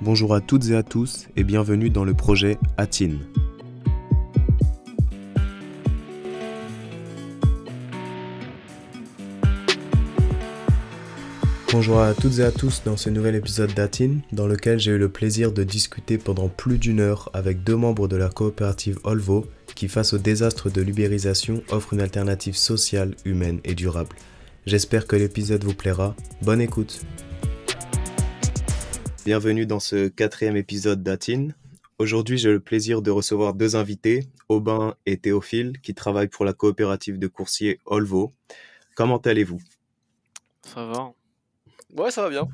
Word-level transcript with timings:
Bonjour 0.00 0.32
à 0.32 0.40
toutes 0.40 0.68
et 0.68 0.76
à 0.76 0.84
tous 0.84 1.26
et 1.34 1.42
bienvenue 1.42 1.90
dans 1.90 2.04
le 2.04 2.14
projet 2.14 2.56
ATIN. 2.76 3.18
Bonjour 11.72 12.00
à 12.00 12.14
toutes 12.14 12.38
et 12.38 12.44
à 12.44 12.52
tous 12.52 12.82
dans 12.84 12.96
ce 12.96 13.10
nouvel 13.10 13.34
épisode 13.34 13.74
d'ATIN 13.74 14.20
dans 14.30 14.46
lequel 14.46 14.78
j'ai 14.78 14.92
eu 14.92 14.98
le 14.98 15.08
plaisir 15.08 15.50
de 15.50 15.64
discuter 15.64 16.16
pendant 16.16 16.48
plus 16.48 16.78
d'une 16.78 17.00
heure 17.00 17.28
avec 17.34 17.64
deux 17.64 17.76
membres 17.76 18.06
de 18.06 18.16
la 18.16 18.28
coopérative 18.28 19.00
Olvo 19.02 19.46
qui 19.74 19.88
face 19.88 20.12
au 20.12 20.18
désastre 20.18 20.70
de 20.70 20.80
l'ubérisation 20.80 21.60
offre 21.70 21.94
une 21.94 22.00
alternative 22.00 22.54
sociale, 22.54 23.16
humaine 23.24 23.58
et 23.64 23.74
durable. 23.74 24.14
J'espère 24.64 25.08
que 25.08 25.16
l'épisode 25.16 25.64
vous 25.64 25.74
plaira. 25.74 26.14
Bonne 26.42 26.60
écoute 26.60 27.00
Bienvenue 29.24 29.66
dans 29.66 29.80
ce 29.80 30.08
quatrième 30.08 30.56
épisode 30.56 31.02
d'Atin. 31.02 31.48
Aujourd'hui, 31.98 32.38
j'ai 32.38 32.50
le 32.50 32.60
plaisir 32.60 33.02
de 33.02 33.10
recevoir 33.10 33.54
deux 33.54 33.76
invités, 33.76 34.28
Aubin 34.48 34.94
et 35.06 35.18
Théophile, 35.18 35.80
qui 35.82 35.94
travaillent 35.94 36.28
pour 36.28 36.44
la 36.44 36.52
coopérative 36.52 37.18
de 37.18 37.26
coursiers 37.26 37.80
Olvo. 37.86 38.32
Comment 38.94 39.18
allez-vous? 39.18 39.60
Ça 40.62 40.84
va. 40.86 41.12
Ouais, 41.96 42.10
ça 42.10 42.22
va 42.22 42.30
bien. 42.30 42.48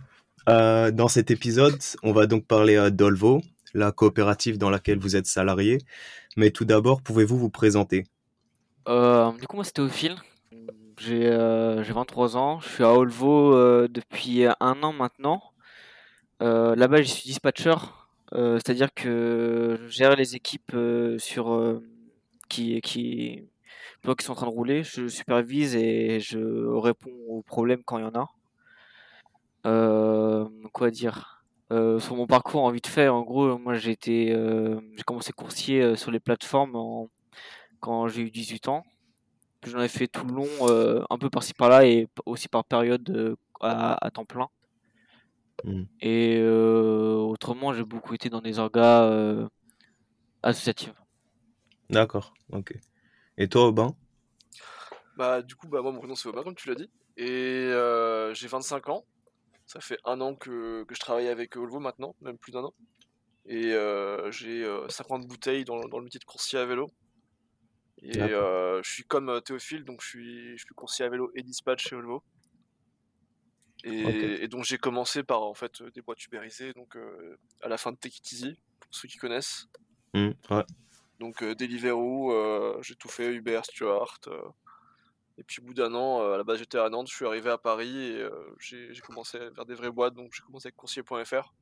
Euh, 0.48 0.90
dans 0.90 1.08
cet 1.08 1.30
épisode, 1.30 1.78
on 2.02 2.12
va 2.12 2.26
donc 2.26 2.46
parler 2.46 2.76
euh, 2.76 2.90
d'Olvo, 2.90 3.40
la 3.72 3.92
coopérative 3.92 4.58
dans 4.58 4.70
laquelle 4.70 4.98
vous 4.98 5.16
êtes 5.16 5.26
salarié. 5.26 5.78
Mais 6.36 6.50
tout 6.50 6.64
d'abord, 6.64 7.02
pouvez-vous 7.02 7.38
vous 7.38 7.50
présenter? 7.50 8.04
Euh, 8.88 9.30
Du 9.32 9.46
coup, 9.46 9.56
moi, 9.56 9.64
c'est 9.64 9.72
Théophile. 9.74 10.16
J'ai 10.98 11.28
23 11.30 12.36
ans. 12.36 12.60
Je 12.60 12.68
suis 12.68 12.84
à 12.84 12.92
Olvo 12.92 13.52
depuis 13.88 14.44
un 14.46 14.82
an 14.82 14.92
maintenant. 14.92 15.42
Euh, 16.42 16.74
là-bas, 16.74 17.02
je 17.02 17.08
suis 17.08 17.24
dispatcher, 17.24 17.74
euh, 18.32 18.56
c'est-à-dire 18.56 18.92
que 18.94 19.78
je 19.82 19.88
gère 19.88 20.16
les 20.16 20.34
équipes 20.36 20.74
euh, 20.74 21.18
sur 21.18 21.80
qui, 22.48 22.80
qui, 22.80 23.44
qui 24.02 24.24
sont 24.24 24.32
en 24.32 24.34
train 24.34 24.46
de 24.46 24.52
rouler. 24.52 24.82
Je 24.82 25.08
supervise 25.08 25.76
et 25.76 26.20
je 26.20 26.38
réponds 26.76 27.12
aux 27.28 27.42
problèmes 27.42 27.82
quand 27.84 27.98
il 27.98 28.04
y 28.04 28.06
en 28.06 28.14
a. 28.14 28.28
quoi 30.72 30.90
dire? 30.90 31.44
Sur 31.70 32.14
mon 32.14 32.26
parcours 32.26 32.62
en 32.62 32.70
vite 32.70 32.86
fait, 32.86 33.08
en 33.08 33.22
gros, 33.22 33.58
moi 33.58 33.74
j'ai 33.74 33.96
commencé 35.06 35.32
coursier 35.32 35.96
sur 35.96 36.10
les 36.12 36.20
plateformes 36.20 37.08
quand 37.80 38.08
j'ai 38.08 38.22
eu 38.22 38.30
18 38.30 38.68
ans. 38.68 38.84
J'en 39.66 39.80
ai 39.80 39.88
fait 39.88 40.06
tout 40.08 40.26
le 40.26 40.34
long, 40.34 41.04
un 41.10 41.18
peu 41.18 41.30
par-ci 41.30 41.54
par-là 41.54 41.86
et 41.86 42.08
aussi 42.26 42.48
par 42.48 42.64
période 42.64 43.36
à 43.60 44.10
temps 44.12 44.24
plein. 44.24 44.48
Mmh. 45.62 45.84
Et 46.00 46.42
autrement, 46.42 47.72
j'ai 47.72 47.84
beaucoup 47.84 48.14
été 48.14 48.28
dans 48.28 48.40
des 48.40 48.58
orgas 48.58 49.48
associatifs. 50.42 50.92
D'accord, 51.90 52.34
ok. 52.50 52.74
Et 53.38 53.48
toi, 53.48 53.66
Aubin? 53.68 53.94
Bah, 55.16 55.42
du 55.42 55.54
coup, 55.54 55.68
bah, 55.68 55.80
moi, 55.82 55.92
mon 55.92 55.98
prénom 55.98 56.16
c'est 56.16 56.28
Aubin, 56.28 56.42
comme 56.42 56.54
tu 56.54 56.68
l'as 56.68 56.74
dit. 56.74 56.90
Et 57.16 57.70
j'ai 58.34 58.48
25 58.48 58.88
ans. 58.88 59.04
Ça 59.66 59.80
fait 59.80 59.98
un 60.04 60.20
an 60.20 60.34
que, 60.34 60.84
que 60.84 60.94
je 60.94 61.00
travaille 61.00 61.28
avec 61.28 61.56
Volvo 61.56 61.80
maintenant, 61.80 62.14
même 62.20 62.36
plus 62.36 62.52
d'un 62.52 62.64
an. 62.64 62.74
Et 63.46 63.74
j'ai 64.30 64.64
50 64.88 65.26
bouteilles 65.26 65.64
dans, 65.64 65.80
dans, 65.88 65.98
le 65.98 66.04
métier 66.04 66.20
de 66.20 66.24
coursier 66.24 66.58
à 66.58 66.66
vélo. 66.66 66.90
Et 68.02 68.12
je 68.14 68.80
suis 68.90 69.04
comme 69.04 69.40
Théophile, 69.44 69.84
donc 69.84 70.02
je 70.02 70.08
suis, 70.08 70.58
je 70.58 70.64
suis 70.64 70.74
coursier 70.74 71.04
à 71.04 71.08
vélo 71.08 71.30
et 71.34 71.42
dispatch 71.42 71.88
chez 71.88 71.96
Volvo. 71.96 72.22
Et, 73.84 74.48
donc 74.48 74.64
j'ai 74.64 74.78
commencé 74.78 75.22
par 75.22 75.42
en 75.42 75.54
fait 75.54 75.82
des 75.94 76.00
boîtes 76.00 76.24
ubérisées, 76.24 76.72
donc 76.72 76.96
euh, 76.96 77.36
à 77.60 77.68
la 77.68 77.76
fin 77.76 77.92
de 77.92 77.96
Take 77.96 78.16
It 78.16 78.32
Easy, 78.32 78.58
pour 78.80 78.94
ceux 78.94 79.08
qui 79.08 79.18
connaissent. 79.18 79.68
Mmh, 80.14 80.30
donc 81.20 81.42
euh, 81.42 81.54
Deliveroo, 81.54 82.32
euh, 82.32 82.78
j'ai 82.82 82.94
tout 82.94 83.08
fait, 83.08 83.32
Uber, 83.34 83.60
Stuart. 83.64 84.20
et 85.36 85.42
puis 85.42 85.60
au 85.60 85.66
bout 85.66 85.74
d'un 85.74 85.94
an, 85.94 86.32
à 86.32 86.38
la 86.38 86.44
base 86.44 86.58
j'étais 86.58 86.78
à 86.78 86.88
Nantes, 86.88 87.08
je 87.10 87.14
suis 87.14 87.26
arrivé 87.26 87.50
à 87.50 87.58
Paris 87.58 87.94
et 87.94 88.26
j'ai 88.58 89.00
commencé 89.06 89.38
à 89.38 89.50
faire 89.50 89.66
des 89.66 89.74
vraies 89.74 89.90
boîtes, 89.90 90.14
donc 90.14 90.32
j'ai 90.34 90.42
commencé 90.42 90.68
avec 90.68 90.76
coursier.fr. 90.76 91.52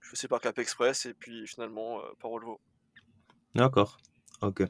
Je 0.00 0.10
faisais 0.10 0.28
par 0.28 0.40
Cap 0.40 0.58
Express 0.58 1.06
et 1.06 1.14
puis 1.14 1.46
finalement 1.46 2.00
par 2.20 2.30
Volvo. 2.30 2.58
D'accord, 3.54 3.98
ok. 4.40 4.62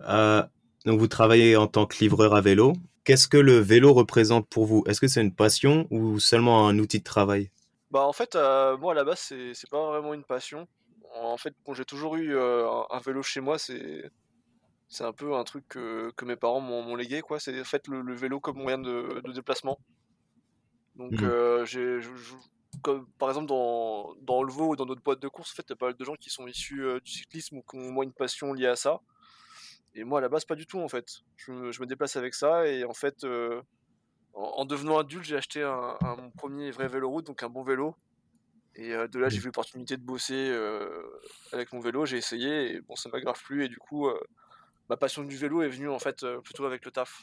donc 0.00 0.98
vous 0.98 1.08
travaillez 1.08 1.56
en 1.56 1.68
tant 1.68 1.86
que 1.86 1.98
livreur 1.98 2.34
à 2.34 2.40
vélo. 2.40 2.72
Qu'est-ce 3.08 3.26
que 3.26 3.38
le 3.38 3.58
vélo 3.58 3.94
représente 3.94 4.46
pour 4.50 4.66
vous? 4.66 4.84
Est-ce 4.86 5.00
que 5.00 5.08
c'est 5.08 5.22
une 5.22 5.34
passion 5.34 5.86
ou 5.90 6.20
seulement 6.20 6.68
un 6.68 6.78
outil 6.78 6.98
de 6.98 7.04
travail? 7.04 7.50
Bah 7.90 8.02
en 8.02 8.12
fait, 8.12 8.36
euh, 8.36 8.76
moi 8.76 8.92
à 8.92 8.94
la 8.94 9.02
base 9.02 9.20
c'est, 9.20 9.54
c'est 9.54 9.70
pas 9.70 9.82
vraiment 9.86 10.12
une 10.12 10.24
passion. 10.24 10.68
En 11.14 11.38
fait, 11.38 11.54
quand 11.64 11.72
j'ai 11.72 11.86
toujours 11.86 12.16
eu 12.16 12.36
euh, 12.36 12.68
un, 12.90 12.98
vélo 12.98 13.22
chez 13.22 13.40
moi, 13.40 13.58
c'est 13.58 14.10
c'est 14.88 15.04
un 15.04 15.14
peu 15.14 15.34
un 15.34 15.44
truc 15.44 15.66
que, 15.68 16.12
mes 16.22 16.36
parents 16.36 16.60
m'ont, 16.60 16.96
légué 16.96 17.22
quoi. 17.22 17.40
C'est 17.40 17.58
en 17.58 17.64
fait 17.64 17.88
le, 17.88 18.14
vélo 18.14 18.40
comme 18.40 18.58
moyen 18.58 18.76
de, 18.76 19.22
déplacement. 19.32 19.78
Donc 20.96 21.12
mmh. 21.12 21.24
euh, 21.24 21.64
j'ai, 21.64 22.00
comme, 22.82 23.06
par 23.18 23.30
exemple 23.30 23.46
dans 23.46 24.12
dans 24.20 24.36
Volvo 24.40 24.72
ou 24.72 24.76
dans 24.76 24.84
d'autres 24.84 25.02
boîtes 25.02 25.22
de 25.22 25.28
course, 25.28 25.52
en 25.52 25.56
fait, 25.56 25.64
il 25.66 25.70
y 25.70 25.72
a 25.72 25.76
pas 25.76 25.86
mal 25.86 25.96
de 25.96 26.04
gens 26.04 26.16
qui 26.16 26.28
sont 26.28 26.46
issus 26.46 26.84
du 27.02 27.10
cyclisme 27.10 27.56
ou 27.56 27.62
qui 27.62 27.78
ont 27.78 27.88
au 27.88 27.90
moins 27.90 28.04
une 28.04 28.12
passion 28.12 28.52
liée 28.52 28.66
à 28.66 28.76
ça. 28.76 29.00
Et 29.94 30.04
moi, 30.04 30.18
à 30.18 30.22
la 30.22 30.28
base, 30.28 30.44
pas 30.44 30.54
du 30.54 30.66
tout, 30.66 30.80
en 30.80 30.88
fait. 30.88 31.06
Je 31.36 31.52
me, 31.52 31.86
déplace 31.86 32.16
avec 32.16 32.34
ça, 32.34 32.66
et 32.66 32.84
en 32.84 32.94
fait, 32.94 33.24
euh, 33.24 33.60
en, 34.34 34.64
devenant 34.64 34.98
adulte, 34.98 35.24
j'ai 35.24 35.36
acheté 35.36 35.62
un, 35.62 35.96
mon 36.02 36.30
premier 36.30 36.70
vrai 36.70 36.88
vélo 36.88 37.08
route, 37.10 37.26
donc 37.26 37.42
un 37.42 37.48
bon 37.48 37.62
vélo. 37.62 37.94
Et 38.76 38.92
euh, 38.92 39.08
de 39.08 39.18
là, 39.18 39.28
j'ai 39.28 39.38
vu 39.38 39.46
l'opportunité 39.46 39.96
de 39.96 40.02
bosser 40.02 40.50
euh, 40.50 41.02
avec 41.52 41.72
mon 41.72 41.80
vélo, 41.80 42.06
j'ai 42.06 42.16
essayé, 42.16 42.74
et 42.74 42.80
bon, 42.80 42.94
ça 42.94 43.08
m'a 43.08 43.20
grave 43.20 43.40
plu, 43.42 43.64
et 43.64 43.68
du 43.68 43.78
coup, 43.78 44.08
ma 44.88 44.96
passion 44.96 45.24
du 45.24 45.36
vélo 45.36 45.62
est 45.62 45.68
venue, 45.68 45.88
en 45.88 45.98
fait, 45.98 46.24
plutôt 46.44 46.64
avec 46.66 46.84
le 46.84 46.90
taf. 46.90 47.22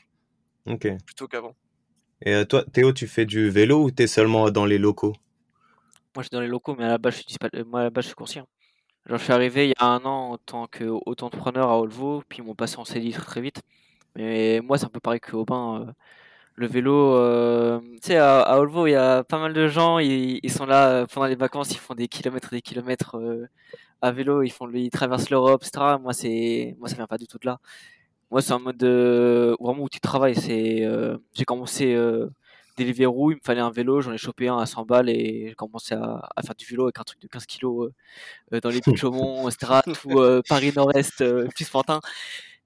Ok. 0.66 0.88
Plutôt 1.06 1.28
qu'avant. 1.28 1.56
Et 2.22 2.46
toi, 2.46 2.64
Théo, 2.64 2.92
tu 2.92 3.08
fais 3.08 3.26
du 3.26 3.50
vélo 3.50 3.84
ou 3.84 3.92
t'es 3.92 4.08
seulement 4.08 4.50
dans 4.50 4.66
les 4.66 4.78
locaux? 4.78 5.14
Moi, 6.16 6.24
je 6.24 6.28
suis 6.28 6.30
dans 6.32 6.42
les 6.42 6.48
locaux, 6.48 6.76
mais 6.76 6.86
à 6.86 6.90
la 6.90 6.98
base, 6.98 7.16
je 7.16 7.20
suis, 7.20 7.64
moi, 7.66 7.82
à 7.82 7.84
la 7.84 7.90
base, 7.90 8.06
je 8.06 8.08
suis 8.08 8.16
coursier. 8.16 8.42
Hein. 9.08 9.18
Je 9.18 9.24
suis 9.24 9.34
arrivé 9.34 9.68
il 9.68 9.70
y 9.70 9.74
a 9.78 9.88
un 9.88 10.04
an 10.06 10.32
en 10.34 10.38
tant 10.38 10.68
qu'auto-entrepreneur 10.68 11.70
à 11.70 11.80
Olvo, 11.80 12.24
puis 12.28 12.40
ils 12.40 12.44
m'ont 12.46 12.56
passé 12.56 12.78
en 12.78 12.86
CDI 12.86 13.12
très, 13.12 13.26
très 13.26 13.42
vite. 13.42 13.62
Mais 14.16 14.62
moi, 14.62 14.78
c'est 14.78 14.86
un 14.86 14.90
peu 14.90 15.00
pareil 15.00 15.20
que 15.20 15.36
Aubin. 15.36 15.82
Euh, 15.82 15.92
le 16.56 16.68
vélo, 16.68 17.16
euh, 17.16 17.80
tu 18.02 18.08
sais, 18.10 18.18
à, 18.18 18.42
à, 18.42 18.58
Olvo, 18.60 18.88
il 18.88 18.92
y 18.92 18.96
a 18.96 19.24
pas 19.24 19.40
mal 19.40 19.54
de 19.54 19.68
gens, 19.68 20.00
ils, 20.00 20.40
sont 20.50 20.66
là 20.66 20.90
euh, 20.90 21.06
pendant 21.06 21.28
les 21.28 21.36
vacances, 21.36 21.72
ils 21.72 21.80
font 21.80 21.96
des 21.96 22.08
kilomètres 22.08 22.54
et 22.54 22.58
des 22.58 22.62
kilomètres 22.62 23.18
à 24.02 24.12
vélo, 24.12 24.42
ils, 24.44 24.52
font, 24.52 24.70
ils 24.74 24.90
traversent 24.90 25.30
l'Europe, 25.30 25.64
etc. 25.64 25.98
Moi, 26.02 26.14
c'est, 26.14 26.76
moi, 26.80 26.90
ça 26.90 26.96
vient 26.96 27.08
pas 27.08 27.18
du 27.18 27.28
tout 27.28 27.38
de 27.40 27.48
là. 27.48 27.60
Moi, 28.32 28.42
c'est 28.42 28.54
un 28.54 28.60
mode 28.60 28.84
vraiment 28.84 29.84
où 29.84 29.90
tu 29.90 30.00
travailles. 30.00 30.36
C'est, 30.36 30.88
j'ai 31.34 31.46
commencé 31.46 31.96
des 32.76 32.92
verrous, 32.92 33.32
il 33.32 33.36
me 33.36 33.42
fallait 33.44 33.62
un 33.62 33.72
vélo, 33.72 34.02
j'en 34.02 34.12
ai 34.14 34.18
chopé 34.18 34.48
un 34.48 34.58
à 34.58 34.66
100 34.66 34.86
balles 34.86 35.10
et 35.10 35.48
j'ai 35.50 35.56
commencé 35.56 35.96
à, 35.96 36.22
faire 36.44 36.56
du 36.56 36.66
vélo 36.66 36.84
avec 36.84 37.00
un 37.00 37.04
truc 37.04 37.22
de 37.22 37.28
15 37.28 37.46
kilos 37.46 37.92
euh, 38.54 38.60
dans 38.60 38.70
les 38.70 38.82
Puy 38.82 38.92
de 38.92 38.98
Chaumont, 38.98 39.48
euh, 40.08 40.42
Paris 40.48 40.74
Nord-Est, 40.76 41.22
euh, 41.22 41.48
plus 41.48 41.66
Fantin. 41.66 42.00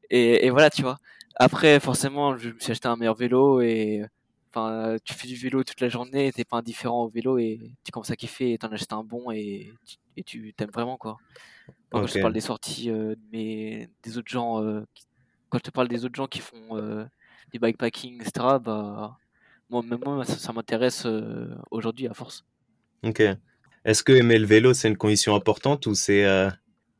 Et, 0.09 0.46
et, 0.46 0.50
voilà, 0.50 0.70
tu 0.70 0.81
vois. 0.81 0.97
Après, 1.36 1.80
forcément, 1.80 2.38
je 2.38 2.50
me 2.50 2.59
suis 2.59 2.72
acheté 2.72 2.88
un 2.88 2.96
meilleur 2.96 3.16
vélo 3.16 3.62
et 3.62 4.03
enfin, 4.50 4.97
tu 5.06 5.14
fais 5.14 5.28
du 5.28 5.36
vélo 5.36 5.64
toute 5.64 5.80
la 5.80 5.90
journée, 5.90 6.31
t'es 6.31 6.44
pas 6.44 6.58
indifférent 6.58 7.03
au 7.03 7.09
vélo 7.09 7.38
et 7.38 7.59
tu 7.84 7.91
commences 7.91 8.12
à 8.12 8.16
kiffer 8.16 8.53
et 8.53 8.58
t'en 8.58 8.70
achètes 8.70 8.94
un 8.94 9.03
bon 9.03 9.31
et, 9.31 9.72
et 10.18 10.24
tu 10.24 10.53
t'aimes 10.53 10.72
vraiment, 10.72 10.97
quoi. 10.97 11.18
Quand 11.91 12.06
je 12.08 12.14
te 12.16 12.20
parle 12.20 12.34
des 12.34 12.41
sorties, 12.41 12.91
mais 13.31 13.90
des 14.03 14.18
autres 14.18 14.30
gens, 14.30 14.62
quand 15.50 15.59
je 15.59 15.64
te 15.64 15.72
parle 15.72 15.88
des 15.88 16.03
autres 16.03 16.16
gens 16.16 16.28
qui 16.28 16.40
font 16.40 17.08
du 17.52 17.59
bikepacking, 17.59 18.22
etc., 18.22 18.58
bah, 18.62 19.18
moi, 19.69 19.84
même 19.84 20.00
moi, 20.03 20.25
ça, 20.25 20.52
m'intéresse 20.52 21.06
euh, 21.06 21.56
aujourd'hui 21.69 22.07
à 22.07 22.13
force. 22.13 22.46
Ok. 23.03 23.22
Est-ce 23.85 24.03
que 24.03 24.12
aimer 24.12 24.40
le 24.40 24.46
vélo, 24.46 24.74
c'est 24.74 24.88
une 24.88 24.97
condition 24.97 25.35
importante 25.35 25.85
ou 25.85 25.96
c'est 25.96 26.26
euh, 26.26 26.49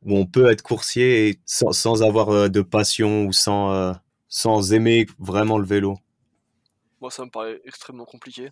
où 0.02 0.16
on 0.16 0.24
peut 0.24 0.50
être 0.50 0.62
coursier 0.62 1.40
sans, 1.44 1.72
sans, 1.72 2.02
avoir 2.02 2.30
euh, 2.30 2.48
de 2.48 2.62
passion 2.62 3.24
ou 3.24 3.32
sans, 3.32 3.94
sans 4.28 4.72
aimer 4.72 5.06
vraiment 5.18 5.58
le 5.58 5.66
vélo? 5.66 5.98
Moi, 7.00 7.10
ça 7.10 7.24
me 7.24 7.30
paraît 7.30 7.60
extrêmement 7.64 8.04
compliqué. 8.04 8.50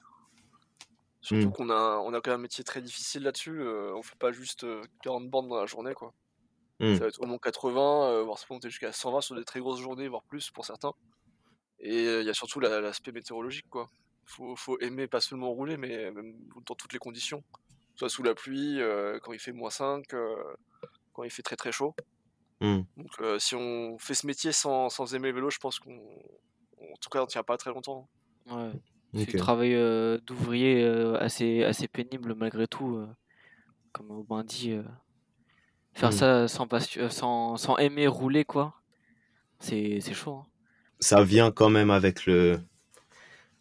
Surtout 1.21 1.49
hmm. 1.49 1.53
qu'on 1.53 1.71
a, 1.71 1.99
on 2.05 2.13
a 2.13 2.21
quand 2.21 2.31
même 2.31 2.41
un 2.41 2.43
métier 2.43 2.65
très 2.65 2.81
difficile 2.81 3.23
là-dessus. 3.23 3.63
on 3.63 4.03
fait 4.03 4.19
pas 4.19 4.33
juste 4.33 4.67
40 5.03 5.29
bandes 5.31 5.49
dans 5.49 5.61
la 5.61 5.67
journée, 5.67 5.95
quoi. 5.95 6.13
Hmm. 6.81 6.95
Ça 6.95 7.01
va 7.01 7.07
être 7.07 7.21
au 7.21 7.27
moins 7.27 7.39
80, 7.39 8.23
voire 8.23 8.39
se 8.39 8.47
monter 8.51 8.69
jusqu'à 8.69 8.93
120 8.93 9.21
sur 9.21 9.35
des 9.37 9.45
très 9.45 9.61
grosses 9.61 9.81
journées, 9.81 10.09
voire 10.09 10.23
plus 10.23 10.51
pour 10.51 10.65
certains. 10.65 10.93
Et 11.81 12.05
il 12.05 12.27
y 12.27 12.31
a 12.31 12.35
surtout 12.35 12.61
l'aspect 12.61 13.13
météorologique, 13.13 13.69
quoi 13.71 13.89
faut, 14.29 14.55
faut 14.57 14.79
aimer 14.81 15.07
pas 15.09 15.21
seulement 15.21 15.51
rouler, 15.51 15.77
mais 15.77 16.11
même 16.13 16.35
dans 16.67 16.75
toutes 16.75 16.93
les 16.93 16.99
conditions. 16.99 17.43
Soit 17.97 18.09
sous 18.09 18.23
la 18.23 18.35
pluie, 18.35 18.81
euh, 18.81 19.19
quand 19.23 19.33
il 19.33 19.41
fait 19.41 19.53
moins 19.53 19.71
5, 19.71 20.15
euh, 20.15 20.37
quand 21.13 21.25
il 21.25 21.31
fait 21.31 21.43
très 21.43 21.57
très 21.57 21.73
chaud. 21.73 21.95
Mmh. 22.61 22.81
Donc 22.97 23.11
euh, 23.21 23.39
si 23.39 23.55
on 23.57 23.99
fait 23.99 24.15
ce 24.15 24.27
métier 24.27 24.53
sans, 24.53 24.89
sans, 24.89 25.15
aimer 25.15 25.29
le 25.31 25.35
vélo, 25.35 25.51
je 25.51 25.59
pense 25.59 25.79
qu'on 25.81 25.97
en 25.97 26.97
tout 27.01 27.09
cas 27.11 27.23
on 27.23 27.27
tient 27.27 27.43
pas 27.43 27.57
très 27.57 27.71
longtemps. 27.71 28.09
Ouais. 28.51 28.71
C'est 29.15 29.35
un 29.35 29.39
travail 29.39 29.75
d'ouvrier 30.27 30.85
assez, 31.19 31.65
assez 31.65 31.89
pénible 31.89 32.35
malgré 32.35 32.67
tout. 32.69 33.07
comme 33.93 34.11
Aubin 34.11 34.45
dit, 34.45 34.73
euh, 34.73 34.83
faire 35.95 36.11
Mm. 36.11 36.13
ça 36.13 36.49
sans, 36.49 36.69
sans, 37.11 37.57
sans 37.57 37.77
aimer 37.79 38.07
rouler, 38.07 38.45
quoi, 38.45 38.75
c'est 39.61 39.99
c'est 40.01 40.15
chaud. 40.15 40.35
hein. 40.37 40.47
Ça 41.01 41.23
vient 41.25 41.51
quand 41.53 41.71
même 41.71 41.91
avec 41.91 42.27
le, 42.27 42.61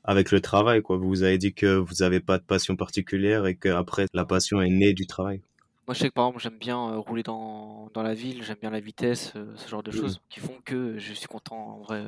avec 0.08 0.32
le 0.32 0.42
travail, 0.42 0.82
quoi. 0.82 0.98
Vous 0.98 1.24
avez 1.24 1.38
dit 1.38 1.54
que 1.54 1.76
vous 1.76 1.96
n'avez 2.00 2.20
pas 2.20 2.38
de 2.40 2.44
passion 2.44 2.76
particulière 2.76 3.46
et 3.46 3.56
qu'après, 3.56 4.06
la 4.14 4.26
passion 4.26 4.62
est 4.62 4.70
née 4.70 4.94
du 4.94 5.06
travail. 5.06 5.42
Moi, 5.86 5.94
je 5.94 6.00
sais 6.00 6.10
que 6.10 6.14
par 6.14 6.28
exemple, 6.28 6.42
j'aime 6.42 6.58
bien 6.58 6.78
euh, 6.78 6.98
rouler 6.98 7.24
dans, 7.24 7.90
dans 7.94 8.04
la 8.04 8.14
ville, 8.14 8.44
j'aime 8.44 8.58
bien 8.60 8.72
la 8.72 8.80
vitesse, 8.80 9.34
euh, 9.36 9.54
ce 9.56 9.70
genre 9.70 9.84
de 9.84 9.92
Mm. 9.92 9.96
choses 9.96 10.22
qui 10.30 10.40
font 10.40 10.60
que 10.66 10.98
je 10.98 11.14
suis 11.14 11.28
content 11.28 11.56
en 11.56 11.78
vrai 11.80 12.04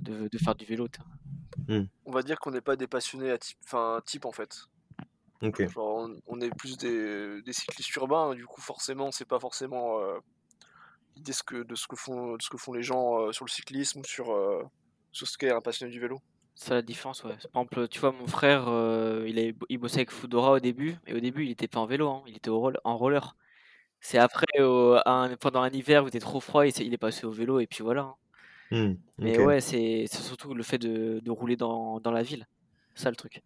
de, 0.00 0.28
de 0.28 0.38
faire 0.38 0.54
du 0.54 0.64
vélo. 0.64 0.88
t'as. 0.88 1.02
On 2.06 2.12
va 2.12 2.22
dire 2.22 2.38
qu'on 2.38 2.50
n'est 2.50 2.60
pas 2.60 2.76
des 2.76 2.86
passionnés 2.86 3.30
à 3.30 3.38
type, 3.38 3.58
enfin, 3.64 4.00
type 4.06 4.24
en 4.24 4.32
fait. 4.32 4.66
Genre, 5.68 6.08
on, 6.08 6.16
on 6.26 6.40
est 6.40 6.54
plus 6.56 6.76
des, 6.78 7.42
des 7.42 7.52
cyclistes 7.52 7.94
urbains, 7.96 8.34
du 8.34 8.46
coup, 8.46 8.60
forcément, 8.62 9.10
c'est 9.12 9.26
pas 9.28 9.38
forcément 9.40 9.98
euh, 10.00 10.18
l'idée 11.16 11.32
ce 11.32 11.42
que- 11.42 11.62
de, 11.64 11.74
ce 11.74 11.86
que 11.86 11.96
font, 11.96 12.36
de 12.36 12.42
ce 12.42 12.48
que 12.48 12.56
font 12.56 12.72
les 12.72 12.82
gens 12.82 13.20
euh, 13.20 13.32
sur 13.32 13.44
le 13.44 13.50
cyclisme 13.50 14.00
ou 14.00 14.04
sur, 14.04 14.32
euh, 14.32 14.62
sur 15.12 15.26
ce 15.26 15.36
qu'est 15.36 15.50
un 15.50 15.60
passionné 15.60 15.92
du 15.92 16.00
vélo. 16.00 16.20
C'est 16.54 16.68
ça 16.68 16.74
la 16.74 16.82
différence, 16.82 17.24
ouais. 17.24 17.30
Par 17.52 17.62
exemple, 17.62 17.88
tu 17.88 17.98
vois, 18.00 18.12
mon 18.12 18.26
frère, 18.26 18.68
euh, 18.68 19.24
il, 19.28 19.38
est, 19.38 19.54
il 19.68 19.78
bossait 19.78 19.98
avec 19.98 20.10
Foodora 20.12 20.52
au 20.52 20.60
début, 20.60 20.96
et 21.06 21.14
au 21.14 21.20
début, 21.20 21.44
il 21.44 21.50
était 21.50 21.66
pas 21.68 21.80
en 21.80 21.86
vélo, 21.86 22.08
hein, 22.08 22.22
il 22.26 22.36
était 22.36 22.48
au 22.50 22.60
roll- 22.60 22.78
en 22.84 22.96
roller. 22.96 23.36
C'est 24.00 24.18
après, 24.18 24.46
au- 24.60 24.96
un- 25.06 25.36
pendant 25.36 25.62
un 25.62 25.70
hiver 25.70 26.04
où 26.04 26.06
il 26.06 26.10
était 26.10 26.20
trop 26.20 26.40
froid, 26.40 26.66
il, 26.66 26.72
s'est- 26.72 26.86
il 26.86 26.94
est 26.94 26.98
passé 26.98 27.26
au 27.26 27.32
vélo, 27.32 27.60
et 27.60 27.66
puis 27.66 27.82
voilà. 27.82 28.02
hein. 28.02 28.14
Hmm, 28.70 28.94
Mais 29.18 29.38
ok. 29.38 29.46
ouais, 29.46 29.60
c'est 29.60 30.04
c'est 30.08 30.22
surtout 30.22 30.54
le 30.54 30.62
fait 30.62 30.78
de, 30.78 31.20
de 31.20 31.30
rouler 31.30 31.56
dans, 31.56 32.00
dans 32.00 32.10
la 32.10 32.22
ville. 32.22 32.46
C'est 32.94 33.04
ça 33.04 33.10
le 33.10 33.16
truc. 33.16 33.42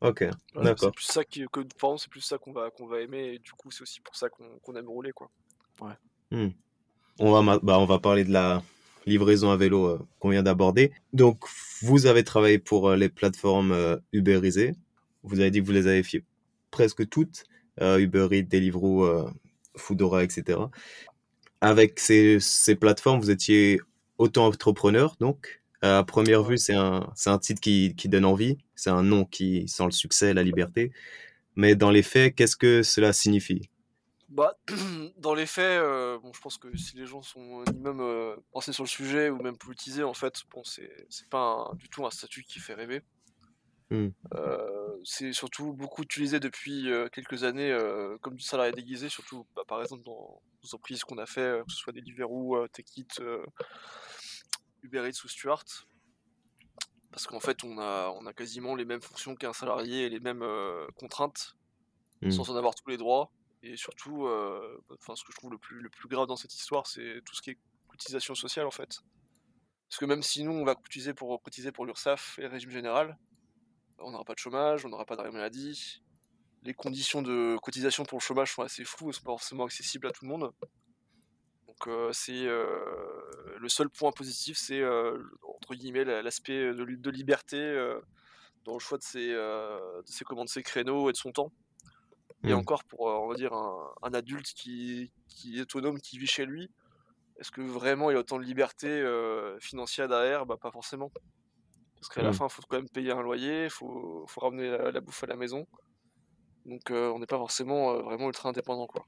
Ok. 0.00 0.20
Ouais, 0.22 0.30
D'accord. 0.64 0.90
C'est 0.90 0.94
plus 0.94 1.04
ça 1.04 1.24
qui, 1.24 1.40
que, 1.52 1.60
par 1.60 1.90
exemple, 1.90 2.00
c'est 2.00 2.10
plus 2.10 2.20
ça 2.20 2.38
qu'on 2.38 2.52
va, 2.52 2.70
qu'on 2.70 2.86
va 2.86 3.00
aimer, 3.00 3.34
et 3.34 3.38
du 3.38 3.52
coup, 3.52 3.70
c'est 3.70 3.82
aussi 3.82 4.00
pour 4.00 4.16
ça 4.16 4.28
qu'on 4.28 4.58
qu'on 4.62 4.74
aime 4.76 4.88
rouler, 4.88 5.12
quoi. 5.12 5.30
On 7.18 7.32
va, 7.32 7.42
ma- 7.42 7.58
bah, 7.58 7.78
on 7.78 7.86
va 7.86 7.98
parler 7.98 8.24
de 8.24 8.32
la 8.32 8.62
livraison 9.06 9.50
à 9.50 9.56
vélo 9.56 9.86
euh, 9.86 9.98
qu'on 10.18 10.30
vient 10.30 10.42
d'aborder. 10.42 10.92
Donc, 11.12 11.44
vous 11.82 12.06
avez 12.06 12.24
travaillé 12.24 12.58
pour 12.58 12.88
euh, 12.88 12.96
les 12.96 13.08
plateformes 13.08 13.72
euh, 13.72 13.96
Uberisées. 14.12 14.74
Vous 15.22 15.40
avez 15.40 15.50
dit 15.50 15.60
que 15.60 15.66
vous 15.66 15.72
les 15.72 15.86
avez 15.86 16.02
fait 16.02 16.24
presque 16.70 17.08
toutes. 17.08 17.44
Uber 17.78 18.28
Eats, 18.30 18.44
Deliveroo, 18.44 19.28
Foodora, 19.76 20.24
etc. 20.24 20.58
Avec 21.60 22.00
ces, 22.00 22.38
plateformes, 22.80 23.20
vous 23.20 23.30
étiez 23.30 23.80
auto-entrepreneur, 24.16 25.14
donc. 25.20 25.60
À 25.82 26.02
première 26.04 26.42
vue, 26.42 26.56
c'est 26.56 26.74
un, 26.74 27.06
c'est 27.14 27.28
un 27.28 27.38
titre 27.38 27.60
qui, 27.60 27.94
qui 27.94 28.08
donne 28.08 28.24
envie. 28.24 28.56
C'est 28.76 28.88
un 28.88 29.02
nom 29.02 29.26
qui 29.26 29.68
sent 29.68 29.84
le 29.84 29.90
succès, 29.90 30.32
la 30.32 30.42
liberté. 30.42 30.90
Mais 31.54 31.74
dans 31.74 31.90
les 31.90 32.02
faits, 32.02 32.34
qu'est-ce 32.34 32.56
que 32.56 32.82
cela 32.82 33.12
signifie? 33.12 33.68
Bah, 34.28 34.56
dans 35.18 35.34
les 35.34 35.46
faits, 35.46 35.80
euh, 35.80 36.18
bon, 36.18 36.32
je 36.32 36.40
pense 36.40 36.58
que 36.58 36.76
si 36.76 36.96
les 36.96 37.06
gens 37.06 37.22
sont 37.22 37.62
ni 37.72 37.78
même 37.78 38.00
euh, 38.00 38.36
pensés 38.50 38.72
sur 38.72 38.82
le 38.82 38.88
sujet 38.88 39.30
ou 39.30 39.40
même 39.40 39.56
politisés, 39.56 40.02
en 40.02 40.14
fait, 40.14 40.42
bon, 40.50 40.62
c'est 40.64 40.90
pas 41.30 41.38
un- 41.70 41.74
du 41.76 41.88
tout 41.88 42.04
un 42.06 42.10
statut 42.10 42.42
qui 42.42 42.58
fait 42.58 42.74
rêver. 42.74 43.02
Hmm. 43.90 44.08
Euh, 44.34 44.98
c'est 45.04 45.32
surtout 45.32 45.72
beaucoup 45.72 46.02
utilisé 46.02 46.40
depuis 46.40 46.88
quelques 47.12 47.44
années 47.44 47.72
comme 48.20 48.34
du 48.34 48.42
salarié 48.42 48.72
déguisé, 48.72 49.08
surtout 49.08 49.46
bah, 49.54 49.62
par 49.68 49.80
exemple 49.80 50.02
dans 50.02 50.42
les 50.64 50.74
entreprises 50.74 51.04
qu'on 51.04 51.18
a 51.18 51.26
fait, 51.26 51.62
que 51.64 51.70
ce 51.72 51.78
soit 51.78 51.92
Deliveroo, 51.92 52.66
Techit, 52.68 53.06
Uber 54.82 55.08
Eats 55.08 55.24
ou 55.24 55.28
Stuart. 55.28 55.64
Parce 57.12 57.28
qu'en 57.28 57.38
fait, 57.38 57.62
on 57.62 57.78
a, 57.78 58.12
on 58.20 58.26
a 58.26 58.32
quasiment 58.32 58.74
les 58.74 58.84
mêmes 58.84 59.00
fonctions 59.00 59.36
qu'un 59.36 59.52
salarié 59.52 60.06
et 60.06 60.08
les 60.08 60.20
mêmes 60.20 60.44
contraintes 60.96 61.54
Hmm. 62.22 62.30
sans 62.30 62.48
en 62.48 62.56
avoir 62.56 62.74
tous 62.74 62.88
les 62.88 62.96
droits. 62.96 63.30
Et 63.62 63.76
surtout, 63.76 64.26
euh, 64.26 64.80
enfin, 65.00 65.16
ce 65.16 65.24
que 65.24 65.32
je 65.32 65.36
trouve 65.38 65.50
le 65.50 65.58
plus, 65.58 65.80
le 65.80 65.88
plus 65.88 66.08
grave 66.08 66.26
dans 66.26 66.36
cette 66.36 66.54
histoire, 66.54 66.86
c'est 66.86 67.20
tout 67.24 67.34
ce 67.34 67.42
qui 67.42 67.50
est 67.50 67.58
cotisation 67.88 68.34
sociale 68.34 68.66
en 68.66 68.70
fait. 68.70 69.00
Parce 69.88 69.98
que 69.98 70.04
même 70.04 70.22
si 70.22 70.44
nous, 70.44 70.52
on 70.52 70.64
va 70.64 70.74
cotiser 70.74 71.14
pour, 71.14 71.42
cotiser 71.42 71.72
pour 71.72 71.86
l'URSSAF 71.86 72.38
et 72.38 72.42
le 72.42 72.48
régime 72.48 72.70
général, 72.70 73.16
on 73.98 74.10
n'aura 74.10 74.24
pas 74.24 74.34
de 74.34 74.38
chômage, 74.38 74.84
on 74.84 74.88
n'aura 74.88 75.06
pas 75.06 75.16
d'arrêt 75.16 75.32
maladie. 75.32 76.02
Les 76.62 76.74
conditions 76.74 77.22
de 77.22 77.56
cotisation 77.62 78.04
pour 78.04 78.18
le 78.18 78.22
chômage 78.22 78.52
sont 78.52 78.62
assez 78.62 78.84
floues, 78.84 79.12
sont 79.12 79.22
pas 79.22 79.32
forcément 79.32 79.64
accessibles 79.64 80.06
à 80.06 80.10
tout 80.10 80.24
le 80.24 80.30
monde. 80.30 80.52
Donc 81.66 81.86
euh, 81.88 82.12
c'est 82.12 82.46
euh, 82.46 83.56
le 83.58 83.68
seul 83.68 83.88
point 83.88 84.12
positif, 84.12 84.58
c'est 84.58 84.82
entre 85.42 85.74
guillemets 85.74 86.04
la- 86.04 86.22
l'aspect 86.22 86.72
de, 86.74 86.84
de 86.84 87.10
liberté 87.10 87.58
dans 88.64 88.74
le 88.74 88.80
choix 88.80 88.98
de 88.98 89.02
ses, 89.02 89.28
de 89.32 90.04
ses 90.06 90.24
commandes, 90.24 90.46
de 90.46 90.50
ses 90.52 90.62
créneaux 90.62 91.08
et 91.08 91.12
de 91.12 91.16
son 91.16 91.32
temps. 91.32 91.52
Et 92.44 92.52
Mm. 92.52 92.54
encore 92.54 92.84
pour, 92.84 93.08
euh, 93.10 93.14
on 93.14 93.28
va 93.28 93.34
dire, 93.34 93.52
un, 93.54 93.92
un 94.02 94.14
adulte 94.14 94.46
qui, 94.54 95.12
qui 95.28 95.58
est 95.58 95.62
autonome, 95.62 96.00
qui 96.00 96.18
vit 96.18 96.26
chez 96.26 96.46
lui, 96.46 96.70
est-ce 97.40 97.50
que 97.52 97.62
vraiment 97.62 98.10
il 98.10 98.16
a 98.18 98.20
autant 98.20 98.38
de 98.38 98.44
liberté 98.44 98.88
euh, 98.88 99.58
financière 99.60 100.08
derrière? 100.08 100.46
Bah 100.46 100.56
pas 100.60 100.72
forcément. 100.72 101.12
Parce 102.00 102.10
qu'à 102.14 102.22
la 102.22 102.32
Mm. 102.32 102.32
fin, 102.32 102.46
il 102.46 102.50
faut 102.52 102.62
quand 102.68 102.76
même 102.78 102.90
payer 102.90 103.12
un 103.12 103.22
loyer, 103.22 103.64
il 103.64 103.70
faut, 103.70 104.26
faut 104.28 104.40
ramener 104.42 104.70
la, 104.70 104.92
la 104.92 105.00
bouffe 105.02 105.24
à 105.24 105.28
la 105.28 105.36
maison. 105.36 105.66
Donc 106.66 106.90
euh, 106.90 107.10
on 107.14 107.18
n'est 107.18 107.26
pas 107.26 107.38
forcément 107.38 107.92
euh, 107.94 108.02
vraiment 108.02 108.26
ultra 108.28 108.50
indépendant. 108.50 108.86
Quoi. 108.86 109.06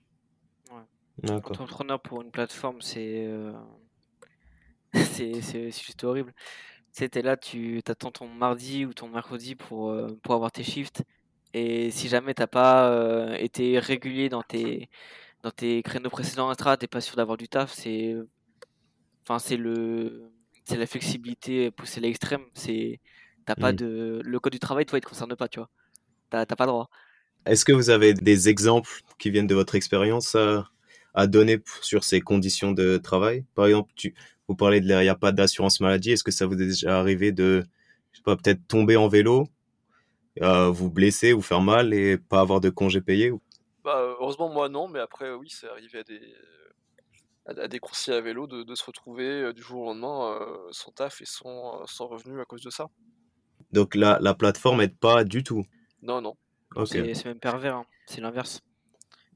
D'accord. 1.23 1.61
Entrepreneur 1.63 2.01
pour 2.01 2.23
une 2.23 2.31
plateforme, 2.31 2.81
c'est 2.81 3.27
euh, 3.27 3.53
c'est 4.95 5.41
c'est- 5.43 5.71
c'est 5.71 5.85
juste 5.85 6.05
horrible. 6.05 6.33
Tu 6.95 7.01
sais, 7.05 7.09
t'es 7.11 7.23
là, 7.23 7.37
tu 7.37 7.83
t'attends 7.85 8.13
ton 8.13 8.29
mardi 8.29 8.87
ou 8.87 8.95
ton 8.95 9.09
mercredi 9.09 9.57
pour, 9.57 9.91
euh, 9.91 10.09
pour 10.23 10.35
avoir 10.35 10.53
tes 10.53 10.65
shifts. 10.65 11.05
Et 11.55 11.91
si 11.91 12.09
jamais 12.09 12.35
t'as 12.35 12.47
pas 12.47 12.91
euh, 12.93 13.35
été 13.39 13.79
régulier 13.79 14.29
dans 14.29 14.43
tes, 14.43 14.91
dans 15.43 15.51
tes 15.53 15.83
créneaux 15.83 16.11
précédents, 16.11 16.53
etc., 16.53 16.77
t'es 16.79 16.89
pas 16.89 17.01
sûr 17.03 17.17
d'avoir 17.17 17.37
du 17.39 17.49
taf, 17.49 17.73
c'est 17.73 18.17
enfin, 19.23 19.39
c'est 19.39 19.57
le 19.57 20.31
c'est 20.65 20.77
la 20.77 20.87
flexibilité 20.87 21.71
poussée 21.71 21.99
à 22.01 22.03
l'extrême. 22.03 22.43
C'est 22.55 23.01
t'as 23.47 23.57
pas 23.57 23.73
Mm. 23.73 23.73
de 23.73 24.21
le 24.25 24.41
code 24.41 24.53
du 24.53 24.59
travail, 24.59 24.87
toi, 24.87 24.99
il 24.99 25.03
te 25.03 25.09
concerne 25.09 25.35
pas, 25.37 25.49
tu 25.49 25.59
vois. 25.61 25.71
T'as 26.31 26.47
pas 26.47 26.67
droit. 26.67 26.91
Est-ce 27.47 27.65
que 27.65 27.73
vous 27.73 27.91
avez 27.91 28.15
des 28.15 28.49
exemples 28.49 28.91
qui 29.19 29.31
viennent 29.31 29.47
de 29.47 29.55
votre 29.55 29.75
expérience 29.75 30.35
à, 30.35 30.69
à 31.15 31.27
donner 31.27 31.61
sur 31.83 32.05
ces 32.05 32.21
conditions 32.21 32.73
de 32.73 32.99
travail? 32.99 33.45
Par 33.55 33.67
exemple, 33.67 33.93
tu, 33.97 34.15
vous 34.49 34.55
parlez 34.57 34.81
de 34.81 34.87
il 34.87 35.01
n'y 35.01 35.09
a 35.09 35.15
pas 35.15 35.33
d'assurance 35.33 35.81
maladie. 35.81 36.13
Est-ce 36.13 36.25
que 36.25 36.31
ça 36.31 36.47
vous 36.47 36.55
est 36.55 36.67
déjà 36.67 36.99
arrivé 36.99 37.33
de, 37.33 37.65
je 38.13 38.19
sais 38.19 38.23
pas, 38.23 38.37
peut-être 38.37 38.67
tomber 38.69 38.97
en 38.97 39.09
vélo, 39.09 39.49
euh, 40.43 40.69
vous 40.71 40.91
blesser 40.91 41.33
ou 41.33 41.41
faire 41.43 41.61
mal 41.61 41.93
et 41.95 42.19
pas 42.19 42.41
avoir 42.41 42.61
de 42.61 42.71
congé 42.71 43.01
payé 43.01 43.31
ou- 43.31 43.41
Bah, 43.85 43.99
heureusement, 44.21 44.49
moi 44.49 44.69
non, 44.69 44.89
mais 44.89 45.01
après, 45.01 45.33
oui, 45.33 45.49
c'est 45.51 45.69
arrivé 45.69 45.99
à 46.01 46.03
des, 46.05 46.21
à, 47.47 47.69
des 47.69 47.79
coursiers 47.79 48.15
à 48.15 48.21
vélo 48.21 48.47
de, 48.47 48.63
de 48.63 48.75
se 48.75 48.85
retrouver 48.85 49.27
euh, 49.43 49.53
du 49.53 49.63
jour 49.63 49.83
au 49.83 49.87
lendemain 49.87 50.39
euh, 50.41 50.69
sans 50.71 50.93
taf 50.93 51.21
et 51.21 51.27
sans, 51.27 51.87
sans 51.87 52.07
revenu 52.07 52.41
à 52.41 52.45
cause 52.45 52.63
de 52.63 52.71
ça. 52.71 52.89
Donc 53.73 53.95
la, 53.95 54.19
la 54.21 54.35
plateforme 54.35 54.81
aide 54.83 54.97
pas 54.99 55.25
du 55.25 55.43
tout? 55.43 55.65
Non, 56.03 56.21
non. 56.21 56.35
Non, 56.77 56.83
Ok. 56.83 56.89
C'est 56.89 57.15
c'est 57.15 57.25
même 57.27 57.41
pervers, 57.41 57.77
hein. 57.77 57.87
c'est 58.07 58.21
l'inverse. 58.21 58.61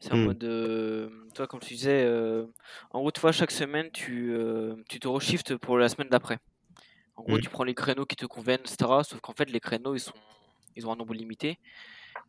C'est 0.01 0.13
en 0.13 0.17
Hmm. 0.17 0.25
mode, 0.27 0.45
euh, 0.45 1.09
toi, 1.35 1.47
comme 1.47 1.61
tu 1.61 1.75
disais, 1.75 2.05
euh, 2.05 2.47
en 2.91 3.01
gros, 3.01 3.11
toi, 3.13 3.33
chaque 3.33 3.53
semaine, 3.53 3.91
tu, 3.93 4.33
euh, 4.35 4.75
tu 4.89 4.99
te 5.01 5.09
reshiftes 5.09 5.57
pour 5.57 5.79
la 5.79 5.89
semaine 5.89 6.09
d'après. 6.09 6.39
En 7.17 7.23
gros, 7.23 7.37
Hmm. 7.37 7.41
tu 7.41 7.49
prends 7.51 7.65
les 7.65 7.75
créneaux 7.75 8.07
qui 8.07 8.17
te 8.17 8.27
conviennent, 8.27 8.61
etc. 8.61 9.05
Sauf 9.05 9.21
qu'en 9.21 9.33
fait, 9.33 9.51
les 9.51 9.61
créneaux, 9.61 9.95
ils 9.95 10.01
sont, 10.01 10.13
ils 10.77 10.87
ont 10.87 10.93
un 10.93 10.97
nombre 10.97 11.15
limité 11.15 11.59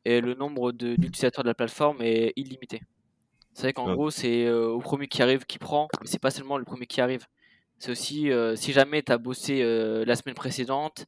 et 0.05 0.21
le 0.21 0.33
nombre 0.35 0.71
d'utilisateurs 0.71 1.43
de 1.43 1.49
la 1.49 1.55
plateforme 1.55 2.01
est 2.01 2.33
illimité. 2.35 2.81
C'est 3.53 3.63
vrai 3.63 3.73
qu'en 3.73 3.89
gros, 3.89 4.09
c'est 4.09 4.45
euh, 4.45 4.67
au 4.69 4.79
premier 4.79 5.07
qui 5.07 5.21
arrive 5.21 5.45
qui 5.45 5.59
prend, 5.59 5.89
mais 6.01 6.07
c'est 6.07 6.19
pas 6.19 6.31
seulement 6.31 6.57
le 6.57 6.65
premier 6.65 6.87
qui 6.87 7.01
arrive. 7.01 7.27
C'est 7.79 7.91
aussi, 7.91 8.31
euh, 8.31 8.55
si 8.55 8.71
jamais 8.73 9.03
tu 9.03 9.11
as 9.11 9.17
bossé 9.17 9.61
euh, 9.61 10.05
la 10.05 10.15
semaine 10.15 10.35
précédente, 10.35 11.05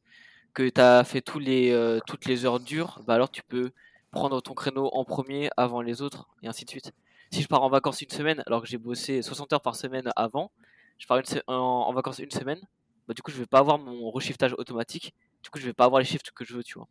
que 0.54 0.68
tu 0.68 0.80
as 0.80 1.04
fait 1.04 1.22
tous 1.22 1.38
les, 1.38 1.70
euh, 1.72 2.00
toutes 2.06 2.26
les 2.26 2.44
heures 2.46 2.60
dures, 2.60 3.00
bah 3.06 3.14
alors 3.14 3.30
tu 3.30 3.42
peux 3.42 3.72
prendre 4.10 4.40
ton 4.42 4.54
créneau 4.54 4.88
en 4.92 5.04
premier 5.04 5.50
avant 5.56 5.82
les 5.82 6.02
autres, 6.02 6.28
et 6.42 6.48
ainsi 6.48 6.64
de 6.64 6.70
suite. 6.70 6.92
Si 7.32 7.42
je 7.42 7.48
pars 7.48 7.62
en 7.62 7.68
vacances 7.70 8.02
une 8.02 8.10
semaine, 8.10 8.42
alors 8.46 8.62
que 8.62 8.68
j'ai 8.68 8.78
bossé 8.78 9.22
60 9.22 9.52
heures 9.52 9.62
par 9.62 9.76
semaine 9.76 10.10
avant, 10.16 10.50
je 10.98 11.06
pars 11.06 11.18
une 11.18 11.24
en, 11.48 11.54
en 11.54 11.92
vacances 11.92 12.18
une 12.20 12.30
semaine, 12.30 12.60
bah 13.08 13.14
du 13.14 13.22
coup 13.22 13.30
je 13.30 13.38
vais 13.38 13.46
pas 13.46 13.58
avoir 13.58 13.78
mon 13.78 14.10
reshiftage 14.10 14.54
automatique, 14.58 15.14
du 15.42 15.50
coup 15.50 15.58
je 15.58 15.66
vais 15.66 15.74
pas 15.74 15.84
avoir 15.86 16.00
les 16.00 16.06
shifts 16.06 16.30
que 16.32 16.44
je 16.44 16.54
veux, 16.54 16.64
tu 16.64 16.78
vois. 16.78 16.88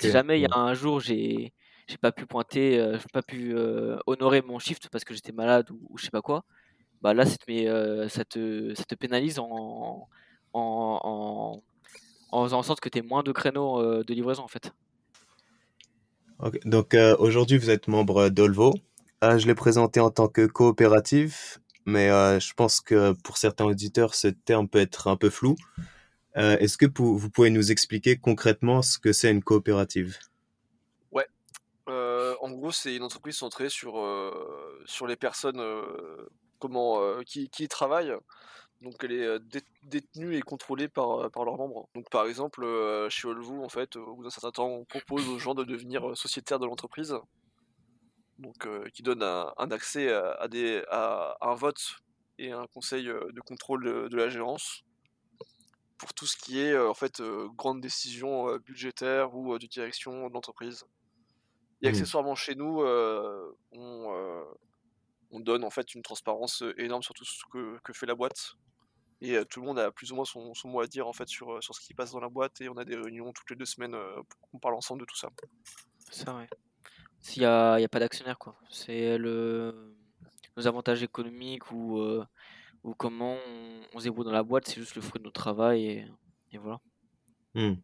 Si 0.00 0.10
jamais 0.10 0.38
il 0.38 0.42
y 0.42 0.46
a 0.46 0.56
un 0.56 0.74
jour 0.74 1.00
j'ai 1.00 1.52
j'ai 1.88 1.98
pas 1.98 2.12
pu 2.12 2.24
pointer, 2.24 2.78
euh, 2.78 2.98
j'ai 2.98 3.08
pas 3.12 3.22
pu 3.22 3.56
euh, 3.56 3.98
honorer 4.06 4.42
mon 4.42 4.58
shift 4.60 4.88
parce 4.90 5.04
que 5.04 5.12
j'étais 5.12 5.32
malade 5.32 5.70
ou, 5.70 5.80
ou 5.88 5.98
je 5.98 6.04
sais 6.04 6.10
pas 6.10 6.22
quoi, 6.22 6.44
bah 7.02 7.14
là 7.14 7.26
ça 7.26 7.36
te, 7.36 7.50
met, 7.50 7.66
euh, 7.66 8.08
ça 8.08 8.24
te, 8.24 8.72
ça 8.74 8.84
te 8.84 8.94
pénalise 8.94 9.40
en, 9.40 10.08
en, 10.52 11.00
en, 11.02 11.62
en 12.30 12.44
faisant 12.44 12.58
en 12.58 12.62
sorte 12.62 12.80
que 12.80 12.88
tu 12.88 12.98
aies 12.98 13.02
moins 13.02 13.24
de 13.24 13.32
créneaux 13.32 13.80
euh, 13.80 14.04
de 14.04 14.14
livraison 14.14 14.44
en 14.44 14.48
fait. 14.48 14.72
Ok. 16.38 16.58
Donc 16.64 16.94
aujourd'hui, 17.18 17.58
vous 17.58 17.70
êtes 17.70 17.88
membre 17.88 18.28
d'Olvo. 18.28 18.72
Je 19.22 19.46
l'ai 19.46 19.54
présenté 19.54 20.00
en 20.00 20.10
tant 20.10 20.28
que 20.28 20.46
coopérative, 20.46 21.58
mais 21.84 22.08
je 22.40 22.54
pense 22.54 22.80
que 22.80 23.12
pour 23.24 23.36
certains 23.36 23.66
auditeurs, 23.66 24.14
ce 24.14 24.28
terme 24.28 24.66
peut 24.66 24.78
être 24.78 25.08
un 25.08 25.16
peu 25.16 25.28
flou. 25.28 25.56
Euh, 26.36 26.56
Est-ce 26.58 26.78
que 26.78 26.86
vous 26.96 27.30
pouvez 27.30 27.50
nous 27.50 27.72
expliquer 27.72 28.16
concrètement 28.16 28.82
ce 28.82 28.98
que 28.98 29.12
c'est 29.12 29.30
une 29.30 29.42
coopérative? 29.42 30.18
Euh, 31.88 32.36
en 32.40 32.50
gros, 32.50 32.70
c'est 32.70 32.94
une 32.94 33.02
entreprise 33.02 33.36
centrée 33.36 33.68
sur, 33.68 33.94
sur 34.84 35.08
les 35.08 35.16
personnes 35.16 35.60
qui, 37.26 37.50
y 37.58 37.68
travaillent. 37.68 38.14
Donc 38.80 38.94
elle 39.02 39.12
est 39.12 39.38
détenue 39.82 40.36
et 40.36 40.40
contrôlée 40.40 40.88
par, 40.88 41.18
leurs 41.18 41.56
membres. 41.56 41.88
Donc 41.94 42.08
par 42.10 42.26
exemple, 42.26 42.64
chez 43.08 43.26
Olvo, 43.26 43.64
en 43.64 43.68
fait, 43.68 43.96
au 43.96 44.14
bout 44.14 44.22
d'un 44.22 44.30
certain 44.30 44.52
temps, 44.52 44.68
on 44.68 44.84
propose 44.84 45.28
aux 45.28 45.38
gens 45.38 45.54
de 45.54 45.64
devenir 45.64 46.16
sociétaires 46.16 46.60
de 46.60 46.66
l'entreprise. 46.66 47.16
Donc 48.38 48.68
qui 48.92 49.02
donne 49.02 49.22
un, 49.22 49.70
accès 49.70 50.12
à, 50.12 51.36
un 51.40 51.54
vote 51.54 51.96
et 52.38 52.52
un 52.52 52.66
conseil 52.68 53.04
de 53.04 53.40
contrôle 53.40 54.08
de, 54.08 54.16
la 54.16 54.28
gérance 54.28 54.84
pour 56.00 56.14
tout 56.14 56.26
ce 56.26 56.36
qui 56.36 56.58
est 56.58 56.76
en 56.76 56.94
fait 56.94 57.22
grande 57.56 57.80
décision 57.82 58.56
budgétaire 58.56 59.36
ou 59.36 59.58
de 59.58 59.66
direction 59.66 60.28
de 60.28 60.32
l'entreprise. 60.32 60.84
Et 61.82 61.86
mmh. 61.86 61.90
accessoirement 61.90 62.34
chez 62.34 62.54
nous, 62.54 62.82
on, 63.72 64.44
on, 65.30 65.40
donne 65.40 65.62
en 65.62 65.70
fait 65.70 65.94
une 65.94 66.02
transparence 66.02 66.64
énorme 66.78 67.02
sur 67.02 67.14
tout 67.14 67.24
ce 67.24 67.42
que, 67.52 67.78
que 67.84 67.92
fait 67.92 68.06
la 68.06 68.14
boîte 68.14 68.54
et 69.20 69.38
tout 69.44 69.60
le 69.60 69.66
monde 69.66 69.78
a 69.78 69.90
plus 69.90 70.10
ou 70.12 70.16
moins 70.16 70.24
son, 70.24 70.54
mot 70.64 70.80
à 70.80 70.86
dire 70.86 71.06
en 71.06 71.12
fait 71.12 71.28
sur, 71.28 71.62
sur 71.62 71.74
ce 71.74 71.80
qui 71.80 71.92
passe 71.92 72.12
dans 72.12 72.20
la 72.20 72.30
boîte 72.30 72.62
et 72.62 72.70
on 72.70 72.76
a 72.78 72.84
des 72.86 72.96
réunions 72.96 73.30
toutes 73.32 73.50
les 73.50 73.56
deux 73.56 73.66
semaines 73.66 73.96
pour 74.28 74.50
qu'on 74.50 74.58
parle 74.58 74.74
ensemble 74.74 75.02
de 75.02 75.06
tout 75.06 75.16
ça. 75.16 75.28
Ça 76.10 76.34
ouais. 76.34 76.48
S'il 77.20 77.42
n'y 77.42 77.46
a, 77.46 77.74
a, 77.74 77.88
pas 77.88 78.00
d'actionnaire 78.00 78.38
quoi. 78.38 78.56
C'est 78.70 79.18
le 79.18 79.94
nos 80.56 80.66
avantages 80.66 81.02
économiques 81.02 81.70
ou, 81.70 82.00
ou 82.84 82.94
comment 82.94 83.36
on, 83.94 83.98
se 83.98 84.04
débrouille 84.04 84.24
dans 84.24 84.32
la 84.32 84.42
boîte, 84.42 84.66
c'est 84.66 84.80
juste 84.80 84.94
le 84.94 85.02
fruit 85.02 85.18
de 85.18 85.24
notre 85.24 85.40
travail 85.40 85.84
et, 85.86 86.06
et 86.52 86.58
voilà. 86.58 86.80
Mmh. 87.54 87.74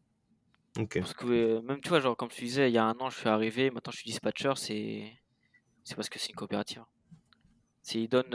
Parce 0.95 1.15
que 1.15 1.61
même 1.61 1.81
tu 1.81 1.88
vois, 1.88 2.00
genre 2.00 2.17
comme 2.17 2.29
tu 2.29 2.45
disais, 2.45 2.71
il 2.71 2.75
y 2.75 2.79
a 2.79 2.85
un 2.85 2.99
an 3.00 3.09
je 3.09 3.19
suis 3.19 3.29
arrivé, 3.29 3.71
maintenant 3.71 3.93
je 3.93 3.99
suis 3.99 4.11
dispatcher, 4.11 4.53
c'est 4.57 5.12
c'est 5.85 5.95
parce 5.95 6.09
que 6.09 6.19
c'est 6.19 6.31
une 6.31 6.37
coopérative. 6.37 6.85
C'est 7.83 8.00
ils 8.00 8.09
donnent 8.09 8.35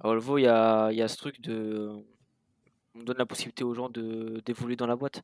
à 0.00 0.06
Volvo, 0.06 0.38
il 0.38 0.42
y 0.42 0.46
a, 0.46 0.92
y 0.92 1.02
a 1.02 1.08
ce 1.08 1.16
truc 1.16 1.40
de. 1.40 1.90
On 2.94 3.02
donne 3.02 3.18
la 3.18 3.26
possibilité 3.26 3.64
aux 3.64 3.74
gens 3.74 3.88
de 3.88 4.40
d'évoluer 4.44 4.76
dans 4.76 4.86
la 4.86 4.96
boîte. 4.96 5.22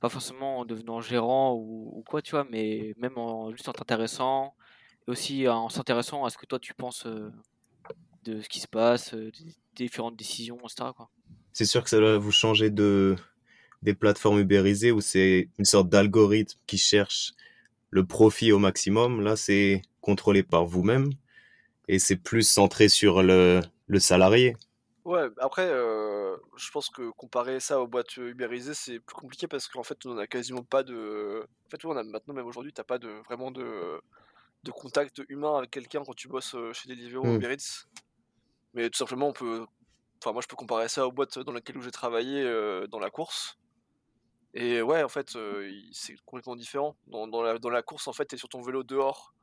Pas 0.00 0.08
forcément 0.08 0.58
en 0.60 0.64
devenant 0.64 1.00
gérant 1.00 1.54
ou, 1.54 2.04
quoi, 2.08 2.22
tu 2.22 2.32
vois, 2.32 2.44
mais 2.50 2.94
même 2.98 3.16
en, 3.18 3.50
juste 3.50 3.68
en 3.68 3.72
t'intéressant. 3.72 4.54
Et 5.08 5.10
aussi 5.10 5.48
en 5.48 5.68
s'intéressant 5.68 6.24
à 6.24 6.30
ce 6.30 6.38
que 6.38 6.46
toi 6.46 6.58
tu 6.58 6.74
penses 6.74 7.06
euh, 7.06 7.32
de 8.26 8.40
ce 8.40 8.48
qui 8.48 8.60
se 8.60 8.68
passe, 8.68 9.14
euh, 9.14 9.30
des 9.30 9.84
différentes 9.84 10.16
décisions, 10.16 10.58
etc. 10.58 10.90
C'est 11.52 11.64
sûr 11.64 11.82
que 11.82 11.90
ça 11.90 11.98
doit 11.98 12.18
vous 12.18 12.32
changer 12.32 12.70
de 12.70 13.16
des 13.82 13.94
plateformes 13.94 14.40
ubérisées 14.40 14.90
où 14.90 15.00
c'est 15.00 15.48
une 15.58 15.64
sorte 15.64 15.88
d'algorithme 15.88 16.58
qui 16.66 16.78
cherche 16.78 17.32
le 17.90 18.04
profit 18.04 18.52
au 18.52 18.58
maximum. 18.58 19.20
Là, 19.20 19.36
c'est 19.36 19.82
contrôlé 20.00 20.42
par 20.42 20.64
vous-même 20.66 21.10
et 21.88 21.98
c'est 21.98 22.16
plus 22.16 22.42
centré 22.42 22.88
sur 22.88 23.22
le, 23.22 23.60
le 23.86 23.98
salarié. 24.00 24.56
Ouais, 25.04 25.28
après, 25.38 25.68
euh, 25.68 26.36
je 26.56 26.70
pense 26.72 26.90
que 26.90 27.10
comparer 27.10 27.60
ça 27.60 27.80
aux 27.80 27.86
boîtes 27.86 28.16
ubérisées, 28.16 28.74
c'est 28.74 28.98
plus 28.98 29.14
compliqué 29.14 29.46
parce 29.46 29.68
qu'en 29.68 29.84
fait, 29.84 30.04
on 30.04 30.18
a 30.18 30.26
quasiment 30.26 30.64
pas 30.64 30.82
de. 30.82 31.46
En 31.66 31.70
fait, 31.70 31.84
on 31.84 31.96
a 31.96 32.02
maintenant, 32.02 32.34
même 32.34 32.46
aujourd'hui, 32.46 32.72
t'as 32.72 32.82
pas 32.82 32.98
de 32.98 33.08
vraiment 33.24 33.52
de, 33.52 34.00
de 34.64 34.70
contact 34.72 35.22
humain 35.28 35.58
avec 35.58 35.70
quelqu'un 35.70 36.02
quand 36.04 36.14
tu 36.14 36.26
bosses 36.26 36.56
euh, 36.56 36.72
chez 36.72 36.88
Deliveroo 36.88 37.24
ou 37.24 37.28
mmh. 37.28 37.36
Uber 37.36 37.52
Eats. 37.52 37.86
Mais 38.76 38.88
tout 38.88 38.98
simplement, 38.98 39.28
on 39.28 39.32
peut. 39.32 39.66
Enfin, 40.22 40.32
moi, 40.32 40.40
je 40.40 40.46
peux 40.46 40.54
comparer 40.54 40.88
ça 40.88 41.04
aux 41.04 41.12
boîtes 41.12 41.40
dans 41.40 41.52
lesquelles 41.52 41.82
j'ai 41.82 41.90
travaillé 41.90 42.42
euh, 42.42 42.86
dans 42.86 43.00
la 43.00 43.10
course. 43.10 43.58
Et 44.54 44.80
ouais, 44.80 45.02
en 45.02 45.08
fait, 45.08 45.36
c'est 45.90 46.14
complètement 46.24 46.54
différent. 46.54 46.96
Dans, 47.08 47.26
dans, 47.26 47.42
la, 47.42 47.58
dans, 47.58 47.70
la, 47.70 47.82
course, 47.82 48.06
en 48.06 48.12
fait, 48.12 48.26
t'es 48.26 48.36
sur 48.36 48.48
ton 48.48 48.62
vélo 48.62 48.84
dehors. 48.84 49.34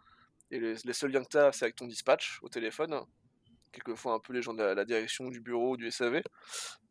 Et 0.50 0.60
les, 0.60 0.76
les 0.86 0.94
seuls 0.94 1.12
liens 1.12 1.24
que 1.24 1.30
t'as, 1.30 1.52
c'est 1.52 1.66
avec 1.66 1.76
ton 1.76 1.88
dispatch 1.88 2.40
au 2.42 2.48
téléphone 2.48 3.06
quelquefois 3.74 4.14
un 4.14 4.20
peu 4.20 4.32
les 4.32 4.42
gens 4.42 4.54
de 4.54 4.64
la, 4.64 4.86
direction 4.86 5.28
du 5.30 5.42
bureau, 5.42 5.76
du 5.76 5.92
SAV. 5.92 6.22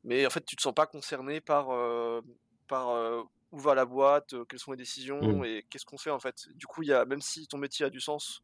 Mais 0.05 0.27
en 0.27 0.31
fait, 0.31 0.45
tu 0.45 0.57
te 0.57 0.63
sens 0.63 0.75
pas 0.75 0.87
concerné 0.87 1.41
par, 1.41 1.71
euh, 1.71 2.21
par 2.69 2.91
euh, 2.91 3.23
où 3.53 3.59
va 3.59 3.75
la 3.75 3.87
boîte, 3.87 4.35
euh, 4.35 4.45
quelles 4.45 4.59
sont 4.59 4.73
les 4.73 4.77
décisions 4.77 5.21
mmh. 5.21 5.45
et 5.45 5.67
qu'est-ce 5.71 5.87
qu'on 5.87 5.97
fait 5.97 6.11
en 6.11 6.19
fait. 6.19 6.49
Du 6.57 6.67
coup, 6.67 6.83
y 6.83 6.93
a, 6.93 7.05
même 7.07 7.23
si 7.23 7.47
ton 7.47 7.57
métier 7.57 7.87
a 7.87 7.91
du 7.91 8.01
sens 8.01 8.43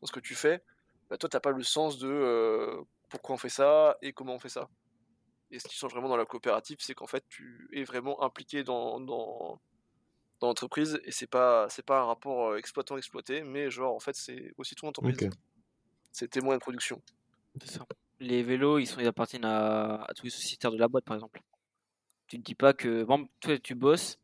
dans 0.00 0.06
ce 0.06 0.12
que 0.12 0.20
tu 0.20 0.34
fais, 0.34 0.62
bah, 1.10 1.18
toi, 1.18 1.28
tu 1.28 1.36
n'as 1.36 1.40
pas 1.40 1.50
le 1.50 1.62
sens 1.62 1.98
de 1.98 2.80
pourquoi 3.12 3.34
on 3.34 3.38
fait 3.38 3.50
ça 3.50 3.98
et 4.00 4.14
comment 4.14 4.34
on 4.34 4.38
fait 4.38 4.48
ça. 4.48 4.70
Et 5.50 5.58
ce 5.58 5.68
qui 5.68 5.76
change 5.76 5.92
vraiment 5.92 6.08
dans 6.08 6.16
la 6.16 6.24
coopérative, 6.24 6.78
c'est 6.80 6.94
qu'en 6.94 7.06
fait, 7.06 7.22
tu 7.28 7.68
es 7.74 7.84
vraiment 7.84 8.22
impliqué 8.22 8.64
dans, 8.64 9.00
dans, 9.00 9.60
dans 10.40 10.46
l'entreprise 10.46 10.98
et 11.04 11.12
c'est 11.12 11.26
pas 11.26 11.68
c'est 11.68 11.84
pas 11.84 12.00
un 12.00 12.06
rapport 12.06 12.56
exploitant-exploité, 12.56 13.42
mais 13.42 13.70
genre 13.70 13.94
en 13.94 14.00
fait, 14.00 14.16
c'est 14.16 14.54
aussi 14.56 14.74
ton 14.74 14.88
entreprise. 14.88 15.28
C'est 16.10 16.28
témoin 16.28 16.54
de 16.54 16.60
production. 16.60 17.02
Les 18.18 18.42
vélos, 18.42 18.78
ils, 18.78 18.86
sont, 18.86 19.00
ils 19.00 19.06
appartiennent 19.06 19.44
à, 19.44 20.06
tous 20.16 20.24
les 20.24 20.30
sociétaires 20.30 20.72
de 20.72 20.78
la 20.78 20.88
boîte, 20.88 21.04
par 21.04 21.16
exemple. 21.16 21.42
Tu 22.28 22.38
ne 22.38 22.42
dis 22.42 22.54
pas 22.54 22.72
que, 22.72 23.04
bon, 23.04 23.28
toi, 23.40 23.58
tu 23.58 23.74
bosses, 23.74 24.18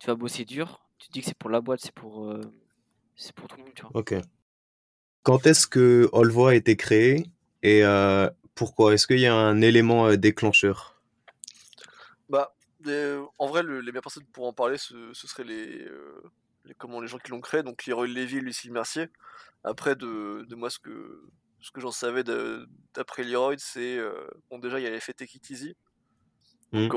tu 0.00 0.08
vas 0.08 0.16
bosser 0.16 0.44
dur, 0.44 0.84
tu 0.98 1.08
te 1.08 1.12
dis 1.12 1.20
que 1.20 1.26
c'est 1.26 1.38
pour 1.38 1.50
la 1.50 1.60
boîte, 1.60 1.80
c'est 1.80 1.94
pour, 1.94 2.28
euh, 2.28 2.40
c'est 3.14 3.34
pour 3.34 3.46
tout 3.46 3.56
le 3.56 3.64
monde, 3.64 3.74
tu 3.74 3.82
vois. 3.82 3.90
Ok. 3.94 4.14
Quand 5.22 5.46
est-ce 5.46 5.68
que 5.68 6.08
Olvo 6.12 6.46
a 6.46 6.56
été 6.56 6.76
créé? 6.76 7.26
Et 7.62 7.84
euh, 7.84 8.28
pourquoi? 8.54 8.94
Est-ce 8.94 9.06
qu'il 9.06 9.20
y 9.20 9.26
a 9.26 9.34
un 9.34 9.60
élément 9.60 10.08
euh, 10.08 10.16
déclencheur? 10.16 11.00
Bah, 12.28 12.54
en 13.38 13.46
vrai, 13.46 13.62
les 13.62 13.82
meilleures 13.82 14.02
personnes 14.02 14.26
pour 14.32 14.46
en 14.46 14.52
parler, 14.52 14.78
ce, 14.78 15.12
serait 15.14 15.44
les, 15.44 15.86
les, 16.64 16.74
comment, 16.74 17.00
les 17.00 17.06
gens 17.06 17.18
qui 17.18 17.30
l'ont 17.30 17.40
créé, 17.40 17.62
donc 17.62 17.86
Leroy 17.86 18.08
Lévy 18.08 18.38
et 18.38 18.40
Lucille 18.40 18.72
Mercier. 18.72 19.08
Après, 19.64 19.94
de, 19.94 20.44
de 20.48 20.54
moi, 20.56 20.70
ce 20.70 20.78
que, 20.78 21.22
ce 21.62 21.70
que 21.70 21.80
j'en 21.80 21.92
savais 21.92 22.24
d'après 22.94 23.22
Leroy, 23.22 23.54
c'est 23.58 23.96
euh, 23.96 24.26
bon 24.50 24.58
déjà 24.58 24.80
il 24.80 24.82
y 24.82 24.86
a 24.86 24.90
l'effet 24.90 25.12
Take 25.12 25.36
It 25.36 25.50
Easy. 25.50 25.76
Mmh. 26.72 26.88
Donc 26.88 26.94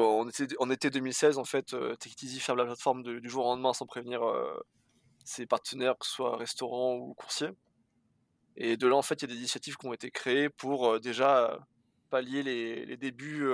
en, 0.60 0.70
été, 0.70 0.90
2016 0.90 1.38
en 1.38 1.44
fait, 1.44 1.74
euh, 1.74 1.96
Take 1.96 2.12
It 2.12 2.24
Easy 2.24 2.40
ferme 2.40 2.58
la 2.58 2.66
plateforme 2.66 3.04
du 3.04 3.30
jour 3.30 3.46
au 3.46 3.50
lendemain 3.50 3.74
sans 3.74 3.86
prévenir 3.86 4.24
euh, 4.24 4.60
ses 5.24 5.46
partenaires, 5.46 5.98
que 5.98 6.06
ce 6.06 6.14
soit 6.14 6.36
restaurants 6.36 6.96
ou 6.96 7.14
coursiers. 7.14 7.52
Et 8.58 8.78
de 8.78 8.88
là 8.88 8.96
en 8.96 9.02
fait 9.02 9.22
il 9.22 9.30
y 9.30 9.32
a 9.32 9.34
des 9.34 9.40
initiatives 9.40 9.78
qui 9.78 9.86
ont 9.86 9.94
été 9.94 10.12
créées 10.12 10.50
pour 10.50 11.00
déjà 11.00 11.60
pallier 12.10 12.44
les, 12.44 12.98
débuts 12.98 13.48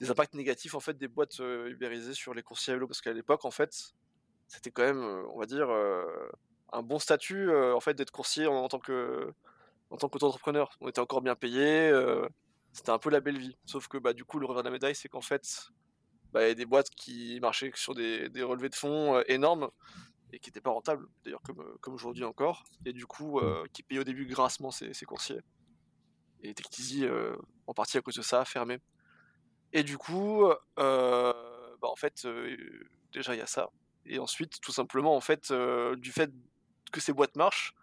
des 0.00 0.10
impacts 0.10 0.34
négatifs 0.34 0.74
en 0.74 0.80
fait 0.80 0.98
des 0.98 1.08
boîtes 1.08 1.38
ubérisées 1.38 2.14
sur 2.14 2.34
les 2.34 2.42
coursiers 2.42 2.72
à 2.72 2.76
vélo 2.76 2.88
parce 2.88 3.00
qu'à 3.00 3.12
l'époque 3.12 3.44
en 3.44 3.50
fait 3.50 3.94
c'était 4.48 4.70
quand 4.70 4.82
même 4.82 5.04
on 5.32 5.38
va 5.38 5.46
dire 5.46 5.68
un 6.72 6.82
bon 6.82 6.98
statut 6.98 7.54
en 7.54 7.80
fait 7.80 7.94
d'être 7.94 8.10
coursier 8.10 8.46
en, 8.46 8.68
tant 8.68 8.80
que 8.80 9.32
qu'auto-entrepreneur. 9.90 10.70
On 10.80 10.88
était 10.88 11.00
encore 11.00 11.22
bien 11.22 11.34
payé, 11.34 11.88
euh, 11.88 12.28
c'était 12.72 12.90
un 12.90 12.98
peu 12.98 13.10
la 13.10 13.20
belle 13.20 13.38
vie. 13.38 13.56
Sauf 13.64 13.88
que 13.88 13.98
bah, 13.98 14.12
du 14.12 14.24
coup, 14.24 14.38
le 14.38 14.46
revers 14.46 14.62
de 14.62 14.68
la 14.68 14.72
médaille, 14.72 14.94
c'est 14.94 15.08
qu'en 15.08 15.20
fait, 15.20 15.68
bah, 16.32 16.44
il 16.44 16.48
y 16.48 16.50
a 16.50 16.54
des 16.54 16.66
boîtes 16.66 16.90
qui 16.90 17.38
marchaient 17.40 17.70
sur 17.74 17.94
des, 17.94 18.30
relevés 18.42 18.68
de 18.68 18.74
fonds 18.74 19.16
euh, 19.16 19.22
énormes 19.28 19.70
et 20.32 20.38
qui 20.38 20.50
n'étaient 20.50 20.60
pas 20.60 20.70
rentables, 20.70 21.06
d'ailleurs 21.24 21.42
comme, 21.42 21.60
euh, 21.60 21.76
comme 21.80 21.94
aujourd'hui 21.94 22.24
encore, 22.24 22.64
et 22.84 22.92
du 22.92 23.06
coup, 23.06 23.40
qui 23.72 23.82
payaient 23.82 24.00
au 24.00 24.04
début 24.04 24.26
grassement 24.26 24.70
ces, 24.70 24.92
coursiers. 25.06 25.40
Et 26.42 26.54
Tectizy, 26.54 27.06
en 27.66 27.74
partie 27.74 27.98
à 27.98 28.02
cause 28.02 28.16
de 28.16 28.22
ça, 28.22 28.40
a 28.40 28.44
fermé. 28.44 28.78
Et 29.72 29.82
du 29.82 29.98
coup, 29.98 30.48
bah, 30.76 31.34
en 31.82 31.96
fait, 31.96 32.26
déjà 33.12 33.34
il 33.34 33.38
y 33.38 33.42
a 33.42 33.46
ça. 33.46 33.70
Et 34.04 34.18
ensuite, 34.18 34.60
tout 34.60 34.72
simplement, 34.72 35.16
en 35.16 35.20
fait, 35.20 35.52
du 35.96 36.12
fait 36.12 36.30
que 36.92 37.00
ces 37.00 37.12
boîtes 37.12 37.36
marchent, 37.36 37.74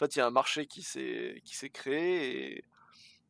fait, 0.00 0.16
il 0.16 0.18
y 0.18 0.22
a 0.22 0.26
un 0.26 0.30
marché 0.30 0.66
qui 0.66 0.82
s'est 0.82 1.70
créé 1.72 2.56
et 2.56 2.64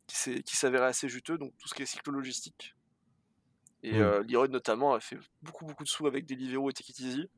qui 0.06 0.56
s'avérait 0.56 0.86
assez 0.86 1.08
juteux, 1.08 1.38
donc 1.38 1.52
tout 1.58 1.68
ce 1.68 1.74
qui 1.74 1.82
est 1.82 1.86
cycle 1.86 2.10
logistique. 2.10 2.74
Et 3.82 3.98
mmh. 3.98 4.46
notamment 4.50 4.94
a 4.94 5.00
fait 5.00 5.18
beaucoup 5.42 5.64
beaucoup 5.64 5.84
de 5.84 5.88
sous 5.88 6.06
avec 6.06 6.26
Deliveroo 6.26 6.70
et 6.70 6.74
Easy, 6.98 7.28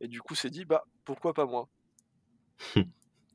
et 0.00 0.08
du 0.08 0.20
coup 0.20 0.34
s'est 0.34 0.50
dit 0.50 0.64
bah 0.64 0.84
pourquoi 1.04 1.34
pas 1.34 1.46
moi? 1.46 1.68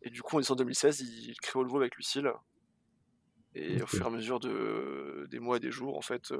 et 0.01 0.09
du 0.09 0.21
coup 0.21 0.37
en 0.37 0.55
2016 0.55 1.01
il 1.01 1.35
crée 1.41 1.53
Volvo 1.53 1.77
avec 1.77 1.95
Lucille. 1.95 2.31
Et 3.57 3.81
au 3.81 3.87
fur 3.87 4.03
et 4.03 4.07
à 4.07 4.09
mesure 4.09 4.41
de, 4.41 5.27
des 5.31 5.39
mois 5.39 5.57
et 5.57 5.59
des 5.61 5.71
jours, 5.71 5.97
en 5.97 6.01
fait, 6.01 6.33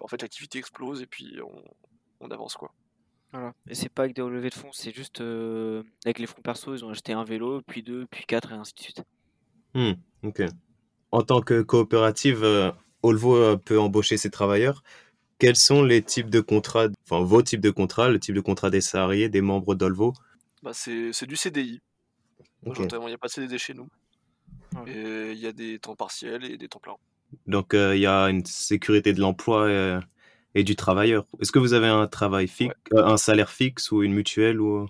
en 0.00 0.08
fait 0.08 0.22
l'activité 0.22 0.58
explose 0.58 1.02
et 1.02 1.06
puis 1.06 1.38
on, 1.44 1.62
on 2.20 2.30
avance 2.30 2.54
quoi. 2.54 2.72
Et 3.68 3.74
c'est 3.74 3.88
pas 3.88 4.04
avec 4.04 4.14
des 4.14 4.22
relevés 4.22 4.50
de 4.50 4.54
fonds, 4.54 4.70
c'est 4.72 4.94
juste 4.94 5.20
euh, 5.20 5.82
avec 6.04 6.18
les 6.18 6.26
fonds 6.26 6.40
perso, 6.42 6.74
ils 6.74 6.84
ont 6.84 6.90
acheté 6.90 7.12
un 7.12 7.24
vélo, 7.24 7.60
puis 7.66 7.82
deux, 7.82 8.06
puis 8.10 8.24
quatre, 8.24 8.52
et 8.52 8.54
ainsi 8.54 8.74
de 8.74 8.80
suite. 8.80 9.02
Hmm, 9.74 9.92
ok. 10.22 10.42
En 11.10 11.22
tant 11.22 11.40
que 11.40 11.62
coopérative, 11.62 12.44
euh, 12.44 12.70
Olvo 13.02 13.36
euh, 13.36 13.56
peut 13.56 13.78
embaucher 13.78 14.16
ses 14.16 14.30
travailleurs. 14.30 14.82
Quels 15.38 15.56
sont 15.56 15.82
les 15.82 16.02
types 16.02 16.30
de 16.30 16.40
contrats, 16.40 16.88
enfin 17.08 17.22
vos 17.22 17.42
types 17.42 17.60
de 17.60 17.70
contrats, 17.70 18.08
le 18.08 18.18
type 18.18 18.34
de 18.34 18.40
contrat 18.40 18.70
des 18.70 18.80
salariés, 18.80 19.28
des 19.28 19.42
membres 19.42 19.74
d'Olvo? 19.74 20.14
Bah, 20.62 20.72
c'est, 20.72 21.26
du 21.26 21.36
CDI. 21.36 21.80
il 22.64 22.72
n'y 22.72 23.12
a 23.12 23.18
pas 23.18 23.26
de 23.26 23.32
CDD 23.32 23.58
chez 23.58 23.74
nous. 23.74 23.88
Et 24.86 25.32
il 25.32 25.38
y 25.38 25.46
a 25.46 25.52
des 25.52 25.78
temps 25.78 25.96
partiels 25.96 26.44
et 26.44 26.56
des 26.56 26.68
temps 26.68 26.80
pleins. 26.80 26.96
Donc 27.46 27.70
il 27.72 27.98
y 27.98 28.06
a 28.06 28.24
une 28.26 28.44
sécurité 28.44 29.12
de 29.12 29.20
l'emploi 29.20 30.00
et 30.56 30.64
du 30.64 30.74
travailleur. 30.74 31.26
Est-ce 31.40 31.52
que 31.52 31.58
vous 31.58 31.74
avez 31.74 31.86
un 31.86 32.06
travail 32.06 32.48
fixe, 32.48 32.74
euh, 32.94 33.04
un 33.04 33.18
salaire 33.18 33.50
fixe 33.50 33.92
ou 33.92 34.02
une 34.02 34.14
mutuelle 34.14 34.58
ou? 34.58 34.88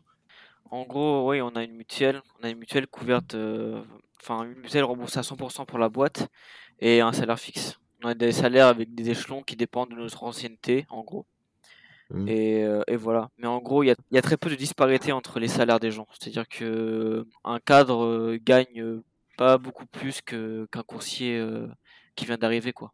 En 0.70 0.84
gros, 0.84 1.28
oui, 1.28 1.40
on 1.40 1.50
a 1.50 1.64
une 1.64 1.74
mutuelle, 1.74 2.22
on 2.38 2.44
a 2.44 2.50
une 2.50 2.58
mutuelle 2.58 2.86
couverte, 2.86 3.34
euh, 3.34 3.82
enfin 4.20 4.44
une 4.44 4.60
mutuelle 4.60 4.84
remboursée 4.84 5.18
à 5.18 5.22
100% 5.22 5.66
pour 5.66 5.78
la 5.78 5.88
boîte 5.88 6.28
et 6.78 7.00
un 7.00 7.12
salaire 7.12 7.38
fixe. 7.38 7.80
On 8.06 8.10
a 8.10 8.14
des 8.14 8.30
salaires 8.30 8.68
avec 8.68 8.94
des 8.94 9.10
échelons 9.10 9.42
qui 9.42 9.56
dépendent 9.56 9.90
de 9.90 9.96
notre 9.96 10.22
ancienneté, 10.22 10.86
en 10.90 11.02
gros. 11.02 11.26
Mm. 12.10 12.28
Et, 12.28 12.62
euh, 12.62 12.84
et 12.86 12.94
voilà. 12.94 13.30
Mais 13.36 13.48
en 13.48 13.58
gros, 13.58 13.82
il 13.82 13.88
y 13.88 13.90
a, 13.90 13.96
il 14.12 14.14
y 14.14 14.18
a 14.18 14.22
très 14.22 14.36
peu 14.36 14.48
de 14.48 14.54
disparité 14.54 15.10
entre 15.10 15.40
les 15.40 15.48
salaires 15.48 15.80
des 15.80 15.90
gens. 15.90 16.06
C'est-à-dire 16.12 16.46
que 16.46 17.26
un 17.42 17.58
cadre 17.58 18.04
euh, 18.04 18.38
gagne 18.40 18.80
euh, 18.80 19.02
pas 19.36 19.58
beaucoup 19.58 19.86
plus 19.86 20.22
que 20.22 20.68
qu'un 20.70 20.84
coursier 20.84 21.36
euh, 21.36 21.66
qui 22.14 22.26
vient 22.26 22.36
d'arriver, 22.36 22.72
quoi. 22.72 22.92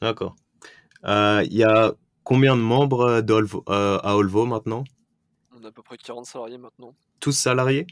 D'accord. 0.00 0.36
Euh, 1.04 1.42
Il 1.44 1.54
y 1.54 1.62
a 1.62 1.92
combien 2.22 2.56
de 2.56 2.62
membres 2.62 3.22
euh, 3.22 3.98
à 4.02 4.16
Olvo 4.16 4.46
maintenant? 4.46 4.84
On 5.52 5.62
a 5.64 5.68
à 5.68 5.70
peu 5.70 5.82
près 5.82 5.98
40 5.98 6.24
salariés 6.24 6.56
maintenant. 6.56 6.94
Tous 7.20 7.32
salariés? 7.32 7.86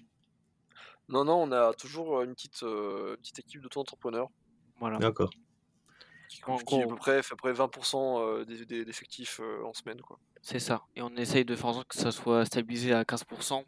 Non, 1.10 1.26
non, 1.26 1.42
on 1.42 1.52
a 1.52 1.74
toujours 1.74 2.20
euh, 2.20 2.24
une 2.24 2.32
petite, 2.32 2.62
euh, 2.62 3.16
petite 3.18 3.40
équipe 3.40 3.60
d'auto-entrepreneurs 3.60 4.30
Voilà. 4.80 4.96
D'accord. 4.96 5.28
Qui, 6.36 6.50
En 6.50 6.56
qui, 6.58 6.82
à 6.82 6.86
peu 6.86 6.94
près 6.96 7.22
fait 7.22 7.34
à 7.34 7.36
peu 7.36 7.52
près 7.52 7.52
20% 7.52 8.20
euh, 8.20 8.44
des, 8.44 8.64
des- 8.64 8.84
d'effectifs 8.84 9.40
euh, 9.42 9.64
en 9.64 9.72
semaine. 9.72 10.00
Quoi. 10.00 10.18
C'est 10.40 10.58
ça. 10.58 10.82
Et 10.96 11.02
on 11.02 11.14
essaye 11.16 11.44
de 11.44 11.54
faire 11.56 11.66
en 11.66 11.72
sorte 11.74 11.88
que 11.88 11.96
ça 11.96 12.10
soit 12.10 12.44
stabilisé 12.44 12.92
à 12.92 13.04
15%. 13.04 13.64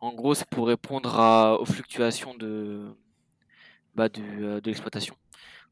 En 0.00 0.12
gros, 0.12 0.34
c'est 0.34 0.48
pour 0.48 0.66
répondre 0.68 1.18
à, 1.18 1.60
aux 1.60 1.64
fluctuations 1.64 2.34
de, 2.34 2.86
bah, 3.94 4.08
du, 4.08 4.44
euh, 4.44 4.60
de 4.60 4.66
l'exploitation. 4.66 5.14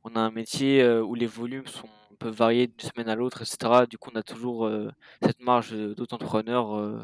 On 0.04 0.14
a 0.16 0.20
un 0.20 0.30
métier 0.30 0.86
où 1.00 1.14
les 1.14 1.26
volumes 1.26 1.66
sont, 1.66 1.88
peuvent 2.18 2.34
varier 2.34 2.68
d'une 2.68 2.88
semaine 2.90 3.08
à 3.08 3.14
l'autre, 3.16 3.42
etc. 3.42 3.86
Du 3.88 3.98
coup, 3.98 4.10
on 4.14 4.16
a 4.18 4.22
toujours 4.22 4.66
euh, 4.66 4.88
cette 5.22 5.40
marge 5.40 5.72
d'auto-entrepreneur 5.72 6.76
euh, 6.76 7.02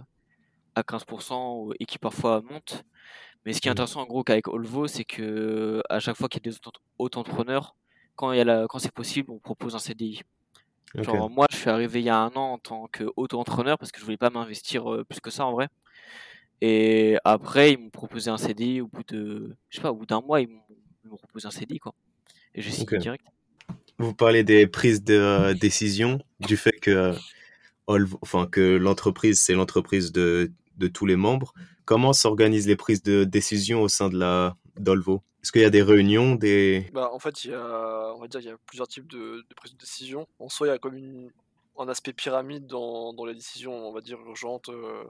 à 0.75 0.83
15% 0.83 1.57
ou- 1.67 1.73
et 1.81 1.85
qui 1.85 1.99
parfois 1.99 2.43
monte. 2.43 2.85
Mais 3.45 3.53
ce 3.53 3.61
qui 3.61 3.67
est 3.67 3.71
Mm. 3.71 3.73
intéressant 3.73 4.03
en 4.03 4.07
gros 4.07 4.23
qu'avec 4.23 4.47
Olvo, 4.47 4.87
c'est 4.87 5.05
que 5.05 5.83
à 5.91 5.99
chaque 5.99 6.17
fois 6.17 6.29
qu'il 6.29 6.41
y 6.47 6.49
a 6.49 6.51
des 6.53 6.57
auto- 6.57 6.71
auto-entrepreneurs, 6.99 7.75
quand, 8.17 8.33
il 8.33 8.39
y 8.39 8.41
a 8.41 8.45
la- 8.45 8.67
quand 8.69 8.79
c'est 8.79 8.93
possible, 8.93 9.31
on 9.31 9.39
propose 9.39 9.75
un 9.75 9.79
CDI. 9.79 10.23
Genre, 11.03 11.31
moi, 11.31 11.47
je 11.51 11.57
suis 11.57 11.71
arrivé 11.71 12.01
il 12.01 12.05
y 12.05 12.11
a 12.11 12.19
un 12.19 12.29
an 12.37 12.53
en 12.53 12.59
tant 12.59 12.87
qu'auto-entrepreneur 12.93 13.79
parce 13.79 13.93
que 13.93 13.99
je 14.01 14.05
voulais 14.05 14.19
pas 14.19 14.31
m'investir 14.31 14.93
euh, 14.93 15.05
plus 15.05 15.21
que 15.21 15.31
ça 15.31 15.47
en 15.47 15.53
vrai. 15.53 15.69
Et 16.61 17.17
après, 17.25 17.73
ils 17.73 17.79
m'ont 17.79 17.91
proposé 17.91 18.31
un 18.31 18.37
CDI 18.37 18.81
au 18.83 18.87
bout 18.87 19.03
de, 19.09 19.57
je 19.69 19.77
sais 19.77 19.83
pas, 19.83 19.91
au 19.91 19.97
bout 19.97 20.07
d'un 20.07 20.21
mois, 20.21 20.41
ils 20.41 20.49
m'ont 20.49 21.17
proposé 21.17 21.47
un 21.47 21.51
CDI 21.51 21.79
quoi. 21.79 21.95
Et 22.55 22.63
j'ai 22.63 22.71
signé 22.71 22.99
direct. 22.99 23.25
Vous 23.99 24.15
parlez 24.15 24.45
des 24.45 24.67
prises 24.67 25.03
de 25.03 25.15
euh, 25.15 25.55
décision, 25.55 26.21
du 26.41 26.57
fait 26.57 26.73
que, 26.73 26.91
euh, 26.91 28.07
enfin, 28.21 28.47
que 28.47 28.77
l'entreprise, 28.77 29.41
c'est 29.41 29.55
l'entreprise 29.55 30.13
de, 30.13 30.53
de 30.77 30.89
tous 30.89 31.07
les 31.07 31.17
membres. 31.17 31.55
Comment 31.85 32.13
s'organisent 32.13 32.67
les 32.69 32.77
prises 32.77 33.03
de 33.03 33.25
décision 33.25 33.83
au 33.83 33.89
sein 33.89 34.09
de 34.09 34.19
la 34.19 34.57
d'Olvo? 34.79 35.23
Est-ce 35.43 35.51
qu'il 35.51 35.63
y 35.63 35.65
a 35.65 35.71
des 35.71 35.83
réunions, 35.83 36.37
des... 36.37 36.89
Bah, 36.93 37.11
en 37.13 37.19
fait, 37.19 37.45
il 37.45 37.51
y 37.51 37.55
a, 37.55 38.15
on 38.15 38.21
va 38.21 38.29
dire, 38.29 38.41
il 38.41 38.47
y 38.47 38.51
a 38.51 38.57
plusieurs 38.65 38.87
types 38.87 39.09
de, 39.11 39.45
de 39.49 39.55
prise 39.57 39.73
de 39.73 39.79
décision. 39.79 40.29
En 40.39 40.49
soi, 40.49 40.69
il 40.69 40.71
y 40.71 40.73
a 40.73 40.79
comme 40.79 40.95
une, 40.95 41.33
un 41.79 41.89
aspect 41.89 42.13
pyramide 42.13 42.67
dans, 42.67 43.13
dans 43.13 43.25
les 43.25 43.35
décisions, 43.35 43.75
on 43.75 43.93
va 43.93 44.01
dire, 44.01 44.21
urgentes 44.21 44.69
euh, 44.69 45.03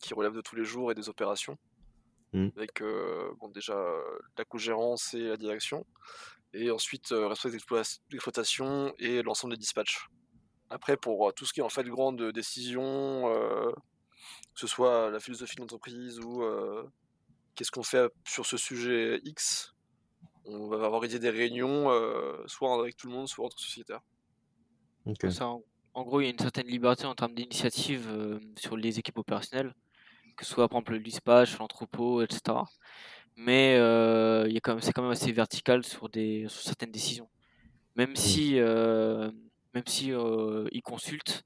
qui 0.00 0.14
relèvent 0.14 0.34
de 0.34 0.40
tous 0.40 0.56
les 0.56 0.64
jours 0.64 0.90
et 0.90 0.96
des 0.96 1.08
opérations. 1.08 1.56
Mm. 2.32 2.48
Avec 2.56 2.82
euh, 2.82 3.30
bon, 3.38 3.48
déjà 3.50 3.80
la 4.36 4.44
co-gérance 4.44 5.14
et 5.14 5.28
la 5.28 5.36
direction. 5.36 5.86
Et 6.54 6.72
ensuite, 6.72 7.12
euh, 7.12 7.28
responsable 7.28 7.54
d'exploit- 7.54 8.00
d'exploitation 8.10 8.92
et 8.98 9.22
l'ensemble 9.22 9.54
des 9.54 9.60
dispatchs. 9.60 10.08
Après, 10.70 10.96
pour 10.96 11.28
euh, 11.28 11.32
tout 11.32 11.46
ce 11.46 11.52
qui 11.52 11.60
est 11.60 11.62
en 11.62 11.68
fait 11.68 11.84
grande 11.84 12.32
décision, 12.32 13.32
que 14.54 14.60
ce 14.60 14.66
soit 14.66 15.10
la 15.10 15.20
philosophie 15.20 15.54
de 15.54 15.60
l'entreprise 15.60 16.18
ou 16.18 16.42
qu'est-ce 17.54 17.70
qu'on 17.70 17.82
fait 17.82 18.10
sur 18.26 18.46
ce 18.46 18.56
sujet 18.56 19.20
X, 19.24 19.74
on 20.44 20.68
va 20.68 20.78
organiser 20.78 21.18
des 21.18 21.30
réunions, 21.30 21.90
euh, 21.90 22.42
soit 22.46 22.74
avec 22.80 22.96
tout 22.96 23.06
le 23.08 23.12
monde, 23.14 23.28
soit 23.28 23.44
entre 23.46 23.58
sociétaires. 23.58 24.00
Ça, 25.28 25.46
en, 25.48 25.62
en 25.94 26.02
gros, 26.04 26.20
il 26.20 26.24
y 26.24 26.26
a 26.28 26.30
une 26.30 26.38
certaine 26.38 26.66
liberté 26.66 27.04
en 27.06 27.14
termes 27.14 27.34
d'initiative 27.34 28.08
euh, 28.10 28.40
sur 28.56 28.76
les 28.76 28.98
équipes 28.98 29.18
opérationnelles, 29.18 29.74
que 30.36 30.44
ce 30.44 30.52
soit 30.52 30.68
par 30.68 30.78
exemple 30.78 30.92
le 30.94 31.00
dispatch, 31.00 31.58
l'entrepôt, 31.58 32.22
etc. 32.22 32.58
Mais 33.36 33.76
euh, 33.78 34.46
il 34.48 34.54
y 34.54 34.56
a 34.56 34.60
quand 34.60 34.72
même, 34.74 34.82
c'est 34.82 34.92
quand 34.92 35.02
même 35.02 35.10
assez 35.12 35.32
vertical 35.32 35.84
sur 35.84 36.08
des, 36.08 36.46
sur 36.48 36.62
certaines 36.62 36.92
décisions. 36.92 37.28
Même 37.96 38.16
si, 38.16 38.58
euh, 38.58 39.30
même 39.74 39.86
si 39.86 40.12
euh, 40.12 40.68
ils 40.72 40.82
consultent 40.82 41.44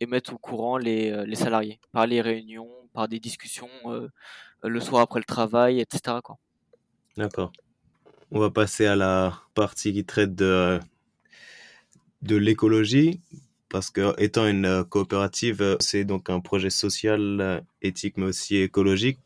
et 0.00 0.06
mettent 0.06 0.32
au 0.32 0.38
courant 0.38 0.78
les, 0.78 1.26
les 1.26 1.36
salariés 1.36 1.80
par 1.92 2.06
les 2.06 2.20
réunions, 2.20 2.70
par 2.92 3.08
des 3.08 3.20
discussions 3.20 3.70
euh, 3.86 4.08
le 4.68 4.80
soir 4.80 5.02
après 5.02 5.20
le 5.20 5.24
travail, 5.24 5.80
etc. 5.80 6.18
Quoi. 6.22 6.36
D'accord. 7.16 7.52
On 8.30 8.40
va 8.40 8.50
passer 8.50 8.86
à 8.86 8.96
la 8.96 9.40
partie 9.54 9.92
qui 9.92 10.04
traite 10.04 10.34
de, 10.34 10.80
de 12.22 12.36
l'écologie, 12.36 13.20
parce 13.68 13.90
que 13.90 14.20
étant 14.20 14.46
une 14.46 14.66
euh, 14.66 14.84
coopérative, 14.84 15.62
euh, 15.62 15.76
c'est 15.80 16.04
donc 16.04 16.30
un 16.30 16.40
projet 16.40 16.70
social, 16.70 17.40
euh, 17.40 17.60
éthique, 17.82 18.16
mais 18.16 18.26
aussi 18.26 18.56
écologique. 18.56 19.18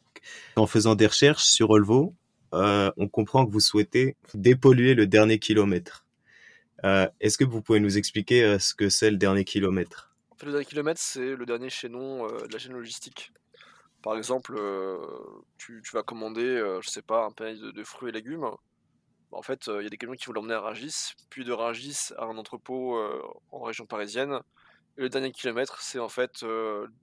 En 0.56 0.66
faisant 0.66 0.94
des 0.94 1.06
recherches 1.06 1.44
sur 1.44 1.70
Olvo, 1.70 2.14
euh, 2.52 2.90
on 2.96 3.08
comprend 3.08 3.46
que 3.46 3.52
vous 3.52 3.60
souhaitez 3.60 4.16
dépolluer 4.34 4.94
le 4.94 5.06
dernier 5.06 5.38
kilomètre. 5.38 6.04
Euh, 6.84 7.06
Est-ce 7.20 7.38
que 7.38 7.44
vous 7.44 7.62
pouvez 7.62 7.80
nous 7.80 7.98
expliquer 7.98 8.42
euh, 8.42 8.58
ce 8.58 8.74
que 8.74 8.88
c'est 8.88 9.10
le 9.10 9.16
dernier 9.16 9.44
kilomètre? 9.44 10.14
En 10.30 10.36
fait, 10.36 10.46
le 10.46 10.52
dernier 10.52 10.66
kilomètre, 10.66 11.00
c'est 11.00 11.36
le 11.36 11.46
dernier 11.46 11.70
chaînon 11.70 12.26
euh, 12.26 12.46
de 12.46 12.52
la 12.52 12.58
chaîne 12.58 12.72
logistique. 12.72 13.32
Par 14.02 14.16
exemple, 14.16 14.58
tu, 15.58 15.82
tu 15.84 15.92
vas 15.92 16.02
commander, 16.02 16.78
je 16.82 16.88
sais 16.88 17.02
pas, 17.02 17.24
un 17.24 17.32
panier 17.32 17.58
de, 17.60 17.70
de 17.70 17.84
fruits 17.84 18.08
et 18.10 18.12
légumes. 18.12 18.40
Bah, 19.30 19.38
En 19.38 19.42
fait, 19.42 19.66
il 19.68 19.82
y 19.82 19.86
a 19.86 19.90
des 19.90 19.96
camions 19.98 20.14
qui 20.14 20.26
vont 20.26 20.32
l'emmener 20.32 20.54
à 20.54 20.60
Rungis, 20.60 21.12
puis 21.30 21.44
de 21.44 21.52
Rungis 21.52 22.12
à 22.18 22.24
un 22.24 22.36
entrepôt 22.38 22.98
en 23.50 23.60
région 23.62 23.86
parisienne. 23.86 24.40
Et 24.96 25.02
le 25.02 25.08
dernier 25.08 25.32
kilomètre, 25.32 25.80
c'est 25.82 25.98
en 25.98 26.08
fait 26.08 26.44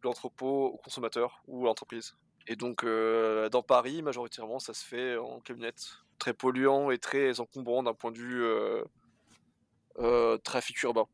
l'entrepôt 0.04 0.66
au 0.74 0.78
consommateur 0.78 1.42
ou 1.48 1.64
à 1.66 1.68
l'entreprise. 1.68 2.16
Et 2.48 2.56
donc, 2.56 2.84
euh, 2.84 3.50
dans 3.50 3.62
Paris, 3.62 4.02
majoritairement, 4.02 4.60
ça 4.60 4.74
se 4.74 4.86
fait 4.86 5.18
en 5.18 5.40
camionnette. 5.42 5.84
Très 6.18 6.34
polluant 6.34 6.92
et 6.92 6.98
très 6.98 7.40
encombrant 7.42 7.84
d'un 7.84 7.94
point 7.94 8.12
de 8.12 8.18
vue 8.18 8.42
euh, 8.44 8.84
euh, 10.00 10.38
trafic 10.38 10.82
urbain. 10.84 11.06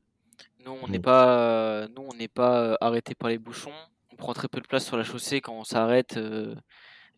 Nous, 0.60 0.72
on 0.72 0.88
n'est 0.88 1.00
Mm. 1.00 1.02
pas, 1.02 1.88
nous, 1.90 2.04
on 2.04 2.14
n'est 2.14 2.28
pas 2.28 2.78
arrêté 2.82 3.16
par 3.16 3.30
les 3.30 3.38
bouchons. 3.38 3.74
On 4.14 4.16
prend 4.16 4.34
très 4.34 4.48
peu 4.48 4.62
de 4.62 4.68
place 4.68 4.86
sur 4.86 4.96
la 4.96 5.04
chaussée 5.04 5.42
quand 5.42 5.54
on 5.54 5.64
s'arrête, 5.64 6.18
euh, 6.18 6.56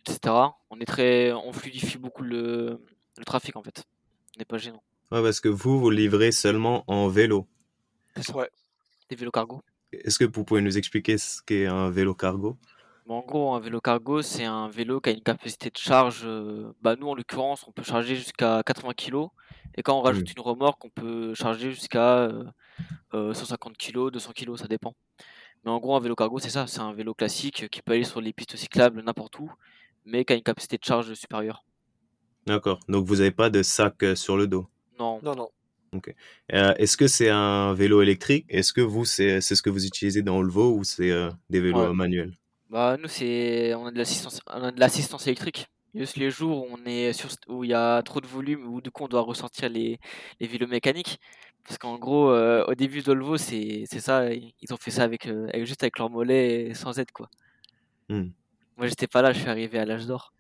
etc. 0.08 0.34
On 0.70 0.80
est 0.80 0.86
très, 0.86 1.34
on 1.34 1.52
fluidifie 1.52 1.98
beaucoup 1.98 2.24
le, 2.24 2.82
le 3.18 3.26
trafic 3.26 3.56
en 3.58 3.64
fait. 3.64 3.84
On 4.36 4.40
n'est 4.40 4.46
pas 4.46 4.58
gênant. 4.58 4.82
ouais, 5.12 5.22
Parce 5.22 5.42
que 5.42 5.50
vous, 5.50 5.78
vous 5.80 5.90
livrez 5.90 6.32
seulement 6.32 6.86
en 6.88 7.10
vélo. 7.10 7.48
Ouais. 8.34 8.50
Des 9.10 9.16
vélos 9.18 9.32
cargo. 9.32 9.62
Est-ce 9.92 10.18
que 10.18 10.26
vous 10.26 10.46
pouvez 10.46 10.62
nous 10.62 10.78
expliquer 10.78 11.18
ce 11.18 11.42
qu'est 11.42 11.66
un 11.66 11.90
vélo 11.90 12.16
cargo? 12.16 12.58
Bon, 13.06 13.18
en 13.20 13.26
gros, 13.26 13.54
un 13.54 13.60
vélo 13.60 13.82
cargo, 13.82 14.22
c'est 14.22 14.46
un 14.46 14.68
vélo 14.70 15.00
qui 15.02 15.10
a 15.10 15.14
une 15.14 15.22
capacité 15.22 15.70
de 15.70 15.78
charge. 15.78 16.22
euh, 16.26 16.72
bah, 16.82 16.96
nous, 16.98 17.08
en 17.10 17.14
l'occurrence, 17.14 17.66
on 17.68 17.72
peut 17.72 17.84
charger 17.84 18.16
jusqu'à 18.16 18.64
80 18.66 18.94
kg. 18.94 19.28
Et 19.76 19.84
quand 19.84 20.00
on 20.00 20.02
rajoute 20.02 20.32
une 20.34 20.42
remorque, 20.42 20.84
on 20.86 20.90
peut 20.90 21.34
charger 21.36 21.72
jusqu'à 21.72 22.20
euh, 22.20 22.46
euh, 23.14 23.34
150 23.34 23.78
kg, 23.78 24.10
200 24.12 24.32
kg, 24.34 24.56
ça 24.56 24.68
dépend. 24.68 24.96
Mais 25.66 25.72
en 25.72 25.80
gros, 25.80 25.96
un 25.96 26.00
vélo 26.00 26.16
cargo, 26.16 26.40
c'est 26.40 26.50
ça. 26.50 26.68
C'est 26.68 26.80
un 26.80 26.94
vélo 26.94 27.14
classique 27.14 27.68
qui 27.70 27.82
peut 27.82 27.94
aller 27.94 28.04
sur 28.06 28.22
les 28.22 28.34
pistes 28.34 28.56
cyclables 28.56 29.02
n'importe 29.04 29.40
où, 29.40 29.52
mais 30.06 30.24
qui 30.26 30.34
a 30.34 30.36
une 30.38 30.44
capacité 30.44 30.78
de 30.78 30.84
charge 30.86 31.14
supérieure. 31.16 31.66
D'accord. 32.48 32.80
Donc 32.88 33.06
vous 33.06 33.18
n'avez 33.18 33.32
pas 33.32 33.50
de 33.50 33.62
sac 33.64 34.02
euh, 34.04 34.16
sur 34.16 34.38
le 34.38 34.48
dos? 34.48 34.68
Non, 35.00 35.20
Non, 35.22 35.36
non. 35.36 35.50
Euh, 36.54 36.74
Est-ce 36.76 36.98
que 36.98 37.08
c'est 37.08 37.30
un 37.30 37.74
vélo 37.74 38.02
électrique? 38.02 38.46
Est-ce 38.50 38.74
que 38.74 38.82
vous, 38.82 39.06
c'est 39.06 39.40
c'est 39.42 39.56
ce 39.56 39.62
que 39.62 39.70
vous 39.70 39.86
utilisez 39.86 40.22
dans 40.24 40.36
Volvo 40.36 40.76
ou 40.78 40.84
c'est 40.84 41.12
euh, 41.12 41.30
des 41.50 41.62
vélos 41.62 41.80
Ouais. 41.80 41.88
euh, 41.88 41.94
manuels? 41.94 42.34
Bah 42.70 42.98
nous 43.00 43.08
c'est 43.08 43.74
on 43.76 43.86
a 43.86 43.92
de 43.92 43.98
l'assistance 43.98 44.42
on 44.48 44.64
a 44.64 44.72
de 44.72 44.80
l'assistance 44.80 45.28
électrique. 45.28 45.68
Juste 45.94 46.18
les 46.18 46.30
jours 46.32 46.64
où 46.70 46.76
on 46.78 46.86
est 46.86 47.14
sur 47.14 47.30
où 47.48 47.64
il 47.64 47.70
y 47.70 47.74
a 47.74 48.02
trop 48.04 48.20
de 48.22 48.28
volume 48.28 48.66
où 48.68 48.82
du 48.82 48.92
coup 48.92 49.04
on 49.06 49.08
doit 49.08 49.22
ressortir 49.22 49.70
les, 49.70 50.00
les 50.40 50.48
vélos 50.48 50.68
mécaniques 50.68 51.20
parce 51.66 51.78
qu'en 51.78 51.98
gros 51.98 52.30
euh, 52.30 52.64
au 52.68 52.76
début 52.76 53.02
d'Olvo 53.02 53.38
c'est 53.38 53.84
c'est 53.90 54.00
ça 54.00 54.32
ils 54.34 54.54
ont 54.74 54.78
fait 54.78 54.92
ça 54.92 55.04
avec, 55.04 55.26
euh, 55.28 55.48
avec- 55.50 55.66
juste 55.66 55.84
avec 55.84 55.98
leur 56.00 56.10
mollet 56.10 56.68
et 56.68 56.74
sans 56.74 56.98
aide 57.00 57.12
quoi. 57.12 57.30
Hmm. 58.10 58.30
Moi 58.78 58.88
j'étais 58.88 59.08
pas 59.08 59.22
là, 59.22 59.34
je 59.34 59.40
suis 59.40 59.50
arrivé 59.50 59.80
à 59.80 59.86
l'âge 59.86 60.06
d'or. 60.06 60.34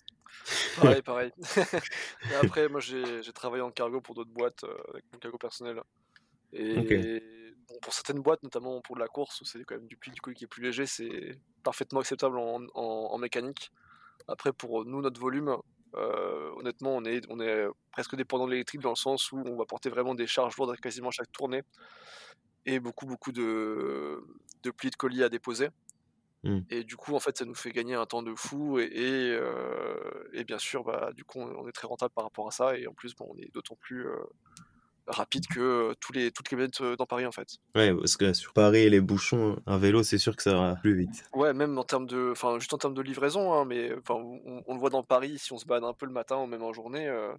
Pareil, 0.75 1.01
pareil. 1.11 1.31
Et 2.31 2.35
après, 2.35 2.67
moi, 2.69 2.79
j'ai 2.79 3.23
j'ai 3.23 3.33
travaillé 3.33 3.63
en 3.63 3.71
cargo 3.71 3.99
pour 4.01 4.13
d'autres 4.13 4.29
boîtes, 4.29 4.63
euh, 4.65 4.77
avec 4.93 5.03
mon 5.11 5.17
cargo 5.17 5.37
personnel. 5.39 5.81
Et 6.53 7.53
bon, 7.67 7.75
pour 7.81 7.93
certaines 7.93 8.19
boîtes, 8.21 8.43
notamment 8.43 8.79
pour 8.81 8.95
de 8.95 8.99
la 9.01 9.07
course, 9.07 9.41
où 9.41 9.45
c'est 9.45 9.63
quand 9.63 9.75
même 9.75 9.87
du 9.87 9.97
pli 9.97 10.11
du 10.11 10.21
colis 10.21 10.35
qui 10.35 10.43
est 10.43 10.47
plus 10.47 10.61
léger, 10.61 10.85
c'est 10.85 11.39
parfaitement 11.63 11.99
acceptable 12.01 12.37
en, 12.37 12.61
en- 12.75 13.07
en 13.11 13.17
mécanique. 13.17 13.71
Après, 14.27 14.53
pour 14.53 14.85
nous, 14.85 15.01
notre 15.01 15.19
volume, 15.19 15.55
euh, 15.95 16.51
honnêtement, 16.57 16.95
on 16.95 17.05
est, 17.05 17.21
on 17.29 17.39
est 17.39 17.65
presque 17.91 18.15
dépendant 18.15 18.45
de 18.45 18.51
l'électrique 18.51 18.81
dans 18.81 18.89
le 18.89 18.95
sens 18.95 19.31
où 19.31 19.37
on 19.37 19.55
va 19.55 19.65
porter 19.65 19.89
vraiment 19.89 20.15
des 20.15 20.27
charges 20.27 20.57
lourdes 20.57 20.71
à 20.71 20.77
quasiment 20.77 21.11
chaque 21.11 21.31
tournée 21.31 21.63
et 22.65 22.79
beaucoup, 22.79 23.05
beaucoup 23.05 23.31
de, 23.31 24.23
de 24.63 24.71
plis 24.71 24.89
de 24.89 24.95
colis 24.95 25.23
à 25.23 25.29
déposer. 25.29 25.69
Mmh. 26.43 26.59
Et 26.69 26.83
du 26.83 26.95
coup, 26.95 27.15
en 27.15 27.19
fait, 27.19 27.37
ça 27.37 27.45
nous 27.45 27.55
fait 27.55 27.71
gagner 27.71 27.95
un 27.95 28.05
temps 28.05 28.21
de 28.21 28.35
fou 28.35 28.79
et, 28.79 28.83
et, 28.83 29.31
euh, 29.31 30.29
et 30.33 30.43
bien 30.43 30.59
sûr, 30.59 30.83
bah, 30.83 31.11
du 31.13 31.23
coup, 31.23 31.39
on 31.39 31.47
on 31.55 31.67
est 31.67 31.71
très 31.71 31.87
rentable 31.87 32.13
par 32.13 32.23
rapport 32.23 32.47
à 32.47 32.51
ça. 32.51 32.77
Et 32.77 32.85
en 32.87 32.93
plus, 32.93 33.15
bon, 33.15 33.27
on 33.33 33.37
est 33.37 33.51
d'autant 33.53 33.75
plus 33.75 34.07
euh, 34.07 34.15
rapide 35.07 35.47
que 35.47 35.59
euh, 35.59 35.93
tous 35.99 36.13
les, 36.13 36.31
toutes 36.31 36.51
les 36.51 36.57
bêtes 36.57 36.81
dans 36.81 37.05
Paris, 37.05 37.25
en 37.25 37.31
fait. 37.31 37.47
Ouais, 37.75 37.93
parce 37.93 38.17
que 38.17 38.33
sur 38.33 38.53
Paris 38.53 38.79
et 38.79 38.89
les 38.89 39.01
bouchons, 39.01 39.57
un 39.65 39.77
vélo, 39.77 40.03
c'est 40.03 40.17
sûr 40.17 40.35
que 40.35 40.43
ça 40.43 40.55
va 40.55 40.75
plus 40.75 40.95
vite. 40.95 41.23
Ouais, 41.33 41.53
même 41.53 41.77
en 41.77 41.83
termes 41.83 42.07
de, 42.07 42.29
enfin, 42.31 42.59
juste 42.59 42.73
en 42.73 42.77
termes 42.77 42.93
de 42.93 43.01
livraison, 43.01 43.53
hein, 43.53 43.65
mais 43.65 43.93
enfin, 43.93 44.15
on, 44.15 44.63
on 44.65 44.73
le 44.73 44.79
voit 44.79 44.89
dans 44.89 45.03
Paris, 45.03 45.37
si 45.37 45.53
on 45.53 45.57
se 45.57 45.65
balade 45.65 45.83
un 45.83 45.93
peu 45.93 46.05
le 46.05 46.11
matin 46.11 46.37
ou 46.37 46.47
même 46.47 46.63
en 46.63 46.73
journée, 46.73 47.07
euh, 47.07 47.33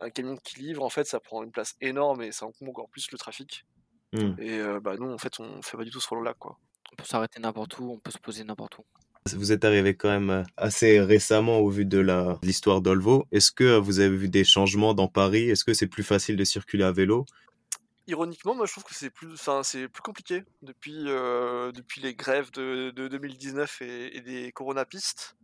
un 0.00 0.10
camion 0.10 0.36
qui 0.36 0.60
livre, 0.60 0.82
en 0.82 0.90
fait, 0.90 1.06
ça 1.06 1.20
prend 1.20 1.42
une 1.42 1.50
place 1.50 1.74
énorme 1.80 2.22
et 2.22 2.32
ça 2.32 2.46
encombre 2.46 2.70
encore 2.70 2.88
plus 2.90 3.10
le 3.10 3.18
trafic. 3.18 3.64
Mmh. 4.12 4.34
Et 4.38 4.58
euh, 4.58 4.80
bah, 4.80 4.96
nous, 4.98 5.10
en 5.10 5.18
fait, 5.18 5.40
on 5.40 5.62
fait 5.62 5.76
pas 5.76 5.84
du 5.84 5.90
tout 5.90 6.00
ce 6.00 6.08
rôle-là, 6.08 6.34
quoi. 6.34 6.58
On 6.92 6.96
peut 6.96 7.04
s'arrêter 7.04 7.40
n'importe 7.40 7.78
où, 7.78 7.90
on 7.90 7.98
peut 7.98 8.10
se 8.10 8.18
poser 8.18 8.44
n'importe 8.44 8.78
où. 8.78 8.84
Vous 9.34 9.52
êtes 9.52 9.64
arrivé 9.64 9.96
quand 9.96 10.08
même 10.08 10.30
euh, 10.30 10.42
assez 10.56 11.00
récemment 11.00 11.58
au 11.58 11.68
vu 11.68 11.84
de 11.84 12.04
l'histoire 12.42 12.80
d'Olvo. 12.80 13.26
Est-ce 13.32 13.50
que 13.50 13.76
vous 13.76 14.00
avez 14.00 14.16
vu 14.16 14.28
des 14.28 14.44
changements 14.44 14.94
dans 14.94 15.08
Paris? 15.08 15.50
Est-ce 15.50 15.64
que 15.64 15.74
c'est 15.74 15.86
plus 15.86 16.04
facile 16.04 16.36
de 16.36 16.44
circuler 16.44 16.84
à 16.84 16.92
vélo? 16.92 17.24
Ironiquement, 18.06 18.54
moi 18.54 18.66
je 18.66 18.72
trouve 18.72 18.84
que 18.84 18.94
c'est 18.94 19.10
plus, 19.10 19.32
enfin, 19.32 19.62
plus 19.64 20.02
compliqué 20.02 20.44
depuis, 20.62 21.04
euh, 21.08 21.72
depuis 21.72 22.00
les 22.00 22.14
grèves 22.14 22.52
de, 22.52 22.90
de 22.90 23.08
2019 23.08 23.82
et, 23.82 24.16
et 24.16 24.20
des 24.20 24.52
coronapistes. 24.52 25.36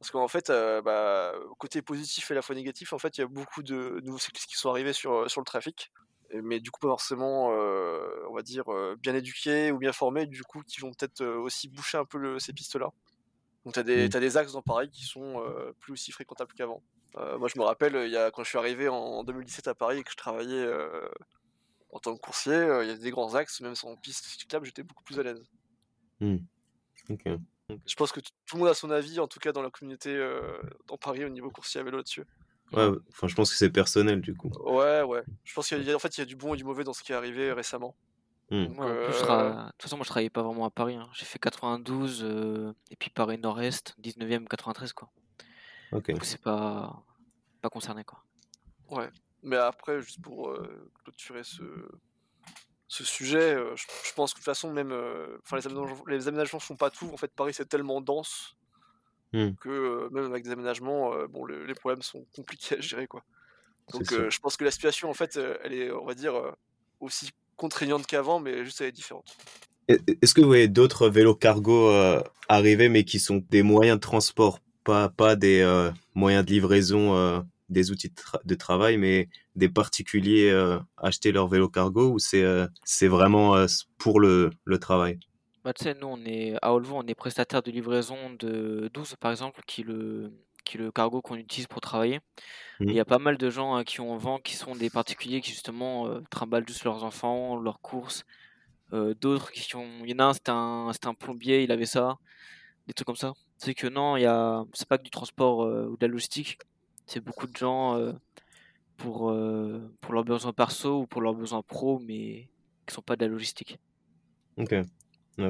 Parce 0.00 0.10
qu'en 0.10 0.26
fait, 0.26 0.50
euh, 0.50 0.82
bah, 0.82 1.32
côté 1.58 1.80
positif 1.80 2.32
et 2.32 2.34
la 2.34 2.42
fois 2.42 2.56
négatif, 2.56 2.92
en 2.92 2.98
fait, 2.98 3.18
il 3.18 3.20
y 3.20 3.24
a 3.24 3.28
beaucoup 3.28 3.62
de 3.62 4.00
nouveaux 4.02 4.18
cyclistes 4.18 4.48
qui 4.48 4.56
sont 4.56 4.68
arrivés 4.68 4.92
sur, 4.92 5.30
sur 5.30 5.40
le 5.40 5.44
trafic. 5.44 5.92
Mais 6.40 6.60
du 6.60 6.70
coup, 6.70 6.80
pas 6.80 6.88
forcément, 6.88 7.50
euh, 7.52 8.00
on 8.30 8.34
va 8.34 8.42
dire, 8.42 8.72
euh, 8.72 8.96
bien 8.98 9.14
éduqués 9.14 9.70
ou 9.70 9.78
bien 9.78 9.92
formés, 9.92 10.26
du 10.26 10.42
coup, 10.42 10.62
qui 10.62 10.80
vont 10.80 10.90
peut-être 10.90 11.20
euh, 11.20 11.36
aussi 11.36 11.68
boucher 11.68 11.98
un 11.98 12.04
peu 12.06 12.38
ces 12.38 12.52
pistes-là. 12.52 12.90
Donc, 13.64 13.74
tu 13.74 13.80
as, 13.80 13.82
des 13.82 14.06
Mm. 14.06 14.08
t'as 14.08 14.20
des 14.20 14.36
axes 14.36 14.52
dans 14.52 14.62
Paris 14.62 14.90
qui 14.90 15.04
sont 15.04 15.40
euh, 15.40 15.72
plus 15.80 15.92
aussi 15.92 16.12
fréquentables 16.12 16.52
qu'avant. 16.54 16.82
Euh, 17.16 17.38
moi, 17.38 17.48
je 17.48 17.58
me 17.58 17.64
rappelle, 17.64 17.94
il 17.94 18.10
y 18.10 18.16
a, 18.16 18.30
quand 18.30 18.42
je 18.42 18.48
suis 18.48 18.58
arrivé 18.58 18.88
en 18.88 19.22
2017 19.24 19.68
à 19.68 19.74
Paris 19.74 19.98
et 19.98 20.02
que 20.02 20.10
je 20.10 20.16
travaillais 20.16 20.64
euh, 20.64 21.08
en 21.90 21.98
tant 21.98 22.14
que 22.14 22.20
coursier, 22.20 22.54
euh, 22.54 22.84
il 22.84 22.88
y 22.88 22.90
avait 22.90 23.02
des 23.02 23.10
grands 23.10 23.34
axes, 23.34 23.60
même 23.60 23.74
sans 23.74 23.96
piste 23.96 24.24
cyclable, 24.24 24.66
j'étais 24.66 24.82
beaucoup 24.82 25.04
plus 25.04 25.18
à 25.18 25.22
l'aise. 25.22 25.42
Ok. 27.10 27.24
Je 27.86 27.94
pense 27.94 28.12
que 28.12 28.20
tout 28.20 28.56
le 28.56 28.60
monde 28.60 28.68
a 28.68 28.74
son 28.74 28.90
avis, 28.90 29.18
en 29.20 29.28
tout 29.28 29.40
cas 29.40 29.52
dans 29.52 29.62
la 29.62 29.70
communauté 29.70 30.18
dans 30.86 30.98
Paris 30.98 31.24
au 31.24 31.28
niveau 31.28 31.50
coursier 31.50 31.80
à 31.80 31.84
vélo 31.84 31.98
là-dessus. 31.98 32.24
Ouais, 32.72 32.88
enfin, 33.10 33.28
je 33.28 33.34
pense 33.34 33.50
que 33.50 33.56
c'est 33.56 33.70
personnel 33.70 34.20
du 34.20 34.34
coup. 34.34 34.50
Ouais, 34.64 35.02
ouais. 35.02 35.22
Je 35.44 35.54
pense 35.54 35.68
qu'il 35.68 35.82
y 35.82 35.90
a, 35.90 35.96
en 35.96 35.98
fait, 35.98 36.16
il 36.16 36.20
y 36.20 36.22
a 36.22 36.26
du 36.26 36.36
bon 36.36 36.54
et 36.54 36.56
du 36.56 36.64
mauvais 36.64 36.84
dans 36.84 36.92
ce 36.92 37.02
qui 37.02 37.12
est 37.12 37.14
arrivé 37.14 37.52
récemment. 37.52 37.94
Hmm. 38.52 38.66
Moi, 38.74 38.84
en 38.86 39.04
plus, 39.06 39.12
je 39.14 39.22
euh, 39.22 39.26
tra- 39.26 39.66
De 39.66 39.70
toute 39.72 39.82
façon, 39.82 39.96
moi 39.96 40.04
je 40.04 40.10
travaillais 40.10 40.30
pas 40.30 40.42
vraiment 40.42 40.66
à 40.66 40.70
Paris. 40.70 40.94
hein. 40.96 41.08
J'ai 41.14 41.24
fait 41.24 41.38
92 41.38 42.22
euh, 42.22 42.72
et 42.90 42.96
puis 42.96 43.08
Paris 43.10 43.38
Nord-Est, 43.38 43.94
19e, 43.98 44.46
93 44.46 44.92
quoi. 44.92 45.08
Donc 45.90 46.24
c'est 46.24 46.40
pas 46.42 47.02
pas 47.62 47.70
concerné 47.70 48.04
quoi. 48.04 48.22
Mais 49.42 49.56
après, 49.56 50.00
juste 50.02 50.20
pour 50.22 50.50
euh, 50.50 50.90
clôturer 51.02 51.42
ce, 51.44 51.62
ce 52.88 53.04
sujet, 53.04 53.54
euh, 53.54 53.74
je, 53.74 53.86
je 54.06 54.12
pense 54.14 54.32
que 54.34 54.38
de 54.38 54.42
toute 54.42 54.44
façon, 54.44 54.72
même 54.72 54.92
euh, 54.92 55.38
enfin, 55.42 55.56
les, 55.56 55.66
aménagements, 55.66 56.04
les 56.06 56.28
aménagements 56.28 56.60
font 56.60 56.76
pas 56.76 56.90
tout. 56.90 57.10
En 57.12 57.16
fait, 57.16 57.32
Paris, 57.34 57.54
c'est 57.54 57.68
tellement 57.68 58.00
dense 58.00 58.54
Hmm. 59.34 59.54
que 59.62 59.70
euh, 59.70 60.10
même 60.10 60.26
avec 60.30 60.44
des 60.44 60.50
aménagements, 60.50 61.14
euh, 61.14 61.26
bon, 61.26 61.46
le- 61.46 61.64
les 61.64 61.72
problèmes 61.74 62.02
sont 62.02 62.26
compliqués 62.36 62.76
à 62.76 62.80
gérer. 62.82 63.06
Quoi. 63.06 63.24
Donc, 63.90 64.12
euh, 64.12 64.28
je 64.28 64.38
pense 64.40 64.58
que 64.58 64.64
la 64.64 64.70
situation, 64.70 65.08
en 65.08 65.14
fait, 65.14 65.38
euh, 65.38 65.56
elle 65.64 65.72
est, 65.72 65.90
on 65.90 66.04
va 66.04 66.12
dire, 66.12 66.34
euh, 66.36 66.52
aussi 67.00 67.30
contraignante 67.56 68.06
qu'avant, 68.06 68.40
mais 68.40 68.64
juste 68.64 68.80
elle 68.80 68.88
est 68.88 68.92
différente. 68.92 69.36
Est-ce 69.88 70.32
que 70.34 70.40
vous 70.40 70.46
voyez 70.46 70.68
d'autres 70.68 71.08
vélos 71.08 71.34
cargo 71.34 71.88
euh, 71.90 72.22
arriver, 72.48 72.88
mais 72.88 73.04
qui 73.04 73.18
sont 73.18 73.42
des 73.50 73.62
moyens 73.62 73.96
de 73.96 74.00
transport, 74.00 74.60
pas, 74.84 75.08
pas 75.08 75.36
des 75.36 75.60
euh, 75.60 75.90
moyens 76.14 76.44
de 76.44 76.50
livraison, 76.50 77.16
euh, 77.16 77.40
des 77.68 77.90
outils 77.90 78.08
de, 78.08 78.14
tra- 78.14 78.40
de 78.44 78.54
travail, 78.54 78.96
mais 78.96 79.28
des 79.56 79.68
particuliers 79.68 80.50
euh, 80.50 80.78
acheter 80.96 81.32
leur 81.32 81.48
vélo 81.48 81.68
cargo 81.68 82.12
ou 82.12 82.18
c'est 82.18 82.42
euh, 82.42 82.66
c'est 82.84 83.08
vraiment 83.08 83.56
euh, 83.56 83.66
pour 83.98 84.20
le, 84.20 84.50
le 84.64 84.78
travail? 84.78 85.18
Bah 85.64 85.72
tu 85.72 85.84
sais, 85.84 85.94
nous 85.94 86.08
on 86.08 86.24
est 86.24 86.56
à 86.62 86.74
Olvo, 86.74 86.96
on 86.96 87.06
est 87.06 87.14
prestataire 87.14 87.62
de 87.62 87.70
livraison 87.70 88.16
de 88.38 88.90
12 88.94 89.14
par 89.20 89.30
exemple, 89.30 89.60
qui 89.66 89.82
est 89.82 89.84
le 89.84 90.32
qui 90.64 90.76
est 90.76 90.80
le 90.80 90.90
cargo 90.90 91.20
qu'on 91.20 91.36
utilise 91.36 91.66
pour 91.66 91.80
travailler. 91.80 92.20
Mhm. 92.80 92.88
Il 92.88 92.94
y 92.94 93.00
a 93.00 93.04
pas 93.04 93.18
mal 93.18 93.36
de 93.36 93.50
gens 93.50 93.74
hein, 93.74 93.84
qui 93.84 94.00
ont 94.00 94.16
vent, 94.16 94.38
qui 94.38 94.56
sont 94.56 94.74
des 94.74 94.90
particuliers 94.90 95.40
qui 95.40 95.50
justement 95.50 96.06
euh, 96.06 96.20
trimballent 96.30 96.66
juste 96.66 96.84
leurs 96.84 97.04
enfants, 97.04 97.56
leurs 97.56 97.80
courses. 97.80 98.24
Euh, 98.92 99.14
D'autres 99.14 99.52
qui 99.52 99.74
ont, 99.76 99.88
il 100.04 100.10
y 100.10 100.14
en 100.14 100.18
a 100.18 100.24
un 100.24 100.32
c'était 100.32 100.50
un 100.50 100.92
un 101.04 101.14
plombier, 101.14 101.62
il 101.62 101.72
avait 101.72 101.86
ça, 101.86 102.18
des 102.86 102.92
trucs 102.92 103.06
comme 103.06 103.16
ça. 103.16 103.32
C'est 103.56 103.74
que 103.74 103.86
non, 103.86 104.16
il 104.16 104.22
y 104.22 104.26
a, 104.26 104.64
c'est 104.72 104.88
pas 104.88 104.98
que 104.98 105.04
du 105.04 105.10
transport 105.10 105.62
euh, 105.62 105.86
ou 105.86 105.96
de 105.96 106.06
la 106.06 106.12
logistique. 106.12 106.58
C'est 107.06 107.20
beaucoup 107.20 107.46
de 107.46 107.56
gens 107.56 107.96
euh, 107.96 108.12
pour 108.96 109.34
pour 110.00 110.14
leurs 110.14 110.24
besoins 110.24 110.52
perso 110.52 111.00
ou 111.00 111.06
pour 111.06 111.22
leurs 111.22 111.34
besoins 111.34 111.62
pro, 111.62 111.98
mais 112.00 112.48
qui 112.86 112.94
sont 112.94 113.02
pas 113.02 113.16
de 113.16 113.24
la 113.24 113.30
logistique. 113.30 113.78
Ok. 114.58 114.74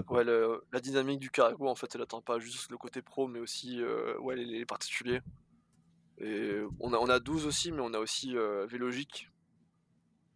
Ouais, 0.09 0.25
le- 0.25 0.63
la 0.73 0.81
dynamique 0.81 1.19
du 1.21 1.31
cargo, 1.31 1.69
en 1.69 1.75
fait, 1.75 1.95
elle 1.95 2.03
atteint 2.03 2.21
pas 2.21 2.39
juste 2.39 2.71
le 2.71 2.77
côté 2.79 3.03
pro, 3.03 3.27
mais 3.29 3.41
aussi 3.41 3.81
euh, 3.83 4.19
ouais, 4.21 4.37
les, 4.37 4.45
les 4.45 4.67
particuliers. 4.67 5.21
Et 6.19 6.61
on 6.81 6.95
a, 6.95 6.99
on 6.99 7.09
a 7.11 7.21
12 7.21 7.47
aussi, 7.47 7.71
mais 7.73 7.83
on 7.83 7.93
a 7.95 7.99
aussi 7.99 8.37
euh, 8.37 8.67
Vélogique, 8.67 9.29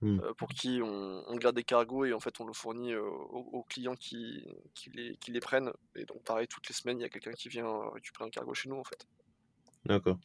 Hmm. 0.01 0.19
euh, 0.21 0.33
pour 0.35 0.49
qui 0.49 0.81
on, 0.83 1.23
on 1.29 1.37
garde 1.37 1.57
des 1.57 1.65
cargos 1.65 2.05
et 2.05 2.13
en 2.13 2.21
fait 2.21 2.41
on 2.41 2.47
le 2.47 2.53
fournit 2.53 2.93
euh, 2.93 3.03
aux, 3.03 3.49
aux 3.53 3.63
clients 3.65 3.97
qui, 3.97 4.47
qui, 4.75 4.91
les, 4.91 5.17
qui 5.19 5.31
les 5.31 5.41
prennent. 5.41 5.73
Et 5.95 6.05
donc 6.05 6.23
pareil, 6.25 6.49
toutes 6.49 6.69
les 6.69 6.75
semaines, 6.75 6.99
il 6.99 7.03
y 7.03 7.07
a 7.07 7.09
quelqu'un 7.09 7.33
qui 7.33 7.49
vient 7.49 7.91
récupérer 7.91 8.25
un 8.27 8.31
cargo 8.31 8.55
chez 8.55 8.69
nous, 8.69 8.77
en 8.77 8.85
fait. 8.85 9.07
D'accord. 9.87 10.19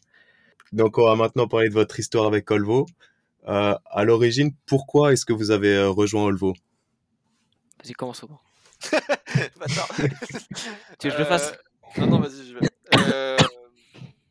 Donc, 0.73 0.97
on 0.97 1.05
va 1.05 1.15
maintenant 1.15 1.47
parler 1.47 1.69
de 1.69 1.73
votre 1.73 1.99
histoire 1.99 2.27
avec 2.27 2.51
Olvo. 2.51 2.87
Euh, 3.47 3.75
à 3.85 4.03
l'origine, 4.05 4.53
pourquoi 4.67 5.13
est-ce 5.13 5.25
que 5.25 5.33
vous 5.33 5.51
avez 5.51 5.83
rejoint 5.85 6.25
Olvo? 6.25 6.53
Vas-y, 7.83 7.93
commence 7.93 8.23
au. 8.23 8.29
Tu 10.99 11.07
veux 11.07 11.09
que 11.09 11.11
je 11.11 11.17
le 11.17 11.25
fasse? 11.25 11.51
Euh, 11.51 12.01
Non, 12.01 12.07
non, 12.07 12.19
vas-y, 12.19 12.47
je 12.47 12.57
vais. 12.57 12.67
Euh, 13.13 13.37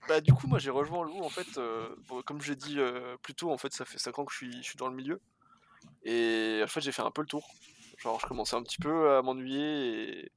bah, 0.09 0.21
du 0.21 0.33
coup, 0.33 0.47
moi, 0.47 0.59
j'ai 0.59 0.71
rejoint 0.71 1.05
le 1.05 1.11
loup, 1.11 1.23
en 1.23 1.29
fait. 1.29 1.59
euh, 1.59 1.89
bon, 2.09 2.23
comme 2.23 2.41
j'ai 2.41 2.57
dit 2.57 2.79
euh, 2.79 3.17
plus 3.23 3.35
tôt, 3.35 3.51
en 3.51 3.59
fait, 3.59 3.73
ça 3.73 3.85
fait 3.85 3.99
5 3.99 4.19
ans 4.19 4.25
que 4.25 4.33
je 4.33 4.39
suis, 4.39 4.53
je 4.63 4.69
suis 4.69 4.77
dans 4.77 4.89
le 4.89 4.95
milieu. 4.95 5.21
Et 6.05 6.61
en 6.63 6.67
fait, 6.67 6.81
j'ai 6.81 6.93
fait 6.93 7.03
un 7.03 7.11
peu 7.11 7.23
le 7.23 7.27
tour. 7.29 7.49
Genre, 7.99 8.19
je 8.21 8.27
commençais 8.27 8.57
un 8.57 8.63
petit 8.63 8.79
peu 8.79 9.17
à 9.17 9.23
m'ennuyer 9.23 10.23
et, 10.23 10.33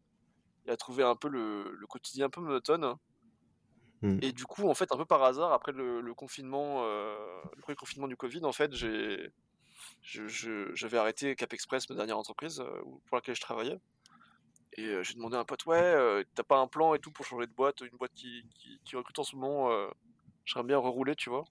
et 0.68 0.72
à 0.72 0.78
trouver 0.78 1.04
un 1.04 1.16
peu 1.16 1.30
le, 1.30 1.72
le 1.74 1.88
quotidien 1.88 2.28
un 2.28 2.30
peu 2.30 2.42
monotone. 2.42 2.96
Hmm. 4.02 4.20
Et 4.22 4.34
du 4.34 4.46
coup, 4.46 4.68
en 4.70 4.74
fait, 4.74 4.92
un 4.92 4.98
peu 4.98 5.06
par 5.06 5.24
hasard, 5.24 5.54
après 5.54 5.72
le, 5.72 6.02
le 6.02 6.14
confinement, 6.14 6.84
euh, 6.84 7.16
le 7.56 7.62
premier 7.62 7.76
confinement 7.76 8.08
du 8.08 8.18
Covid, 8.18 8.44
en 8.44 8.52
fait, 8.52 8.74
j'ai, 8.74 9.32
j'avais 10.02 10.98
arrêté 10.98 11.36
Cap 11.36 11.54
Express, 11.54 11.90
ma 11.90 11.96
dernière 11.96 12.18
entreprise 12.18 12.62
pour 13.08 13.18
laquelle 13.18 13.36
je 13.36 13.42
travaillais. 13.42 13.80
Et 14.78 14.86
euh, 14.88 15.04
j'ai 15.04 15.14
demandé 15.16 15.36
à 15.38 15.40
un 15.40 15.46
pote, 15.46 15.66
ouais, 15.66 15.78
euh, 15.78 16.24
t'as 16.36 16.44
pas 16.44 16.58
un 16.60 16.68
plan 16.68 16.94
et 16.94 17.00
tout 17.00 17.12
pour 17.12 17.26
changer 17.26 17.48
de 17.48 17.54
boîte, 17.54 17.82
une 17.82 17.98
boîte 17.98 18.14
qui, 18.14 18.44
qui, 18.56 18.80
qui 18.84 18.96
recrute 18.96 19.20
en 19.20 19.24
ce 19.24 19.36
moment, 19.36 19.72
euh, 19.72 19.90
j'aimerais 20.46 20.68
bien 20.68 20.78
rerouler, 20.80 21.16
tu 21.16 21.30
vois? 21.30 21.46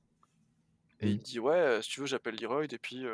Et 1.00 1.10
il 1.10 1.18
me 1.18 1.22
dit, 1.22 1.38
ouais, 1.38 1.82
si 1.82 1.90
tu 1.90 2.00
veux, 2.00 2.06
j'appelle 2.06 2.36
Leroy, 2.40 2.64
et 2.64 2.78
puis 2.78 3.04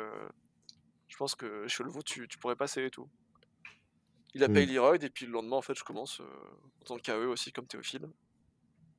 je 1.09 1.17
pense 1.17 1.35
que 1.35 1.67
chez 1.67 1.83
Levo, 1.83 2.01
tu, 2.01 2.25
tu 2.29 2.37
pourrais 2.37 2.55
passer 2.55 2.85
et 2.85 2.89
tout. 2.89 3.11
Il 4.33 4.43
appelle 4.43 4.67
Mhm. 4.67 4.73
Leroy, 4.73 4.97
et 5.03 5.09
puis 5.11 5.25
le 5.27 5.31
lendemain, 5.31 5.57
en 5.57 5.61
fait, 5.61 5.75
je 5.77 5.83
commence 5.83 6.19
en 6.19 6.85
tant 6.85 6.97
que 6.97 7.01
KE 7.01 7.27
aussi, 7.27 7.51
comme 7.51 7.67
Théophile. 7.67 8.07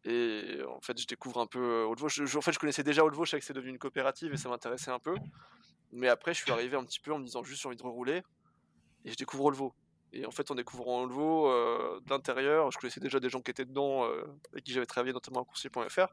Et 0.04 0.60
en 0.68 0.80
fait, 0.80 0.98
je 1.00 1.06
découvre 1.06 1.40
un 1.40 1.46
peu 1.46 1.84
Haute-Vaux. 1.84 2.08
Je, 2.08 2.24
je- 2.26 2.38
en 2.38 2.40
fait, 2.40 2.52
je 2.52 2.58
connaissais 2.58 2.82
déjà 2.84 3.04
Haute-Vaux, 3.04 3.24
je 3.26 3.30
savais 3.32 3.40
que 3.40 3.46
c'est 3.46 3.52
devenu 3.54 3.70
une 3.72 3.78
coopérative 3.78 4.32
et 4.32 4.36
ça 4.38 4.48
m'intéressait 4.48 4.90
un 4.90 4.98
peu. 5.00 5.20
Mais 5.92 6.08
après, 6.08 6.34
je 6.34 6.42
suis 6.42 6.52
arrivé 6.52 6.76
un 6.76 6.84
petit 6.84 7.00
peu 7.00 7.12
en 7.14 7.20
me 7.20 7.24
disant 7.24 7.44
juste 7.44 7.62
j'ai 7.62 7.68
envie 7.68 7.76
de 7.78 7.82
rerouler. 7.84 8.22
Et 9.04 9.12
je 9.12 9.16
découvre 9.16 9.46
Haute-Vaux. 9.46 9.74
Et 10.12 10.26
en 10.26 10.30
fait, 10.30 10.50
en 10.50 10.54
découvrant 10.56 11.02
Haute-Vaux 11.04 11.48
euh, 11.48 12.00
de 12.04 12.10
l'intérieur, 12.10 12.70
je 12.72 12.78
connaissais 12.78 13.00
déjà 13.00 13.20
des 13.20 13.28
gens 13.28 13.40
qui 13.42 13.50
étaient 13.50 13.64
dedans, 13.64 14.04
euh, 14.06 14.24
avec 14.52 14.64
qui 14.64 14.72
j'avais 14.72 14.86
travaillé 14.86 15.12
notamment 15.12 15.42
à 15.42 15.44
coursier.fr. 15.44 16.08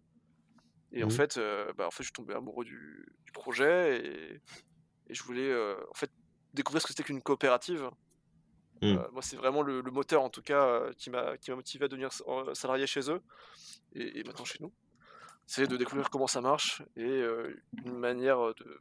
Et 0.91 1.03
en 1.03 1.07
Mhm. 1.07 1.11
fait, 1.11 1.37
euh, 1.37 1.73
bah, 1.73 1.87
en 1.87 1.91
fait, 1.91 2.03
je 2.03 2.07
suis 2.07 2.13
tombé 2.13 2.33
amoureux 2.33 2.63
du, 2.65 3.05
du 3.25 3.31
projet 3.31 3.99
et, 4.05 4.41
et 5.07 5.13
je 5.13 5.23
voulais 5.23 5.49
euh, 5.49 5.75
en 5.89 5.93
fait 5.95 6.11
découvrir 6.53 6.81
ce 6.81 6.87
que 6.87 6.93
c'était 6.93 7.03
qu'une 7.03 7.21
coopérative. 7.21 7.89
Mhm. 8.81 8.97
Euh, 8.97 9.07
moi, 9.11 9.21
c'est 9.21 9.35
vraiment 9.37 9.63
le, 9.63 9.81
le 9.81 9.91
moteur, 9.91 10.21
en 10.21 10.29
tout 10.29 10.41
cas, 10.43 10.91
qui 10.97 11.09
m'a 11.09 11.33
motivé 11.49 11.85
à 11.85 11.87
devenir 11.87 12.11
salarié 12.53 12.85
chez 12.87 13.09
eux 13.11 13.21
et, 13.93 14.19
et 14.19 14.23
maintenant 14.23 14.45
chez 14.45 14.59
nous. 14.61 14.73
C'est 15.47 15.67
de 15.67 15.77
découvrir 15.77 16.09
comment 16.09 16.27
ça 16.27 16.41
marche 16.41 16.83
et 16.95 17.23
une 17.85 17.97
manière 17.97 18.53
de, 18.55 18.79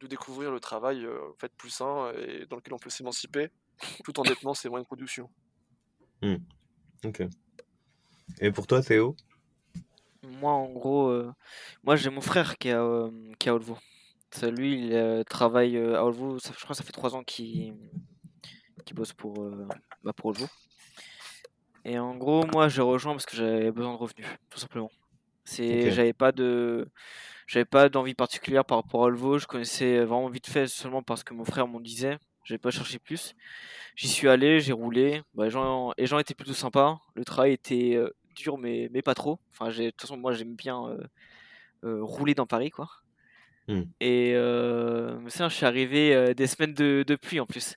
de 0.00 0.06
découvrir 0.06 0.50
le 0.50 0.60
travail 0.60 1.06
en 1.06 1.34
fait, 1.40 1.52
plus 1.56 1.70
sain 1.70 2.12
et 2.12 2.44
dans 2.46 2.56
lequel 2.56 2.74
on 2.74 2.78
peut 2.78 2.90
s'émanciper 2.90 3.50
tout 4.04 4.18
en 4.20 4.22
détenant 4.22 4.54
ses 4.54 4.68
moyens 4.68 4.84
de 4.84 4.88
production. 4.88 5.30
Ok. 7.04 7.22
Et 8.40 8.50
pour 8.50 8.66
toi, 8.66 8.82
Théo? 8.82 9.16
Moi, 10.22 10.52
en 10.52 10.68
gros, 10.68 11.08
euh, 11.08 11.32
moi 11.84 11.96
j'ai 11.96 12.10
mon 12.10 12.20
frère 12.20 12.58
qui 12.58 12.68
est 12.68 12.72
à, 12.72 12.82
euh, 12.82 13.10
qui 13.38 13.48
est 13.48 13.50
à 13.50 13.54
Olvo. 13.54 13.78
Ça, 14.32 14.50
lui, 14.50 14.86
il 14.86 14.92
euh, 14.92 15.22
travaille 15.22 15.76
euh, 15.76 15.96
à 15.96 16.04
Olvo. 16.04 16.38
Ça, 16.38 16.50
je 16.52 16.62
crois 16.62 16.74
que 16.74 16.78
ça 16.78 16.84
fait 16.84 16.92
trois 16.92 17.14
ans 17.14 17.22
qu'il 17.22 17.74
qu'il 18.84 18.96
bosse 18.96 19.12
pour, 19.12 19.42
euh, 19.42 19.68
bah, 20.02 20.12
pour 20.12 20.26
Olvo. 20.26 20.46
Et 21.84 21.98
en 21.98 22.16
gros, 22.16 22.44
moi, 22.46 22.68
j'ai 22.68 22.82
rejoint 22.82 23.12
parce 23.12 23.26
que 23.26 23.36
j'avais 23.36 23.70
besoin 23.70 23.92
de 23.92 23.98
revenus, 23.98 24.26
tout 24.50 24.58
simplement. 24.58 24.90
C'est, 25.44 25.92
j'avais 25.92 26.12
pas 26.12 26.32
de, 26.32 26.88
j'avais 27.46 27.64
pas 27.64 27.88
d'envie 27.88 28.14
particulière 28.14 28.64
par 28.64 28.78
rapport 28.78 29.02
à 29.02 29.06
Olvo. 29.06 29.38
Je 29.38 29.46
connaissais 29.46 30.04
vraiment 30.04 30.28
vite 30.28 30.48
fait 30.48 30.66
seulement 30.66 31.04
parce 31.04 31.22
que 31.22 31.32
mon 31.32 31.44
frère 31.44 31.68
m'en 31.68 31.80
disait. 31.80 32.18
J'avais 32.46 32.58
pas 32.58 32.70
cherché 32.70 32.98
plus. 33.00 33.34
J'y 33.96 34.06
suis 34.08 34.28
allé, 34.28 34.60
j'ai 34.60 34.72
roulé. 34.72 35.22
Bah, 35.34 35.44
les 35.46 35.50
gens, 35.50 35.92
les 35.98 36.06
gens 36.06 36.18
étaient 36.20 36.34
plutôt 36.34 36.54
sympas. 36.54 37.00
Le 37.14 37.24
travail 37.24 37.52
était 37.52 37.96
euh, 37.96 38.08
dur, 38.36 38.56
mais, 38.56 38.88
mais 38.92 39.02
pas 39.02 39.14
trop. 39.14 39.40
Enfin, 39.50 39.70
j'ai, 39.70 39.86
de 39.86 39.90
toute 39.90 40.02
façon, 40.02 40.16
moi, 40.16 40.32
j'aime 40.32 40.54
bien 40.54 40.86
euh, 40.86 40.98
euh, 41.84 41.98
rouler 42.04 42.34
dans 42.34 42.46
Paris, 42.46 42.70
quoi. 42.70 42.88
Hmm. 43.66 43.82
Et 44.00 44.32
euh, 44.36 45.28
ça, 45.28 45.48
je 45.48 45.56
suis 45.56 45.66
arrivé 45.66 46.34
des 46.34 46.46
semaines 46.46 46.72
de, 46.74 47.04
de 47.04 47.16
pluie 47.16 47.40
en 47.40 47.46
plus. 47.46 47.74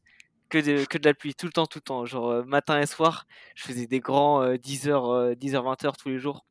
Que 0.49 0.59
de, 0.59 0.85
que 0.85 0.99
de 0.99 1.05
la 1.07 1.15
pluie, 1.15 1.33
tout 1.33 1.47
le 1.47 1.51
temps, 1.51 1.65
tout 1.65 1.79
le 1.79 1.83
temps. 1.83 2.05
Genre 2.05 2.45
matin 2.45 2.79
et 2.79 2.85
soir, 2.85 3.25
je 3.55 3.63
faisais 3.63 3.87
des 3.87 3.99
grands 3.99 4.43
euh, 4.43 4.55
10h, 4.55 5.33
10h, 5.35 5.63
20h 5.63 5.97
tous 5.97 6.09
les 6.09 6.19
jours. 6.19 6.45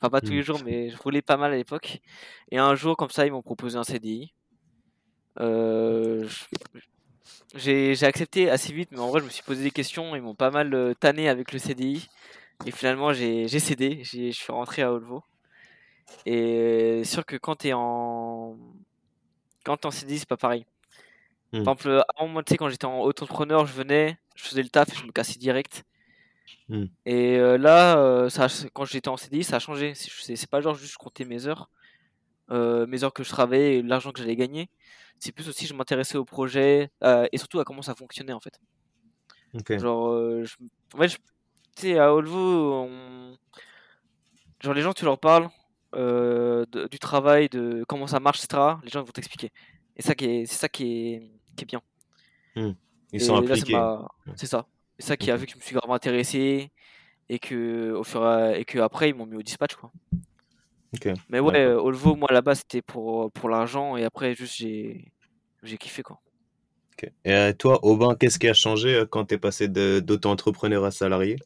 Enfin, 0.00 0.10
pas 0.10 0.20
tous 0.20 0.30
Hmm. 0.30 0.36
les 0.36 0.42
jours, 0.42 0.60
mais 0.64 0.90
je 0.90 0.96
roulais 0.96 1.22
pas 1.22 1.36
mal 1.36 1.52
à 1.52 1.56
l'époque. 1.56 2.00
Et 2.52 2.58
un 2.58 2.74
jour, 2.76 2.96
comme 2.96 3.10
ça, 3.10 3.26
ils 3.26 3.32
m'ont 3.32 3.42
proposé 3.42 3.76
un 3.78 3.84
CDI. 3.84 4.32
Euh, 5.40 6.28
je- 6.28 6.44
j'ai 7.54 8.04
accepté 8.04 8.50
assez 8.50 8.72
vite, 8.72 8.90
mais 8.92 8.98
en 8.98 9.08
vrai, 9.08 9.20
je 9.20 9.26
me 9.26 9.30
suis 9.30 9.42
posé 9.42 9.62
des 9.62 9.70
questions. 9.70 10.16
Ils 10.16 10.22
m'ont 10.22 10.34
pas 10.34 10.50
mal 10.50 10.72
euh, 10.74 10.94
tanné 10.94 11.28
avec 11.28 11.52
le 11.52 11.58
CDI. 11.58 12.08
Et 12.66 12.70
finalement, 12.70 13.12
j'ai 13.12 13.48
cédé. 13.48 14.02
Je 14.04 14.30
suis 14.30 14.52
rentré 14.52 14.82
à 14.82 14.92
Olvo. 14.92 15.22
Et 16.26 17.00
c'est 17.04 17.14
sûr 17.14 17.26
que 17.26 17.36
quand 17.36 17.56
t'es 17.56 17.72
en 17.72 18.56
quand 19.64 19.76
t'es 19.76 19.86
en 19.86 19.90
CDI, 19.90 20.18
c'est 20.18 20.28
pas 20.28 20.36
pareil. 20.36 20.66
Hmm. 21.52 21.64
Par 21.64 21.74
exemple, 21.74 22.04
avant 22.16 22.28
moi, 22.28 22.42
tu 22.42 22.50
sais, 22.50 22.56
quand 22.56 22.68
j'étais 22.68 22.86
en 22.86 23.00
auto-entrepreneur, 23.00 23.66
je 23.66 23.72
venais, 23.72 24.18
je 24.34 24.44
faisais 24.44 24.62
le 24.62 24.68
taf 24.68 24.92
et 24.92 24.96
je 24.96 25.04
me 25.04 25.12
cassais 25.12 25.38
direct. 25.38 25.84
Hmm. 26.68 26.86
Et 27.06 27.36
euh, 27.36 27.58
là, 27.58 27.98
euh, 27.98 28.28
ça, 28.28 28.46
quand 28.72 28.84
j'étais 28.84 29.08
en 29.08 29.16
CDI, 29.16 29.44
ça 29.44 29.56
a 29.56 29.58
changé. 29.58 29.94
C'est 29.94 30.50
pas 30.50 30.60
genre 30.60 30.74
juste 30.74 30.92
je 30.92 30.98
comptais 30.98 31.24
mes 31.24 31.46
heures, 31.46 31.68
euh, 32.52 32.86
mes 32.86 33.02
heures 33.04 33.12
que 33.12 33.24
je 33.24 33.30
travaillais 33.30 33.78
et 33.78 33.82
l'argent 33.82 34.12
que 34.12 34.20
j'allais 34.20 34.36
gagner. 34.36 34.68
C'est 35.18 35.32
plus 35.32 35.48
aussi 35.48 35.66
je 35.66 35.74
m'intéressais 35.74 36.18
au 36.18 36.24
projet 36.24 36.90
euh, 37.04 37.26
et 37.32 37.38
surtout 37.38 37.60
à 37.60 37.64
comment 37.64 37.82
ça 37.82 37.94
fonctionnait 37.94 38.32
en 38.32 38.40
fait. 38.40 38.60
Genre, 39.78 40.08
euh, 40.10 40.44
je, 40.44 40.56
en 40.94 40.98
fait, 40.98 41.08
je- 41.08 41.16
tu 41.76 41.82
sais, 41.82 41.98
à 41.98 42.12
Olvo, 42.14 42.38
on- 42.84 43.36
genre 44.60 44.74
les 44.74 44.82
gens, 44.82 44.92
tu 44.92 45.04
leur 45.04 45.18
parles 45.18 45.48
de- 46.72 46.88
du 46.88 46.98
travail, 46.98 47.48
de 47.48 47.84
comment 47.88 48.06
ça 48.06 48.18
marche, 48.20 48.42
etc. 48.44 48.78
Les 48.82 48.88
gens 48.90 49.00
ils 49.02 49.06
vont 49.06 49.12
t'expliquer. 49.12 49.50
Et 49.96 50.02
ça 50.02 50.14
qui 50.14 50.24
est, 50.24 50.46
c'est 50.46 50.56
ça 50.56 50.68
qui 50.68 50.84
est, 51.14 51.30
qui 51.56 51.64
est 51.64 51.66
bien. 51.66 51.82
Ils 53.12 53.20
Et 53.20 53.24
sont 53.26 53.34
là, 53.48 53.54
m'a- 53.72 54.08
c'est 54.36 54.46
ça. 54.46 54.66
C'est 54.98 55.06
ça 55.08 55.16
qui 55.16 55.30
a 55.30 55.38
fait 55.38 55.46
que 55.46 55.52
je 55.52 55.56
me 55.58 55.62
suis 55.62 55.74
grave 55.74 55.90
intéressé 55.90 56.70
et 57.28 57.38
que 57.38 57.92
au 57.92 58.04
fur 58.04 58.22
et, 58.22 58.26
à- 58.26 58.58
et 58.58 58.64
que 58.64 58.78
après 58.78 59.10
ils 59.10 59.14
m'ont 59.14 59.26
mis 59.26 59.36
au 59.36 59.42
dispatch 59.42 59.74
quoi. 59.76 59.92
Mais 61.28 61.40
ouais, 61.40 61.60
euh, 61.60 61.80
Olvo, 61.80 62.16
moi 62.16 62.28
là-bas 62.30 62.54
c'était 62.54 62.82
pour 62.82 63.30
pour 63.32 63.48
l'argent 63.48 63.96
et 63.96 64.04
après 64.04 64.34
juste 64.34 64.56
j'ai 64.56 65.12
j'ai 65.62 65.78
kiffé 65.78 66.02
quoi. 66.02 66.20
Et 67.24 67.32
euh, 67.32 67.52
toi, 67.52 67.84
Aubin, 67.84 68.14
qu'est-ce 68.14 68.38
qui 68.38 68.48
a 68.48 68.54
changé 68.54 68.94
euh, 68.94 69.06
quand 69.06 69.24
tu 69.26 69.34
es 69.34 69.38
passé 69.38 69.66
de- 69.66 70.00
d'auto-entrepreneur 70.00 70.84
à 70.84 70.90
salarié 70.92 71.36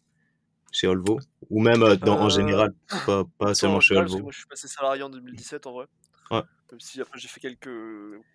chez 0.70 0.86
Olvo? 0.86 1.18
Ou 1.48 1.62
même 1.62 1.82
euh, 1.82 1.96
en 2.04 2.26
Euh, 2.26 2.30
général, 2.30 2.74
pas, 3.06 3.24
pas 3.38 3.54
seulement 3.54 3.76
en 3.76 3.80
chez 3.80 3.96
Olvo? 3.96 4.20
moi 4.20 4.32
je 4.32 4.38
suis 4.38 4.46
passé 4.46 4.68
salarié 4.68 5.02
en 5.02 5.08
2017 5.08 5.66
en 5.66 5.72
vrai. 5.72 5.86
Ouais. 6.30 6.42
Même 6.70 6.80
si 6.80 7.00
après 7.00 7.18
j'ai 7.18 7.28
fait 7.28 7.40
quelques, 7.40 7.70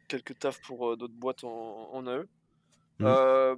quelques 0.08 0.40
tafs 0.40 0.60
pour 0.62 0.92
euh, 0.92 0.96
d'autres 0.96 1.14
boîtes 1.14 1.44
en, 1.44 1.90
en 1.94 2.08
AE. 2.08 2.24
Euh, 3.02 3.56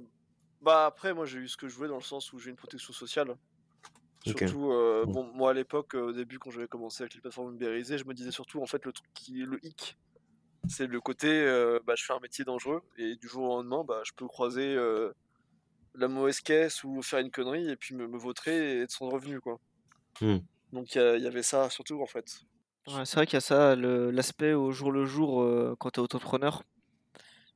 bah 0.60 0.86
après 0.86 1.14
moi 1.14 1.24
j'ai 1.26 1.38
eu 1.38 1.48
ce 1.48 1.56
que 1.56 1.68
je 1.68 1.74
voulais 1.74 1.88
dans 1.88 1.96
le 1.96 2.02
sens 2.02 2.32
où 2.32 2.38
j'ai 2.38 2.50
une 2.50 2.56
protection 2.56 2.92
sociale. 2.92 3.34
Surtout, 4.24 4.72
euh, 4.72 5.06
bon 5.06 5.24
moi 5.34 5.50
à 5.50 5.52
l'époque, 5.54 5.94
euh, 5.94 6.06
au 6.08 6.12
début 6.12 6.38
quand 6.38 6.50
j'avais 6.50 6.66
commencé 6.68 7.02
avec 7.02 7.14
les 7.14 7.20
plateformes 7.20 7.54
ubérisées, 7.54 7.98
je 7.98 8.04
me 8.06 8.14
disais 8.14 8.30
surtout 8.30 8.62
en 8.62 8.66
fait 8.66 8.84
le 8.86 8.92
truc 8.92 9.06
qui 9.14 9.34
le 9.44 9.58
hic, 9.64 9.98
c'est 10.68 10.86
le 10.86 11.00
côté 11.00 11.28
euh, 11.28 11.80
bah, 11.86 11.94
je 11.96 12.04
fais 12.04 12.14
un 12.14 12.20
métier 12.20 12.44
dangereux 12.44 12.82
et 12.98 13.16
du 13.16 13.28
jour 13.28 13.44
au 13.44 13.56
lendemain 13.56 13.84
bah, 13.84 14.02
je 14.04 14.12
peux 14.16 14.26
croiser 14.28 14.74
euh, 14.76 15.12
la 15.94 16.08
mauvaise 16.08 16.40
caisse 16.40 16.84
ou 16.84 17.02
faire 17.02 17.20
une 17.20 17.30
connerie 17.30 17.70
et 17.70 17.76
puis 17.76 17.94
me, 17.96 18.08
me 18.08 18.18
vautrer 18.18 18.78
et 18.78 18.82
être 18.82 18.92
sans 18.92 19.08
revenu 19.10 19.40
quoi. 19.40 19.60
Hmm. 20.20 20.38
Donc 20.72 20.94
il 20.94 21.00
y, 21.22 21.26
avait 21.26 21.42
ça 21.42 21.70
surtout 21.70 22.02
en 22.02 22.06
fait. 22.06 22.40
Ouais, 22.86 23.04
c'est 23.06 23.16
vrai 23.16 23.26
qu'il 23.26 23.34
y 23.34 23.38
a 23.38 23.40
ça, 23.40 23.76
le- 23.76 24.10
l'aspect 24.10 24.52
au 24.52 24.70
jour 24.72 24.90
le 24.92 25.04
jour 25.06 25.42
euh, 25.42 25.74
quand 25.78 25.90
t'es 25.90 26.00
auto-entrepreneur. 26.00 26.62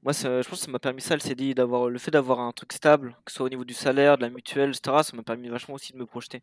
Moi, 0.08 0.14
ça- 0.14 0.40
je 0.40 0.48
pense 0.48 0.60
que 0.60 0.64
ça 0.64 0.70
m'a 0.70 0.78
permis 0.78 1.02
ça, 1.02 1.12
le 1.16 1.20
CDI, 1.20 1.54
d'avoir 1.54 1.90
le 1.90 1.98
fait 1.98 2.10
d'avoir 2.10 2.40
un 2.40 2.50
truc 2.52 2.72
stable, 2.72 3.14
que 3.26 3.30
ce 3.30 3.36
soit 3.36 3.44
au 3.44 3.50
niveau 3.50 3.66
du 3.66 3.74
salaire, 3.74 4.16
de 4.16 4.22
la 4.22 4.30
mutuelle, 4.30 4.70
etc. 4.70 5.02
Ça 5.02 5.14
m'a 5.14 5.22
permis 5.22 5.50
vachement 5.50 5.74
aussi 5.74 5.92
de 5.92 5.98
me 5.98 6.06
projeter. 6.06 6.40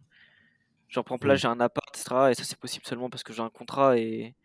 Genre, 0.88 1.04
par 1.04 1.14
exemple, 1.16 1.28
là, 1.30 1.34
Hmm. 1.34 1.38
j'ai 1.38 1.48
un 1.48 1.60
appart, 1.60 1.88
etc. 1.98 2.30
Et 2.30 2.36
ça, 2.36 2.44
c'est 2.44 2.60
possible 2.60 2.86
seulement 2.86 3.10
parce 3.10 3.24
que 3.24 3.34
j'ai 3.34 3.42
un 3.42 3.50
contrat. 3.50 3.98
Et, 3.98 4.04
et 4.04 4.36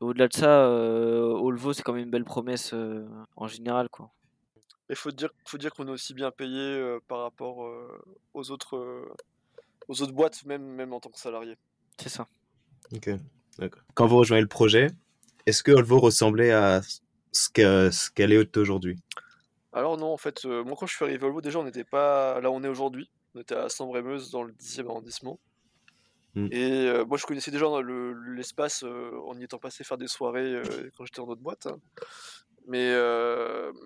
au-delà 0.00 0.28
de 0.28 0.32
ça, 0.32 0.48
euh, 0.64 1.24
Olvo, 1.26 1.74
c'est 1.74 1.82
quand 1.82 1.92
même 1.92 2.04
une 2.04 2.10
belle 2.10 2.24
promesse 2.24 2.70
euh, 2.72 3.06
en 3.36 3.48
général, 3.48 3.90
quoi. 3.90 4.10
Il 4.88 4.96
faut 4.96 5.10
dire, 5.10 5.28
faut 5.44 5.58
dire 5.58 5.74
qu'on 5.74 5.86
est 5.88 5.90
aussi 5.90 6.14
bien 6.14 6.30
payé 6.30 6.58
euh, 6.58 7.00
par 7.06 7.20
rapport 7.20 7.66
euh, 7.66 8.02
aux 8.32 8.50
autres, 8.50 8.76
euh, 8.78 9.14
aux 9.88 10.00
autres 10.00 10.12
boîtes, 10.14 10.42
même, 10.46 10.62
même 10.62 10.94
en 10.94 11.00
tant 11.00 11.10
que 11.10 11.18
salarié. 11.20 11.58
C'est 12.00 12.08
ça. 12.08 12.26
Ok. 12.94 13.10
D'accord. 13.58 13.82
Quand 13.92 14.06
vous 14.06 14.16
rejoignez 14.16 14.40
le 14.40 14.48
projet, 14.48 14.90
est-ce 15.44 15.62
que 15.62 15.70
Olvo 15.70 16.00
ressemblait 16.00 16.52
à 16.52 16.80
ce 17.34 17.48
que- 17.50 17.90
ce 17.90 18.10
qu'elle 18.10 18.32
est 18.32 18.56
aujourd'hui? 18.56 18.96
Alors 19.72 19.96
non, 19.98 20.12
en 20.12 20.16
fait, 20.16 20.44
euh, 20.44 20.62
moi 20.64 20.76
quand 20.78 20.86
je 20.86 20.94
suis 20.94 21.04
arrivé 21.04 21.18
à 21.18 21.20
Volvo, 21.22 21.40
déjà 21.40 21.58
on 21.58 21.64
n'était 21.64 21.84
pas 21.84 22.40
là 22.40 22.50
où 22.50 22.54
on 22.54 22.62
est 22.62 22.68
aujourd'hui. 22.68 23.10
On 23.34 23.40
était 23.40 23.56
à 23.56 23.68
Sambre-et-Meuse 23.68 24.30
dans 24.30 24.44
le 24.44 24.52
10e 24.52 24.88
arrondissement. 24.88 25.40
Mm. 26.36 26.48
Et 26.52 26.70
euh, 26.88 27.04
moi 27.04 27.18
je 27.18 27.26
connaissais 27.26 27.50
déjà 27.50 27.66
le- 27.82 28.12
l'espace 28.34 28.84
euh, 28.84 29.10
en 29.26 29.36
y 29.38 29.42
étant 29.44 29.58
passé 29.58 29.82
faire 29.84 29.98
des 29.98 30.08
soirées 30.08 30.62
quand 30.96 31.04
j'étais 31.04 31.20
dans 31.20 31.26
notre 31.26 31.42
boîte. 31.42 31.66
hein. 31.66 31.78
Mais 32.66 32.92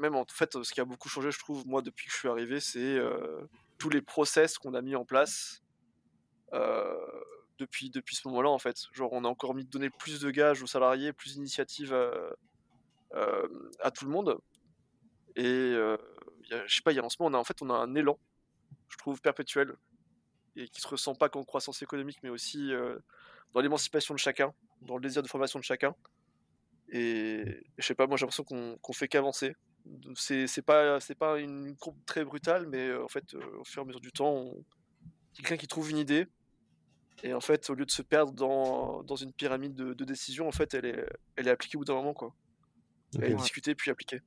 même 0.01 0.15
en 0.15 0.25
fait, 0.31 0.63
ce 0.63 0.73
qui 0.73 0.81
a 0.81 0.85
beaucoup 0.85 1.09
changé, 1.09 1.31
je 1.33 1.39
trouve, 1.39 1.67
moi 1.67 1.83
depuis 1.83 2.07
que 2.07 2.13
je 2.13 2.19
suis 2.19 2.29
arrivé, 2.29 2.61
c'est 2.61 2.99
tous 3.79 3.89
les 3.91 4.03
process 4.03 4.57
qu'on 4.59 4.75
a 4.75 4.83
mis 4.83 4.95
en 4.95 5.05
place 5.05 5.63
euh, 6.53 6.95
depuis, 7.59 7.91
depuis 7.91 8.15
ce 8.15 8.29
moment-là 8.29 8.51
en 8.51 8.59
fait. 8.59 8.77
Genre 8.93 9.13
on 9.13 9.25
a 9.25 9.29
encore 9.29 9.55
mis 9.55 9.65
de 9.65 9.71
donner 9.71 9.91
plus 9.91 10.21
de 10.21 10.31
gages 10.31 10.63
aux 10.63 10.67
salariés, 10.69 11.13
plus 11.13 11.35
d'initiatives 11.35 11.93
à, 11.95 12.13
à 13.81 13.91
tout 13.91 14.05
le 14.05 14.11
monde. 14.11 14.39
Et 15.37 15.45
euh, 15.45 15.97
a- 16.51 16.67
je 16.67 16.75
sais 16.75 16.83
pas, 16.83 16.93
il 16.93 16.97
y 16.97 16.99
a 16.99 17.05
en 17.05 17.09
ce 17.09 17.17
moment, 17.21 17.37
on 17.37 17.39
a, 17.39 17.41
en 17.41 17.45
fait, 17.45 17.61
on 17.63 17.71
a 17.71 17.75
un 17.75 17.95
élan, 17.95 18.19
je 18.89 18.97
trouve, 18.97 19.21
perpétuel, 19.21 19.75
et 20.57 20.69
qui 20.69 20.81
se 20.81 20.89
ressent 20.89 21.15
pas 21.15 21.29
qu'en 21.29 21.45
croissance 21.45 21.83
économique, 21.83 22.19
mais 22.23 22.31
aussi 22.31 22.73
euh, 22.73 22.99
dans 23.55 23.61
l'émancipation 23.61 24.15
de 24.15 24.19
chacun, 24.19 24.53
dans 24.83 24.97
le 24.97 25.03
désir 25.03 25.23
de 25.23 25.29
formation 25.29 25.59
de 25.59 25.65
chacun. 25.65 25.95
Et 26.91 27.63
je 27.77 27.87
sais 27.87 27.95
pas, 27.95 28.07
moi 28.07 28.17
j'ai 28.17 28.23
l'impression 28.25 28.45
qu'on 28.45 28.79
qu'on 28.79 28.93
fait 28.93 29.09
qu'avancer. 29.09 29.55
C'est 30.17 30.63
pas, 30.63 30.99
pas 31.19 31.39
une 31.39 31.77
courbe 31.77 31.99
très 32.05 32.25
brutale, 32.25 32.67
mais 32.67 32.89
euh, 32.89 33.05
en 33.05 33.09
fait, 33.09 33.35
euh, 33.35 33.59
au 33.61 33.65
fur 33.65 33.83
et 33.83 33.85
à 33.85 33.87
mesure 33.87 34.01
du 34.01 34.13
temps, 34.13 34.53
quelqu'un 35.35 35.57
qui 35.57 35.67
trouve 35.67 35.91
une 35.91 35.99
idée, 35.99 36.27
et 37.23 37.35
en 37.35 37.41
fait, 37.41 37.69
au 37.71 37.75
lieu 37.75 37.87
de 37.87 37.91
se 37.91 38.03
perdre 38.03 38.33
dans, 38.33 39.03
dans 39.03 39.17
une 39.17 39.33
pyramide 39.33 39.75
de, 39.75 39.95
de 39.95 40.05
décisions, 40.05 40.49
en 40.49 40.53
fait, 40.53 40.75
elle 40.75 40.87
est, 40.87 41.07
elle 41.37 41.49
est 41.49 41.51
appliquée 41.51 41.77
au 41.77 41.81
bout 41.81 41.85
d'un 41.85 41.95
moment, 41.95 42.15
quoi. 42.15 42.35
Elle 43.17 43.25
est 43.25 43.35
Ok. 43.35 43.41
discutée 43.41 43.75
puis 43.75 43.91
appliquée. 43.91 44.21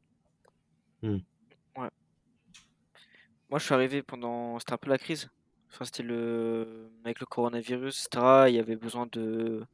Moi, 3.50 3.60
je 3.60 3.66
suis 3.66 3.74
arrivé 3.74 4.02
pendant. 4.02 4.60
C'était 4.60 4.74
un 4.74 4.78
peu 4.78 4.90
la 4.90 4.98
crise. 4.98 5.30
Enfin, 5.70 5.86
c'était 5.86 6.04
le. 6.04 6.90
Avec 7.04 7.20
le 7.20 7.26
coronavirus, 7.26 8.06
etc. 8.06 8.46
Il 8.48 8.56
y 8.56 8.60
avait 8.60 8.76
besoin 8.78 9.08
de. 9.12 9.66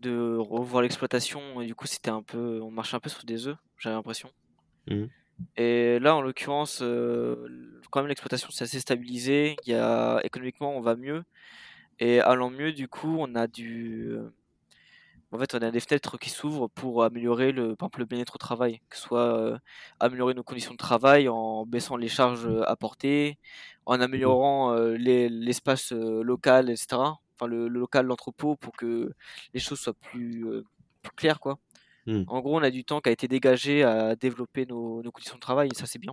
de 0.00 0.36
revoir 0.36 0.82
l'exploitation. 0.82 1.60
Et 1.60 1.66
du 1.66 1.74
coup, 1.74 1.86
c'était 1.86 2.10
un 2.10 2.22
peu. 2.22 2.60
On 2.62 2.70
marchait 2.70 2.96
un 2.96 3.00
peu 3.00 3.10
sur 3.10 3.24
des 3.24 3.48
œufs, 3.48 3.56
j'avais 3.76 3.96
l'impression. 3.96 4.30
Mhm. 4.88 5.08
Et 5.56 5.98
là, 6.00 6.16
en 6.16 6.20
l'occurrence, 6.20 6.80
euh, 6.82 7.80
quand 7.90 8.00
même, 8.00 8.08
l'exploitation 8.08 8.50
s'est 8.50 8.64
assez 8.64 8.80
stabilisée. 8.80 9.56
Il 9.66 9.70
y 9.70 9.74
a... 9.74 10.20
Économiquement, 10.24 10.76
on 10.76 10.80
va 10.80 10.96
mieux. 10.96 11.22
Et 12.00 12.20
allant 12.20 12.50
mieux, 12.50 12.72
du 12.72 12.88
coup, 12.88 13.16
on 13.18 13.34
a 13.34 13.46
du. 13.46 14.16
En 15.30 15.38
fait, 15.38 15.54
on 15.54 15.58
a 15.58 15.70
des 15.70 15.80
fenêtres 15.80 16.16
qui 16.18 16.30
s'ouvrent 16.30 16.68
pour 16.68 17.04
améliorer 17.04 17.52
le, 17.52 17.76
par 17.76 17.86
exemple, 17.86 18.00
le 18.00 18.04
bien-être 18.06 18.34
au 18.36 18.38
travail, 18.38 18.80
que 18.88 18.96
ce 18.96 19.02
soit 19.02 19.36
euh, 19.38 19.58
améliorer 20.00 20.32
nos 20.34 20.42
conditions 20.42 20.72
de 20.72 20.78
travail 20.78 21.28
en 21.28 21.66
baissant 21.66 21.96
les 21.98 22.08
charges 22.08 22.46
euh, 22.46 22.62
apportées, 22.66 23.38
en 23.84 24.00
améliorant 24.00 24.72
euh, 24.74 24.96
les- 24.96 25.28
l'espace 25.28 25.92
local, 25.92 26.70
etc. 26.70 27.20
Enfin, 27.34 27.46
le, 27.46 27.68
le 27.68 27.78
local, 27.80 28.06
l'entrepôt, 28.06 28.56
pour 28.56 28.74
que 28.74 29.12
les 29.52 29.60
choses 29.60 29.80
soient 29.80 29.94
plus, 29.94 30.46
plus 31.02 31.12
claires, 31.14 31.40
quoi. 31.40 31.58
Mm. 32.06 32.24
En 32.26 32.40
gros, 32.40 32.56
on 32.58 32.62
a 32.62 32.70
du 32.70 32.84
temps 32.84 33.00
qui 33.00 33.10
a 33.10 33.12
été 33.12 33.28
dégagé 33.28 33.84
à 33.84 34.16
développer 34.16 34.66
nos, 34.66 35.02
nos 35.02 35.12
conditions 35.12 35.36
de 35.36 35.40
travail, 35.40 35.70
et 35.72 35.74
ça, 35.74 35.86
c'est 35.86 35.98
bien. 36.00 36.12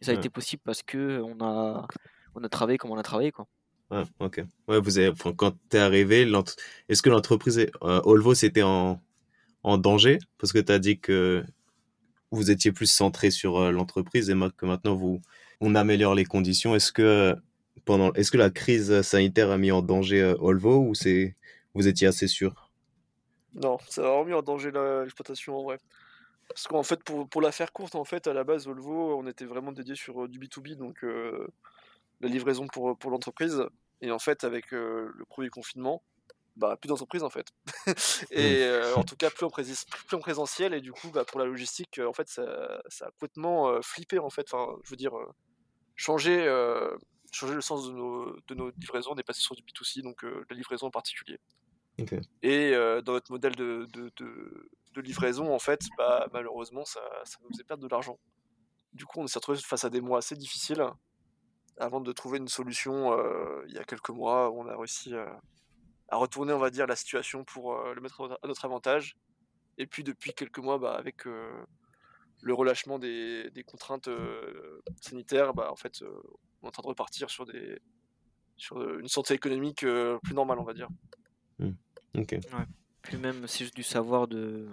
Et 0.00 0.04
ça 0.06 0.12
a 0.12 0.14
Ouais. 0.14 0.16
été 0.16 0.30
possible 0.30 0.62
parce 0.64 0.82
que 0.82 1.20
on 1.22 1.40
a, 1.44 1.90
on 2.34 2.44
a 2.44 2.48
travaillé 2.50 2.78
comme 2.78 2.92
on 2.92 2.98
a 2.98 3.02
travaillé, 3.04 3.32
quoi. 3.32 3.46
Ouais, 3.90 4.04
ok. 4.20 4.42
Ouais, 4.68 4.80
vous 4.80 4.98
avez, 4.98 5.12
quand 5.36 5.52
tu 5.68 5.76
es 5.76 5.80
arrivé, 5.80 6.30
est-ce 6.88 7.02
que 7.02 7.10
l'entreprise, 7.10 7.58
est- 7.58 7.72
euh, 7.82 8.00
Olvo, 8.04 8.34
c'était 8.34 8.62
en, 8.62 9.00
en 9.64 9.78
danger? 9.78 10.18
Parce 10.38 10.52
que 10.52 10.58
tu 10.58 10.72
as 10.72 10.78
dit 10.78 11.00
que 11.00 11.44
vous 12.30 12.50
étiez 12.50 12.72
plus 12.72 12.86
centré 12.90 13.30
sur 13.30 13.58
euh, 13.58 13.72
l'entreprise 13.72 14.30
et 14.30 14.34
que 14.56 14.66
maintenant 14.66 14.94
vous, 14.94 15.20
on 15.60 15.74
améliore 15.74 16.14
les 16.14 16.24
conditions. 16.24 16.74
Est-ce 16.74 16.92
que 16.92 17.34
pendant. 17.84 18.12
Est-ce 18.14 18.30
que 18.30 18.38
la 18.38 18.50
crise 18.50 19.02
sanitaire 19.02 19.50
a 19.50 19.58
mis 19.58 19.72
en 19.72 19.82
danger 19.82 20.22
euh, 20.22 20.34
Olvo 20.40 20.78
ou 20.88 20.94
vous 21.74 21.88
étiez 21.88 22.06
assez 22.06 22.28
sûr? 22.28 22.70
Non, 23.54 23.78
ça 23.88 24.02
a 24.02 24.04
vraiment 24.04 24.24
mis 24.24 24.34
en 24.34 24.42
danger 24.42 24.70
l'exploitation 24.70 25.56
en 25.58 25.64
vrai. 25.64 25.78
Parce 26.48 26.66
qu'en 26.66 26.82
fait, 26.82 27.02
pour, 27.04 27.28
pour 27.28 27.40
la 27.42 27.52
faire 27.52 27.72
courte, 27.72 27.94
en 27.94 28.04
fait, 28.04 28.26
à 28.26 28.32
la 28.32 28.44
base, 28.44 28.66
Volvo, 28.66 29.18
on 29.18 29.26
était 29.26 29.44
vraiment 29.44 29.72
dédié 29.72 29.94
sur 29.94 30.28
du 30.28 30.38
B2B, 30.38 30.76
donc 30.76 31.04
la 32.20 32.28
livraison 32.28 32.66
pour, 32.66 32.96
pour 32.98 33.10
l'entreprise. 33.10 33.62
Et 34.00 34.10
en 34.10 34.18
fait, 34.18 34.44
avec 34.44 34.70
le 34.70 35.24
premier 35.28 35.48
confinement, 35.48 36.02
bah, 36.56 36.76
plus 36.76 36.88
d'entreprise 36.88 37.22
en 37.22 37.30
fait. 37.30 37.48
et 38.30 38.68
en 38.96 39.04
tout 39.04 39.16
cas, 39.16 39.30
plus 39.30 39.46
en, 39.46 39.50
plus 39.50 40.16
en, 40.16 40.18
présentiel. 40.18 40.74
Et 40.74 40.80
du 40.80 40.92
coup, 40.92 41.10
bah, 41.10 41.24
pour 41.24 41.40
la 41.40 41.46
logistique, 41.46 42.00
en 42.04 42.12
fait, 42.12 42.28
ça, 42.28 42.80
ça 42.88 43.06
a 43.06 43.10
complètement 43.10 43.80
flippé 43.82 44.18
en 44.18 44.30
fait. 44.30 44.52
Enfin, 44.52 44.76
je 44.84 44.90
veux 44.90 44.96
dire, 44.96 45.12
changer, 45.96 46.44
changer 47.32 47.54
le 47.54 47.60
sens 47.60 47.86
de 47.86 47.92
nos, 47.92 48.36
de 48.48 48.54
nos 48.54 48.70
livraisons. 48.78 49.12
On 49.12 49.16
est 49.16 49.22
passé 49.22 49.40
sur 49.40 49.54
du 49.54 49.62
B2C, 49.62 50.02
donc 50.02 50.22
la 50.22 50.56
livraison 50.56 50.86
en 50.86 50.90
particulier. 50.90 51.38
Et 52.42 52.72
dans 53.04 53.12
notre 53.12 53.30
modèle 53.30 53.56
de, 53.56 53.86
de, 53.92 54.10
de, 54.94 55.00
livraison, 55.00 55.52
en 55.54 55.58
fait, 55.58 55.80
bah, 55.98 56.26
malheureusement, 56.32 56.84
ça, 56.84 57.00
ça 57.24 57.38
nous 57.42 57.50
faisait 57.50 57.64
perdre 57.64 57.82
de 57.82 57.88
l'argent. 57.88 58.18
Du 58.92 59.06
coup, 59.06 59.20
on 59.20 59.26
s'est 59.26 59.38
retrouvé 59.38 59.58
face 59.58 59.84
à 59.84 59.90
des 59.90 60.00
mois 60.00 60.18
assez 60.18 60.34
difficiles 60.34 60.84
avant 61.80 62.00
de 62.00 62.12
trouver 62.12 62.38
une 62.38 62.48
solution 62.48 63.16
il 63.66 63.74
y 63.74 63.78
a 63.78 63.84
quelques 63.84 64.10
mois 64.10 64.50
on 64.52 64.66
a 64.66 64.76
réussi 64.76 65.14
à 66.08 66.16
retourner, 66.16 66.52
on 66.52 66.58
va 66.58 66.70
dire, 66.70 66.86
la 66.86 66.96
situation 66.96 67.44
pour 67.44 67.76
le 67.82 68.00
mettre 68.00 68.38
à 68.42 68.46
notre 68.46 68.64
avantage. 68.64 69.16
Et 69.78 69.86
puis 69.86 70.02
depuis 70.04 70.32
quelques 70.32 70.58
mois, 70.58 70.78
bah, 70.78 70.94
avec 70.94 71.24
le 71.24 72.54
relâchement 72.54 72.98
des, 72.98 73.50
des 73.50 73.62
contraintes 73.62 74.08
sanitaires, 75.00 75.54
bah, 75.54 75.70
en 75.70 75.76
fait, 75.76 76.02
on 76.62 76.66
est 76.66 76.68
en 76.68 76.70
train 76.70 76.82
de 76.82 76.88
repartir 76.88 77.30
sur, 77.30 77.46
des, 77.46 77.80
sur 78.56 78.98
une 78.98 79.08
santé 79.08 79.34
économique 79.34 79.86
plus 80.22 80.34
normale, 80.34 80.58
on 80.58 80.64
va 80.64 80.74
dire. 80.74 80.88
Mmh. 81.58 81.70
Ok. 82.16 82.36
Puis 83.02 83.16
même, 83.16 83.46
c'est 83.46 83.64
juste 83.64 83.76
du 83.76 83.82
savoir 83.82 84.28
de. 84.28 84.68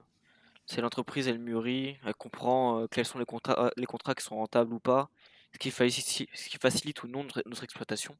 C'est 0.65 0.81
l'entreprise, 0.81 1.29
elle 1.29 1.39
mûrit, 1.39 1.97
elle 2.03 2.15
comprend 2.15 2.87
quels 2.91 3.05
sont 3.05 3.19
les 3.19 3.25
contrats, 3.25 3.71
les 3.77 3.85
contrats 3.85 4.15
qui 4.15 4.25
sont 4.25 4.35
rentables 4.35 4.73
ou 4.73 4.79
pas, 4.79 5.09
ce 5.53 5.59
qui 5.59 5.71
facilite, 5.71 6.29
ce 6.33 6.49
qui 6.49 6.57
facilite 6.57 7.03
ou 7.03 7.07
non 7.07 7.23
notre, 7.23 7.63
exploitation. 7.63 8.15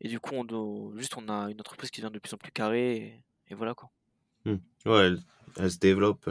Et 0.00 0.08
du 0.08 0.20
coup, 0.20 0.34
on 0.34 0.96
juste 0.98 1.16
on 1.16 1.28
a 1.28 1.50
une 1.50 1.60
entreprise 1.60 1.90
qui 1.90 2.00
devient 2.00 2.12
de 2.12 2.18
plus 2.18 2.34
en 2.34 2.38
plus 2.38 2.52
carrée, 2.52 3.22
et, 3.48 3.54
voilà 3.54 3.74
quoi. 3.74 3.90
Mmh. 4.44 4.56
Ouais, 4.86 5.12
elle, 5.56 5.70
se 5.70 5.78
développe. 5.78 6.28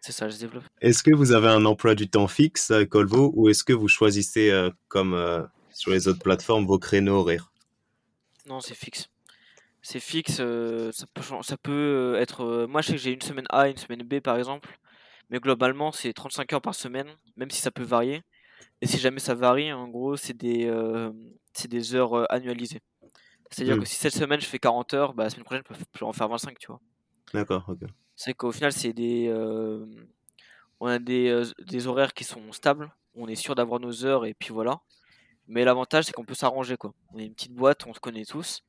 C'est 0.00 0.12
ça, 0.12 0.26
elle 0.26 0.32
se 0.32 0.40
développe. 0.40 0.64
Est-ce 0.80 1.02
que 1.02 1.14
vous 1.14 1.32
avez 1.32 1.48
un 1.48 1.64
emploi 1.64 1.94
du 1.94 2.08
temps 2.08 2.28
fixe 2.28 2.70
avec 2.70 2.90
Colvo 2.90 3.32
ou 3.34 3.48
est-ce 3.48 3.64
que 3.64 3.72
vous 3.72 3.88
choisissez, 3.88 4.70
comme 4.88 5.48
sur 5.72 5.90
les 5.90 6.08
autres 6.08 6.22
plateformes, 6.22 6.66
vos 6.66 6.78
créneaux 6.78 7.16
horaires? 7.16 7.52
Non, 8.46 8.60
c'est 8.60 8.74
fixe 8.74 9.08
c'est 9.88 10.00
fixe. 10.00 10.38
Euh, 10.40 10.92
ça 10.92 11.06
peut, 11.06 11.22
ça 11.42 11.56
peut 11.56 11.72
euh, 11.72 12.20
être. 12.20 12.42
Euh, 12.44 12.66
moi, 12.66 12.82
je 12.82 12.88
sais 12.88 12.92
que 12.94 12.98
j'ai 12.98 13.12
une 13.12 13.22
semaine 13.22 13.46
A, 13.50 13.68
une 13.68 13.76
semaine 13.76 14.02
B, 14.02 14.20
par 14.20 14.36
exemple. 14.36 14.78
Mais 15.30 15.40
globalement, 15.40 15.92
c'est 15.92 16.12
35 16.12 16.52
heures 16.54 16.62
par 16.62 16.74
semaine, 16.74 17.08
même 17.36 17.50
si 17.50 17.60
ça 17.60 17.70
peut 17.70 17.82
varier. 17.82 18.22
Et 18.80 18.86
si 18.86 18.98
jamais 18.98 19.18
ça 19.18 19.34
varie, 19.34 19.72
en 19.72 19.88
gros, 19.88 20.16
c'est 20.16 20.36
des, 20.36 20.70
c'est 21.52 21.68
des 21.68 21.94
heures 21.94 22.30
annualisées. 22.32 22.80
C'est-à-dire 23.50 23.76
que 23.76 23.82
mmh. 23.82 23.86
si 23.86 23.94
cette 23.96 24.14
semaine 24.14 24.40
je 24.40 24.46
fais 24.46 24.58
40 24.58 24.94
heures, 24.94 25.14
bah, 25.14 25.24
la 25.24 25.30
semaine 25.30 25.44
prochaine 25.44 25.62
je 25.70 25.84
peux 25.98 26.04
en 26.04 26.12
faire 26.12 26.28
25, 26.28 26.58
tu 26.58 26.66
vois. 26.66 26.80
D'accord, 27.32 27.64
ok. 27.66 27.80
C'est 28.14 28.34
qu'au 28.34 28.52
final, 28.52 28.72
c'est 28.72 28.92
des, 28.92 29.32
on 30.80 30.86
a 30.86 30.98
des, 30.98 31.42
des 31.66 31.86
horaires 31.86 32.14
qui 32.14 32.24
sont 32.24 32.52
stables. 32.52 32.92
On 33.14 33.26
est 33.26 33.34
sûr 33.34 33.54
d'avoir 33.54 33.80
nos 33.80 34.04
heures 34.04 34.26
et 34.26 34.34
puis 34.34 34.52
voilà. 34.52 34.80
Mais 35.48 35.64
l'avantage, 35.64 36.04
c'est 36.04 36.12
qu'on 36.12 36.26
peut 36.26 36.34
s'arranger, 36.34 36.76
quoi. 36.76 36.92
On 37.12 37.18
est 37.18 37.24
une 37.24 37.34
petite 37.34 37.54
boîte, 37.54 37.86
on 37.86 37.94
se 37.94 38.00
connaît 38.00 38.26
tous. 38.26 38.62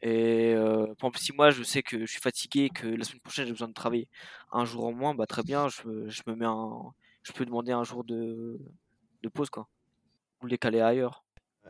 Et 0.00 0.54
euh, 0.54 0.86
par 0.86 1.08
exemple, 1.08 1.18
si 1.18 1.32
moi 1.32 1.50
je 1.50 1.62
sais 1.62 1.82
que 1.82 2.00
je 2.00 2.06
suis 2.06 2.20
fatigué, 2.20 2.68
que 2.68 2.86
la 2.86 3.04
semaine 3.04 3.20
prochaine 3.20 3.46
j'ai 3.46 3.52
besoin 3.52 3.68
de 3.68 3.72
travailler 3.72 4.08
un 4.52 4.64
jour 4.64 4.84
en 4.84 4.92
moins, 4.92 5.14
bah 5.14 5.26
très 5.26 5.42
bien, 5.42 5.68
je, 5.68 6.08
je 6.08 6.22
me 6.26 6.34
mets 6.34 6.44
un, 6.44 6.92
je 7.22 7.32
peux 7.32 7.46
demander 7.46 7.72
un 7.72 7.84
jour 7.84 8.04
de, 8.04 8.60
de 9.24 9.28
pause 9.28 9.50
quoi, 9.50 9.68
ou 10.42 10.46
les 10.46 10.58
caler 10.58 10.80
ailleurs. 10.80 11.24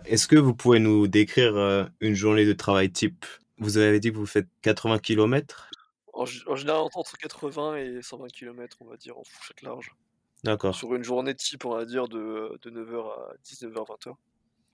Est-ce 0.04 0.26
que 0.26 0.36
vous 0.36 0.54
pouvez 0.54 0.80
nous 0.80 1.06
décrire 1.06 1.56
euh, 1.56 1.84
une 2.00 2.14
journée 2.14 2.44
de 2.44 2.52
travail 2.52 2.90
type? 2.92 3.24
Vous 3.58 3.78
avez 3.78 4.00
dit 4.00 4.10
que 4.10 4.16
vous 4.16 4.26
faites 4.26 4.48
80 4.62 4.98
km 4.98 5.70
en, 6.14 6.26
général 6.26 6.82
entre 6.94 7.16
80 7.16 7.76
et 7.76 8.02
120 8.02 8.28
km, 8.28 8.76
on 8.80 8.84
va 8.84 8.96
dire, 8.96 9.18
en 9.18 9.24
fourchette 9.24 9.62
large. 9.62 9.90
D'accord. 10.44 10.74
Sur 10.74 10.94
une 10.94 11.02
journée 11.02 11.34
type, 11.34 11.64
on 11.64 11.74
va 11.74 11.84
dire, 11.84 12.06
de, 12.06 12.58
de 12.62 12.70
9h 12.70 13.10
à 13.10 13.34
19h, 13.44 13.72
20h. 13.72 14.14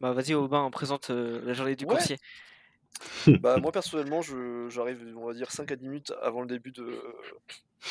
Bah 0.01 0.13
vas-y 0.13 0.35
Aubin, 0.35 0.63
on 0.63 0.71
présente 0.71 1.11
euh, 1.11 1.43
la 1.45 1.53
journée 1.53 1.77
du 1.77 1.87
coursier. 1.87 2.17
Bah, 3.41 3.57
moi 3.59 3.71
personnellement, 3.71 4.21
j'arrive, 4.69 5.17
on 5.17 5.25
va 5.25 5.33
dire 5.33 5.51
5 5.51 5.71
à 5.71 5.77
10 5.77 5.89
minutes 5.89 6.13
avant 6.21 6.43
le 6.43 6.49
début 6.49 6.73
de, 6.73 7.01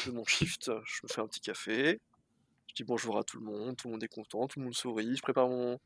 de 0.06 0.12
mon 0.12 0.26
shift. 0.26 0.70
Je 0.86 1.00
me 1.04 1.08
fais 1.08 1.22
un 1.22 1.28
petit 1.28 1.40
café. 1.40 2.00
Je 2.70 2.76
dis 2.76 2.84
bonjour 2.84 3.18
à 3.18 3.24
tout 3.24 3.40
le 3.40 3.46
monde, 3.46 3.76
tout 3.76 3.88
le 3.88 3.94
monde 3.94 4.04
est 4.04 4.08
content, 4.08 4.48
tout 4.48 4.60
le 4.60 4.66
monde 4.66 4.76
sourit. 4.76 5.16
Je 5.16 5.24
prépare 5.24 5.50
mon, 5.50 5.80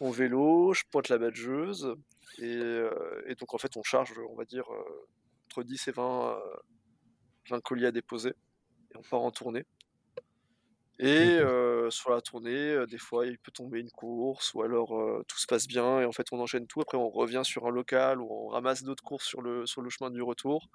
mon 0.00 0.10
vélo, 0.12 0.72
je 0.72 0.84
pointe 0.88 1.08
la 1.08 1.18
badgeuse. 1.18 1.92
Et, 2.38 2.56
euh, 2.56 3.24
et, 3.26 3.34
donc 3.34 3.52
en 3.52 3.58
fait, 3.58 3.76
on 3.76 3.82
charge, 3.82 4.14
on 4.30 4.36
va 4.36 4.44
dire, 4.44 4.72
euh, 4.72 5.08
entre 5.46 5.64
10 5.64 5.88
et 5.88 5.90
20, 5.90 6.38
20 7.48 7.56
euh, 7.56 7.60
colis 7.62 7.84
à 7.84 7.90
déposer. 7.90 8.28
Et 8.28 8.96
on 8.96 9.02
part 9.02 9.22
en 9.22 9.32
tournée. 9.32 9.66
Et 11.00 11.40
sur 11.90 12.10
la 12.10 12.20
tournée, 12.20 12.84
des 12.86 12.98
fois, 12.98 13.26
il 13.26 13.38
peut 13.38 13.50
tomber 13.50 13.80
une 13.80 13.90
course, 13.90 14.54
ou 14.54 14.62
alors 14.62 14.90
tout 15.26 15.38
se 15.38 15.46
passe 15.46 15.66
bien, 15.66 16.00
et 16.00 16.04
en 16.04 16.12
fait, 16.12 16.26
on 16.30 16.38
enchaîne 16.38 16.66
tout. 16.66 16.80
Après, 16.82 16.98
on 16.98 17.08
revient 17.08 17.40
sur 17.42 17.66
un 17.66 17.70
local, 17.70 18.20
ou 18.20 18.28
on 18.30 18.48
ramasse 18.48 18.84
d'autres 18.84 19.02
courses 19.02 19.26
sur 19.26 19.40
le, 19.40 19.66
sur 19.66 19.80
le 19.80 19.88
chemin 19.90 20.10
du 20.10 20.22
retour. 20.22 20.68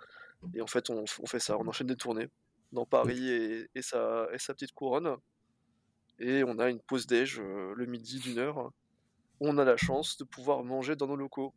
Et 0.55 0.61
en 0.61 0.67
fait, 0.67 0.89
on, 0.89 1.05
fait 1.05 1.39
ça, 1.39 1.57
on 1.59 1.67
enchaîne 1.67 1.87
des 1.87 1.95
tournées 1.95 2.27
dans 2.71 2.87
Paris 2.87 3.29
et, 3.29 3.69
et, 3.75 3.81
sa, 3.83 4.27
et 4.33 4.39
sa 4.39 4.53
petite 4.55 4.73
couronne. 4.73 5.15
Et 6.19 6.43
on 6.43 6.59
a 6.59 6.69
une 6.69 6.79
pause 6.79 7.07
déj 7.07 7.39
le 7.39 7.85
midi 7.85 8.19
d'une 8.19 8.37
heure. 8.37 8.71
On 9.39 9.57
a 9.57 9.65
la 9.65 9.77
chance 9.77 10.17
de 10.17 10.23
pouvoir 10.23 10.63
manger 10.63 10.95
dans 10.95 11.07
nos 11.07 11.15
locaux. 11.15 11.53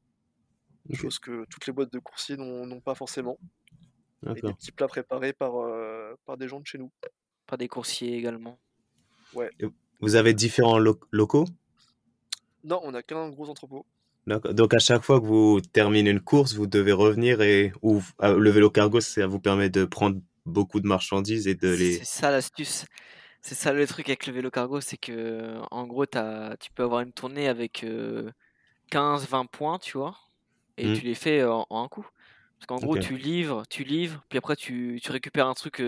Chose 0.94 1.18
que 1.18 1.44
toutes 1.50 1.66
les 1.66 1.72
boîtes 1.72 1.92
de 1.92 1.98
coursiers 1.98 2.36
n'ont 2.36 2.80
pas 2.80 2.94
forcément. 2.94 3.38
Et 4.26 4.40
des 4.40 4.52
petits 4.52 4.72
plats 4.72 4.88
préparés 4.88 5.32
par, 5.32 5.52
par 6.24 6.36
des 6.36 6.48
gens 6.48 6.60
de 6.60 6.66
chez 6.66 6.78
nous. 6.78 6.90
Pas 7.46 7.56
des 7.56 7.68
coursiers 7.68 8.16
également. 8.16 8.58
Ouais. 9.34 9.50
vous 10.00 10.16
avez 10.16 10.34
différents 10.34 10.78
locaux? 10.78 11.46
Non, 12.64 12.80
on 12.82 12.92
n'a 12.92 13.02
qu'un 13.02 13.28
gros 13.28 13.48
entrepôt. 13.48 13.86
Donc 14.26 14.74
à 14.74 14.78
chaque 14.78 15.02
fois 15.02 15.20
que 15.20 15.26
vous 15.26 15.60
terminez 15.72 16.10
une 16.10 16.20
course, 16.20 16.54
vous 16.54 16.66
devez 16.66 16.92
revenir 16.92 17.40
et 17.40 17.72
ou 17.82 18.02
ah, 18.18 18.32
le 18.32 18.50
vélo 18.50 18.70
cargo, 18.70 19.00
ça 19.00 19.26
vous 19.26 19.40
permet 19.40 19.70
de 19.70 19.84
prendre 19.86 20.20
beaucoup 20.44 20.80
de 20.80 20.86
marchandises 20.86 21.46
et 21.46 21.54
de 21.54 21.68
les. 21.68 21.94
C'est 21.94 22.04
ça 22.04 22.30
l'astuce. 22.30 22.84
C'est 23.48 23.54
ça 23.54 23.72
le 23.72 23.86
truc 23.86 24.10
avec 24.10 24.26
le 24.26 24.34
vélo 24.34 24.50
cargo, 24.50 24.82
c'est 24.82 24.98
que 24.98 25.54
en 25.70 25.86
gros 25.86 26.04
as, 26.14 26.58
tu 26.60 26.70
peux 26.70 26.82
avoir 26.82 27.00
une 27.00 27.14
tournée 27.14 27.48
avec 27.48 27.82
15-20 28.92 29.46
points, 29.46 29.78
tu 29.78 29.96
vois, 29.96 30.18
et 30.76 30.86
mmh. 30.86 30.92
tu 30.92 31.00
les 31.06 31.14
fais 31.14 31.42
en 31.44 31.66
un 31.70 31.88
coup. 31.88 32.06
Parce 32.58 32.66
qu'en 32.66 32.76
gros, 32.76 32.98
tu 32.98 33.16
livres, 33.16 33.62
tu 33.70 33.84
livres, 33.84 34.22
puis 34.28 34.36
après 34.36 34.54
tu, 34.54 35.00
tu 35.02 35.10
récupères 35.12 35.46
un 35.46 35.54
truc 35.54 35.82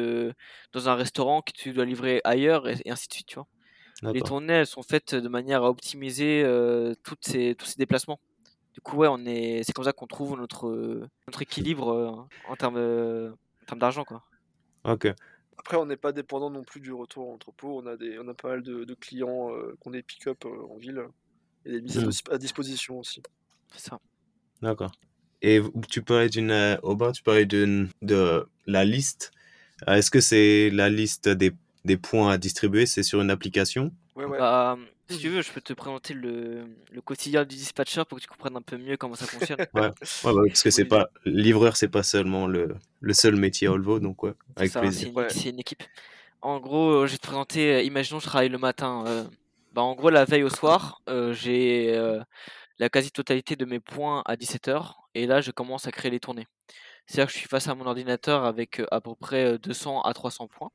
dans 0.72 0.88
un 0.88 0.94
restaurant 0.94 1.42
que 1.42 1.52
tu 1.52 1.74
dois 1.74 1.84
livrer 1.84 2.22
ailleurs 2.24 2.66
et, 2.66 2.80
ainsi 2.86 3.08
de 3.08 3.12
suite, 3.12 3.26
tu 3.26 3.34
vois. 3.34 3.46
Les 4.14 4.22
tournées, 4.22 4.54
elles 4.54 4.66
sont 4.66 4.82
faites 4.82 5.14
de 5.14 5.28
manière 5.28 5.62
à 5.62 5.68
optimiser 5.68 6.42
toutes 7.04 7.26
ces, 7.26 7.54
tous 7.56 7.66
ces 7.66 7.76
déplacements. 7.76 8.20
Du 8.72 8.80
coup, 8.80 8.96
ouais, 8.96 9.08
on 9.10 9.26
est, 9.26 9.64
c'est 9.64 9.74
comme 9.74 9.84
ça 9.84 9.92
qu'on 9.92 10.06
trouve 10.06 10.38
notre, 10.38 11.06
notre 11.26 11.42
équilibre 11.42 12.26
en 12.48 12.56
termes, 12.56 13.36
d'argent, 13.76 14.04
quoi. 14.04 14.24
Ok. 14.84 15.12
Après, 15.60 15.76
on 15.76 15.84
n'est 15.84 15.98
pas 15.98 16.12
dépendant 16.12 16.48
non 16.48 16.64
plus 16.64 16.80
du 16.80 16.90
retour 16.90 17.28
en 17.28 17.34
entrepôt. 17.34 17.82
On 17.82 17.86
a, 17.86 17.98
des, 17.98 18.18
on 18.18 18.26
a 18.28 18.32
pas 18.32 18.48
mal 18.48 18.62
de, 18.62 18.84
de 18.84 18.94
clients 18.94 19.50
qu'on 19.80 19.92
est 19.92 20.00
pick-up 20.02 20.46
en 20.46 20.78
ville 20.78 21.04
et 21.66 21.72
des 21.72 21.80
mises 21.82 22.02
mmh. 22.02 22.32
à 22.32 22.38
disposition 22.38 22.98
aussi. 22.98 23.22
C'est 23.74 23.90
ça. 23.90 24.00
D'accord. 24.62 24.90
Et 25.42 25.60
tu 25.90 26.00
parlais 26.00 26.30
d'une, 26.30 26.50
euh, 26.50 26.78
Aubin, 26.82 27.12
tu 27.12 27.22
parlais 27.22 27.44
d'une, 27.44 27.90
de 28.00 28.48
la 28.64 28.86
liste. 28.86 29.32
Euh, 29.86 29.96
est-ce 29.96 30.10
que 30.10 30.20
c'est 30.20 30.70
la 30.70 30.88
liste 30.88 31.28
des, 31.28 31.52
des 31.84 31.98
points 31.98 32.30
à 32.32 32.38
distribuer? 32.38 32.86
C'est 32.86 33.02
sur 33.02 33.20
une 33.20 33.30
application? 33.30 33.92
Ouais, 34.16 34.24
ouais. 34.24 34.38
Bah, 34.38 34.78
si 35.10 35.18
tu 35.18 35.28
veux, 35.28 35.42
je 35.42 35.50
peux 35.52 35.60
te 35.60 35.72
présenter 35.72 36.14
le, 36.14 36.66
le, 36.90 37.00
quotidien 37.00 37.44
du 37.44 37.56
dispatcher 37.56 38.02
pour 38.08 38.18
que 38.18 38.22
tu 38.22 38.28
comprennes 38.28 38.56
un 38.56 38.62
peu 38.62 38.76
mieux 38.76 38.96
comment 38.96 39.14
ça 39.14 39.26
fonctionne. 39.26 39.58
ouais, 39.74 39.80
ouais 39.82 39.90
bah, 40.24 40.32
parce 40.46 40.62
que 40.62 40.70
c'est 40.70 40.84
pas 40.84 41.10
livreur, 41.24 41.76
c'est 41.76 41.88
pas 41.88 42.02
seulement 42.02 42.46
le, 42.46 42.76
le 43.00 43.12
seul 43.12 43.36
métier 43.36 43.68
à 43.68 43.70
Volvo, 43.70 44.00
donc 44.00 44.22
ouais, 44.22 44.34
avec 44.56 44.72
plaisir. 44.72 45.12
C'est 45.28 45.48
une, 45.48 45.54
une, 45.54 45.60
équipe. 45.60 45.82
En 46.42 46.60
gros, 46.60 47.06
je 47.06 47.12
vais 47.12 47.18
te 47.18 47.26
présenter. 47.26 47.84
Imaginons, 47.84 48.20
je 48.20 48.26
travaille 48.26 48.48
le 48.48 48.58
matin. 48.58 49.04
Euh, 49.06 49.24
bah, 49.72 49.82
en 49.82 49.94
gros, 49.94 50.10
la 50.10 50.24
veille 50.24 50.42
au 50.44 50.50
soir, 50.50 51.02
j'ai 51.32 51.98
la 52.80 52.88
quasi-totalité 52.88 53.56
de 53.56 53.64
mes 53.66 53.78
points 53.78 54.22
à 54.24 54.36
17h 54.36 54.94
et 55.14 55.26
là 55.26 55.42
je 55.42 55.50
commence 55.50 55.86
à 55.86 55.92
créer 55.92 56.10
les 56.10 56.18
tournées. 56.18 56.48
C'est-à-dire 57.06 57.26
que 57.26 57.32
je 57.32 57.38
suis 57.38 57.48
face 57.48 57.68
à 57.68 57.74
mon 57.74 57.86
ordinateur 57.86 58.44
avec 58.44 58.80
à 58.90 59.00
peu 59.00 59.14
près 59.14 59.58
200 59.58 60.00
à 60.02 60.14
300 60.14 60.48
points. 60.48 60.70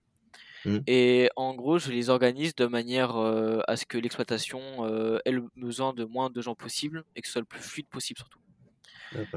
Mmh. 0.65 0.77
Et 0.87 1.29
en 1.35 1.53
gros, 1.53 1.77
je 1.79 1.91
les 1.91 2.09
organise 2.09 2.55
de 2.55 2.65
manière 2.65 3.15
à 3.15 3.77
ce 3.77 3.85
que 3.85 3.97
l'exploitation 3.97 4.87
ait 5.25 5.31
le 5.31 5.45
besoin 5.55 5.93
de 5.93 6.05
moins 6.05 6.29
de 6.29 6.41
gens 6.41 6.55
possible 6.55 7.03
et 7.15 7.21
que 7.21 7.27
ce 7.27 7.33
soit 7.33 7.41
le 7.41 7.45
plus 7.45 7.61
fluide 7.61 7.87
possible 7.87 8.17
surtout. 8.17 8.39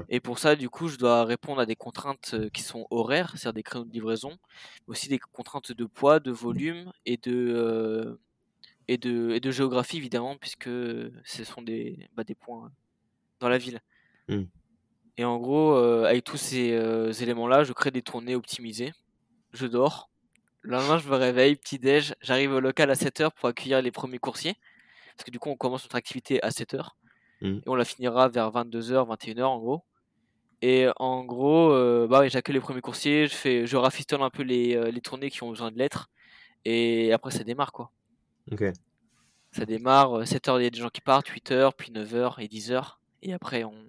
Et 0.08 0.20
pour 0.20 0.38
ça, 0.38 0.56
du 0.56 0.68
coup, 0.68 0.88
je 0.88 0.96
dois 0.96 1.24
répondre 1.24 1.60
à 1.60 1.66
des 1.66 1.76
contraintes 1.76 2.32
euh, 2.34 2.48
qui 2.50 2.62
sont 2.62 2.86
horaires, 2.90 3.32
c'est-à-dire 3.36 3.54
des 3.54 3.62
créneaux 3.62 3.84
de 3.84 3.92
livraison, 3.92 4.30
mais 4.30 4.92
aussi 4.92 5.08
des 5.08 5.18
contraintes 5.18 5.72
de 5.72 5.84
poids, 5.84 6.20
de 6.20 6.30
volume 6.30 6.92
et 7.06 7.16
de, 7.16 7.32
euh, 7.32 8.18
et 8.88 8.98
de, 8.98 9.30
et 9.30 9.40
de 9.40 9.50
géographie, 9.50 9.96
évidemment, 9.96 10.36
puisque 10.36 10.68
ce 10.68 11.44
sont 11.44 11.62
des, 11.62 12.08
bah, 12.14 12.24
des 12.24 12.34
points 12.34 12.70
dans 13.40 13.48
la 13.48 13.58
ville. 13.58 13.80
Hmm. 14.28 14.44
Et 15.16 15.24
en 15.24 15.38
gros, 15.38 15.74
euh, 15.74 16.04
avec 16.04 16.24
tous 16.24 16.36
ces 16.36 16.72
euh, 16.72 17.12
éléments-là, 17.12 17.64
je 17.64 17.72
crée 17.72 17.90
des 17.90 18.02
tournées 18.02 18.34
optimisées. 18.34 18.92
Je 19.52 19.66
dors. 19.66 20.10
Le 20.68 20.76
lendemain, 20.76 20.98
je 20.98 21.08
me 21.08 21.16
réveille, 21.16 21.56
petit 21.56 21.78
déj. 21.78 22.14
J'arrive 22.20 22.52
au 22.52 22.60
local 22.60 22.90
à 22.90 22.94
7h 22.94 23.30
pour 23.30 23.48
accueillir 23.48 23.80
les 23.80 23.90
premiers 23.90 24.18
coursiers. 24.18 24.54
Parce 25.16 25.24
que 25.24 25.30
du 25.30 25.38
coup, 25.38 25.48
on 25.48 25.56
commence 25.56 25.82
notre 25.84 25.96
activité 25.96 26.42
à 26.42 26.50
7h. 26.50 26.90
Mhm. 27.40 27.62
Et 27.64 27.68
on 27.70 27.74
la 27.74 27.86
finira 27.86 28.28
vers 28.28 28.50
22h, 28.50 29.06
21h 29.06 29.44
en 29.44 29.58
gros. 29.58 29.82
Et 30.60 30.88
en 30.96 31.24
gros, 31.24 31.72
euh, 31.72 32.06
bah, 32.06 32.20
ouais, 32.20 32.28
j'accueille 32.28 32.52
les 32.52 32.60
premiers 32.60 32.82
coursiers. 32.82 33.28
Je, 33.28 33.34
fais, 33.34 33.66
je 33.66 33.78
rafistole 33.78 34.20
un 34.20 34.28
peu 34.28 34.42
les, 34.42 34.76
euh, 34.76 34.90
les 34.90 35.00
tournées 35.00 35.30
qui 35.30 35.42
ont 35.42 35.48
besoin 35.48 35.70
de 35.70 35.78
lettres. 35.78 36.10
Et 36.66 37.14
après, 37.14 37.30
ça 37.30 37.44
démarre 37.44 37.72
quoi. 37.72 37.90
Ok. 38.52 38.64
Ça 39.52 39.64
démarre, 39.64 40.24
7h, 40.24 40.60
il 40.60 40.64
y 40.64 40.66
a 40.66 40.70
des 40.70 40.80
gens 40.80 40.90
qui 40.90 41.00
partent, 41.00 41.30
8h, 41.30 41.72
puis 41.78 41.90
9h 41.92 42.42
et 42.42 42.46
10h. 42.46 42.98
Et 43.22 43.32
après, 43.32 43.64
on, 43.64 43.86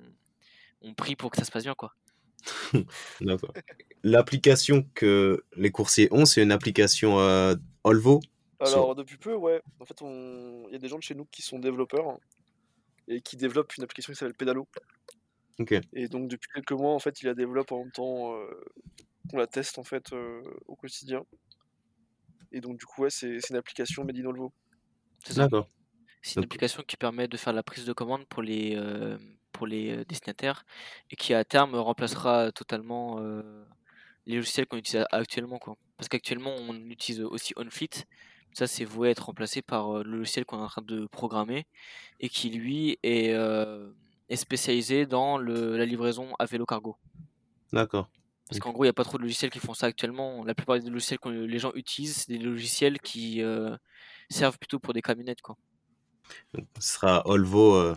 on 0.82 0.94
prie 0.94 1.18
pour 1.18 1.30
que 1.30 1.36
ça 1.36 1.44
se 1.44 1.52
passe 1.52 1.64
bien 1.64 1.76
quoi. 1.76 1.94
D'accord. 3.20 3.52
L'application 4.04 4.88
que 4.94 5.44
les 5.56 5.72
coursiers 5.72 6.08
ont, 6.12 6.26
c'est 6.26 6.42
une 6.42 6.52
application 6.52 7.20
euh, 7.20 7.56
Olvo. 7.84 8.22
Alors, 8.60 8.96
depuis 8.96 9.18
peu, 9.18 9.36
ouais. 9.36 9.62
En 9.80 9.86
fait, 9.86 10.02
on... 10.02 10.66
il 10.68 10.74
y 10.74 10.76
a 10.76 10.80
des 10.80 10.88
gens 10.88 10.98
de 10.98 11.04
chez 11.04 11.16
nous 11.16 11.26
qui 11.26 11.42
sont 11.42 11.60
développeurs 11.60 12.18
et 13.08 13.22
qui 13.22 13.38
développent 13.38 13.76
une 13.76 13.84
application 13.84 14.14
qui 14.14 14.20
s'appelle 14.20 14.36
Pedalo. 14.36 14.68
Ok. 15.60 15.76
Et 15.94 16.08
donc, 16.08 16.30
depuis 16.30 16.50
quelques 16.54 16.72
mois, 16.72 16.94
en 16.94 17.00
fait, 17.00 17.22
il 17.22 17.26
la 17.26 17.34
développe 17.34 17.72
en 17.72 17.80
même 17.80 17.92
temps 17.92 18.36
euh, 18.36 18.48
qu'on 19.30 19.38
la 19.38 19.48
teste 19.48 19.80
en 19.80 19.84
fait 19.84 20.14
euh, 20.14 20.42
au 20.68 20.76
quotidien. 20.76 21.26
Et 22.52 22.62
donc, 22.62 22.78
du 22.78 22.86
coup, 22.86 23.04
ouais, 23.04 23.10
c'est 23.10 23.40
une 23.50 23.56
application 23.56 24.04
Made 24.04 24.18
in 24.18 24.26
Olvo. 24.26 24.54
C'est 25.26 25.34
ça. 25.34 25.44
D'accord. 25.44 25.70
C'est 26.22 26.36
une 26.36 26.44
application 26.44 26.84
qui 26.84 26.98
permet 26.98 27.28
de 27.28 27.38
faire 27.38 27.54
la 27.54 27.64
prise 27.64 27.86
de 27.86 27.94
commande 27.94 28.26
pour 28.28 28.42
les, 28.42 28.76
euh, 28.76 29.18
pour 29.52 29.68
les 29.68 30.04
destinataires 30.06 30.66
et 31.10 31.16
qui 31.16 31.34
à 31.34 31.46
terme 31.46 31.76
remplacera 31.76 32.52
totalement 32.52 33.20
euh, 33.20 33.64
les 34.30 34.36
logiciels 34.38 34.68
qu'on 34.68 34.78
utilise 34.78 35.06
actuellement. 35.12 35.58
Quoi. 35.60 35.76
Parce 35.98 36.08
qu'actuellement 36.08 36.56
on 36.56 36.76
utilise 36.90 37.22
aussi 37.22 37.54
OnFleet. 37.58 38.06
Ça 38.54 38.68
c'est 38.68 38.86
voué 38.86 39.10
à 39.10 39.12
être 39.12 39.26
remplacé 39.26 39.62
par 39.62 39.98
euh, 39.98 40.04
le 40.04 40.18
logiciel 40.18 40.46
qu'on 40.46 40.60
est 40.60 40.64
en 40.64 40.68
train 40.68 40.82
de 40.82 41.06
programmer 41.08 41.66
et 42.20 42.30
qui 42.30 42.50
lui 42.50 42.98
est, 43.04 43.34
euh, 43.34 43.92
est 44.30 44.36
spécialisé 44.36 45.06
dans 45.06 45.38
le, 45.38 45.78
la 45.78 45.86
livraison 45.86 46.34
à 46.40 46.46
vélo 46.46 46.66
cargo. 46.66 46.96
D'accord. 47.74 48.10
Parce 48.48 48.60
qu'en 48.60 48.72
gros 48.72 48.84
il 48.84 48.88
n'y 48.88 48.92
a 48.92 48.94
pas 48.94 49.04
trop 49.04 49.18
de 49.18 49.24
logiciels 49.24 49.52
qui 49.52 49.60
font 49.60 49.76
ça 49.76 49.88
actuellement. 49.88 50.44
La 50.44 50.56
plupart 50.56 50.80
des 50.80 50.90
logiciels 50.90 51.20
que 51.20 51.30
les 51.30 51.60
gens 51.60 51.72
utilisent 51.74 52.18
c'est 52.18 52.32
des 52.32 52.40
logiciels 52.40 53.00
qui 53.00 53.42
euh, 53.42 53.76
servent 54.30 54.58
plutôt 54.58 54.80
pour 54.80 54.94
des 54.94 55.02
camionnettes. 55.02 55.42
Quoi. 55.42 55.58
Donc, 56.54 56.68
ce 56.80 56.94
sera 56.94 57.28
Olvo 57.28 57.76
euh, 57.76 57.96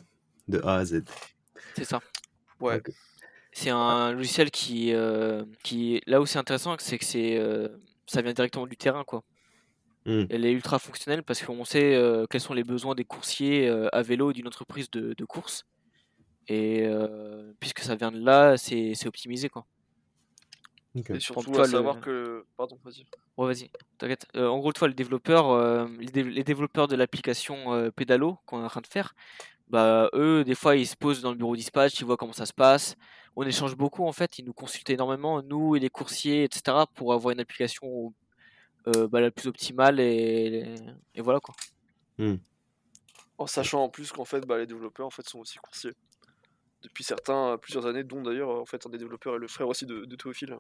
de 0.49 0.61
A 0.65 0.77
à 0.77 0.85
Z. 0.85 1.05
C'est 1.77 1.85
ça. 1.85 2.01
Ouais. 2.61 2.83
C'est 3.53 3.71
un 3.71 4.13
logiciel 4.13 4.51
qui, 4.51 4.93
euh, 4.95 5.45
qui 5.63 6.01
là 6.07 6.21
où 6.21 6.27
c'est 6.27 6.39
intéressant, 6.39 6.75
c'est 6.79 6.99
que 6.99 7.05
c'est 7.05 7.37
euh, 7.39 7.69
ça 8.07 8.23
vient 8.23 8.33
directement 8.33 8.67
du 8.67 8.77
terrain 8.77 9.05
quoi. 9.05 9.23
Hmm. 10.07 10.25
Elle 10.31 10.45
est 10.47 10.53
ultra 10.53 10.79
fonctionnelle 10.79 11.23
parce 11.23 11.43
qu'on 11.43 11.65
sait 11.65 11.95
euh, 11.95 12.27
quels 12.29 12.41
sont 12.41 12.55
les 12.55 12.65
besoins 12.65 12.95
des 12.95 13.05
coursiers 13.05 13.69
euh, 13.69 13.89
à 13.93 14.03
vélo 14.03 14.33
d'une 14.33 14.49
entreprise 14.49 14.91
de, 14.91 15.15
de 15.15 15.25
course. 15.25 15.65
Et 16.49 16.83
euh, 16.87 17.53
puisque 17.61 17.81
ça 17.81 17.95
vient 17.95 18.11
de 18.11 18.19
là, 18.19 18.57
c'est 18.57 18.95
c'est 18.95 19.07
optimisé 19.07 19.49
quoi. 19.49 19.67
Et 20.95 21.21
surtout, 21.21 21.51
toi, 21.53 21.65
à 21.65 21.67
le- 21.67 21.73
savoir 21.73 22.01
que. 22.01 22.45
Pardon, 22.57 22.79
vas-y. 22.85 23.07
Ouais, 23.39 23.47
vas-y, 23.47 23.71
t'inquiète. 23.99 24.27
Euh, 24.37 24.47
en 24.49 24.59
gros, 24.59 24.73
toi, 24.73 24.89
le 24.89 24.95
développeur, 24.95 25.51
euh, 25.51 25.87
les, 25.99 26.07
dé- 26.07 26.23
les 26.25 26.45
développeurs 26.45 26.87
de 26.87 26.97
l'application 26.97 27.73
euh, 27.73 27.91
Pedalo 27.91 28.39
qu'on 28.45 28.61
est 28.61 28.65
en 28.65 28.69
train 28.69 28.83
de 28.83 28.87
faire, 28.87 29.15
bah 29.69 30.11
eux, 30.15 30.45
des 30.45 30.55
fois, 30.55 30.77
ils 30.77 30.87
se 30.87 30.97
posent 30.97 31.23
dans 31.23 31.31
le 31.31 31.37
bureau 31.37 31.57
dispatch, 31.57 31.99
ils 32.01 32.05
voient 32.05 32.19
comment 32.19 32.35
ça 32.35 32.47
se 32.47 32.53
passe. 32.53 32.97
On 33.37 33.45
échange 33.45 33.77
beaucoup 33.77 34.05
en 34.05 34.13
fait, 34.13 34.39
ils 34.39 34.45
nous 34.45 34.53
consultent 34.53 34.91
énormément, 34.91 35.43
nous 35.43 35.75
et 35.77 35.81
les 35.81 35.89
coursiers, 35.91 36.45
etc., 36.45 36.77
pour 36.95 37.15
avoir 37.15 37.33
une 37.33 37.41
application 37.41 38.13
euh, 38.89 39.09
bah, 39.09 39.21
la 39.21 39.31
plus 39.31 39.49
optimale 39.49 40.01
et, 40.01 40.75
et 41.15 41.21
voilà 41.23 41.41
quoi. 41.41 41.55
En 43.39 43.47
sachant 43.47 43.85
en 43.85 43.89
plus 43.89 44.13
qu'en 44.13 44.25
fait, 44.25 44.47
bah, 44.47 44.59
les 44.59 44.67
développeurs 44.67 45.07
en 45.07 45.11
fait, 45.11 45.27
sont 45.29 45.39
aussi 45.39 45.59
coursiers. 45.59 45.93
Depuis 46.83 47.05
certains, 47.05 47.59
plusieurs 47.59 47.87
années, 47.87 48.05
dont 48.05 48.23
d'ailleurs 48.23 48.51
en 48.51 48.67
fait 48.67 48.85
un 48.87 48.91
des 48.91 48.99
développeurs 48.99 49.37
est 49.37 49.39
le 49.39 49.49
frère 49.49 49.69
aussi 49.69 49.87
de, 49.87 50.05
de 50.05 50.17
Théophile. 50.17 50.57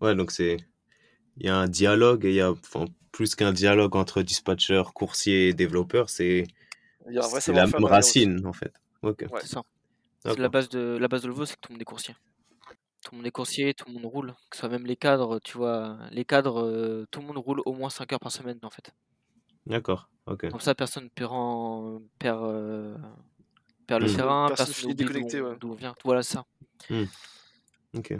Ouais, 0.00 0.14
donc 0.14 0.30
c'est. 0.30 0.56
Il 1.38 1.44
y 1.44 1.50
a 1.50 1.56
un 1.56 1.68
dialogue 1.68 2.24
et 2.24 2.30
il 2.30 2.36
y 2.36 2.40
a 2.40 2.50
enfin, 2.50 2.86
plus 3.12 3.34
qu'un 3.34 3.52
dialogue 3.52 3.94
entre 3.94 4.22
dispatcher, 4.22 4.82
coursier 4.94 5.48
et 5.48 5.52
développeur, 5.52 6.08
c'est 6.08 6.44
la 7.06 7.28
même 7.66 7.74
aussi. 7.74 7.84
racine 7.84 8.46
en 8.46 8.54
fait. 8.54 8.72
Ok. 9.02 9.26
Ouais. 9.30 9.40
C'est 9.42 9.48
ça. 9.48 9.62
C'est 10.34 10.38
la 10.40 10.48
base 10.48 10.68
de 10.68 10.96
la 10.98 11.08
base 11.08 11.22
de 11.22 11.28
Volvo, 11.28 11.44
c'est 11.46 11.54
que 11.56 11.60
tout 11.60 11.68
le 11.72 11.74
monde 11.74 11.82
est 11.82 11.84
coursier. 11.84 12.14
Tout 13.04 13.12
le 13.12 13.18
monde 13.18 13.26
est 13.26 13.30
coursier, 13.30 13.74
tout 13.74 13.84
le 13.88 13.94
monde 13.94 14.06
roule. 14.06 14.34
Que 14.50 14.56
ce 14.56 14.60
soit 14.60 14.68
même 14.68 14.86
les 14.86 14.96
cadres, 14.96 15.38
tu 15.40 15.56
vois, 15.58 15.96
les 16.10 16.24
cadres, 16.24 16.62
euh, 16.64 17.06
tout 17.10 17.20
le 17.20 17.26
monde 17.26 17.38
roule 17.38 17.60
au 17.64 17.72
moins 17.72 17.90
5 17.90 18.12
heures 18.12 18.20
par 18.20 18.32
semaine 18.32 18.58
en 18.62 18.70
fait. 18.70 18.92
D'accord. 19.66 20.08
Ok. 20.26 20.48
Comme 20.50 20.60
ça, 20.60 20.74
personne 20.74 21.08
perd, 21.10 21.30
en- 21.32 22.00
perd, 22.18 22.42
euh, 22.44 22.96
perd 23.86 24.02
le 24.02 24.10
Mm. 24.10 24.16
terrain, 24.16 24.46
Personne 24.48 24.66
personne 24.66 24.92
déconnecté, 24.94 25.38
d'où 25.38 25.44
ouais. 25.46 25.56
d'où 25.60 25.70
on 25.72 25.74
vient. 25.74 25.94
Voilà 26.04 26.22
ça. 26.22 26.44
Ok. 27.94 28.14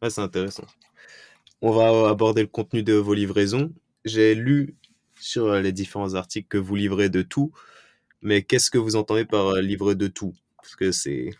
Ouais, 0.00 0.10
c'est 0.10 0.20
intéressant. 0.20 0.64
On 1.60 1.70
va 1.70 2.08
aborder 2.10 2.42
le 2.42 2.48
contenu 2.48 2.82
de 2.82 2.94
vos 2.94 3.14
livraisons. 3.14 3.72
J'ai 4.04 4.34
lu 4.34 4.74
sur 5.20 5.46
euh, 5.46 5.60
les 5.60 5.70
différents 5.72 6.14
articles 6.14 6.48
que 6.48 6.58
vous 6.58 6.74
livrez 6.74 7.08
de 7.08 7.22
tout, 7.22 7.52
mais 8.20 8.42
qu'est-ce 8.42 8.70
que 8.70 8.78
vous 8.78 8.96
entendez 8.96 9.24
par 9.24 9.54
livrer 9.56 9.94
de 9.94 10.08
tout? 10.08 10.34
Parce 10.56 10.74
que 10.74 10.90
c'est 10.90 11.30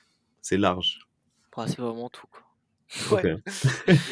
c'est 0.43 0.59
large. 0.59 1.01
Bah, 1.57 1.67
c'est 1.67 1.79
vraiment 1.79 2.11
tout. 2.11 2.27
Quoi. 2.27 2.43
Ouais. 3.11 3.37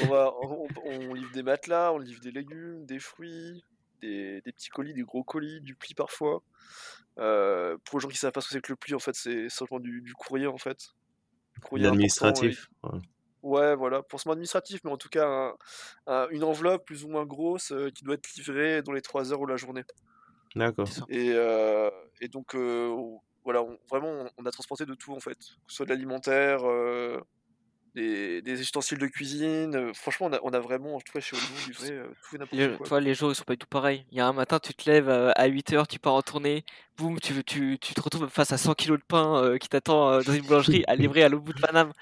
On, 0.02 0.06
va, 0.06 0.32
on, 0.42 0.66
on 0.86 1.12
livre 1.14 1.30
des 1.32 1.42
matelas, 1.42 1.92
on 1.92 1.98
livre 1.98 2.20
des 2.22 2.30
légumes, 2.30 2.86
des 2.86 2.98
fruits, 2.98 3.62
des, 4.00 4.40
des 4.40 4.52
petits 4.52 4.70
colis, 4.70 4.94
des 4.94 5.02
gros 5.02 5.22
colis, 5.22 5.60
du 5.60 5.74
pli 5.74 5.92
parfois. 5.94 6.42
Euh, 7.18 7.76
pour 7.84 7.98
les 7.98 8.02
gens 8.04 8.08
qui 8.08 8.16
savent 8.16 8.32
pas 8.32 8.40
ce 8.40 8.46
que 8.48 8.52
c'est 8.54 8.62
que 8.62 8.72
le 8.72 8.76
pli, 8.76 8.94
en 8.94 8.98
fait, 8.98 9.14
c'est 9.14 9.50
simplement 9.50 9.80
du, 9.80 10.00
du 10.00 10.14
courrier, 10.14 10.46
en 10.46 10.56
fait. 10.56 10.78
Du 11.54 11.60
courrier 11.60 11.84
important, 11.86 11.94
L'administratif. 11.96 12.70
Ouais. 13.42 13.74
voilà, 13.76 14.02
pour 14.02 14.18
ce 14.18 14.28
moment 14.28 14.32
administratif, 14.34 14.80
mais 14.84 14.90
en 14.90 14.96
tout 14.96 15.10
cas, 15.10 15.26
un- 15.28 15.56
un- 16.06 16.28
une 16.30 16.44
enveloppe 16.44 16.86
plus 16.86 17.04
ou 17.04 17.08
moins 17.08 17.26
grosse 17.26 17.72
euh, 17.72 17.90
qui 17.90 18.02
doit 18.04 18.14
être 18.14 18.32
livrée 18.34 18.80
dans 18.82 18.92
les 18.92 19.02
3 19.02 19.30
heures 19.32 19.40
ou 19.40 19.46
la 19.46 19.56
journée. 19.58 19.84
D'accord. 20.56 20.88
Et, 21.10 21.32
euh, 21.34 21.90
et 22.22 22.28
donc, 22.28 22.54
euh, 22.54 22.88
voilà, 23.44 23.62
on- 23.62 23.78
vraiment, 23.90 24.26
on- 24.38 24.46
a 24.46 24.50
transporté 24.50 24.84
de 24.86 24.94
tout, 24.94 25.12
en 25.12 25.20
fait. 25.20 25.38
Que 25.38 25.44
ce 25.68 25.76
soit 25.76 25.86
de 25.86 25.90
l'alimentaire, 25.90 26.60
euh, 26.68 27.20
des, 27.94 28.40
des 28.42 28.60
ustensiles 28.60 28.98
de 28.98 29.06
cuisine. 29.08 29.74
euh, 29.74 29.92
franchement, 29.94 30.26
on 30.28 30.32
a, 30.32 30.38
on 30.44 30.50
a 30.52 30.60
vraiment, 30.60 30.98
je 31.00 31.04
trouvais 31.04 31.20
chez 31.22 31.36
livré 31.66 31.90
euh, 31.90 32.06
tout 32.28 32.36
et 32.36 32.38
n'importe 32.38 32.60
Les, 32.60 32.68
quoi. 32.76 32.84
tu 32.84 32.88
vois, 32.88 33.00
les 33.00 33.14
jours 33.14 33.32
ils 33.32 33.34
sont 33.34 33.42
pas 33.44 33.54
du 33.54 33.58
tout 33.58 33.66
pareils. 33.66 34.04
Il 34.12 34.18
y 34.18 34.20
a 34.20 34.26
un 34.26 34.32
matin, 34.32 34.58
tu 34.60 34.72
te 34.74 34.88
lèves 34.88 35.08
à 35.10 35.46
8h, 35.48 35.86
tu 35.88 35.98
pars 35.98 36.14
en 36.14 36.22
tournée, 36.22 36.64
boum, 36.96 37.18
tu, 37.18 37.42
tu, 37.42 37.78
tu 37.80 37.94
te 37.94 38.00
retrouves 38.00 38.28
face 38.28 38.52
à 38.52 38.58
100 38.58 38.74
kilos 38.74 38.98
de 38.98 39.04
pain 39.04 39.56
qui 39.58 39.68
t'attend 39.68 40.20
dans 40.22 40.32
une 40.32 40.42
boulangerie 40.44 40.84
à 40.86 40.94
livrer 40.94 41.24
à 41.24 41.28
l'autre 41.28 41.44
bout 41.44 41.52
de 41.52 41.60
Paname. 41.60 41.92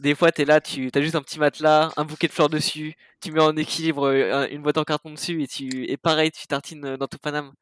Des 0.00 0.14
fois, 0.14 0.32
tu 0.32 0.42
es 0.42 0.44
là, 0.44 0.60
tu 0.60 0.90
as 0.92 1.00
juste 1.00 1.14
un 1.14 1.22
petit 1.22 1.38
matelas, 1.38 1.90
un 1.96 2.04
bouquet 2.04 2.26
de 2.26 2.32
fleurs 2.32 2.48
dessus, 2.50 2.94
tu 3.22 3.30
mets 3.30 3.40
en 3.40 3.56
équilibre 3.56 4.08
un- 4.10 4.48
une 4.48 4.60
boîte 4.60 4.76
en 4.76 4.84
carton 4.84 5.10
dessus 5.12 5.42
et, 5.42 5.46
tu, 5.46 5.88
et 5.88 5.96
pareil, 5.96 6.32
tu 6.32 6.46
tartines 6.48 6.96
dans 6.96 7.06
tout 7.06 7.18
Paname. 7.18 7.52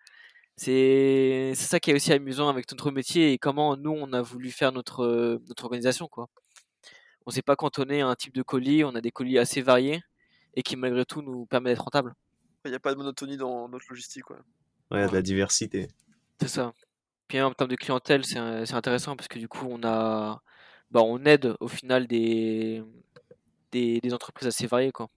C'est 0.57 1.53
c'est 1.55 1.67
ça 1.67 1.81
qui 1.81 1.91
est 1.91 1.95
aussi 1.95 2.13
amusant 2.13 2.49
avec 2.49 2.71
notre 2.71 2.91
métier 2.91 3.33
et 3.33 3.39
comment 3.39 3.77
nous, 3.77 3.91
on 3.93 4.13
a 4.13 4.23
voulu 4.23 4.51
faire 4.51 4.71
notre, 4.73 5.01
euh, 5.05 5.39
notre 5.49 5.65
organisation. 5.65 6.09
quoi. 6.09 6.29
On 7.27 7.31
s'est 7.31 7.43
pas 7.43 7.57
cantonné 7.57 8.03
à 8.03 8.09
un 8.09 8.15
type 8.15 8.35
de 8.35 8.43
colis, 8.43 8.85
on 8.85 8.95
a 8.95 9.01
des 9.01 9.11
colis 9.11 9.39
assez 9.39 9.63
variés 9.63 10.03
et 10.55 10.63
qui 10.63 10.77
malgré 10.77 11.05
tout 11.05 11.23
nous 11.23 11.47
permet 11.47 11.71
d'être 11.71 11.85
rentable. 11.85 12.15
Il 12.65 12.71
n'y 12.71 12.77
a 12.77 12.81
pas 12.81 12.93
de 12.93 12.99
monotonie 12.99 13.37
dans 13.37 13.69
notre 13.69 13.87
logistique. 13.89 14.25
quoi. 14.25 14.37
Ouais, 14.91 14.99
il 14.99 15.01
y 15.01 15.05
a 15.05 15.09
de 15.09 15.15
la 15.15 15.23
diversité. 15.23 15.89
C'est 16.41 16.49
ça. 16.49 16.73
Puis 17.29 17.41
en 17.41 17.53
termes 17.53 17.71
de 17.71 17.77
clientèle, 17.77 18.25
c'est 18.25 18.39
euh, 18.39 18.65
c'est 18.67 18.75
intéressant 18.75 19.17
parce 19.17 19.29
que 19.29 19.39
du 19.39 19.49
coup, 19.49 19.67
on 19.71 19.83
a, 19.85 20.43
bah, 20.91 21.01
on 21.03 21.25
aide 21.25 21.55
au 21.61 21.69
final 21.69 22.07
des, 22.07 22.83
des, 23.73 24.01
des 24.01 24.15
entreprises 24.15 24.49
assez 24.49 24.67
variées, 24.67 24.93
quoi. 24.93 25.09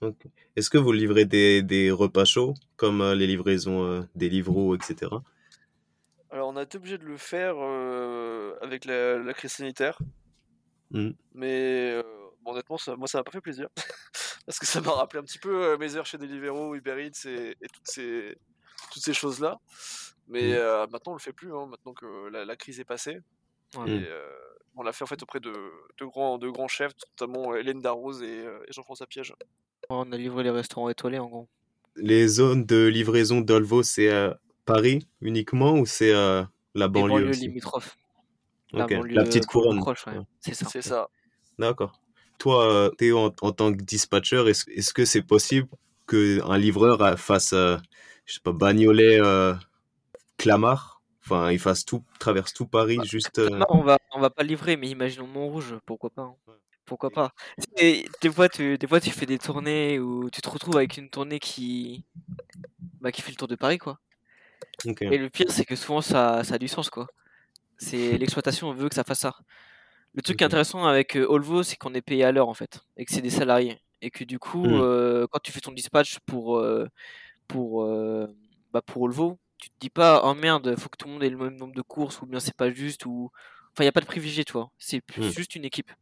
Ok. 0.00 0.26
Est-ce 0.56 0.70
que 0.70 0.78
vous 0.78 0.92
livrez 0.92 1.24
des, 1.24 1.62
des 1.62 1.90
repas 1.90 2.24
chauds, 2.24 2.54
comme 2.76 3.00
euh, 3.00 3.14
les 3.14 3.26
livraisons 3.26 3.84
euh, 3.84 4.02
des 4.14 4.28
livreaux, 4.28 4.74
etc. 4.74 5.10
Alors, 6.30 6.48
on 6.48 6.56
a 6.56 6.62
été 6.62 6.78
obligé 6.78 6.98
de 6.98 7.04
le 7.04 7.16
faire 7.16 7.54
euh, 7.58 8.56
avec 8.60 8.84
la, 8.84 9.18
la 9.18 9.34
crise 9.34 9.52
sanitaire. 9.52 9.98
Mm. 10.90 11.10
Mais 11.34 11.92
euh, 11.92 12.02
bon, 12.42 12.52
honnêtement, 12.52 12.76
ça, 12.78 12.96
moi, 12.96 13.06
ça 13.06 13.18
m'a 13.18 13.24
pas 13.24 13.30
fait 13.32 13.40
plaisir. 13.40 13.68
Parce 14.46 14.58
que 14.58 14.66
ça 14.66 14.80
m'a 14.80 14.92
rappelé 14.92 15.20
un 15.20 15.24
petit 15.24 15.38
peu 15.38 15.64
euh, 15.64 15.78
mes 15.78 15.96
heures 15.96 16.06
chez 16.06 16.18
Deliveroo, 16.18 16.74
Uber 16.74 17.06
Eats 17.06 17.28
et, 17.28 17.50
et 17.60 17.68
toutes 17.72 17.86
ces, 17.88 18.36
toutes 18.92 19.02
ces 19.02 19.14
choses-là. 19.14 19.58
Mais 20.28 20.50
Mm. 20.50 20.56
euh, 20.56 20.86
maintenant, 20.88 21.12
on 21.12 21.16
le 21.16 21.20
fait 21.20 21.32
plus, 21.32 21.52
hein, 21.54 21.66
maintenant 21.66 21.94
que 21.94 22.28
la, 22.30 22.44
la 22.44 22.56
crise 22.56 22.80
est 22.80 22.84
passée. 22.84 23.18
Ouais. 23.76 23.90
Et, 23.90 24.00
Mm. 24.00 24.04
euh, 24.08 24.30
On 24.76 24.82
l'a 24.82 24.92
fait 24.92 25.04
en 25.04 25.06
fait 25.06 25.22
auprès 25.22 25.38
de, 25.38 25.52
de, 25.52 26.04
grands, 26.04 26.36
de 26.36 26.48
grands 26.50 26.66
chefs, 26.68 26.92
notamment 27.12 27.54
Hélène 27.54 27.80
Darroze 27.80 28.22
et, 28.22 28.40
et 28.44 28.72
Jean-François 28.72 29.06
Piège. 29.06 29.32
On 29.88 30.10
a 30.12 30.16
livré 30.16 30.42
les 30.42 30.50
restaurants 30.50 30.88
étoilés 30.88 31.18
en 31.18 31.28
gros. 31.28 31.48
Les 31.96 32.26
zones 32.26 32.64
de 32.64 32.86
livraison 32.86 33.40
d'Olvo, 33.40 33.82
c'est 33.82 34.10
à 34.10 34.38
Paris 34.64 35.06
uniquement 35.20 35.72
ou 35.72 35.86
c'est 35.86 36.12
à 36.12 36.50
la 36.74 36.88
banlieue 36.88 37.28
aussi? 37.28 37.42
limitrophe. 37.42 37.96
la, 38.72 38.86
petite 38.86 39.46
couronne. 39.46 39.80
C'est 40.40 40.54
ça. 40.54 40.66
C'est 40.70 40.82
ça. 40.82 41.08
D'accord. 41.58 42.00
Toi, 42.38 42.90
Théo, 42.98 43.18
en, 43.18 43.32
en, 43.42 43.52
tant 43.52 43.72
que 43.72 43.82
dispatcher, 43.82 44.44
est-ce 44.48 44.68
est 44.70 44.80
-ce 44.80 44.92
que 44.92 45.04
c'est 45.04 45.22
possible 45.22 45.68
qu'un 46.06 46.58
livreur 46.58 47.18
fasse, 47.18 47.52
euh, 47.52 47.76
je 48.26 48.34
sais 48.34 48.40
pas, 48.40 48.52
Bagnolet, 48.52 49.20
euh, 49.20 49.54
Clamart? 50.36 51.02
Enfin, 51.24 51.50
il 51.52 51.58
fasse 51.58 51.84
tout, 51.84 52.04
traverse 52.18 52.52
tout 52.52 52.66
Paris, 52.66 52.98
bah, 52.98 53.04
juste. 53.04 53.38
Non, 53.38 53.60
euh, 53.60 53.64
on 53.70 53.82
va, 53.82 53.98
on 54.12 54.20
va 54.20 54.30
pas 54.30 54.42
livrer, 54.42 54.76
mais 54.76 54.88
imaginons 54.88 55.26
Montrouge, 55.26 55.74
pourquoi 55.86 56.10
pas 56.10 56.22
hein. 56.22 56.36
Pourquoi 56.86 57.10
pas 57.10 57.32
Et 57.78 58.06
des, 58.20 58.30
fois, 58.30 58.48
tu, 58.48 58.78
des 58.78 58.86
fois, 58.86 59.00
tu 59.00 59.10
fais 59.10 59.26
des 59.26 59.38
tournées 59.38 59.98
où 59.98 60.30
tu 60.30 60.40
te 60.42 60.48
retrouves 60.48 60.76
avec 60.76 60.96
une 60.98 61.10
tournée 61.10 61.38
qui, 61.40 62.04
bah, 63.00 63.12
qui 63.12 63.22
fait 63.22 63.30
le 63.32 63.36
tour 63.36 63.48
de 63.48 63.56
Paris, 63.56 63.78
quoi. 63.78 64.00
Et 65.10 65.18
le 65.18 65.30
pire, 65.30 65.50
c'est 65.50 65.64
que 65.64 65.76
souvent, 65.76 66.00
ça, 66.00 66.44
ça 66.44 66.54
a 66.54 66.58
du 66.58 66.68
sens, 66.68 66.90
quoi. 66.90 67.06
C'est 67.78 68.18
l'exploitation 68.18 68.72
veut 68.74 68.88
que 68.90 68.94
ça 68.96 69.04
fasse 69.04 69.20
ça. 69.20 69.36
Le 70.14 70.22
truc 70.22 70.42
intéressant 70.42 70.86
avec 70.86 71.16
euh, 71.16 71.26
Olvo, 71.28 71.62
c'est 71.64 71.76
qu'on 71.76 71.94
est 71.94 72.02
payé 72.02 72.24
à 72.24 72.32
l'heure, 72.32 72.48
en 72.48 72.54
fait, 72.54 72.80
et 72.96 73.04
que 73.06 73.12
c'est 73.12 73.22
des 73.22 73.30
salariés. 73.30 73.80
Et 74.02 74.10
que 74.10 74.24
du 74.24 74.38
coup, 74.38 74.64
Hmm. 74.64 74.80
euh, 74.80 75.26
quand 75.32 75.40
tu 75.40 75.52
fais 75.52 75.60
ton 75.60 75.72
dispatch 75.72 76.18
pour, 76.26 76.58
euh, 76.58 76.88
pour, 77.48 77.84
euh, 77.84 78.28
bah, 78.72 78.82
pour 78.82 79.02
Olvo, 79.04 79.38
tu 79.58 79.70
te 79.70 79.74
dis 79.80 79.90
pas, 79.90 80.22
oh 80.24 80.34
merde, 80.34 80.76
faut 80.78 80.88
que 80.90 80.96
tout 80.98 81.06
le 81.08 81.14
monde 81.14 81.24
ait 81.24 81.30
le 81.30 81.38
même 81.38 81.56
nombre 81.56 81.74
de 81.74 81.82
courses, 81.82 82.22
ou 82.22 82.26
bien 82.26 82.40
c'est 82.40 82.56
pas 82.56 82.70
juste, 82.72 83.06
ou. 83.06 83.30
Enfin, 83.72 83.84
il 83.84 83.86
n'y 83.86 83.88
a 83.88 83.92
pas 83.92 84.00
de 84.02 84.06
privilégié, 84.06 84.44
tu 84.44 84.52
vois. 84.54 84.70
C'est 84.78 85.02
Hmm. 85.16 85.34
juste 85.36 85.56
une 85.56 85.64
équipe. 85.64 85.92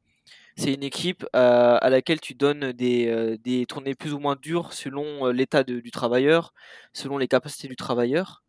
C'est 0.57 0.75
une 0.75 0.83
équipe 0.83 1.25
euh, 1.35 1.79
à 1.81 1.89
laquelle 1.91 2.21
tu 2.21 2.35
donnes 2.35 2.73
des, 2.73 3.09
euh, 3.09 3.37
des 3.39 3.65
tournées 3.67 3.95
plus 3.95 4.13
ou 4.13 4.19
moins 4.19 4.37
dures 4.37 4.73
selon 4.73 5.27
euh, 5.27 5.33
l'état 5.33 5.65
du 5.65 5.91
travailleur, 5.91 6.53
selon 6.93 7.17
les 7.19 7.29
capacités 7.29 7.69
du 7.69 7.77
travailleur. 7.77 8.43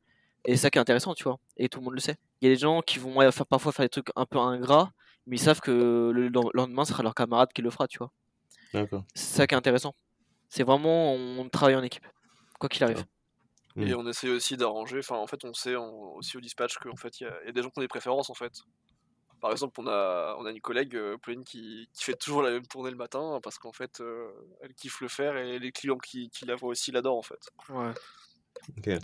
Et 0.45 0.51
c'est 0.55 0.63
ça 0.63 0.69
qui 0.69 0.77
est 0.77 0.81
intéressant, 0.81 1.13
tu 1.13 1.23
vois. 1.23 1.39
Et 1.55 1.69
tout 1.69 1.79
le 1.79 1.85
monde 1.85 1.93
le 1.93 2.01
sait. 2.01 2.17
Il 2.41 2.49
y 2.49 2.51
a 2.51 2.53
des 2.53 2.59
gens 2.59 2.81
qui 2.81 2.99
vont 2.99 3.19
faire, 3.31 3.45
parfois 3.45 3.71
faire 3.71 3.85
des 3.85 3.89
trucs 3.89 4.09
un 4.17 4.25
peu 4.25 4.37
ingrats, 4.37 4.91
mais 5.25 5.37
ils 5.37 5.39
savent 5.39 5.61
que 5.61 5.71
le 6.13 6.27
le 6.27 6.41
lendemain, 6.53 6.83
ce 6.83 6.91
sera 6.91 7.03
leur 7.03 7.15
camarade 7.15 7.53
qui 7.53 7.61
le 7.61 7.69
fera, 7.69 7.87
tu 7.87 7.99
vois. 7.99 8.11
D'accord. 8.73 9.05
C'est 9.15 9.37
ça 9.37 9.47
qui 9.47 9.55
est 9.55 9.57
intéressant. 9.57 9.95
C'est 10.49 10.63
vraiment, 10.63 11.13
on 11.13 11.47
travaille 11.47 11.75
en 11.75 11.83
équipe, 11.83 12.05
quoi 12.59 12.67
qu'il 12.67 12.83
arrive. 12.83 13.05
Mm. 13.75 13.83
Et 13.87 13.93
on 13.95 14.05
essaie 14.07 14.29
aussi 14.29 14.57
d'arranger, 14.57 14.99
enfin 14.99 15.15
en 15.15 15.25
fait 15.25 15.43
on 15.45 15.53
sait 15.53 15.75
aussi 15.75 16.37
au 16.37 16.41
dispatch 16.41 16.77
qu'en 16.77 16.95
fait 16.95 17.19
il 17.21 17.23
y, 17.23 17.25
a- 17.25 17.39
il 17.43 17.45
y 17.47 17.49
a 17.49 17.51
des 17.53 17.63
gens 17.63 17.69
qui 17.69 17.79
ont 17.79 17.81
des 17.81 17.87
préférences 17.87 18.29
en 18.29 18.35
fait. 18.35 18.51
Par 19.43 19.51
exemple 19.51 19.81
on 19.81 19.87
a, 19.87 20.37
on 20.39 20.45
a 20.45 20.51
une 20.51 20.61
collègue, 20.61 20.95
euh, 20.95 21.17
Pauline, 21.17 21.43
qui, 21.43 21.89
qui 21.93 22.03
fait 22.05 22.15
toujours 22.15 22.41
la 22.41 22.49
même 22.51 22.65
tournée 22.65 22.91
le 22.91 22.95
matin 22.95 23.41
parce 23.43 23.57
qu'en 23.59 23.73
fait 23.73 23.99
euh, 23.99 24.31
elle 24.61 24.73
kiffe 24.73 25.01
le 25.01 25.09
faire 25.09 25.35
et 25.35 25.59
les 25.59 25.71
clients 25.73 25.97
qui, 25.97 26.29
qui 26.29 26.45
la 26.45 26.55
voient 26.55 26.69
aussi 26.69 26.91
l'adorent 26.93 27.17
en 27.17 27.23
fait. 27.23 27.51
Ouais. 27.69 27.93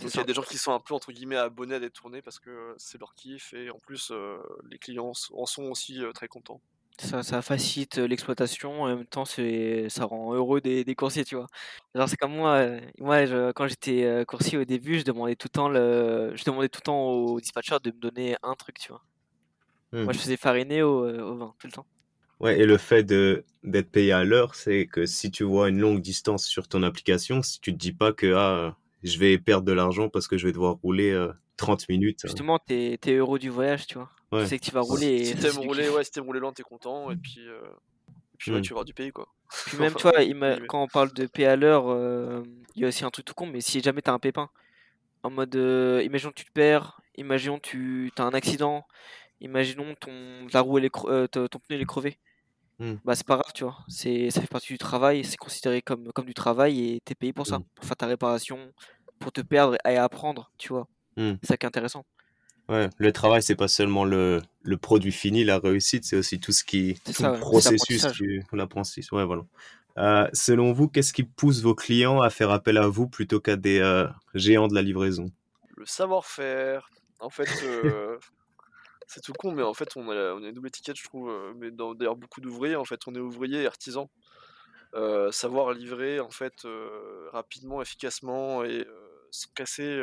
Donc 0.00 0.14
il 0.14 0.16
y 0.16 0.20
a 0.20 0.24
des 0.24 0.34
gens 0.34 0.42
qui 0.42 0.56
sont 0.58 0.72
un 0.72 0.80
peu 0.80 0.94
entre 0.94 1.12
guillemets 1.12 1.36
abonnés 1.36 1.74
à 1.74 1.80
des 1.80 1.90
tournées 1.90 2.22
parce 2.22 2.38
que 2.38 2.74
c'est 2.78 2.98
leur 2.98 3.14
kiff 3.14 3.52
et 3.52 3.70
en 3.70 3.78
plus 3.78 4.10
euh, 4.10 4.38
les 4.70 4.78
clients 4.78 5.12
en 5.32 5.46
sont 5.46 5.64
aussi 5.64 6.02
euh, 6.02 6.12
très 6.12 6.28
contents. 6.28 6.62
Ça, 6.98 7.22
ça 7.22 7.40
facilite 7.40 7.96
l'exploitation, 7.96 8.82
en 8.82 8.86
même 8.88 9.06
temps, 9.06 9.24
c'est, 9.24 9.88
ça 9.88 10.04
rend 10.04 10.34
heureux 10.34 10.60
des, 10.60 10.84
des 10.84 10.94
coursiers, 10.94 11.24
tu 11.24 11.34
vois. 11.34 11.46
Genre, 11.94 12.06
c'est 12.08 12.16
comme 12.18 12.34
moi, 12.34 12.66
moi 12.98 13.24
je- 13.24 13.52
quand 13.52 13.66
j'étais 13.68 14.22
coursier 14.28 14.58
au 14.58 14.64
début, 14.66 14.98
je 14.98 15.04
demandais 15.04 15.34
tout 15.34 15.46
le 15.46 15.50
temps, 15.52 15.68
le, 15.70 16.32
je 16.36 16.44
demandais 16.44 16.68
tout 16.68 16.80
le 16.82 16.84
temps 16.84 17.00
au 17.08 17.40
dispatcher 17.40 17.78
de 17.82 17.90
me 17.90 17.98
donner 17.98 18.36
un 18.42 18.54
truc, 18.54 18.78
tu 18.78 18.88
vois. 18.92 19.02
Hmm. 19.92 20.04
Moi, 20.04 20.12
je 20.12 20.18
faisais 20.18 20.36
fariner 20.36 20.82
au, 20.82 21.04
euh, 21.04 21.20
au 21.22 21.36
vin, 21.36 21.54
tout 21.58 21.66
le 21.66 21.72
temps. 21.72 21.86
Ouais, 22.38 22.58
et 22.58 22.64
le 22.64 22.78
fait 22.78 23.02
de 23.04 23.44
d'être 23.64 23.90
payé 23.90 24.12
à 24.12 24.24
l'heure, 24.24 24.54
c'est 24.54 24.86
que 24.86 25.04
si 25.04 25.30
tu 25.30 25.44
vois 25.44 25.68
une 25.68 25.78
longue 25.78 26.00
distance 26.00 26.46
sur 26.46 26.68
ton 26.68 26.82
application, 26.82 27.42
si 27.42 27.60
tu 27.60 27.72
te 27.72 27.76
dis 27.78 27.92
pas 27.92 28.12
que 28.14 28.32
ah, 28.34 28.76
je 29.02 29.18
vais 29.18 29.36
perdre 29.38 29.66
de 29.66 29.72
l'argent 29.72 30.08
parce 30.08 30.26
que 30.28 30.38
je 30.38 30.46
vais 30.46 30.52
devoir 30.52 30.76
rouler 30.82 31.10
euh, 31.10 31.30
30 31.58 31.86
minutes. 31.90 32.24
euh, 32.24 32.28
Justement, 32.28 32.58
t'es, 32.58 32.96
t'es 33.00 33.12
heureux 33.14 33.38
du 33.38 33.50
voyage, 33.50 33.86
tu 33.86 33.94
vois. 33.98 34.10
Ouais. 34.32 34.44
Tu 34.44 34.48
sais 34.48 34.58
que 34.58 34.64
tu 34.64 34.70
vas 34.70 34.80
rouler 34.80 35.06
et 35.16 35.24
Si 35.24 35.34
t'aimes 35.36 35.58
rouler, 35.58 35.90
ouais, 35.90 36.02
si 36.04 36.18
rouler 36.20 36.40
lent, 36.40 36.52
t'es 36.52 36.62
content 36.62 37.10
et 37.10 37.16
puis, 37.16 37.46
euh, 37.46 37.60
et 38.32 38.36
puis 38.38 38.52
ouais, 38.52 38.58
Mm. 38.58 38.62
tu 38.62 38.68
vas 38.70 38.74
avoir 38.74 38.84
du 38.86 38.94
pays 38.94 39.10
quoi. 39.12 39.28
Puis 39.66 39.76
même, 39.78 39.90
tu 39.94 40.06
Enfin, 40.06 40.10
vois, 40.10 40.22
ima- 40.22 40.52
guillemets. 40.52 40.66
quand 40.68 40.82
on 40.82 40.88
parle 40.88 41.12
de 41.12 41.26
paix 41.26 41.44
à 41.44 41.56
l'heure, 41.56 41.88
euh, 41.90 42.42
il 42.74 42.82
y 42.82 42.84
a 42.86 42.88
aussi 42.88 43.04
un 43.04 43.10
truc 43.10 43.26
tout 43.26 43.34
con, 43.34 43.46
mais 43.46 43.60
si 43.60 43.82
jamais 43.82 44.00
t'as 44.00 44.12
un 44.12 44.18
pépin, 44.18 44.48
en 45.22 45.30
mode, 45.30 45.54
euh, 45.56 46.02
imaginons 46.04 46.30
que 46.30 46.36
tu 46.40 46.46
te 46.46 46.52
perds, 46.52 47.00
imaginons 47.16 47.58
que 47.58 47.68
tu 47.68 48.10
as 48.16 48.22
un 48.24 48.30
accident, 48.32 48.86
imaginons 49.40 49.94
ton, 50.00 50.12
ta 50.50 50.60
roue, 50.60 50.78
elle 50.78 50.84
est 50.86 50.94
cre- 50.94 51.10
euh, 51.10 51.26
ton 51.26 51.46
ton 51.48 51.58
pneu 51.58 51.76
il 51.76 51.82
est 51.82 51.86
crevé, 51.86 52.18
Hmm. 52.78 52.94
bah 53.04 53.14
c'est 53.14 53.26
pas 53.26 53.36
grave, 53.36 53.52
tu 53.54 53.64
vois, 53.64 53.76
c'est, 53.88 54.30
ça 54.30 54.40
fait 54.40 54.46
partie 54.46 54.72
du 54.72 54.78
travail, 54.78 55.22
c'est 55.22 55.36
considéré 55.36 55.82
comme, 55.82 56.10
comme 56.12 56.24
du 56.24 56.32
travail 56.32 56.80
et 56.94 57.00
t'es 57.04 57.14
payé 57.14 57.32
pour 57.34 57.46
ça, 57.46 57.58
Hmm. 57.58 57.64
pour 57.74 57.84
faire 57.84 57.96
ta 57.96 58.06
réparation, 58.06 58.72
pour 59.18 59.32
te 59.32 59.42
perdre 59.42 59.76
et 59.86 59.96
apprendre, 59.98 60.50
tu 60.56 60.68
vois. 60.68 60.88
Hmm. 61.16 61.34
C'est 61.42 61.48
ça 61.48 61.56
qui 61.58 61.66
est 61.66 61.68
intéressant. 61.68 62.04
Ouais, 62.70 62.88
le 62.98 63.12
travail, 63.12 63.42
c'est 63.42 63.56
pas 63.56 63.68
seulement 63.68 64.04
le, 64.04 64.40
le 64.62 64.76
produit 64.78 65.12
fini, 65.12 65.44
la 65.44 65.58
réussite, 65.58 66.04
c'est 66.04 66.16
aussi 66.16 66.38
tout 66.40 66.52
ce 66.52 66.64
qui, 66.64 67.00
C'est 67.04 67.12
tout 67.12 67.22
ça, 67.22 67.28
le 67.28 67.34
ouais, 67.34 67.40
processus, 67.40 68.06
l'apprentissage. 68.52 69.12
Ouais, 69.12 69.24
voilà. 69.24 69.42
Euh, 69.98 70.28
selon 70.32 70.72
vous, 70.72 70.88
qu'est-ce 70.88 71.12
qui 71.12 71.24
pousse 71.24 71.60
vos 71.62 71.74
clients 71.74 72.20
à 72.22 72.30
faire 72.30 72.50
appel 72.50 72.78
à 72.78 72.86
vous 72.86 73.08
plutôt 73.08 73.40
qu'à 73.40 73.56
des 73.56 73.80
euh, 73.80 74.06
géants 74.34 74.68
de 74.68 74.74
la 74.74 74.82
livraison? 74.82 75.26
Le 75.76 75.84
savoir-faire, 75.84 76.88
en 77.18 77.28
fait, 77.28 77.50
euh, 77.64 78.16
c'est 79.12 79.20
tout 79.20 79.32
con, 79.32 79.52
mais 79.52 79.62
en 79.62 79.74
fait, 79.74 79.96
on 79.96 80.08
a, 80.08 80.34
on 80.34 80.42
a 80.44 80.48
une 80.48 80.54
double 80.54 80.68
étiquette, 80.68 80.96
je 80.96 81.04
trouve, 81.04 81.28
euh, 81.30 81.52
mais 81.56 81.70
dans 81.70 81.94
d'ailleurs 81.94 82.16
beaucoup 82.16 82.40
d'ouvriers, 82.40 82.76
en 82.76 82.84
fait, 82.84 83.00
on 83.06 83.14
est 83.14 83.18
ouvrier 83.20 83.62
et 83.62 83.66
artisan. 83.66 84.08
Euh, 84.94 85.30
savoir 85.30 85.72
livrer, 85.72 86.18
en 86.20 86.30
fait, 86.30 86.64
euh, 86.64 87.28
rapidement, 87.32 87.80
efficacement 87.80 88.64
et 88.64 88.86
euh, 88.86 89.28
sans 89.30 89.50
casser, 89.54 90.00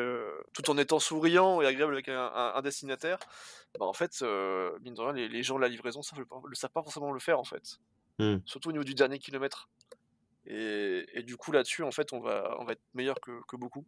tout 0.53 0.69
en 0.69 0.77
étant 0.77 0.99
souriant 0.99 1.61
et 1.61 1.65
agréable 1.65 1.93
avec 1.93 2.07
un, 2.09 2.31
un- 2.33 2.53
un 2.55 2.61
destinataire, 2.61 3.19
bah, 3.79 3.85
en 3.85 3.93
fait, 3.93 4.21
mine 4.81 4.93
de 4.93 5.01
rien, 5.01 5.13
les, 5.13 5.27
les 5.27 5.43
gens 5.43 5.55
de 5.57 5.61
la 5.61 5.67
livraison 5.67 6.01
savent 6.01 6.19
le 6.21 6.55
savent 6.55 6.71
pas 6.71 6.83
forcément 6.83 7.11
le 7.11 7.19
faire, 7.19 7.39
en 7.39 7.43
fait. 7.43 7.79
Hmm. 8.19 8.37
Surtout 8.45 8.69
au 8.69 8.71
niveau 8.71 8.85
du 8.85 8.95
dernier 8.95 9.19
kilomètre. 9.19 9.69
Et, 10.45 11.05
et 11.13 11.23
du 11.23 11.35
coup, 11.35 11.51
là-dessus, 11.51 11.83
en 11.83 11.91
fait, 11.91 12.13
on 12.13 12.21
va, 12.21 12.55
on 12.59 12.63
va 12.63 12.71
être 12.71 12.83
meilleur 12.93 13.19
que, 13.19 13.41
que 13.49 13.57
beaucoup. 13.57 13.85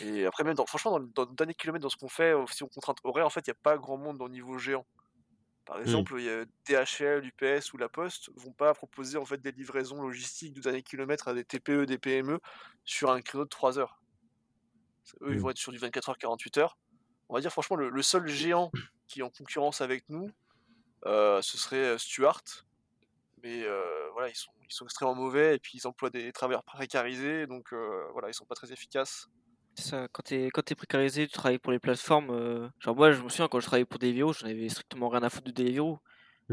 Et 0.00 0.26
après, 0.26 0.44
même 0.44 0.54
dans, 0.54 0.66
franchement, 0.66 0.92
dans, 0.92 0.98
le- 0.98 1.06
dans 1.08 1.24
le 1.26 1.34
dernier 1.34 1.54
kilomètre, 1.54 1.82
dans 1.82 1.88
ce 1.88 1.96
qu'on 1.96 2.08
fait, 2.08 2.32
euh, 2.34 2.44
si 2.50 2.62
on 2.62 2.68
contrainte 2.68 2.98
horaire, 3.04 3.26
en 3.26 3.30
fait, 3.30 3.46
il 3.46 3.50
n'y 3.50 3.56
a 3.56 3.60
pas 3.62 3.76
grand 3.78 3.96
monde 3.96 4.20
au 4.22 4.28
niveau 4.28 4.58
géant. 4.58 4.86
Par 5.66 5.80
exemple, 5.80 6.14
il 6.18 6.24
y 6.24 6.30
a 6.30 6.44
DHL, 6.66 7.26
UPS 7.26 7.72
ou 7.74 7.78
La 7.78 7.88
Poste 7.88 8.30
vont 8.36 8.52
pas 8.52 8.74
proposer 8.74 9.18
en 9.18 9.24
fait 9.26 9.38
des 9.38 9.52
livraisons 9.52 10.02
logistiques 10.02 10.54
du 10.54 10.60
dernier 10.60 10.82
kilomètre 10.82 11.28
à 11.28 11.34
des 11.34 11.44
TPE, 11.44 11.86
des 11.86 11.98
PME 11.98 12.40
sur 12.84 13.10
un 13.10 13.22
créneau 13.22 13.44
de 13.44 13.48
3 13.50 13.78
heures. 13.78 14.02
Eux, 15.22 15.32
ils 15.32 15.38
Mm. 15.38 15.40
vont 15.40 15.50
être 15.50 15.58
sur 15.58 15.72
du 15.72 15.78
24 15.78 16.08
heures, 16.10 16.18
48 16.18 16.58
heures. 16.58 16.78
On 17.28 17.34
va 17.34 17.40
dire 17.40 17.50
franchement, 17.52 17.76
le, 17.76 17.88
le 17.90 18.02
seul 18.02 18.26
géant 18.28 18.70
qui 19.06 19.20
est 19.20 19.22
en 19.22 19.30
concurrence 19.30 19.80
avec 19.80 20.08
nous, 20.08 20.30
euh, 21.06 21.42
ce 21.42 21.58
serait 21.58 21.76
euh, 21.78 21.98
Stuart. 21.98 22.42
Mais 23.42 23.62
euh, 23.64 24.10
voilà, 24.12 24.28
ils 24.30 24.36
sont, 24.36 24.52
ils 24.68 24.74
sont 24.74 24.84
extrêmement 24.86 25.14
mauvais 25.14 25.56
et 25.56 25.58
puis 25.58 25.78
ils 25.78 25.86
emploient 25.86 26.10
des 26.10 26.32
travailleurs 26.32 26.64
précarisés, 26.64 27.46
donc 27.46 27.72
euh, 27.72 28.06
voilà, 28.12 28.28
ils 28.30 28.34
sont 28.34 28.46
pas 28.46 28.54
très 28.54 28.72
efficaces. 28.72 29.28
C'est 29.76 29.88
ça, 29.90 30.08
quand 30.12 30.22
t'es 30.22 30.46
quand 30.52 30.62
t'es 30.62 30.74
précarisé, 30.76 31.26
tu 31.26 31.32
travailles 31.32 31.58
pour 31.58 31.72
les 31.72 31.78
plateformes. 31.80 32.30
euh, 32.30 32.68
genre 32.80 32.94
moi, 32.94 33.10
je 33.12 33.22
me 33.22 33.28
souviens 33.28 33.48
quand 33.48 33.58
je 33.60 33.66
travaillais 33.66 33.84
pour 33.84 33.98
Deliveroo, 33.98 34.32
j'en 34.32 34.46
avais 34.46 34.68
strictement 34.68 35.08
rien 35.08 35.22
à 35.22 35.30
foutre 35.30 35.46
de 35.46 35.50
Deliveroo. 35.52 35.98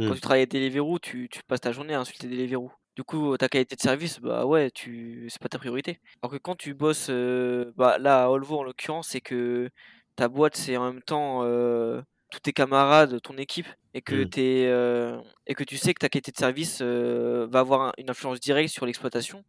Quand 0.06 0.16
Hmm. 0.16 0.16
tu 0.16 0.22
travailles 0.22 0.44
à 0.44 0.46
Deliveroo, 0.48 1.00
tu, 1.00 1.30
tu 1.32 1.42
passes 1.48 1.62
ta 1.62 1.72
journée 1.74 1.94
à 1.96 2.00
insulter 2.02 2.28
Deliveroo. 2.30 2.72
Du 2.96 3.04
coup, 3.04 3.38
ta 3.38 3.50
qualité 3.50 3.76
de 3.76 3.82
service, 3.82 4.20
bah 4.22 4.46
ouais, 4.46 4.72
tu 4.72 5.28
c'est 5.30 5.42
pas 5.42 5.50
ta 5.50 5.60
priorité. 5.60 6.00
Alors 6.24 6.32
que 6.34 6.38
quand 6.38 6.56
tu 6.58 6.74
bosses, 6.76 7.08
euh, 7.10 7.72
bah 7.78 7.98
là 8.00 8.26
à 8.26 8.30
Olvo 8.30 8.60
en 8.60 8.64
l'occurrence, 8.64 9.10
c'est 9.10 9.22
que 9.22 9.70
ta 10.16 10.28
boîte 10.30 10.56
c'est 10.58 10.78
en 10.78 10.92
même 10.94 11.04
temps 11.04 11.44
euh, 11.46 12.02
tous 12.32 12.40
tes 12.42 12.54
camarades, 12.54 13.22
ton 13.22 13.38
équipe, 13.38 13.68
et 13.94 14.02
que 14.02 14.24
Hmm. 14.24 14.32
t'es 14.32 14.66
euh, 14.68 15.22
et 15.48 15.56
que 15.56 15.64
tu 15.66 15.78
sais 15.78 15.94
que 15.94 16.00
ta 16.00 16.10
qualité 16.10 16.32
de 16.32 16.38
service 16.38 16.80
euh, 16.82 17.48
va 17.52 17.60
avoir 17.62 17.82
un- 17.90 17.94
une 17.98 18.10
influence 18.12 18.40
directe 18.42 18.72
sur 18.74 18.86
l'exploitation. 18.88 19.44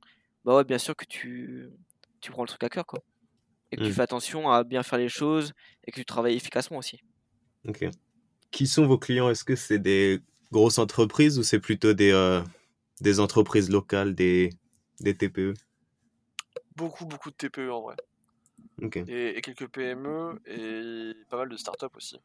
Bah 0.44 0.56
ouais, 0.56 0.64
bien 0.64 0.78
sûr 0.78 0.96
que 0.96 1.04
tu 1.06 1.70
tu 2.20 2.30
prends 2.32 2.42
le 2.44 2.48
truc 2.48 2.62
à 2.64 2.68
cœur 2.70 2.86
quoi 2.86 3.00
et 3.72 3.76
que 3.78 3.82
tu 3.82 3.90
Hmm. 3.90 3.94
fais 3.94 4.02
attention 4.02 4.50
à 4.50 4.64
bien 4.64 4.82
faire 4.84 4.98
les 5.00 5.08
choses 5.08 5.52
et 5.86 5.92
que 5.92 5.96
tu 6.00 6.04
travailles 6.06 6.36
efficacement 6.36 6.78
aussi. 6.78 7.00
Ok. 7.68 7.84
Qui 8.50 8.66
sont 8.66 8.86
vos 8.86 8.98
clients? 8.98 9.30
Est-ce 9.30 9.44
que 9.44 9.56
c'est 9.56 9.78
des 9.78 10.20
grosses 10.52 10.78
entreprises 10.78 11.38
ou 11.38 11.42
c'est 11.42 11.60
plutôt 11.60 11.94
des, 11.94 12.12
euh, 12.12 12.42
des 13.00 13.20
entreprises 13.20 13.70
locales, 13.70 14.14
des, 14.14 14.50
des 15.00 15.16
TPE 15.16 15.54
Beaucoup, 16.76 17.06
beaucoup 17.06 17.30
de 17.30 17.36
TPE 17.36 17.70
en 17.70 17.82
vrai. 17.82 17.96
Ok. 18.82 18.96
Et, 19.06 19.36
et 19.38 19.40
quelques 19.42 19.68
PME 19.68 20.40
et 20.46 21.12
pas 21.28 21.36
mal 21.38 21.48
de 21.48 21.56
startups 21.56 21.86
aussi. 21.96 22.18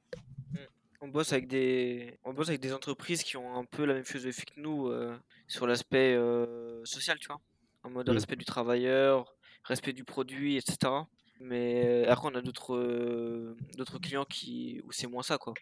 On 1.02 1.10
bosse 1.10 1.32
avec 1.32 1.48
des, 1.48 2.18
on 2.24 2.34
bosse 2.34 2.50
avec 2.50 2.60
des 2.62 2.74
entreprises 2.74 3.22
qui 3.24 3.38
ont 3.38 3.56
un 3.56 3.66
peu 3.66 3.86
la 3.86 3.94
même 3.94 4.04
philosophie 4.06 4.46
que 4.46 4.60
nous 4.60 4.88
euh, 4.88 5.16
sur 5.48 5.68
l'aspect 5.68 6.16
euh, 6.16 6.84
social, 6.86 7.20
tu 7.20 7.28
vois, 7.28 7.40
en 7.84 7.92
mode 7.92 8.10
Mm. 8.10 8.14
respect 8.14 8.36
du 8.36 8.46
travailleur, 8.46 9.36
respect 9.64 9.94
du 9.94 10.04
produit, 10.04 10.58
etc. 10.58 11.08
Mais 11.40 11.84
euh, 11.86 12.12
après, 12.12 12.30
on 12.32 12.36
a 12.36 12.42
d'autres 12.42 12.76
euh, 12.76 13.56
d'autres 13.78 14.00
clients 14.00 14.26
qui 14.26 14.82
où 14.86 14.92
c'est 14.92 15.08
moins 15.08 15.24
ça, 15.24 15.38
quoi. 15.38 15.54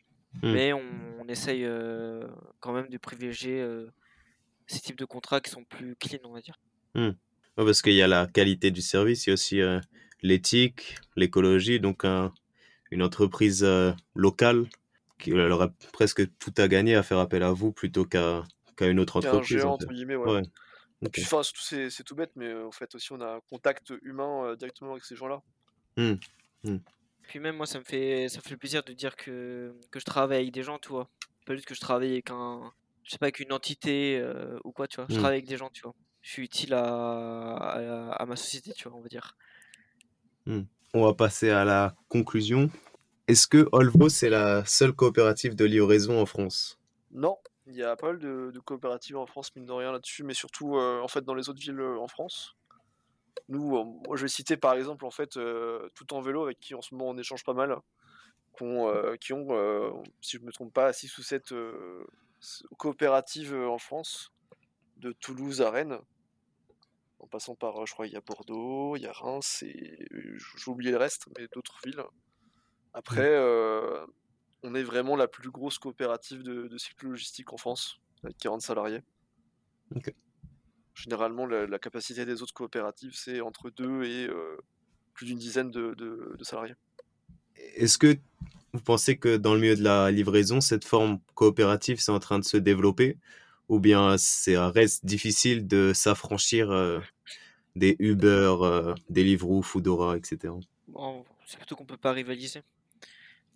Hmm. 0.42 0.54
Mais 0.54 0.74
on, 0.74 0.84
on 1.20 1.28
essaye 1.28 1.66
quand 2.60 2.74
même 2.74 2.90
de 2.90 2.98
privilégier 2.98 3.66
ces 4.68 4.82
types 4.82 4.98
de 4.98 5.06
contrats 5.06 5.40
qui 5.40 5.50
sont 5.50 5.64
plus 5.64 5.96
clean, 5.96 6.20
on 6.26 6.34
va 6.34 6.42
dire. 6.42 6.60
Hmm. 6.94 7.12
parce 7.56 7.82
qu'il 7.82 7.94
y 7.94 8.02
a 8.02 8.08
la 8.08 8.28
qualité 8.28 8.72
du 8.72 8.82
service, 8.82 9.26
il 9.26 9.30
y 9.30 9.32
a 9.32 9.34
aussi 9.34 9.62
l'éthique, 10.22 10.98
l'écologie, 11.16 11.80
donc 11.80 12.04
une 12.04 13.02
entreprise 13.02 13.66
locale 14.14 14.66
qui 15.20 15.32
aurait 15.34 15.70
presque 15.94 16.28
tout 16.38 16.54
à 16.58 16.68
gagner 16.68 16.96
à 16.96 17.04
faire 17.04 17.20
appel 17.20 17.42
à 17.42 17.54
vous 17.54 17.72
plutôt 17.72 18.04
qu'à 18.04 18.44
une 18.82 19.00
autre 19.00 19.18
entreprise. 19.18 19.64
Un 19.64 19.70
entre 19.70 19.88
guillemets, 19.88 20.18
ouais. 20.18 20.42
c'est 21.14 22.04
tout 22.04 22.16
bête, 22.16 22.32
mais 22.36 22.54
en 22.54 22.72
fait 22.72 22.94
aussi 22.94 23.14
on 23.14 23.22
a 23.22 23.36
un 23.36 23.42
contact 23.50 23.94
humain 24.02 24.54
directement 24.58 24.92
avec 24.92 25.06
ces 25.06 25.16
gens-là. 25.16 25.42
Mmh. 25.98 26.14
Mmh. 26.64 26.78
Puis 27.24 27.40
même 27.40 27.58
moi 27.58 27.66
ça 27.66 27.80
me 27.80 27.84
fait 27.84 28.30
ça 28.30 28.42
fait 28.42 28.58
plaisir 28.58 28.84
de 28.84 28.94
dire 28.94 29.16
que, 29.16 29.76
que 29.92 30.00
je 30.00 30.06
travaille 30.06 30.40
avec 30.40 30.52
des 30.52 30.64
gens, 30.64 30.80
tu 30.80 30.90
vois. 30.90 31.10
Pas 31.46 31.56
juste 31.56 31.68
que 31.68 31.76
je 31.76 31.82
travaille 31.82 32.12
avec 32.12 32.32
un 32.32 32.72
je 33.04 33.12
sais 33.12 33.18
pas 33.18 33.28
avec 33.28 33.40
une 33.40 33.54
entité 33.54 34.24
ou 34.64 34.72
quoi, 34.72 34.88
tu 34.88 34.96
vois. 34.96 35.06
Je 35.10 35.14
mmh. 35.14 35.18
travaille 35.18 35.38
avec 35.38 35.48
des 35.48 35.58
gens, 35.58 35.70
tu 35.70 35.84
vois. 35.84 35.94
Je 36.22 36.32
suis 36.32 36.44
utile 36.44 36.74
à, 36.74 38.10
à, 38.12 38.26
ma 38.26 38.36
société, 38.36 38.74
tu 38.74 38.90
vois, 38.90 38.98
on 38.98 39.02
va 39.02 39.08
dire. 39.10 39.38
On 40.48 41.04
va 41.04 41.14
passer 41.14 41.52
à 41.52 41.66
la 41.66 41.96
conclusion. 42.08 42.72
Est-ce 43.28 43.48
que 43.48 43.68
Olvo, 43.72 44.10
c'est 44.10 44.30
la 44.30 44.64
seule 44.66 44.94
coopérative 44.94 45.56
de 45.56 45.66
livraison 45.66 46.22
en 46.22 46.26
France? 46.26 46.80
Non, 47.12 47.38
il 47.66 47.76
y 47.76 47.84
a 47.84 47.96
pas 47.96 48.08
mal 48.08 48.20
de, 48.20 48.60
coopératives 48.64 49.18
en 49.18 49.26
France, 49.26 49.56
mine 49.56 49.66
de 49.66 49.72
rien, 49.72 49.92
là-dessus, 49.92 50.24
mais 50.24 50.34
surtout 50.34 50.78
euh, 50.78 51.02
en 51.02 51.08
fait 51.08 51.24
dans 51.24 51.34
les 51.34 51.50
autres 51.50 51.60
villes 51.60 51.80
euh, 51.80 52.00
en 52.00 52.08
France. 52.08 52.56
Nous, 53.50 53.78
euh, 53.78 53.84
moi, 53.84 54.16
je 54.16 54.24
vais 54.24 54.28
citer 54.28 54.58
par 54.58 54.74
exemple 54.74 55.06
en 55.06 55.12
fait 55.12 55.40
tout 55.94 56.14
en 56.14 56.22
vélo 56.22 56.44
avec 56.44 56.60
qui 56.60 56.76
en 56.76 56.82
ce 56.82 56.94
moment 56.96 57.12
on 57.12 57.18
échange 57.18 57.44
pas 57.44 57.54
mal, 57.54 57.78
qui 58.58 59.34
ont, 59.34 60.04
si 60.22 60.38
je 60.38 60.44
me 60.44 60.52
trompe 60.52 60.74
pas, 60.74 60.94
6 60.94 61.18
ou 61.18 61.24
7 61.24 61.54
coopératives 62.78 63.54
en 63.54 63.78
France, 63.78 64.32
de 64.98 65.12
Toulouse 65.12 65.62
à 65.62 65.70
Rennes, 65.70 66.00
en 67.20 67.28
passant 67.28 67.56
par, 67.56 67.86
je 67.86 67.94
crois, 67.94 68.08
il 68.08 68.14
y 68.14 68.16
a 68.16 68.22
Bordeaux, 68.22 68.96
il 68.96 69.02
y 69.02 69.08
a 69.08 69.12
Reims 69.12 69.64
et 69.64 70.08
j'ai 70.58 70.72
oublié 70.72 70.92
le 70.92 70.98
reste, 70.98 71.28
mais 71.38 71.48
d'autres 71.54 71.80
villes. 71.84 72.04
Après, 72.94 73.30
euh, 73.30 74.06
on 74.64 74.74
est 74.76 74.84
vraiment 74.84 75.16
la 75.16 75.28
plus 75.28 75.50
grosse 75.50 75.80
coopérative 75.80 76.44
de, 76.44 76.78
cycle 76.78 77.08
logistique 77.08 77.52
en 77.52 77.58
France, 77.58 78.00
avec 78.24 78.38
40 78.38 78.62
salariés. 78.62 79.02
Généralement, 80.96 81.46
la, 81.46 81.80
capacité 81.80 82.26
des 82.26 82.42
autres 82.42 82.54
coopératives, 82.54 83.14
c'est 83.14 83.42
entre 83.42 83.70
2 83.70 84.04
et 84.04 84.28
euh, 84.28 84.58
plus 85.14 85.26
d'une 85.26 85.38
dizaine 85.38 85.70
de, 85.70 86.38
salariés. 86.42 86.76
Est-ce 87.76 87.98
que 87.98 88.18
vous 88.74 88.82
pensez 88.82 89.18
que 89.18 89.38
dans 89.38 89.54
le 89.54 89.60
milieu 89.60 89.76
de 89.76 89.84
la 89.84 90.10
livraison, 90.10 90.62
cette 90.62 90.86
forme 90.86 91.20
coopérative, 91.36 92.00
c'est 92.00 92.12
en 92.12 92.20
train 92.20 92.40
de 92.40 92.46
se 92.46 92.58
développer? 92.58 93.18
Ou 93.68 93.80
bien 93.80 94.18
c'est 94.18 94.58
reste 94.58 95.06
difficile 95.06 95.68
de 95.68 95.92
s'affranchir 95.94 96.72
euh, 96.72 97.00
des 97.76 97.96
Uber, 98.00 98.56
des 99.10 99.24
Deliveroo, 99.24 99.62
Foodora, 99.62 100.18
etc. 100.18 100.54
Bon, 100.88 101.26
c'est 101.46 101.58
plutôt 101.58 101.76
qu'on 101.76 101.86
peut 101.86 101.98
pas 101.98 102.12
rivaliser. 102.12 102.62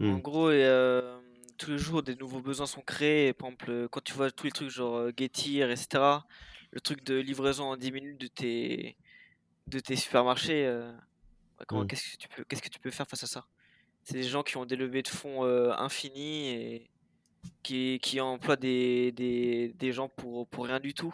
En 0.02 0.06
mmh. 0.06 0.22
gros, 0.22 0.50
euh, 0.50 1.20
tous 1.58 1.72
les 1.72 1.78
jours, 1.78 2.04
des 2.04 2.16
nouveaux 2.16 2.42
besoins 2.42 2.66
sont 2.66 2.82
créés. 2.82 3.34
Par 3.34 3.50
exemple, 3.50 3.88
quand 3.92 4.04
tu 4.04 4.14
vois 4.14 4.32
tous 4.32 4.46
les 4.46 4.52
trucs 4.52 4.70
genre 4.70 4.96
euh, 4.96 5.12
Getir, 5.18 5.70
etc., 5.72 6.20
le 6.72 6.82
truc 6.82 7.04
de 7.04 7.16
livraison 7.16 7.66
en 7.66 7.78
10 7.78 7.92
minutes 7.92 8.22
de 8.22 8.28
tes, 8.28 8.98
de 9.68 9.80
tes 9.80 9.96
supermarchés, 9.96 10.66
euh, 10.66 10.92
mmh. 11.72 11.88
qu'est-ce 11.88 12.12
que 12.12 12.18
tu 12.18 12.28
peux, 12.30 12.44
qu'est-ce 12.44 12.62
que 12.62 12.70
tu 12.70 12.80
peux 12.80 12.92
faire 12.92 13.08
face 13.08 13.24
à 13.24 13.28
ça? 13.28 13.46
C'est 14.04 14.14
des 14.16 14.24
gens 14.24 14.44
qui 14.44 14.58
ont 14.58 14.66
des 14.66 14.76
levées 14.76 15.04
de 15.04 15.08
fonds 15.08 15.44
infinies 15.72 16.50
et 16.50 16.90
qui, 17.64 18.00
qui 18.02 18.20
emploient 18.20 18.56
des, 18.56 19.12
des, 19.12 19.74
des 19.78 19.92
gens 19.92 20.10
pour, 20.10 20.48
pour 20.48 20.66
rien 20.66 20.80
du 20.80 20.94
tout 20.94 21.14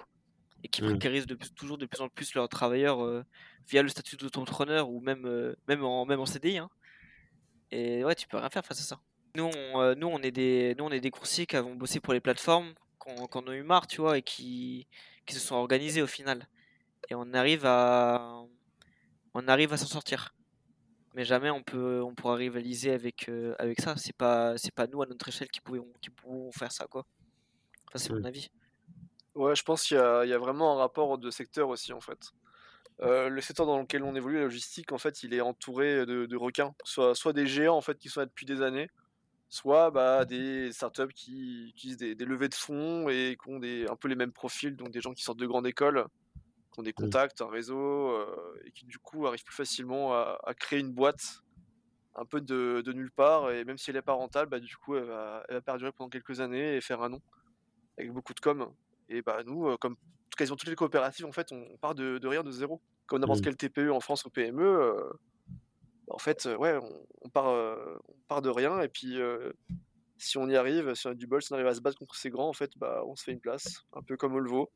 et 0.63 0.67
qui 0.67 0.81
mmh. 0.81 0.89
précarisent 0.91 1.27
de, 1.27 1.35
toujours 1.55 1.77
de 1.77 1.85
plus 1.85 2.01
en 2.01 2.09
plus 2.09 2.33
leurs 2.35 2.47
travailleurs 2.47 3.23
via 3.67 3.81
le 3.81 3.89
statut 3.89 4.15
d'auto-entrepreneur 4.17 4.89
ou 4.89 5.01
même, 5.01 5.55
même, 5.67 5.83
en, 5.83 6.05
même 6.05 6.19
en 6.19 6.25
CDI. 6.25 6.59
Hein. 6.59 6.69
Et 7.71 8.03
ouais, 8.03 8.15
tu 8.15 8.27
peux 8.27 8.37
rien 8.37 8.49
faire 8.49 8.65
face 8.65 8.79
à 8.79 8.83
ça. 8.83 8.99
Nous, 9.35 9.49
on, 9.53 9.81
euh, 9.81 9.95
nous, 9.95 10.07
on 10.07 10.19
est 10.21 10.31
des, 10.31 10.75
nous, 10.77 10.85
on 10.85 10.91
est 10.91 11.01
des 11.01 11.11
coursiers 11.11 11.45
qui 11.45 11.55
avons 11.55 11.75
bossé 11.75 11.99
pour 11.99 12.13
les 12.13 12.21
plateformes, 12.21 12.73
qu'on 12.97 13.47
a 13.47 13.53
eu 13.53 13.63
marre, 13.63 13.87
tu 13.87 14.01
vois, 14.01 14.17
et 14.17 14.21
qui, 14.21 14.87
qui 15.25 15.35
se 15.35 15.39
sont 15.39 15.55
organisés 15.55 16.01
au 16.01 16.07
final. 16.07 16.47
Et 17.09 17.15
on 17.15 17.33
arrive 17.33 17.65
à, 17.65 18.43
on 19.33 19.47
arrive 19.47 19.73
à 19.73 19.77
s'en 19.77 19.87
sortir. 19.87 20.33
Mais 21.13 21.23
jamais 21.23 21.49
on 21.49 21.63
peut, 21.63 22.01
on 22.03 22.13
pourra 22.13 22.35
rivaliser 22.35 22.91
avec, 22.91 23.29
euh, 23.29 23.55
avec 23.59 23.79
ça. 23.79 23.95
C'est 23.97 24.15
pas, 24.15 24.57
c'est 24.57 24.73
pas 24.73 24.87
nous 24.87 25.01
à 25.01 25.05
notre 25.05 25.27
échelle 25.27 25.49
qui 25.49 25.61
pouvons, 25.61 25.91
qui 26.01 26.09
pouvons 26.09 26.51
faire 26.51 26.71
ça, 26.71 26.87
quoi. 26.87 27.05
Ça, 27.93 27.99
c'est 27.99 28.13
mon 28.13 28.23
avis. 28.25 28.49
Ouais, 29.33 29.55
je 29.55 29.63
pense 29.63 29.83
qu'il 29.83 29.97
y 29.97 29.99
a, 29.99 30.25
il 30.25 30.29
y 30.29 30.33
a 30.33 30.37
vraiment 30.37 30.73
un 30.73 30.77
rapport 30.77 31.17
de 31.17 31.29
secteur 31.29 31.69
aussi, 31.69 31.93
en 31.93 32.01
fait. 32.01 32.31
Euh, 33.01 33.27
le 33.29 33.41
secteur 33.41 33.65
dans 33.65 33.79
lequel 33.79 34.03
on 34.03 34.15
évolue, 34.15 34.37
la 34.37 34.43
logistique, 34.43 34.91
en 34.91 34.97
fait, 34.97 35.23
il 35.23 35.33
est 35.33 35.41
entouré 35.41 36.05
de, 36.05 36.35
requins, 36.35 36.73
soit, 36.83 37.13
soit 37.15 37.33
des 37.33 37.45
géants 37.45 37.75
en 37.75 37.81
fait 37.81 37.97
qui 37.97 38.07
sont 38.07 38.21
là 38.21 38.25
depuis 38.25 38.45
des 38.45 38.61
années, 38.61 38.89
soit 39.55 39.89
bah, 39.89 40.25
des 40.25 40.73
startups 40.73 41.13
qui 41.15 41.69
utilisent 41.69 41.95
des, 41.95 42.25
levées 42.25 42.49
de 42.49 42.53
fonds 42.53 43.07
et 43.07 43.37
qui 43.41 43.49
ont 43.49 43.59
des, 43.59 43.87
un 43.87 43.95
peu 43.95 44.09
les 44.09 44.15
mêmes 44.15 44.33
profils, 44.33 44.75
donc 44.75 44.91
des 44.91 44.99
gens 44.99 45.13
qui 45.13 45.23
sortent 45.23 45.39
de 45.39 45.47
grandes 45.47 45.65
écoles, 45.65 46.05
qui 46.73 46.81
ont 46.81 46.83
des 46.83 46.91
mmh. 46.91 46.93
contacts, 46.93 47.41
un 47.41 47.47
réseau, 47.47 48.09
euh, 48.09 48.61
et 48.65 48.71
qui 48.71 48.85
du 48.85 48.99
coup 48.99 49.25
arrivent 49.27 49.45
plus 49.45 49.55
facilement 49.55 50.13
à, 50.13 50.53
créer 50.59 50.79
une 50.81 50.91
boîte 50.91 51.39
un 52.15 52.25
peu 52.25 52.41
de, 52.41 52.83
nulle 52.91 53.11
part, 53.11 53.49
et 53.49 53.63
même 53.63 53.77
si 53.77 53.91
elle 53.91 53.95
n'est 53.95 54.01
pas 54.01 54.13
rentable, 54.13 54.51
bah, 54.51 54.59
du 54.59 54.75
coup 54.75 54.97
elle 54.97 55.05
va, 55.05 55.45
elle 55.47 55.55
va 55.55 55.61
perdurer 55.61 55.93
pendant 55.93 56.09
quelques 56.09 56.41
années 56.41 56.75
et 56.75 56.81
faire 56.81 57.01
un 57.01 57.07
nom, 57.07 57.21
avec 57.97 58.11
beaucoup 58.11 58.33
de 58.33 58.41
com. 58.41 58.69
Et 59.07 59.21
bah 59.21 59.41
nous, 59.45 59.69
euh, 59.69 59.77
comme 59.77 59.95
quasiment 60.35 60.57
toutes 60.57 60.69
les 60.69 60.75
coopératives, 60.75 61.25
en 61.25 61.31
fait, 61.31 61.53
on, 61.53 61.77
part 61.77 61.95
de, 61.95 62.19
rien, 62.27 62.43
de 62.43 62.51
zéro. 62.51 62.81
Comme 63.05 63.21
n'importe 63.21 63.39
mmh. 63.39 63.43
quel 63.43 63.55
TPE 63.55 63.91
en 63.91 64.01
France 64.01 64.25
ou 64.25 64.29
PME, 64.29 64.63
euh, 64.63 65.13
en 66.09 66.17
fait, 66.17 66.47
ouais, 66.59 66.77
on, 67.21 67.29
part, 67.29 67.47
on 67.47 68.19
part 68.27 68.41
de 68.41 68.49
rien. 68.49 68.81
Et 68.81 68.87
puis, 68.87 69.17
si 70.17 70.37
on 70.37 70.47
y 70.47 70.55
arrive, 70.55 70.93
si 70.93 71.07
on 71.07 71.11
a 71.11 71.15
du 71.15 71.27
bol, 71.27 71.41
si 71.41 71.51
on 71.51 71.55
arrive 71.55 71.67
à 71.67 71.73
se 71.73 71.81
battre 71.81 71.97
contre 71.97 72.15
ces 72.15 72.29
grands, 72.29 72.49
en 72.49 72.53
fait, 72.53 72.71
bah, 72.77 73.03
on 73.07 73.15
se 73.15 73.23
fait 73.23 73.31
une 73.31 73.39
place, 73.39 73.85
un 73.93 74.01
peu 74.01 74.17
comme 74.17 74.33
Olvo. 74.35 74.71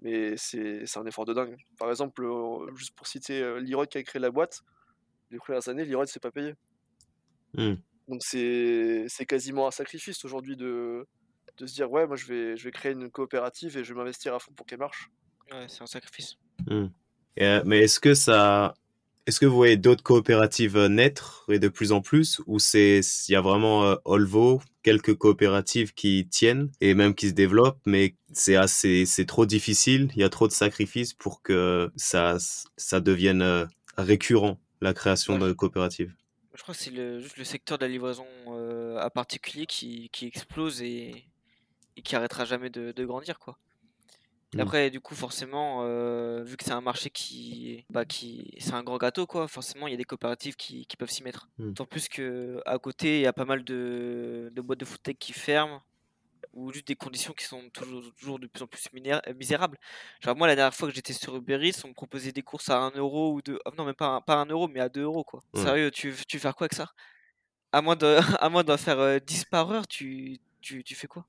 Mais 0.00 0.36
c'est 0.36 0.84
un 0.96 1.06
effort 1.06 1.24
de 1.24 1.34
dingue. 1.34 1.56
Par 1.78 1.90
exemple, 1.90 2.26
juste 2.76 2.94
pour 2.94 3.06
citer 3.06 3.40
Leroy 3.60 3.86
qui 3.86 3.98
a 3.98 4.02
créé 4.02 4.20
la 4.20 4.30
boîte, 4.30 4.62
les 5.30 5.38
premières 5.38 5.68
années, 5.68 5.84
Leroy 5.84 6.04
ne 6.04 6.08
s'est 6.08 6.20
pas 6.20 6.30
payé. 6.30 6.54
Mmh. 7.54 7.74
Donc 8.08 8.22
c'est 8.22 9.26
quasiment 9.26 9.66
un 9.66 9.70
sacrifice 9.70 10.24
aujourd'hui 10.24 10.56
de, 10.56 11.06
de 11.56 11.66
se 11.66 11.74
dire 11.74 11.90
ouais 11.90 12.06
moi 12.06 12.16
je 12.16 12.26
vais 12.26 12.56
je 12.56 12.64
vais 12.64 12.70
créer 12.70 12.92
une 12.92 13.10
coopérative 13.10 13.78
et 13.78 13.84
je 13.84 13.92
vais 13.92 13.98
m'investir 13.98 14.34
à 14.34 14.38
fond 14.38 14.52
pour 14.52 14.66
qu'elle 14.66 14.78
marche 14.78 15.08
ouais 15.52 15.66
c'est 15.68 15.82
un 15.82 15.86
sacrifice 15.86 16.36
mmh. 16.66 16.86
euh, 17.40 17.62
mais 17.64 17.80
est-ce 17.80 18.00
que 18.00 18.14
ça 18.14 18.74
est-ce 19.26 19.40
que 19.40 19.46
vous 19.46 19.56
voyez 19.56 19.76
d'autres 19.76 20.02
coopératives 20.02 20.76
euh, 20.76 20.88
naître 20.88 21.44
et 21.48 21.58
de 21.58 21.68
plus 21.68 21.92
en 21.92 22.00
plus 22.00 22.40
ou 22.46 22.58
c'est 22.58 23.00
il 23.28 23.32
y 23.32 23.36
a 23.36 23.40
vraiment 23.40 23.84
euh, 23.84 23.96
Olvo 24.04 24.60
quelques 24.82 25.14
coopératives 25.14 25.94
qui 25.94 26.28
tiennent 26.28 26.70
et 26.80 26.94
même 26.94 27.14
qui 27.14 27.28
se 27.28 27.34
développent 27.34 27.80
mais 27.86 28.16
c'est 28.32 28.56
assez 28.56 29.06
c'est 29.06 29.26
trop 29.26 29.46
difficile 29.46 30.10
il 30.14 30.20
y 30.20 30.24
a 30.24 30.28
trop 30.28 30.48
de 30.48 30.52
sacrifices 30.52 31.14
pour 31.14 31.42
que 31.42 31.90
ça 31.96 32.36
ça 32.76 33.00
devienne 33.00 33.68
récurrent 33.96 34.58
la 34.80 34.92
création 34.92 35.38
de 35.38 35.52
coopératives? 35.52 36.14
Je 36.54 36.62
crois 36.62 36.74
que 36.74 36.80
c'est 36.80 36.90
le, 36.90 37.20
juste 37.20 37.36
le 37.36 37.44
secteur 37.44 37.78
de 37.78 37.84
la 37.84 37.90
livraison 37.90 38.26
à 38.98 39.08
particulier 39.10 39.66
qui, 39.66 40.10
qui 40.12 40.26
explose 40.26 40.82
et, 40.82 41.24
et 41.96 42.02
qui 42.02 42.16
arrêtera 42.16 42.44
jamais 42.44 42.70
de, 42.70 43.04
grandir 43.04 43.38
quoi. 43.38 43.58
Mmh. 44.54 44.60
après 44.60 44.90
du 44.90 45.00
coup 45.00 45.14
forcément 45.14 45.80
euh, 45.82 46.42
vu 46.44 46.56
que 46.56 46.64
c'est 46.64 46.72
un 46.72 46.80
marché 46.80 47.10
qui 47.10 47.84
bah 47.90 48.04
qui 48.04 48.54
c'est 48.58 48.74
un 48.74 48.82
grand 48.82 48.98
gâteau 48.98 49.26
quoi 49.26 49.48
forcément 49.48 49.86
il 49.86 49.90
y 49.90 49.94
a 49.94 49.96
des 49.96 50.04
coopératives 50.04 50.56
qui, 50.56 50.86
peuvent 50.98 51.10
s'y 51.10 51.22
mettre. 51.22 51.48
Mmh. 51.58 51.68
D'autant 51.68 51.86
plus 51.86 52.08
que 52.08 52.60
à 52.66 52.78
côté 52.78 53.18
il 53.18 53.22
y 53.22 53.26
a 53.26 53.32
pas 53.32 53.44
mal 53.44 53.64
de, 53.64 54.52
boîtes 54.56 54.78
de 54.78 54.84
foot 54.84 55.10
qui 55.18 55.32
ferment 55.32 55.82
ou 56.52 56.72
juste 56.72 56.86
des 56.86 56.94
conditions 56.94 57.32
qui 57.32 57.44
sont 57.44 57.68
toujours, 57.70 58.14
toujours 58.16 58.38
de 58.38 58.46
plus 58.46 58.62
en 58.62 58.68
plus 58.68 58.84
misérables. 58.92 59.76
Genre 60.20 60.36
moi 60.36 60.46
la 60.46 60.54
dernière 60.54 60.74
fois 60.74 60.88
que 60.88 60.94
j'étais 60.94 61.12
sur 61.12 61.34
Uber 61.34 61.58
Eats, 61.62 61.80
on 61.84 61.88
me 61.88 61.94
proposait 61.94 62.30
des 62.30 62.42
courses 62.42 62.70
à 62.70 62.78
1 62.78 62.90
euro 62.92 63.32
ou 63.34 63.42
2 63.42 63.58
non 63.76 63.84
même 63.84 63.94
pas, 63.94 64.20
pas 64.20 64.36
1 64.36 64.46
euro 64.46 64.68
mais 64.68 64.80
à 64.80 64.88
2 64.88 65.02
euros 65.02 65.24
quoi. 65.24 65.42
Sérieux, 65.54 65.90
tu, 65.90 66.14
tu 66.28 66.36
veux 66.36 66.40
faire 66.40 66.54
quoi 66.54 66.66
avec 66.66 66.74
ça? 66.74 66.92
À 67.72 67.82
moins 67.82 67.96
de 67.96 68.18
à 68.40 68.48
moins 68.48 68.62
d'en 68.62 68.76
faire 68.76 69.20
10 69.20 69.40
euh, 69.40 69.44
par 69.50 69.70
heure, 69.72 69.88
tu, 69.88 70.38
tu, 70.60 70.84
tu 70.84 70.94
fais 70.94 71.08
quoi? 71.08 71.26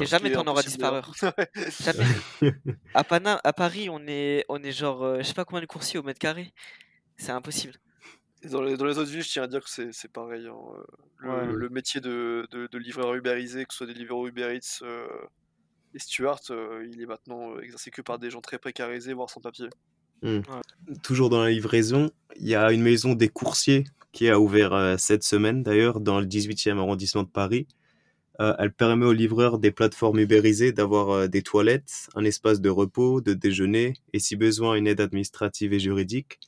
Et 0.00 0.06
jamais 0.06 0.32
t'en 0.32 0.46
auras 0.46 0.62
disparu. 0.62 1.02
jamais. 1.80 2.04
à, 2.94 3.04
à 3.44 3.52
Paris, 3.52 3.88
on 3.90 4.00
est, 4.06 4.44
on 4.48 4.62
est 4.62 4.72
genre, 4.72 5.02
euh, 5.02 5.18
je 5.18 5.22
sais 5.24 5.34
pas 5.34 5.44
combien 5.44 5.60
de 5.60 5.66
coursiers 5.66 5.98
au 5.98 6.02
mètre 6.02 6.18
carré. 6.18 6.52
C'est 7.16 7.32
impossible. 7.32 7.74
dans, 8.44 8.62
les, 8.62 8.76
dans 8.76 8.84
les, 8.84 8.98
autres 8.98 9.10
villes, 9.10 9.22
je 9.22 9.30
tiens 9.30 9.44
à 9.44 9.46
dire 9.46 9.62
que 9.64 9.92
c'est 9.92 10.12
pareil. 10.12 10.46
Hein, 10.46 10.56
euh, 11.24 11.46
le, 11.46 11.68
métier 11.68 12.00
de, 12.00 12.46
de, 12.50 12.78
livreur 12.78 13.14
uberisé, 13.14 13.64
que 13.64 13.72
ce 13.72 13.78
soit 13.78 13.86
des 13.86 13.94
livreurs 13.94 14.26
Uber 14.26 14.54
Eats 14.54 14.82
euh, 14.82 15.06
et 15.94 15.98
Stuart, 15.98 16.40
il 16.84 17.00
est 17.00 17.06
maintenant 17.06 17.58
exercé 17.58 17.90
que 17.90 18.02
par 18.02 18.18
des 18.18 18.30
gens 18.30 18.40
très 18.40 18.58
précarisés, 18.58 19.14
voire 19.14 19.30
sans 19.30 19.40
papier. 19.40 19.68
Hmm. 20.22 20.40
Toujours 21.02 21.30
dans 21.30 21.42
la 21.42 21.50
livraison, 21.50 22.10
il 22.36 22.48
y 22.48 22.54
a 22.54 22.72
une 22.72 22.82
maison 22.82 23.14
des 23.14 23.28
coursiers 23.28 23.84
qui 24.12 24.28
a 24.28 24.38
ouvert 24.38 24.98
cette 24.98 25.22
semaine 25.22 25.62
d'ailleurs 25.62 26.00
dans 26.00 26.20
le 26.20 26.26
18e 26.26 26.78
arrondissement 26.78 27.22
de 27.22 27.28
Paris. 27.28 27.66
Euh, 28.40 28.54
elle 28.58 28.72
permet 28.72 29.04
aux 29.04 29.12
livreurs 29.12 29.58
des 29.58 29.72
plateformes 29.72 30.20
ubérisées 30.20 30.72
d'avoir 30.72 31.10
euh, 31.10 31.26
des 31.26 31.42
toilettes, 31.42 32.08
un 32.14 32.24
espace 32.24 32.60
de 32.60 32.70
repos, 32.70 33.20
de 33.20 33.34
déjeuner 33.34 33.94
et 34.12 34.20
si 34.20 34.36
besoin 34.36 34.76
une 34.76 34.86
aide 34.86 35.00
administrative 35.00 35.72
et 35.72 35.80
juridique. 35.80 36.38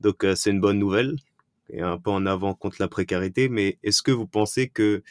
Donc 0.00 0.24
euh, 0.24 0.34
c'est 0.34 0.50
une 0.50 0.60
bonne 0.60 0.78
nouvelle 0.78 1.16
et 1.70 1.82
un 1.82 1.98
pas 1.98 2.10
en 2.12 2.24
avant 2.24 2.54
contre 2.54 2.76
la 2.80 2.88
précarité. 2.88 3.50
Mais 3.50 3.78
est-ce 3.82 4.02
que 4.02 4.12
vous 4.12 4.26
pensez 4.26 4.68
que 4.68 5.02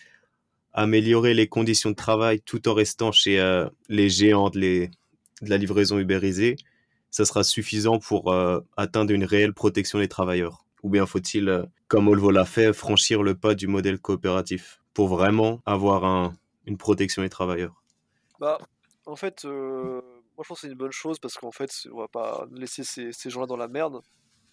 améliorer 0.74 1.34
les 1.36 1.48
conditions 1.48 1.92
de 1.92 1.96
travail 1.96 2.42
tout 2.42 2.68
en 2.68 2.74
restant 2.74 3.12
chez 3.12 3.66
les 3.88 4.10
géants 4.10 4.50
de, 4.50 4.90
la 5.42 5.58
livraison 5.58 6.00
ubérisée, 6.00 6.58
ça 7.12 7.24
sera 7.26 7.44
suffisant 7.46 8.00
pour 8.00 8.36
atteindre 8.76 9.14
une 9.14 9.24
réelle 9.24 9.54
protection 9.54 10.00
des 10.00 10.10
travailleurs? 10.10 10.66
Ou 10.84 10.90
bien 10.90 11.06
faut-il, 11.06 11.66
comme 11.88 12.10
Olvo 12.10 12.30
l'a 12.30 12.46
fait, 12.46 12.74
franchir 12.74 13.24
le 13.24 13.36
pas 13.36 13.56
du 13.56 13.68
modèle 13.68 14.00
coopératif? 14.00 14.82
Pour 14.96 15.08
vraiment 15.08 15.62
avoir 15.68 16.04
un- 16.06 16.34
une 16.66 16.78
protection 16.78 17.22
des 17.22 17.30
travailleurs 17.30 17.84
Bah, 18.40 18.58
en 19.06 19.16
fait, 19.16 19.46
euh, 19.46 20.02
moi 20.36 20.44
je 20.44 20.48
pense 20.48 20.62
que 20.62 20.62
c'est 20.62 20.72
une 20.72 20.78
bonne 20.78 20.92
chose 20.92 21.20
parce 21.20 21.36
qu'en 21.36 21.52
fait, 21.52 21.70
on 21.92 22.00
va 22.00 22.08
pas 22.08 22.48
laisser 22.52 22.84
ces, 22.84 23.12
ces 23.12 23.30
gens-là 23.30 23.46
dans 23.46 23.58
la 23.58 23.68
merde. 23.68 24.02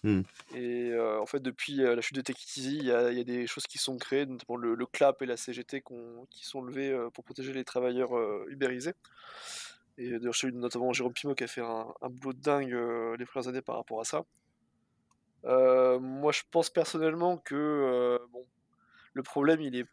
Hmm. 0.03 0.21
Et 0.53 0.89
euh, 0.91 1.19
en 1.21 1.25
fait, 1.25 1.39
depuis 1.39 1.81
euh, 1.81 1.95
la 1.95 2.01
chute 2.01 2.17
de 2.17 2.33
Easy, 2.57 2.77
il 2.77 2.85
y 2.85 2.91
a, 2.91 3.09
il 3.11 3.17
y 3.17 3.21
a 3.21 3.23
des 3.23 3.47
choses 3.47 3.65
qui 3.65 3.77
sont 3.77 3.97
créées, 3.97 4.25
notamment 4.25 4.57
le, 4.57 4.75
le 4.75 4.85
CLAP 4.85 5.21
et 5.21 5.25
la 5.25 5.37
CGT 5.37 5.81
qui 6.29 6.45
sont 6.45 6.61
levés 6.61 6.91
euh, 6.91 7.09
pour 7.09 7.23
protéger 7.23 7.53
les 7.53 7.63
travailleurs 7.63 8.11
ubérisés. 8.49 8.93
Et 9.97 10.09
d'ailleurs, 10.11 10.33
j'ai 10.33 10.47
eu 10.49 10.51
notamment 10.53 10.91
Jérôme 10.91 11.13
Pimo 11.13 11.35
qui 11.35 11.45
a 11.45 11.47
fait 11.47 11.61
un, 11.61 11.87
un 12.01 12.09
boulot 12.09 12.33
de 12.33 12.41
dingue 12.41 12.73
euh, 12.73 13.15
les 13.17 13.25
premières 13.25 13.47
années 13.47 13.61
par 13.61 13.77
rapport 13.77 14.01
à 14.01 14.03
ça. 14.03 14.23
Euh, 15.45 15.99
moi, 15.99 16.31
je 16.31 16.41
pense 16.51 16.69
personnellement 16.69 17.37
que 17.37 17.55
euh, 17.55 18.17
bon, 18.31 18.45
le 19.13 19.23
problème, 19.23 19.61
il 19.61 19.75
est, 19.75 19.85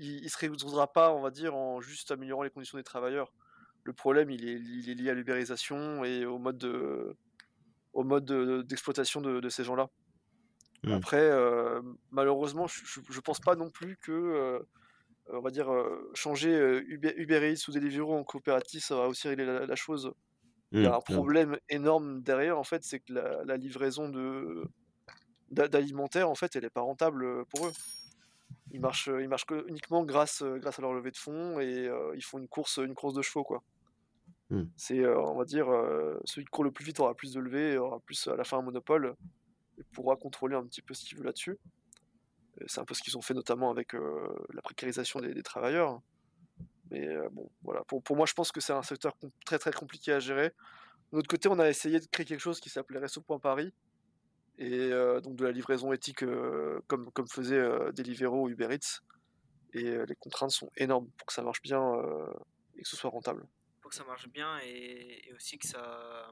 il, 0.00 0.24
il 0.24 0.30
se 0.30 0.38
résoudra 0.38 0.92
pas, 0.92 1.12
on 1.14 1.22
va 1.22 1.30
dire, 1.30 1.56
en 1.56 1.80
juste 1.82 2.10
améliorant 2.12 2.42
les 2.44 2.50
conditions 2.50 2.78
des 2.78 2.84
travailleurs. 2.84 3.32
Le 3.84 3.92
problème, 3.94 4.30
il 4.30 4.48
est, 4.48 4.54
il 4.60 4.90
est 4.90 4.94
lié 4.94 5.10
à 5.10 5.14
l'ubérisation 5.14 6.04
et 6.04 6.26
au 6.26 6.38
mode 6.38 6.58
de, 6.58 7.16
au 7.94 8.04
mode 8.04 8.24
de- 8.26 8.62
d'exploitation 8.62 9.20
de, 9.22 9.40
de 9.40 9.50
ces 9.50 9.64
gens-là. 9.64 9.88
Mm. 10.84 11.02
Après, 11.02 11.20
euh, 11.20 11.80
malheureusement, 12.10 12.66
je, 12.66 13.00
je 13.08 13.20
pense 13.20 13.40
pas 13.40 13.54
non 13.54 13.70
plus 13.70 13.96
que, 13.96 14.10
euh, 14.12 14.58
on 15.28 15.40
va 15.40 15.50
dire, 15.50 15.72
euh, 15.72 16.10
changer 16.14 16.50
Uber, 16.86 17.14
Uber 17.16 17.52
Eats 17.52 17.68
ou 17.68 17.72
Deliveroo 17.72 18.14
en 18.16 18.24
coopérative, 18.24 18.82
ça 18.82 18.96
va 18.96 19.08
aussi 19.08 19.28
régler 19.28 19.46
la, 19.46 19.66
la 19.66 19.76
chose. 19.76 20.12
Il 20.78 20.84
y 20.84 20.86
a 20.86 20.94
Hmm, 20.94 20.96
un 20.96 21.00
problème 21.00 21.58
énorme 21.70 22.22
derrière, 22.22 22.58
en 22.58 22.64
fait, 22.64 22.84
c'est 22.84 23.00
que 23.00 23.12
la, 23.14 23.44
la 23.44 23.56
livraison 23.58 24.08
de 24.10 24.64
d'a- 25.50 25.68
d'alimentaire, 25.68 26.30
en 26.30 26.34
fait, 26.34 26.56
elle 26.56 26.64
est 26.64 26.70
pas 26.70 26.80
rentable 26.82 27.46
pour 27.46 27.66
eux. 27.68 27.72
Ils 28.72 28.80
marchent, 28.80 29.08
euh, 29.08 29.22
ils 29.22 29.28
marchent 29.28 29.46
que 29.46 29.66
uniquement 29.68 30.04
grâce, 30.04 30.42
euh, 30.42 30.58
grâce 30.58 30.78
à 30.78 30.82
leur 30.82 30.92
levée 30.92 31.10
de 31.10 31.16
fonds 31.16 31.60
et 31.60 31.88
euh, 31.88 32.12
ils 32.14 32.24
font 32.24 32.38
une 32.38 32.48
course, 32.48 32.78
une 32.78 32.94
course 32.94 33.14
de 33.14 33.22
chevaux, 33.22 33.44
quoi. 33.44 33.62
Hmm. 34.50 34.64
C'est, 34.76 35.00
euh, 35.00 35.20
on 35.20 35.36
va 35.36 35.44
dire, 35.44 35.66
celui 36.24 36.44
qui 36.44 36.50
court 36.50 36.64
le 36.64 36.72
plus 36.72 36.84
vite 36.84 37.00
aura 37.00 37.14
plus 37.14 37.32
de 37.32 37.40
levées, 37.40 37.72
et 37.72 37.78
aura 37.78 38.00
plus 38.00 38.26
à 38.28 38.36
la 38.36 38.44
fin 38.44 38.58
un 38.58 38.62
monopole 38.62 39.14
et 39.78 39.84
pourra 39.92 40.16
contrôler 40.16 40.56
un 40.56 40.64
petit 40.64 40.82
peu 40.82 40.94
ce 40.94 41.04
qu'il 41.04 41.18
veut 41.18 41.24
là-dessus. 41.24 41.58
C'est 42.66 42.80
un 42.80 42.84
peu 42.84 42.94
ce 42.94 43.02
qu'ils 43.02 43.16
ont 43.16 43.22
fait 43.22 43.34
notamment 43.34 43.70
avec 43.70 43.92
la 43.92 44.62
précarisation 44.62 45.20
des, 45.20 45.32
des 45.32 45.42
travailleurs. 45.42 46.00
Mais 46.90 47.08
bon, 47.30 47.48
voilà. 47.62 47.84
Pour, 47.84 48.02
pour 48.02 48.16
moi, 48.16 48.26
je 48.26 48.34
pense 48.34 48.50
que 48.50 48.60
c'est 48.60 48.72
un 48.72 48.82
secteur 48.82 49.16
très 49.46 49.58
très 49.58 49.72
compliqué 49.72 50.12
à 50.12 50.18
gérer. 50.18 50.48
De 51.12 51.16
notre 51.16 51.28
côté, 51.28 51.48
on 51.48 51.58
a 51.58 51.68
essayé 51.68 52.00
de 52.00 52.06
créer 52.06 52.26
quelque 52.26 52.40
chose 52.40 52.60
qui 52.60 52.68
s'appelait 52.68 52.98
Resto.Paris, 52.98 53.72
et 54.60 54.92
euh, 54.92 55.20
donc 55.20 55.36
de 55.36 55.44
la 55.44 55.52
livraison 55.52 55.92
éthique 55.92 56.22
euh, 56.22 56.80
comme, 56.86 57.10
comme 57.12 57.26
faisait 57.26 57.58
euh, 57.58 57.92
Deliveroo 57.92 58.44
ou 58.44 58.48
Uber 58.50 58.68
Eats. 58.70 59.00
Et 59.72 59.86
euh, 59.86 60.04
les 60.04 60.14
contraintes 60.16 60.50
sont 60.50 60.70
énormes 60.76 61.08
pour 61.16 61.26
que 61.26 61.32
ça 61.32 61.42
marche 61.42 61.62
bien 61.62 61.82
euh, 61.82 62.32
et 62.76 62.82
que 62.82 62.88
ce 62.88 62.96
soit 62.96 63.10
rentable. 63.10 63.46
Pour 63.80 63.90
que 63.90 63.96
ça 63.96 64.04
marche 64.04 64.28
bien 64.28 64.58
et, 64.62 65.28
et 65.28 65.32
aussi 65.34 65.58
que 65.58 65.66
ça 65.66 66.30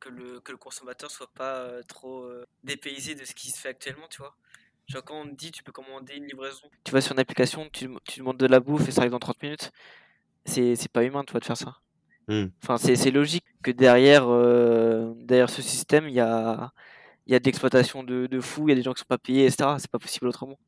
que 0.00 0.08
le, 0.08 0.40
que 0.40 0.52
le 0.52 0.58
consommateur 0.58 1.10
soit 1.10 1.30
pas 1.32 1.58
euh, 1.58 1.82
trop 1.86 2.24
euh, 2.24 2.44
dépaysé 2.64 3.14
de 3.14 3.24
ce 3.24 3.34
qui 3.34 3.50
se 3.50 3.58
fait 3.60 3.68
actuellement, 3.68 4.08
tu 4.08 4.18
vois. 4.18 4.36
Genre 4.86 5.04
quand 5.04 5.20
on 5.20 5.28
te 5.28 5.34
dit 5.34 5.52
tu 5.52 5.62
peux 5.62 5.72
commander 5.72 6.14
une 6.16 6.26
livraison, 6.26 6.68
tu 6.84 6.92
vas 6.92 7.00
sur 7.00 7.12
une 7.12 7.20
application, 7.20 7.68
tu, 7.72 7.88
tu 8.04 8.20
demandes 8.20 8.38
de 8.38 8.46
la 8.46 8.58
bouffe 8.58 8.88
et 8.88 8.90
ça 8.90 9.02
arrive 9.02 9.12
dans 9.12 9.18
30 9.18 9.42
minutes, 9.42 9.70
c'est 10.44 10.76
c'est 10.76 10.90
pas 10.90 11.04
humain, 11.04 11.24
tu 11.24 11.32
vois, 11.32 11.40
de 11.40 11.44
faire 11.44 11.56
ça. 11.56 11.76
Hmm. 12.26 12.46
Enfin, 12.62 12.78
c'est 12.78 12.96
c'est 12.96 13.10
logique 13.10 13.44
que 13.62 13.70
derrière, 13.70 14.28
euh, 14.28 15.12
derrière 15.16 15.50
ce 15.50 15.62
système, 15.62 16.08
il 16.08 16.14
y 16.14 16.20
a, 16.20 16.72
il 17.28 17.32
y 17.32 17.34
a 17.34 17.38
de 17.38 17.44
l'exploitation 17.44 18.02
de, 18.02 18.26
de 18.26 18.40
fous, 18.40 18.68
il 18.68 18.70
y 18.70 18.72
a 18.72 18.74
des 18.74 18.82
gens 18.82 18.94
qui 18.94 19.00
sont 19.00 19.06
pas 19.06 19.18
payés, 19.18 19.44
etc. 19.44 19.76
C'est 19.78 19.90
pas 19.90 19.98
possible 19.98 20.26
autrement. 20.26 20.58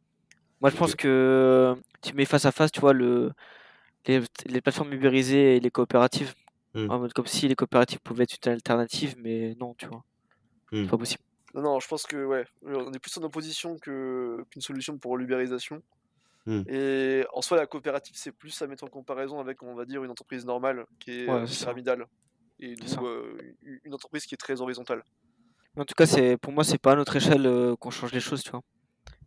Moi, 0.60 0.70
je 0.70 0.76
pense 0.76 0.94
que 0.94 1.74
tu 2.02 2.14
mets 2.14 2.26
face 2.26 2.44
à 2.44 2.52
face, 2.52 2.70
tu 2.70 2.80
vois, 2.80 2.92
le, 2.92 3.32
les, 4.06 4.20
les 4.44 4.60
plateformes 4.60 4.92
ubérisées 4.92 5.56
et 5.56 5.60
les 5.60 5.70
coopératives. 5.70 6.34
Hmm. 6.74 6.90
En 6.90 6.98
mode 7.00 7.12
comme 7.14 7.26
si 7.26 7.48
les 7.48 7.56
coopératives 7.56 8.00
pouvaient 8.00 8.24
être 8.24 8.36
une 8.46 8.52
alternative, 8.52 9.16
mais 9.18 9.56
non, 9.58 9.74
tu 9.74 9.86
vois. 9.86 10.04
Hmm. 10.70 10.84
C'est 10.84 10.90
pas 10.90 10.98
possible. 10.98 11.22
Non, 11.54 11.62
non, 11.62 11.80
je 11.80 11.88
pense 11.88 12.04
que 12.04 12.24
ouais, 12.24 12.44
on 12.62 12.92
est 12.92 12.98
plus 12.98 13.16
en 13.16 13.22
opposition 13.22 13.76
que 13.78 14.44
qu'une 14.50 14.62
solution 14.62 14.98
pour 14.98 15.16
l'ubérisation. 15.16 15.82
Hmm. 16.44 16.62
Et 16.68 17.24
en 17.32 17.40
soi, 17.40 17.56
la 17.56 17.66
coopérative, 17.66 18.14
c'est 18.16 18.32
plus 18.32 18.60
à 18.60 18.66
mettre 18.66 18.84
en 18.84 18.88
comparaison 18.88 19.40
avec, 19.40 19.62
on 19.62 19.74
va 19.74 19.86
dire, 19.86 20.04
une 20.04 20.10
entreprise 20.10 20.44
normale 20.44 20.84
qui 20.98 21.22
est 21.22 21.28
Ouais, 21.28 21.44
pyramidale. 21.44 22.06
Et 22.60 22.74
nous, 22.76 23.06
euh, 23.06 23.56
une 23.84 23.94
entreprise 23.94 24.26
qui 24.26 24.34
est 24.34 24.38
très 24.38 24.60
horizontale. 24.60 25.02
Mais 25.76 25.82
en 25.82 25.84
tout 25.84 25.94
cas, 25.94 26.06
c'est 26.06 26.36
pour 26.36 26.52
moi, 26.52 26.64
c'est 26.64 26.78
pas 26.78 26.92
à 26.92 26.96
notre 26.96 27.16
échelle 27.16 27.46
euh, 27.46 27.76
qu'on 27.76 27.90
change 27.90 28.12
les 28.12 28.20
choses, 28.20 28.42
tu 28.42 28.50
vois. 28.50 28.62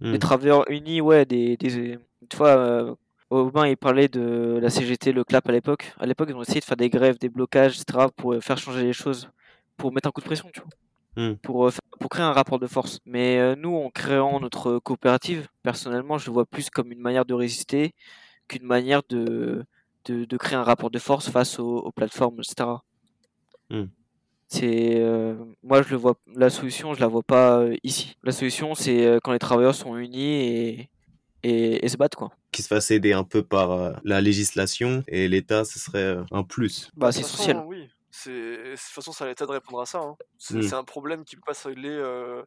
Hmm. 0.01 0.11
Les 0.11 0.19
travailleurs 0.19 0.69
unis, 0.69 1.01
ouais, 1.01 1.25
des, 1.25 1.57
des... 1.57 1.97
tu 2.29 2.37
vois, 2.37 2.49
euh, 2.57 2.95
Aubin, 3.29 3.67
il 3.67 3.77
parlait 3.77 4.07
de 4.09 4.59
la 4.61 4.69
CGT, 4.69 5.11
le 5.13 5.23
CLAP 5.23 5.47
à 5.49 5.51
l'époque. 5.51 5.93
À 5.99 6.05
l'époque, 6.05 6.29
ils 6.29 6.35
ont 6.35 6.41
essayé 6.41 6.59
de 6.59 6.65
faire 6.65 6.77
des 6.77 6.89
grèves, 6.89 7.17
des 7.17 7.29
blocages, 7.29 7.79
etc., 7.79 8.07
pour 8.15 8.33
euh, 8.33 8.41
faire 8.41 8.57
changer 8.57 8.83
les 8.83 8.93
choses, 8.93 9.29
pour 9.77 9.91
mettre 9.93 10.07
un 10.07 10.11
coup 10.11 10.21
de 10.21 10.25
pression, 10.25 10.49
tu 10.53 10.59
vois. 10.61 10.69
Hmm. 11.15 11.35
Pour, 11.37 11.71
faire- 11.71 11.79
pour 11.99 12.09
créer 12.09 12.25
un 12.25 12.33
rapport 12.33 12.59
de 12.59 12.67
force. 12.67 12.99
Mais 13.05 13.37
euh, 13.39 13.55
nous, 13.55 13.75
en 13.75 13.89
créant 13.89 14.39
notre 14.39 14.79
coopérative, 14.79 15.47
personnellement, 15.63 16.17
je 16.17 16.25
le 16.27 16.33
vois 16.33 16.45
plus 16.45 16.69
comme 16.69 16.91
une 16.91 16.99
manière 17.01 17.25
de 17.25 17.33
résister 17.33 17.93
qu'une 18.47 18.65
manière 18.65 19.01
de, 19.09 19.63
de, 20.05 20.25
de 20.25 20.37
créer 20.37 20.55
un 20.57 20.63
rapport 20.63 20.89
de 20.91 20.99
force 20.99 21.29
face 21.29 21.59
aux, 21.59 21.77
aux 21.77 21.91
plateformes, 21.91 22.39
etc. 22.39 22.69
Hmm. 23.69 23.85
C'est 24.53 25.01
euh, 25.01 25.35
moi 25.63 25.81
je 25.81 25.89
le 25.89 25.95
vois 25.97 26.15
la 26.35 26.49
solution 26.51 26.93
je 26.93 26.99
la 26.99 27.07
vois 27.07 27.23
pas 27.23 27.59
euh, 27.59 27.75
ici. 27.83 28.15
La 28.23 28.31
solution 28.31 28.75
c'est 28.75 29.03
euh, 29.05 29.19
quand 29.23 29.31
les 29.31 29.39
travailleurs 29.39 29.73
sont 29.73 29.97
unis 29.97 30.35
et, 30.35 30.89
et, 31.41 31.83
et 31.83 31.89
se 31.89 31.97
battent 31.97 32.15
quoi. 32.15 32.29
Qui 32.51 32.61
se 32.61 32.67
fasse 32.67 32.91
aider 32.91 33.13
un 33.13 33.23
peu 33.23 33.41
par 33.41 33.71
euh, 33.71 33.93
la 34.03 34.21
législation 34.21 35.03
et 35.07 35.27
l'État, 35.27 35.65
ce 35.65 35.79
serait 35.79 36.03
euh, 36.17 36.23
un 36.31 36.43
plus. 36.43 36.91
Bah 36.95 37.11
c'est 37.11 37.21
essentiel. 37.21 37.63
Oui, 37.65 37.89
c'est 38.11 38.29
de 38.31 38.71
toute 38.71 38.79
façon, 38.79 39.11
c'est 39.11 39.23
à 39.23 39.27
l'État 39.27 39.47
de 39.47 39.51
répondre 39.51 39.81
à 39.81 39.87
ça. 39.87 39.99
hein. 40.01 40.15
C'est 40.37 40.57
Hmm. 40.57 40.61
c'est 40.61 40.75
un 40.75 40.83
problème 40.83 41.23
qui 41.25 41.35
peut 41.35 41.41
pas 41.47 41.55
se 41.55 41.67
régler, 41.67 41.89
euh, 41.89 42.43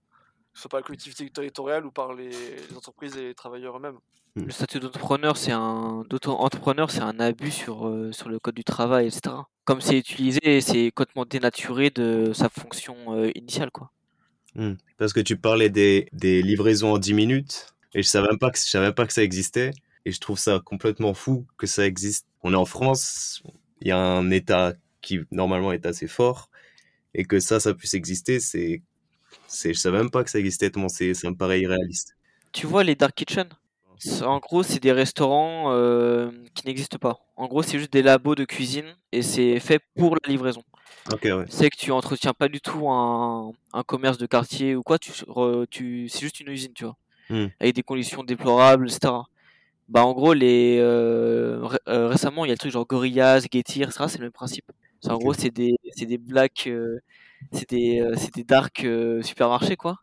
soit 0.55 0.69
par 0.71 0.79
la 0.79 0.85
collectivité 0.87 1.29
territoriale 1.29 1.85
ou 1.87 1.91
par 1.91 2.15
les, 2.15 2.31
les 2.31 2.77
entreprises 2.77 3.17
et 3.17 3.23
les 3.29 3.35
travailleurs 3.35 3.77
eux-mêmes. 3.79 3.99
Le 4.37 4.51
statut 4.51 4.81
d'entrepreneur 4.81 5.39
c'est 5.39 5.53
un 5.53 6.05
d'auto-entrepreneur 6.11 6.91
c'est 6.91 7.01
un 7.01 7.19
abus 7.21 7.51
sur 7.51 7.89
euh, 7.89 8.13
sur 8.13 8.29
le 8.29 8.39
code 8.39 8.55
du 8.55 8.65
travail 8.65 9.07
etc. 9.07 9.35
Comme 9.65 9.81
c'est 9.81 9.97
utilisé 9.97 10.61
c'est 10.61 10.91
complètement 10.91 11.25
dénaturé 11.25 11.89
de 11.89 12.33
sa 12.35 12.51
fonction 12.51 12.97
euh, 13.09 13.31
initiale 13.35 13.71
quoi. 13.71 13.91
Hmm. 14.55 14.75
Parce 14.99 15.15
que 15.15 15.21
tu 15.21 15.39
parlais 15.39 15.71
des, 15.71 16.09
des 16.13 16.43
livraisons 16.43 16.93
en 16.93 16.99
10 16.99 17.15
minutes 17.15 17.75
et 17.95 18.03
je 18.03 18.09
savais 18.09 18.29
même 18.29 18.39
pas 18.39 18.51
que 18.51 18.59
je 18.59 18.65
savais 18.65 18.87
même 18.87 18.95
pas 18.95 19.07
que 19.07 19.13
ça 19.15 19.23
existait 19.23 19.71
et 20.05 20.13
je 20.13 20.21
trouve 20.21 20.39
ça 20.39 20.61
complètement 20.63 21.15
fou 21.15 21.47
que 21.57 21.67
ça 21.67 21.87
existe. 21.87 22.27
On 22.43 22.53
est 22.53 22.57
en 22.57 22.67
France, 22.67 23.43
il 23.81 23.89
y 23.89 23.91
a 23.91 23.99
un 23.99 24.31
État 24.31 24.75
qui 25.01 25.21
normalement 25.31 25.73
est 25.73 25.87
assez 25.87 26.09
fort 26.09 26.51
et 27.15 27.25
que 27.25 27.41
ça 27.41 27.59
ça 27.59 27.73
puisse 27.73 27.95
exister, 27.95 28.39
c'est 28.39 28.83
c'est 29.47 29.73
je 29.73 29.79
savais 29.79 29.99
même 29.99 30.11
pas 30.11 30.25
que 30.25 30.31
ça 30.31 30.39
existait 30.39 30.69
tellement 30.69 30.91
c'est 30.91 31.15
ça 31.15 31.31
me 31.31 31.37
paraît 31.37 31.63
irréaliste. 31.63 32.17
Tu 32.53 32.67
vois 32.67 32.85
les 32.85 32.95
dark 32.95 33.15
kitchen? 33.15 33.49
En 34.23 34.39
gros, 34.39 34.63
c'est 34.63 34.81
des 34.81 34.93
restaurants 34.93 35.73
euh, 35.73 36.31
qui 36.55 36.67
n'existent 36.67 36.99
pas. 36.99 37.19
En 37.37 37.47
gros, 37.47 37.63
c'est 37.63 37.79
juste 37.79 37.93
des 37.93 38.03
labos 38.03 38.35
de 38.35 38.45
cuisine 38.45 38.95
et 39.13 39.23
c'est 39.23 39.59
fait 39.61 39.81
pour 39.97 40.15
la 40.15 40.31
livraison. 40.31 40.63
Ouais. 41.11 41.47
C'est 41.49 41.71
que 41.71 41.77
tu 41.77 41.93
entretiens 41.93 42.35
pas 42.35 42.49
du 42.49 42.61
tout 42.61 42.89
un, 42.91 43.53
un 43.73 43.83
commerce 43.85 44.19
de 44.19 44.27
quartier 44.27 44.77
ou 44.77 44.83
quoi, 44.83 44.99
tu, 44.99 45.13
re- 45.13 45.67
tu, 45.71 46.09
c'est 46.09 46.21
juste 46.21 46.41
une 46.41 46.49
usine, 46.51 46.73
tu 46.75 46.85
vois, 46.85 46.97
Hmm. 47.29 47.47
avec 47.61 47.75
des 47.77 47.83
conditions 47.85 48.25
déplorables, 48.25 48.89
etc. 48.89 49.29
Bah, 49.89 50.05
en 50.05 50.13
gros, 50.15 50.35
les, 50.35 50.79
euh, 50.81 51.61
ré- 51.65 51.79
euh, 51.89 52.09
récemment, 52.09 52.45
il 52.45 52.49
y 52.49 52.53
a 52.53 52.55
le 52.55 52.59
truc 52.59 52.73
genre 52.73 52.87
Gorillaz, 52.87 53.47
Getir, 53.53 53.89
etc. 53.89 54.09
C'est 54.09 54.19
le 54.19 54.25
même 54.27 54.33
principe. 54.33 54.71
En 55.07 55.19
gros, 55.19 55.35
c'est 55.35 55.51
des, 55.51 55.77
c'est 55.97 56.07
des 56.07 56.19
blacks, 56.19 56.67
euh, 56.69 56.99
c'est 57.53 57.71
des, 57.71 58.03
des 58.35 58.45
dark 58.45 58.87
supermarchés, 59.23 59.77
quoi. 59.77 59.99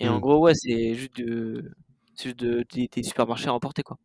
Et 0.00 0.08
en 0.08 0.18
Hmm. 0.18 0.20
gros, 0.20 0.40
ouais, 0.40 0.54
c'est 0.54 0.94
juste, 0.94 1.16
de, 1.18 1.72
c'est 2.16 2.30
juste 2.30 2.38
de, 2.38 2.64
des, 2.72 2.88
des 2.88 3.02
supermarchés 3.02 3.48
à 3.48 3.54
emporter, 3.54 3.82
quoi. 3.82 3.98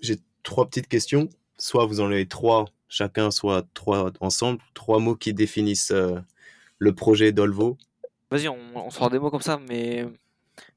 J'ai 0.00 0.16
trois 0.42 0.66
petites 0.66 0.88
questions. 0.88 1.28
Soit 1.58 1.86
vous 1.86 2.00
en 2.00 2.06
avez 2.06 2.26
trois 2.26 2.66
chacun, 2.88 3.30
soit 3.30 3.66
trois 3.74 4.10
ensemble. 4.20 4.60
Trois 4.74 4.98
mots 4.98 5.16
qui 5.16 5.32
définissent 5.32 5.92
euh, 5.92 6.20
le 6.78 6.94
projet 6.94 7.32
d'Olvo. 7.32 7.78
Vas-y, 8.30 8.48
on, 8.48 8.58
on 8.74 8.90
sort 8.90 9.10
des 9.10 9.18
mots 9.18 9.30
comme 9.30 9.40
ça, 9.40 9.60
mais 9.68 10.06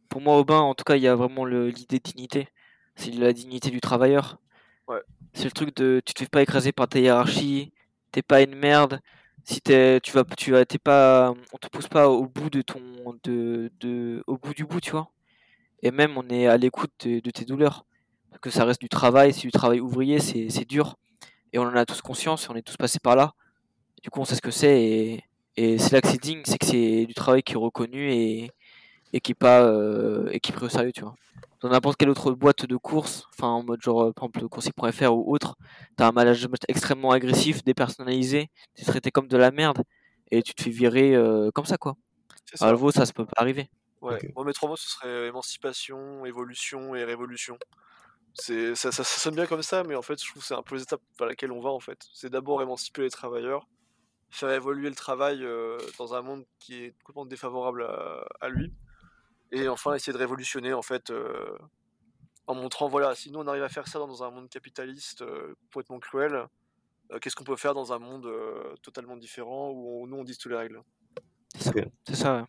pour 0.10 0.22
moi, 0.22 0.38
Aubin, 0.38 0.60
en 0.60 0.76
tout 0.76 0.84
cas, 0.84 0.96
il 0.96 1.02
y 1.02 1.08
a 1.08 1.16
vraiment 1.16 1.46
l'idée 1.46 2.00
de 2.00 2.04
dignité. 2.04 2.48
C'est 2.96 3.12
la 3.12 3.34
dignité 3.34 3.70
du 3.70 3.82
travailleur. 3.82 4.40
Ouais. 4.88 5.02
C'est 5.34 5.46
le 5.46 5.52
truc 5.52 5.76
de 5.76 6.02
tu 6.06 6.14
te 6.14 6.20
fais 6.20 6.30
pas 6.30 6.42
écraser 6.42 6.72
par 6.72 6.88
ta 6.88 7.00
hiérarchie, 7.00 7.74
t'es 8.12 8.22
pas 8.22 8.42
une 8.42 8.56
merde. 8.56 9.00
Si 9.44 9.62
t'es, 9.62 10.02
tu 10.02 10.12
vas, 10.12 10.26
tu 10.26 10.52
vas, 10.52 10.66
t'es 10.66 10.78
pas, 10.78 11.34
on 11.54 11.58
te 11.58 11.68
pousse 11.68 11.88
pas 11.88 12.10
au 12.10 12.28
bout 12.28 12.50
de 12.50 12.62
ton, 12.62 12.82
de, 13.24 13.72
de, 13.80 14.24
au 14.28 14.38
bout 14.38 14.54
du 14.54 14.66
bout, 14.66 14.82
tu 14.82 14.92
vois. 14.92 15.10
Et 15.84 15.92
même 15.92 16.18
on 16.18 16.28
est 16.30 16.48
à 16.48 16.58
l'écoute 16.58 16.92
de, 17.06 17.20
de 17.20 17.32
tes 17.32 17.46
douleurs, 17.46 17.86
parce 18.30 18.42
que 18.42 18.50
ça 18.50 18.66
reste 18.66 18.82
du 18.82 18.90
travail, 18.90 19.34
c'est 19.34 19.42
du 19.42 19.52
travail 19.52 19.80
ouvrier, 19.80 20.20
c'est, 20.20 20.66
dur, 20.66 20.96
et 21.54 21.60
on 21.60 21.64
en 21.64 21.76
a 21.76 21.86
tous 21.86 22.02
conscience, 22.02 22.50
on 22.50 22.56
est 22.56 22.62
tous 22.62 22.78
passés 22.78 23.00
par 23.00 23.16
là. 23.16 23.34
Du 24.04 24.10
coup, 24.10 24.22
on 24.22 24.26
sait 24.26 24.36
ce 24.36 24.42
que 24.42 24.52
c'est, 24.52 24.82
et, 24.84 25.24
et 25.56 25.78
c'est 25.78 25.94
là 25.94 26.02
que 26.02 26.08
c'est 26.08 26.22
digne, 26.22 26.42
c'est 26.46 26.58
que 26.58 26.66
c'est 26.66 27.06
du 27.06 27.14
travail 27.14 27.44
qui 27.44 27.54
est 27.54 27.58
reconnu 27.58 28.12
et, 28.12 28.52
et 29.14 29.20
qui 29.22 29.32
est 29.32 29.36
pas, 29.36 29.64
euh, 29.64 30.30
et 30.32 30.40
qui 30.40 30.52
est 30.52 30.56
pris 30.56 30.66
au 30.66 30.70
sérieux, 30.70 30.92
tu 30.94 31.02
vois 31.02 31.16
dans 31.62 31.70
n'importe 31.70 31.98
quelle 31.98 32.10
autre 32.10 32.32
boîte 32.32 32.66
de 32.66 32.76
course, 32.76 33.26
enfin 33.34 33.48
en 33.48 33.64
mode 33.64 33.82
genre 33.82 34.14
par 34.14 34.26
exemple 34.26 34.48
coursier.fr 34.48 35.12
ou 35.12 35.34
autre, 35.34 35.56
t'as 35.96 36.08
un 36.08 36.12
management 36.12 36.64
extrêmement 36.68 37.12
agressif, 37.12 37.64
dépersonnalisé, 37.64 38.50
t'es 38.76 38.86
traité 38.86 39.12
comme 39.12 39.28
de 39.28 39.38
la 39.38 39.52
merde 39.52 39.84
et 40.32 40.44
tu 40.44 40.54
te 40.54 40.62
fais 40.62 40.70
virer 40.70 41.16
euh, 41.16 41.50
comme 41.52 41.66
ça 41.66 41.78
quoi. 41.78 41.96
À 42.54 42.58
ça. 42.58 42.68
Volvo, 42.68 42.92
ça 42.92 43.06
se 43.06 43.14
peut 43.14 43.26
pas 43.26 43.42
arriver. 43.42 43.70
Ouais. 44.02 44.16
Ok. 44.16 44.32
Moi, 44.36 44.46
mes 44.46 44.54
trois 44.54 44.70
mots, 44.70 44.76
ce 44.76 44.90
serait 44.90 45.28
émancipation, 45.28 46.26
évolution 46.26 46.96
et 46.96 47.04
révolution. 47.04 47.58
C'est, 48.34 48.76
ça, 48.76 48.92
ça, 48.92 49.04
ça 49.04 49.20
sonne 49.20 49.34
bien 49.36 49.48
comme 49.48 49.64
ça, 49.64 49.84
mais 49.84 49.96
en 49.96 50.04
fait, 50.04 50.22
je 50.22 50.30
trouve 50.30 50.44
que 50.44 50.48
c'est 50.48 50.54
un 50.54 50.62
peu 50.62 50.76
les 50.76 50.84
étapes 50.84 51.02
vers 51.18 51.28
lesquelles 51.28 51.52
on 51.52 51.60
va, 51.62 51.72
en 51.72 51.80
fait. 51.80 52.08
C'est 52.14 52.30
d'abord 52.30 52.62
émanciper 52.62 53.02
les 53.02 53.10
travailleurs, 53.10 53.68
faire 54.30 54.52
évoluer 54.52 54.90
le 54.90 54.96
travail 54.96 55.44
euh, 55.44 55.80
dans 55.98 56.14
un 56.14 56.22
monde 56.22 56.46
qui 56.60 56.84
est 56.84 56.92
complètement 57.04 57.26
défavorable 57.26 57.84
à, 57.84 58.26
à 58.40 58.50
lui, 58.50 58.72
et 59.52 59.68
enfin 59.68 59.96
essayer 59.96 60.14
de 60.14 60.18
révolutionner, 60.20 60.74
en 60.74 60.84
fait, 60.84 61.10
euh, 61.10 61.58
en 62.46 62.54
montrant, 62.54 62.88
voilà, 62.88 63.16
si 63.16 63.32
nous 63.32 63.40
on 63.40 63.48
arrive 63.48 63.64
à 63.64 63.70
faire 63.70 63.88
ça 63.88 63.98
dans 63.98 64.24
un 64.24 64.30
monde 64.30 64.50
capitaliste 64.50 65.24
euh, 65.24 65.56
complètement 65.64 66.00
cruel, 66.00 66.48
euh, 67.12 67.20
qu'est-ce 67.20 67.36
qu'on 67.36 67.44
peut 67.44 67.56
faire 67.56 67.74
dans 67.74 67.92
un 67.92 68.00
monde 68.00 68.28
euh, 68.28 68.76
totalement 68.84 69.18
différent 69.18 69.72
où 69.72 70.04
on- 70.04 70.08
nous 70.08 70.18
on 70.18 70.24
dit 70.24 70.38
toutes 70.38 70.52
les 70.52 70.58
règles? 70.58 70.82
C'est 71.56 71.64
ça. 71.64 71.72
C'est 72.06 72.16
ça. 72.16 72.38
ouais. 72.42 72.46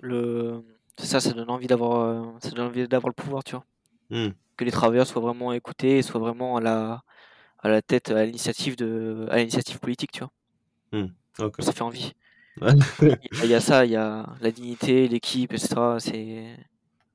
Le... 0.00 0.64
C'est 0.98 1.06
ça, 1.06 1.20
ça 1.20 1.32
donne 1.32 1.50
envie 1.50 1.66
d'avoir, 1.66 2.00
euh, 2.00 2.22
ça 2.40 2.50
donne 2.50 2.66
envie 2.66 2.86
d'avoir 2.86 3.08
le 3.08 3.14
pouvoir, 3.14 3.42
tu 3.44 3.56
vois. 3.56 3.64
Hmm. 4.10 4.30
Que 4.56 4.64
les 4.64 4.70
travailleurs 4.70 5.06
soient 5.06 5.22
vraiment 5.22 5.52
écoutés 5.52 5.98
et 5.98 6.02
soient 6.02 6.20
vraiment 6.20 6.56
à 6.56 6.60
la, 6.60 7.02
à 7.60 7.68
la 7.68 7.80
tête, 7.82 8.10
à 8.10 8.24
l'initiative 8.24 8.76
de, 8.76 9.26
à 9.30 9.36
l'initiative 9.38 9.78
politique, 9.78 10.12
tu 10.12 10.20
vois. 10.20 11.08
Ok. 11.38 11.54
Ça 11.60 11.72
fait 11.72 11.82
envie. 11.82 12.12
Ouais. 12.60 12.72
Il 13.44 13.46
y 13.46 13.54
a- 13.54 13.60
ça, 13.60 13.86
il 13.86 13.92
y 13.92 13.96
a 13.96 14.26
la 14.40 14.50
dignité, 14.50 15.08
l'équipe, 15.08 15.52
etc. 15.52 15.74
C'est 15.98 16.56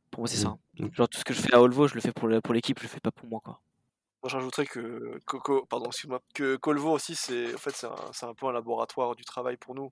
pour 0.10 0.22
moi 0.22 0.28
c'est 0.28 0.38
ça. 0.38 0.56
Mm. 0.80 0.88
Genre 0.94 1.10
tout 1.10 1.20
ce 1.20 1.26
que 1.26 1.34
je 1.34 1.42
fais 1.42 1.54
à 1.54 1.60
Volvo, 1.60 1.88
je 1.88 1.94
le 1.96 2.02
fais 2.02 2.12
pour 2.14 2.28
le- 2.28 2.42
pour 2.42 2.54
l'équipe, 2.54 2.80
je 2.80 2.84
le 2.86 2.90
fais 2.90 3.02
pas 3.02 3.12
pour 3.12 3.28
moi 3.30 3.42
quoi. 3.44 3.60
Moi, 4.24 4.30
j'ajouterais 4.32 4.66
que, 4.66 5.20
Coco, 5.26 5.68
pardon, 5.70 5.86
excuse-moi, 5.88 6.20
que 6.34 6.56
Colvo 6.56 6.94
aussi, 6.94 7.14
c'est 7.14 7.54
en 7.54 7.58
fait, 7.58 7.76
c'est 7.76 7.86
un, 7.86 7.96
c'est 8.12 8.26
un 8.26 8.34
peu 8.34 8.48
un 8.48 8.54
laboratoire 8.54 9.16
du 9.16 9.24
travail 9.24 9.56
pour 9.58 9.76
nous. 9.76 9.92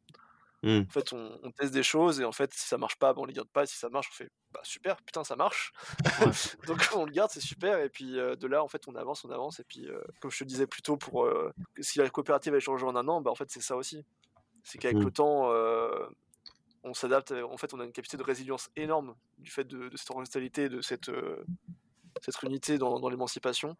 Hmm. 0.63 0.83
En 0.87 0.91
fait, 0.91 1.11
on, 1.11 1.37
on 1.43 1.51
teste 1.51 1.73
des 1.73 1.83
choses 1.83 2.21
et 2.21 2.25
en 2.25 2.31
fait, 2.31 2.53
si 2.53 2.65
ça 2.65 2.77
marche 2.77 2.95
pas, 2.97 3.13
ben, 3.13 3.21
on 3.21 3.25
les 3.25 3.33
garde 3.33 3.49
pas. 3.49 3.65
Si 3.65 3.77
ça 3.77 3.89
marche, 3.89 4.07
on 4.11 4.15
fait 4.15 4.29
bah 4.51 4.61
super, 4.63 4.95
putain, 5.03 5.25
ça 5.25 5.35
marche. 5.35 5.73
Donc 6.67 6.77
on 6.95 7.05
le 7.05 7.11
garde, 7.11 7.31
c'est 7.31 7.41
super. 7.41 7.79
Et 7.79 7.89
puis 7.89 8.17
euh, 8.17 8.37
de 8.37 8.47
là, 8.47 8.63
en 8.63 8.69
fait, 8.69 8.87
on 8.87 8.95
avance, 8.95 9.25
on 9.25 9.29
avance. 9.29 9.59
Et 9.59 9.65
puis, 9.65 9.87
euh, 9.87 10.01
comme 10.21 10.31
je 10.31 10.39
te 10.39 10.45
disais 10.45 10.65
plus 10.65 10.81
tôt, 10.81 10.95
pour 10.95 11.25
euh, 11.25 11.51
si 11.81 11.99
la 11.99 12.09
coopérative 12.09 12.55
a 12.55 12.59
changé 12.61 12.85
en 12.85 12.95
un 12.95 13.07
an, 13.09 13.19
bah, 13.19 13.29
en 13.29 13.35
fait, 13.35 13.49
c'est 13.51 13.61
ça 13.61 13.75
aussi. 13.75 14.05
C'est 14.63 14.77
qu'avec 14.77 14.97
Mm. 14.97 15.03
le 15.03 15.11
temps, 15.11 15.51
on 16.83 16.93
s'adapte. 16.93 17.33
En 17.33 17.57
fait, 17.57 17.73
on 17.73 17.79
a 17.81 17.85
une 17.85 17.91
capacité 17.91 18.15
de 18.15 18.23
résilience 18.23 18.69
énorme 18.77 19.15
du 19.39 19.51
fait 19.51 19.65
de, 19.65 19.89
de 19.89 19.97
cette 19.97 20.09
horizontalité, 20.11 20.69
de 20.69 20.81
cette, 20.81 21.11
cette 22.21 22.41
unité 22.43 22.77
dans, 22.77 22.99
dans 23.01 23.09
l'émancipation. 23.09 23.75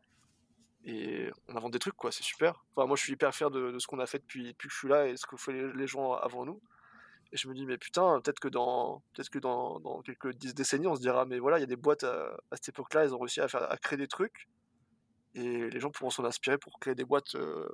Et 0.86 1.30
on 1.48 1.56
invente 1.56 1.72
des 1.72 1.80
trucs, 1.80 1.96
quoi, 1.96 2.12
c'est 2.12 2.24
super. 2.24 2.66
Enfin, 2.76 2.88
moi, 2.88 2.98
je 2.98 3.04
suis 3.04 3.14
hyper 3.14 3.34
fier 3.34 3.50
de, 3.50 3.72
de 3.72 3.80
ce 3.80 3.88
qu'on 3.88 4.00
a 4.00 4.06
fait 4.06 4.20
depuis, 4.20 4.48
depuis 4.48 4.68
que 4.68 4.74
je 4.74 4.80
suis 4.80 4.90
là 4.90 5.08
et 5.08 5.16
ce 5.16 5.26
que 5.26 5.38
font 5.38 5.52
les, 5.54 5.72
les 5.72 5.88
gens 5.88 6.14
avant 6.14 6.46
nous. 6.46 6.62
Et 7.34 7.38
je 7.38 7.48
me 7.50 7.54
dis, 7.56 7.66
mais 7.66 7.78
putain, 7.78 8.22
peut-être 8.22 8.40
que 8.40 8.48
dans, 8.48 9.02
peut-être 9.14 9.30
que 9.30 9.40
dans, 9.40 9.80
dans 9.82 10.02
quelques 10.02 10.34
dix 10.36 10.54
décennies, 10.54 10.88
on 10.88 10.96
se 10.96 11.02
dira, 11.02 11.26
mais 11.26 11.40
voilà, 11.40 11.58
il 11.58 11.62
y 11.62 11.64
a 11.64 11.68
des 11.68 11.76
boîtes 11.76 12.04
à, 12.04 12.28
à 12.52 12.56
cette 12.56 12.70
époque-là, 12.70 13.04
elles 13.04 13.14
ont 13.16 13.20
réussi 13.20 13.42
à, 13.42 13.48
faire, 13.48 13.70
à 13.70 13.76
créer 13.78 13.98
des 13.98 14.08
trucs. 14.08 14.48
Et 15.34 15.70
les 15.70 15.80
gens 15.80 15.90
pourront 15.90 16.12
s'en 16.12 16.24
inspirer 16.26 16.58
pour 16.60 16.80
créer 16.80 16.94
des 16.96 17.06
boîtes 17.06 17.34
euh, 17.36 17.68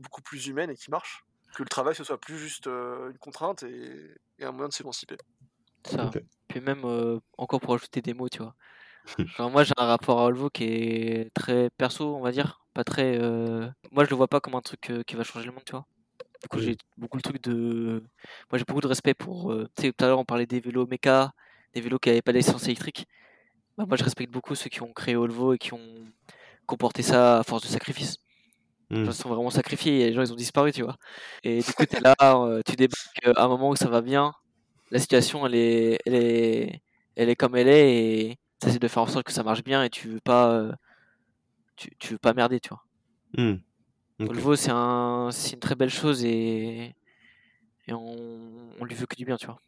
beaucoup 0.00 0.22
plus 0.22 0.48
humaines 0.48 0.70
et 0.70 0.76
qui 0.76 0.90
marchent. 0.90 1.24
Que 1.54 1.62
le 1.62 1.68
travail, 1.68 1.94
ce 1.94 2.02
soit 2.04 2.20
plus 2.20 2.36
juste 2.36 2.66
euh, 2.66 3.10
une 3.10 3.18
contrainte 3.18 3.62
et, 3.62 4.10
et 4.40 4.44
un 4.44 4.50
moyen 4.52 4.68
de 4.68 4.74
s'émanciper. 4.74 5.16
Ça. 5.86 6.10
Puis 6.48 6.60
même 6.60 6.84
euh, 6.84 7.20
encore 7.38 7.60
pour 7.60 7.74
ajouter 7.74 8.02
des 8.02 8.12
mots, 8.12 8.28
tu 8.28 8.38
vois. 8.38 8.56
Genre 9.36 9.50
moi 9.52 9.62
j'ai 9.62 9.72
un 9.76 9.86
rapport 9.86 10.18
à 10.18 10.24
Volvo 10.24 10.50
qui 10.50 10.64
est 10.64 11.32
très 11.32 11.70
perso, 11.70 12.16
on 12.16 12.20
va 12.20 12.32
dire, 12.32 12.60
pas 12.74 12.82
très. 12.82 13.16
euh, 13.22 13.68
Moi 13.92 14.04
je 14.04 14.10
le 14.10 14.16
vois 14.16 14.26
pas 14.26 14.40
comme 14.40 14.56
un 14.56 14.60
truc 14.62 14.90
euh, 14.90 15.04
qui 15.04 15.14
va 15.14 15.22
changer 15.22 15.46
le 15.46 15.52
monde, 15.52 15.62
tu 15.64 15.70
vois. 15.72 15.86
Du 16.46 16.48
coup 16.48 16.58
Oui. 16.58 16.66
j'ai 16.66 16.76
beaucoup 16.96 17.16
le 17.16 17.22
truc 17.22 17.42
de. 17.42 18.04
Moi 18.52 18.58
j'ai 18.58 18.64
beaucoup 18.64 18.80
de 18.80 18.86
respect 18.86 19.14
pour. 19.14 19.50
euh, 19.50 19.66
Tu 19.76 19.82
sais 19.88 19.92
tout 19.92 20.04
à 20.04 20.06
l'heure 20.08 20.20
on 20.20 20.24
parlait 20.24 20.46
des 20.46 20.60
vélos 20.60 20.86
méca, 20.86 21.32
des 21.74 21.80
vélos 21.80 21.98
qui 21.98 22.08
avaient 22.08 22.22
pas 22.22 22.32
d'essence 22.32 22.66
électrique. 22.66 23.04
Bah, 23.76 23.84
moi 23.88 23.96
je 23.96 24.04
respecte 24.04 24.32
beaucoup 24.32 24.54
ceux 24.54 24.70
qui 24.70 24.80
ont 24.82 24.92
créé 24.92 25.16
Volvo 25.16 25.54
et 25.54 25.58
qui 25.58 25.72
ont 25.74 26.06
comporté 26.66 27.02
ça 27.02 27.40
à 27.40 27.42
force 27.42 27.62
de 27.64 27.68
sacrifice. 27.68 28.18
Ils 28.90 29.06
se 29.06 29.22
sont 29.22 29.28
vraiment 29.28 29.50
sacrifiés 29.50 30.02
et 30.02 30.06
les 30.08 30.12
gens 30.14 30.22
ils 30.22 30.32
ont 30.32 30.36
disparu, 30.36 30.70
tu 30.72 30.82
vois. 30.84 30.96
Et 31.42 31.60
du 31.62 31.72
coup, 31.74 31.84
t'es 31.86 32.00
là, 32.00 32.14
euh, 32.22 32.62
tu 32.64 32.76
débarques 32.76 33.26
euh, 33.26 33.32
à 33.36 33.44
un 33.44 33.48
moment 33.48 33.70
où 33.70 33.76
ça 33.76 33.88
va 33.88 34.00
bien, 34.02 34.32
la 34.92 35.00
situation 35.00 35.46
elle 35.46 35.56
est, 35.56 35.98
elle 36.06 36.14
est, 36.14 36.82
elle 37.16 37.28
est 37.28 37.36
comme 37.36 37.56
elle 37.56 37.68
est 37.68 37.96
et 38.30 38.38
t'essaies 38.60 38.78
de 38.78 38.88
faire 38.88 39.02
en 39.02 39.08
sorte 39.08 39.26
que 39.26 39.32
ça 39.32 39.42
marche 39.42 39.64
bien 39.64 39.82
et 39.84 39.90
tu 39.90 40.08
veux 40.08 40.20
pas, 40.20 40.50
euh, 40.52 40.72
tu, 41.76 41.90
tu 41.98 42.12
veux 42.12 42.18
pas 42.18 42.32
merder, 42.34 42.60
tu 42.60 42.68
vois. 42.70 42.82
Hmm. 43.36 43.56
Ok. 44.18 44.28
Volvo 44.28 44.56
c'est 44.56 44.70
un, 44.72 45.30
c'est 45.30 45.52
une 45.52 45.60
très 45.60 45.74
belle 45.74 45.90
chose 45.90 46.24
et, 46.24 46.94
et 47.86 47.92
on, 47.92 48.16
on 48.80 48.84
lui 48.84 48.94
veut 48.94 49.06
que 49.06 49.16
du 49.16 49.24
bien, 49.24 49.36
tu 49.36 49.46
vois. 49.46 49.60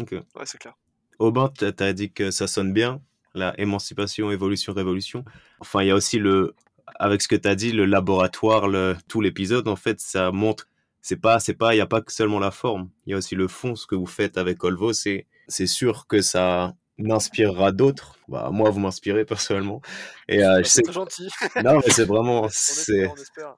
Ok. 0.00 0.12
Ouais, 0.12 0.44
c'est 0.44 0.58
clair. 0.58 0.74
Aubin, 1.18 1.50
tu 1.56 1.64
as 1.64 1.92
dit 1.92 2.10
que 2.12 2.30
ça 2.30 2.46
sonne 2.46 2.72
bien, 2.72 3.00
la 3.34 3.58
émancipation, 3.58 4.30
évolution, 4.30 4.72
révolution. 4.72 5.24
Enfin, 5.60 5.82
il 5.82 5.88
y 5.88 5.90
a 5.90 5.94
aussi 5.94 6.18
le, 6.18 6.54
avec 6.98 7.22
ce 7.22 7.28
que 7.28 7.36
tu 7.36 7.48
as 7.48 7.54
dit, 7.54 7.72
le 7.72 7.86
laboratoire, 7.86 8.68
le, 8.68 8.96
tout 9.08 9.20
l'épisode, 9.20 9.68
en 9.68 9.76
fait, 9.76 10.00
ça 10.00 10.30
montre, 10.32 10.68
c'est 11.00 11.16
pas, 11.16 11.38
c'est 11.38 11.54
pas, 11.54 11.74
il 11.74 11.78
n'y 11.78 11.82
a 11.82 11.86
pas 11.86 12.02
que 12.02 12.12
seulement 12.12 12.38
la 12.38 12.50
forme, 12.50 12.90
il 13.06 13.12
y 13.12 13.14
a 13.14 13.16
aussi 13.16 13.34
le 13.34 13.48
fond, 13.48 13.76
ce 13.76 13.86
que 13.86 13.94
vous 13.94 14.06
faites 14.06 14.36
avec 14.36 14.62
Olvo, 14.64 14.92
c'est, 14.92 15.26
c'est 15.48 15.66
sûr 15.66 16.06
que 16.06 16.20
ça 16.20 16.74
m'inspirera 16.98 17.72
d'autres. 17.72 18.18
Bah, 18.28 18.50
moi, 18.52 18.70
vous 18.70 18.80
m'inspirez 18.80 19.24
personnellement. 19.24 19.80
Et 20.28 20.42
euh, 20.42 20.58
je 20.58 20.68
c'est 20.68 20.86
sais, 20.86 20.92
gentil. 20.92 21.28
non, 21.62 21.76
mais 21.76 21.90
c'est 21.90 22.04
vraiment, 22.04 22.48
c'est, 22.50 23.10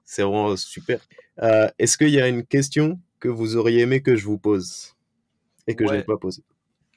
c'est 0.05 0.23
vraiment 0.23 0.55
super. 0.55 0.99
Euh, 1.41 1.69
est-ce 1.79 1.97
qu'il 1.97 2.09
y 2.09 2.21
a 2.21 2.27
une 2.27 2.45
question 2.45 2.99
que 3.19 3.27
vous 3.29 3.55
auriez 3.55 3.81
aimé 3.81 4.01
que 4.01 4.15
je 4.15 4.25
vous 4.25 4.37
pose 4.37 4.95
et 5.67 5.75
que 5.75 5.87
je 5.87 5.93
n'ai 5.93 6.03
pas 6.03 6.17
posée? 6.17 6.43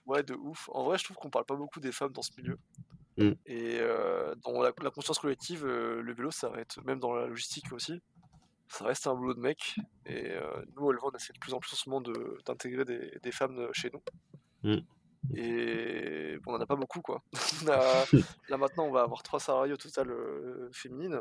Ouais, 0.06 0.22
de 0.22 0.34
ouf. 0.34 0.68
En 0.72 0.84
vrai, 0.84 0.98
je 0.98 1.04
trouve 1.04 1.16
qu'on 1.16 1.30
parle 1.30 1.44
pas 1.44 1.56
beaucoup 1.56 1.80
des 1.80 1.92
femmes 1.92 2.12
dans 2.12 2.22
ce 2.22 2.30
milieu. 2.36 2.58
Mm. 3.18 3.32
Et 3.46 3.78
euh, 3.78 4.34
dans 4.44 4.60
la, 4.60 4.72
la 4.82 4.90
conscience 4.90 5.18
collective, 5.18 5.64
le 5.64 6.12
vélo, 6.12 6.30
ça 6.30 6.48
reste, 6.50 6.82
même 6.84 6.98
dans 6.98 7.14
la 7.14 7.26
logistique 7.26 7.72
aussi, 7.72 8.00
ça 8.68 8.84
reste 8.84 9.06
un 9.06 9.14
boulot 9.14 9.34
de 9.34 9.40
mec. 9.40 9.76
Et 10.06 10.32
nous, 10.76 10.90
Elva, 10.90 11.02
on 11.04 11.16
essaie 11.16 11.32
de 11.32 11.38
plus 11.38 11.54
en 11.54 11.60
plus 11.60 11.72
en 11.72 11.76
ce 11.76 11.88
moment 11.88 12.00
de- 12.00 12.38
d'intégrer 12.46 12.84
des, 12.84 13.12
des 13.22 13.32
femmes 13.32 13.68
chez 13.72 13.90
nous. 13.92 14.02
Mm. 14.64 14.80
Et 15.34 16.38
bon, 16.42 16.52
on 16.52 16.56
en 16.56 16.60
a 16.60 16.66
pas 16.66 16.76
beaucoup, 16.76 17.00
quoi. 17.00 17.22
A- 17.68 18.04
là, 18.48 18.56
maintenant, 18.56 18.84
on 18.84 18.92
va 18.92 19.02
avoir 19.02 19.22
trois 19.22 19.40
salariés 19.40 19.72
au 19.72 19.76
total 19.78 20.10
euh, 20.10 20.68
féminines. 20.72 21.20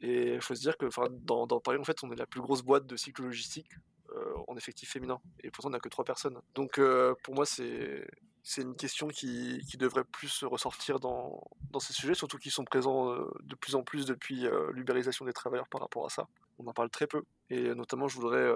Et 0.00 0.34
il 0.34 0.40
faut 0.40 0.54
se 0.54 0.60
dire 0.60 0.76
que 0.78 0.86
dans, 1.24 1.46
dans 1.46 1.60
Paris, 1.60 1.78
en 1.78 1.84
fait, 1.84 1.96
on 2.04 2.12
est 2.12 2.16
la 2.16 2.26
plus 2.26 2.40
grosse 2.40 2.62
boîte 2.62 2.86
de 2.86 2.96
cycle 2.96 3.22
logistique 3.22 3.70
euh, 4.14 4.32
en 4.46 4.56
effectif 4.56 4.90
féminin. 4.90 5.20
Et 5.42 5.50
pourtant, 5.50 5.68
on 5.68 5.72
n'a 5.72 5.80
que 5.80 5.88
trois 5.88 6.04
personnes. 6.04 6.38
Donc, 6.54 6.78
euh, 6.78 7.14
pour 7.24 7.34
moi, 7.34 7.44
c'est 7.46 8.06
c'est 8.44 8.62
une 8.62 8.76
question 8.76 9.08
qui, 9.08 9.60
qui 9.68 9.76
devrait 9.76 10.04
plus 10.04 10.42
ressortir 10.44 11.00
dans, 11.00 11.42
dans 11.70 11.80
ces 11.80 11.92
sujets, 11.92 12.14
surtout 12.14 12.38
qu'ils 12.38 12.52
sont 12.52 12.64
présents 12.64 13.14
de 13.42 13.54
plus 13.56 13.74
en 13.74 13.82
plus 13.82 14.06
depuis 14.06 14.46
l'ubérisation 14.72 15.26
des 15.26 15.34
travailleurs 15.34 15.68
par 15.68 15.82
rapport 15.82 16.06
à 16.06 16.08
ça. 16.08 16.28
On 16.58 16.66
en 16.66 16.72
parle 16.72 16.88
très 16.88 17.06
peu. 17.06 17.24
Et 17.50 17.74
notamment, 17.74 18.08
je 18.08 18.14
voudrais 18.14 18.50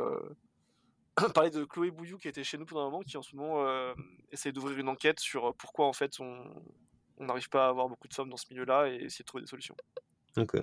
parler 1.34 1.50
de 1.50 1.64
Chloé 1.64 1.90
Bouillou 1.90 2.18
qui 2.18 2.28
était 2.28 2.44
chez 2.44 2.58
nous 2.58 2.66
pendant 2.66 2.82
un 2.82 2.90
moment, 2.90 3.02
qui 3.02 3.16
en 3.16 3.22
ce 3.22 3.36
moment 3.36 3.66
euh, 3.66 3.94
essaye 4.30 4.52
d'ouvrir 4.52 4.78
une 4.78 4.88
enquête 4.88 5.20
sur 5.20 5.54
pourquoi 5.56 5.86
en 5.86 5.92
fait 5.92 6.18
on 6.20 6.62
n'arrive 7.18 7.48
pas 7.48 7.66
à 7.66 7.68
avoir 7.68 7.88
beaucoup 7.88 8.08
de 8.08 8.14
femmes 8.14 8.30
dans 8.30 8.36
ce 8.36 8.46
milieu-là 8.50 8.88
et 8.88 8.96
essayer 9.04 9.22
de 9.22 9.26
trouver 9.26 9.42
des 9.42 9.48
solutions. 9.48 9.76
Ok. 10.36 10.56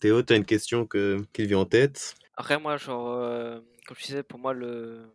Théo, 0.00 0.22
tu 0.22 0.32
as 0.32 0.36
une 0.36 0.44
question 0.44 0.86
que, 0.86 1.24
qui 1.32 1.46
vient 1.46 1.58
en 1.58 1.64
tête? 1.66 2.14
Après, 2.36 2.58
moi, 2.58 2.76
genre, 2.76 3.08
euh, 3.08 3.60
comme 3.86 3.96
je 3.98 4.06
disais, 4.06 4.22
pour 4.22 4.38
moi, 4.38 4.52
le 4.52 5.06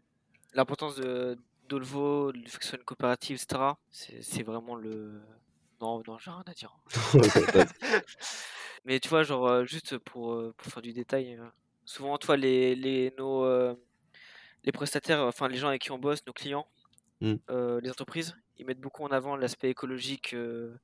l'importance 0.54 0.96
de 0.96 1.38
d'Olvo, 1.68 2.32
du 2.32 2.50
fait 2.50 2.58
que 2.58 2.64
ce 2.64 2.70
soit 2.72 2.80
une 2.80 2.86
coopérative, 2.86 3.36
etc., 3.36 3.62
c'est 3.92 4.22
c'est 4.22 4.44
vraiment 4.44 4.76
le. 4.76 5.22
Non, 5.82 6.02
non, 6.08 6.18
j'ai 6.18 6.32
rien 6.32 6.44
à 6.46 6.54
dire. 6.54 6.78
Mais 8.86 9.00
tu 9.00 9.10
vois, 9.10 9.24
genre, 9.24 9.48
euh, 9.48 9.66
juste 9.66 9.98
pour, 9.98 10.34
euh, 10.34 10.54
pour 10.58 10.72
faire 10.72 10.82
du 10.82 10.94
détail, 10.94 11.36
euh, 11.36 11.46
souvent, 11.86 12.18
toi, 12.18 12.38
les, 12.38 12.76
les, 12.76 13.14
nos, 13.18 13.44
euh, 13.44 13.76
les 14.64 14.72
prestataires, 14.72 15.22
enfin, 15.22 15.48
les 15.48 15.58
gens 15.58 15.70
avec 15.70 15.82
qui 15.82 15.92
on 15.92 16.00
bosse, 16.00 16.26
nos 16.26 16.34
clients, 16.34 16.68
Mm. 17.22 17.36
euh, 17.50 17.82
les 17.82 17.90
entreprises, 17.90 18.36
ils 18.58 18.66
mettent 18.66 18.80
beaucoup 18.80 19.04
en 19.04 19.12
avant 19.12 19.36
l'aspect 19.36 19.70
écologique 19.70 20.34
euh, 20.34 20.76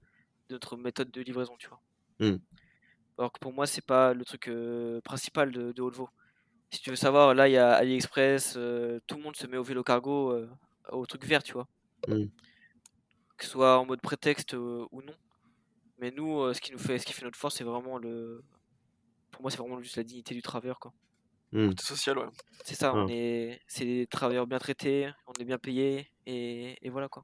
de 0.50 0.56
notre 0.56 0.78
méthode 0.78 1.12
de 1.12 1.22
livraison, 1.22 1.56
tu 1.58 1.70
vois. 1.70 1.82
Mm. 2.20 2.38
Alors 3.18 3.32
que 3.32 3.40
pour 3.40 3.54
moi, 3.54 3.66
c'est 3.66 3.86
pas 3.86 4.14
le 4.14 4.26
truc 4.26 4.50
euh, 4.50 5.00
principal 5.02 5.52
de, 5.52 5.72
de 5.72 5.82
Volvo. 5.82 6.10
Si 6.72 6.82
tu 6.82 6.90
veux 6.90 6.96
savoir, 6.98 7.34
là, 7.34 7.48
il 7.48 7.54
y 7.54 7.58
a 7.58 7.74
AliExpress, 7.74 8.54
tout 8.54 9.16
le 9.16 9.22
monde 9.22 9.36
se 9.36 9.48
met 9.48 9.56
au 9.56 9.64
vélo 9.64 9.84
cargo, 9.84 10.36
au 10.90 11.06
truc 11.06 11.24
vert, 11.26 11.42
tu 11.44 11.54
vois. 11.54 11.68
Mm. 12.08 12.26
Que 13.38 13.46
ce 13.46 13.52
soit 13.52 13.80
en 13.80 13.86
mode 13.86 14.02
prétexte 14.02 14.54
ou 14.54 15.02
non. 15.02 15.16
Mais 16.00 16.12
nous, 16.12 16.54
ce 16.54 16.60
qui 16.60 16.74
nous 16.74 16.78
fait, 16.78 17.00
ce 17.00 17.06
qui 17.06 17.14
fait 17.14 17.24
notre 17.24 17.38
force, 17.38 17.56
c'est 17.56 17.64
vraiment 17.64 17.98
le. 17.98 18.44
Pour 19.32 19.42
moi, 19.42 19.52
c'est 19.52 19.58
vraiment 19.58 19.82
juste 19.82 19.96
la 19.96 20.04
dignité 20.04 20.34
du 20.34 20.42
travailleur, 20.42 20.80
quoi. 20.80 20.94
Côté 21.70 21.84
social, 21.84 22.18
ouais. 22.18 22.26
C'est 22.64 22.76
ça, 22.76 22.94
on 22.94 23.08
Ah. 23.08 23.12
est, 23.12 23.62
c'est 23.68 23.86
des 23.86 24.08
travailleurs 24.08 24.48
bien 24.48 24.60
traités, 24.60 25.10
on 25.28 25.34
est 25.40 25.46
bien 25.46 25.58
payés, 25.58 26.08
et, 26.26 26.78
et 26.86 26.90
voilà 26.90 27.08
quoi. 27.10 27.24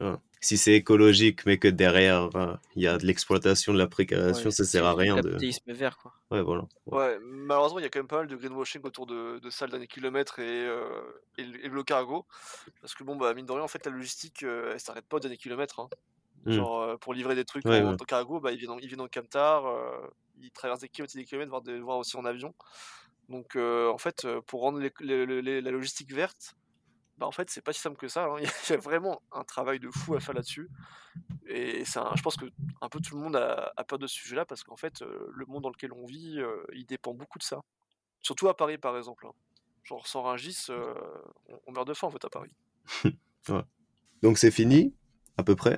Ah. 0.00 0.18
Si 0.40 0.56
c'est 0.58 0.74
écologique, 0.74 1.46
mais 1.46 1.58
que 1.58 1.68
derrière, 1.68 2.28
euh, 2.36 2.54
il 2.74 2.82
y 2.82 2.86
a 2.88 2.98
de 2.98 3.06
l'exploitation, 3.06 3.72
de 3.72 3.78
la 3.78 3.86
précarisation, 3.86 4.46
Ouais, 4.46 4.50
ça 4.50 4.64
sert 4.64 4.84
à 4.84 4.94
rien 4.94 5.16
de. 5.16 5.22
capitalisme 5.22 5.72
vert, 5.72 5.96
quoi. 5.98 6.12
Ouais, 6.30 6.42
voilà. 6.42 6.64
Ouais, 6.86 7.18
malheureusement, 7.22 7.78
il 7.78 7.82
y 7.82 7.86
a 7.86 7.88
quand 7.88 8.00
même 8.00 8.08
pas 8.08 8.18
mal 8.18 8.26
de 8.26 8.36
greenwashing 8.36 8.82
autour 8.84 9.06
de, 9.06 9.38
de 9.38 9.50
ça, 9.50 9.64
le 9.66 9.70
dernier 9.72 9.86
kilomètre 9.86 10.38
et, 10.40 10.66
euh, 10.66 10.88
et, 11.38 11.44
le- 11.44 11.64
et 11.64 11.68
le 11.68 11.82
cargo. 11.84 12.26
Parce 12.80 12.94
que, 12.94 13.02
bon, 13.04 13.16
bah, 13.16 13.32
mine 13.34 13.46
de 13.46 13.52
rien, 13.52 13.62
en 13.62 13.68
fait, 13.68 13.84
la 13.86 13.92
logistique, 13.92 14.42
euh, 14.42 14.72
elle 14.74 14.80
s'arrête 14.80 15.06
pas 15.06 15.16
au 15.16 15.20
dernier 15.20 15.36
kilomètre. 15.36 15.80
hein. 15.80 15.88
Hmm. 16.44 16.52
Genre, 16.52 16.80
euh, 16.82 16.96
pour 16.96 17.14
livrer 17.14 17.34
des 17.34 17.44
trucs 17.44 17.64
Ouais, 17.64 17.80
en, 17.82 17.96
cargo, 17.96 18.38
bah, 18.40 18.52
ils 18.52 18.58
viennent 18.58 18.70
en, 18.72 18.78
ils 18.78 18.88
viennent 18.88 19.00
en 19.00 19.08
camtar, 19.08 19.66
euh, 19.66 20.06
ils 20.40 20.50
traversent 20.50 20.80
des 20.80 20.88
kilomètres 20.88 21.16
et 21.16 21.20
des 21.20 21.24
kilomètres, 21.24 21.50
voire, 21.50 21.62
des- 21.62 21.80
voire 21.80 21.98
aussi 21.98 22.16
en 22.16 22.24
avion. 22.24 22.54
Donc, 23.28 23.56
en 23.56 23.98
fait, 23.98 24.26
pour 24.46 24.60
rendre 24.62 24.78
les- 24.78 25.60
la 25.60 25.70
logistique 25.70 26.12
verte, 26.12 26.56
bah, 27.18 27.26
en 27.26 27.32
fait, 27.32 27.48
c'est 27.50 27.62
pas 27.62 27.72
si 27.72 27.80
simple 27.80 27.96
que 27.96 28.08
ça. 28.08 28.24
hein. 28.24 28.36
Il 28.70 28.72
y 28.72 28.74
a 28.74 28.76
vraiment 28.76 29.22
un 29.32 29.44
travail 29.44 29.80
de 29.80 29.90
fou 29.90 30.14
à 30.14 30.20
faire 30.20 30.34
là-dessus. 30.34 30.68
Et 31.48 31.84
je 31.84 32.22
pense 32.22 32.36
que 32.36 32.46
un 32.80 32.88
peu 32.88 33.00
tout 33.00 33.16
le 33.16 33.22
monde 33.22 33.36
a, 33.36 33.72
peur 33.88 33.98
de 33.98 34.06
ce 34.06 34.16
sujet-là 34.16 34.44
parce 34.44 34.62
qu'en 34.64 34.76
fait, 34.76 35.00
le 35.00 35.46
monde 35.46 35.62
dans 35.62 35.70
lequel 35.70 35.92
on 35.92 36.04
vit, 36.06 36.40
il 36.72 36.86
dépend 36.86 37.14
beaucoup 37.14 37.38
de 37.38 37.44
ça. 37.44 37.60
Surtout 38.20 38.48
à 38.48 38.56
Paris, 38.56 38.78
par 38.78 38.96
exemple. 38.96 39.26
hein. 39.26 39.32
Genre, 39.84 40.06
sans 40.06 40.22
Rungis, 40.22 40.66
on, 41.66 41.72
meurt 41.72 41.86
de 41.86 41.94
faim 41.94 42.08
en 42.08 42.10
fait 42.10 42.24
à 42.24 42.28
Paris. 42.28 42.50
Donc 44.22 44.38
c'est 44.38 44.50
fini, 44.50 44.94
à 45.36 45.44
peu 45.44 45.54
près? 45.54 45.76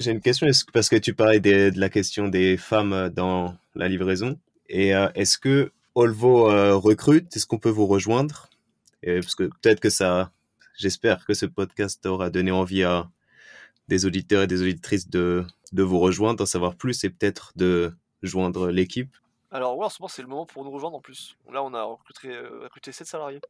J'ai 0.00 0.10
une 0.10 0.20
question, 0.20 0.48
parce 0.72 0.88
que 0.88 0.96
tu 0.96 1.14
parlais 1.14 1.40
de 1.40 1.72
la 1.78 1.88
question 1.88 2.28
des 2.28 2.56
femmes 2.56 3.08
dans 3.10 3.56
la 3.74 3.88
livraison. 3.88 4.38
Et 4.68 4.88
est-ce 5.14 5.38
que 5.38 5.72
Olvo 5.96 6.50
euh, 6.50 6.76
recrute 6.76 7.34
Est-ce 7.34 7.46
qu'on 7.46 7.58
peut 7.58 7.70
vous 7.70 7.86
rejoindre? 7.86 8.50
Et 9.02 9.20
Parce 9.20 9.34
que 9.34 9.44
peut-être 9.44 9.80
que 9.80 9.88
ça, 9.90 10.30
j'espère 10.76 11.24
que 11.24 11.32
ce 11.34 11.46
podcast 11.46 12.04
aura 12.06 12.28
donné 12.30 12.50
envie 12.50 12.84
à 12.84 13.10
des 13.88 14.04
auditeurs 14.04 14.42
et 14.42 14.46
des 14.46 14.60
auditrices 14.60 15.08
de, 15.08 15.44
de 15.72 15.82
vous 15.82 15.98
rejoindre, 15.98 16.38
d'en 16.38 16.46
savoir 16.46 16.76
plus 16.76 17.02
et 17.04 17.10
peut-être 17.10 17.52
de 17.56 17.94
joindre 18.22 18.68
l'équipe. 18.70 19.16
Alors, 19.50 19.78
ouais, 19.78 19.86
en 19.86 19.88
ce 19.88 20.02
moment, 20.02 20.08
c'est 20.08 20.22
le 20.22 20.28
moment 20.28 20.44
pour 20.44 20.64
nous 20.64 20.70
rejoindre 20.70 20.96
en 20.96 21.00
plus. 21.00 21.36
Là, 21.50 21.62
on 21.62 21.72
a 21.72 21.82
recruté, 21.84 22.28
euh, 22.34 22.60
recruté 22.64 22.92
7 22.92 23.06
salariés 23.06 23.40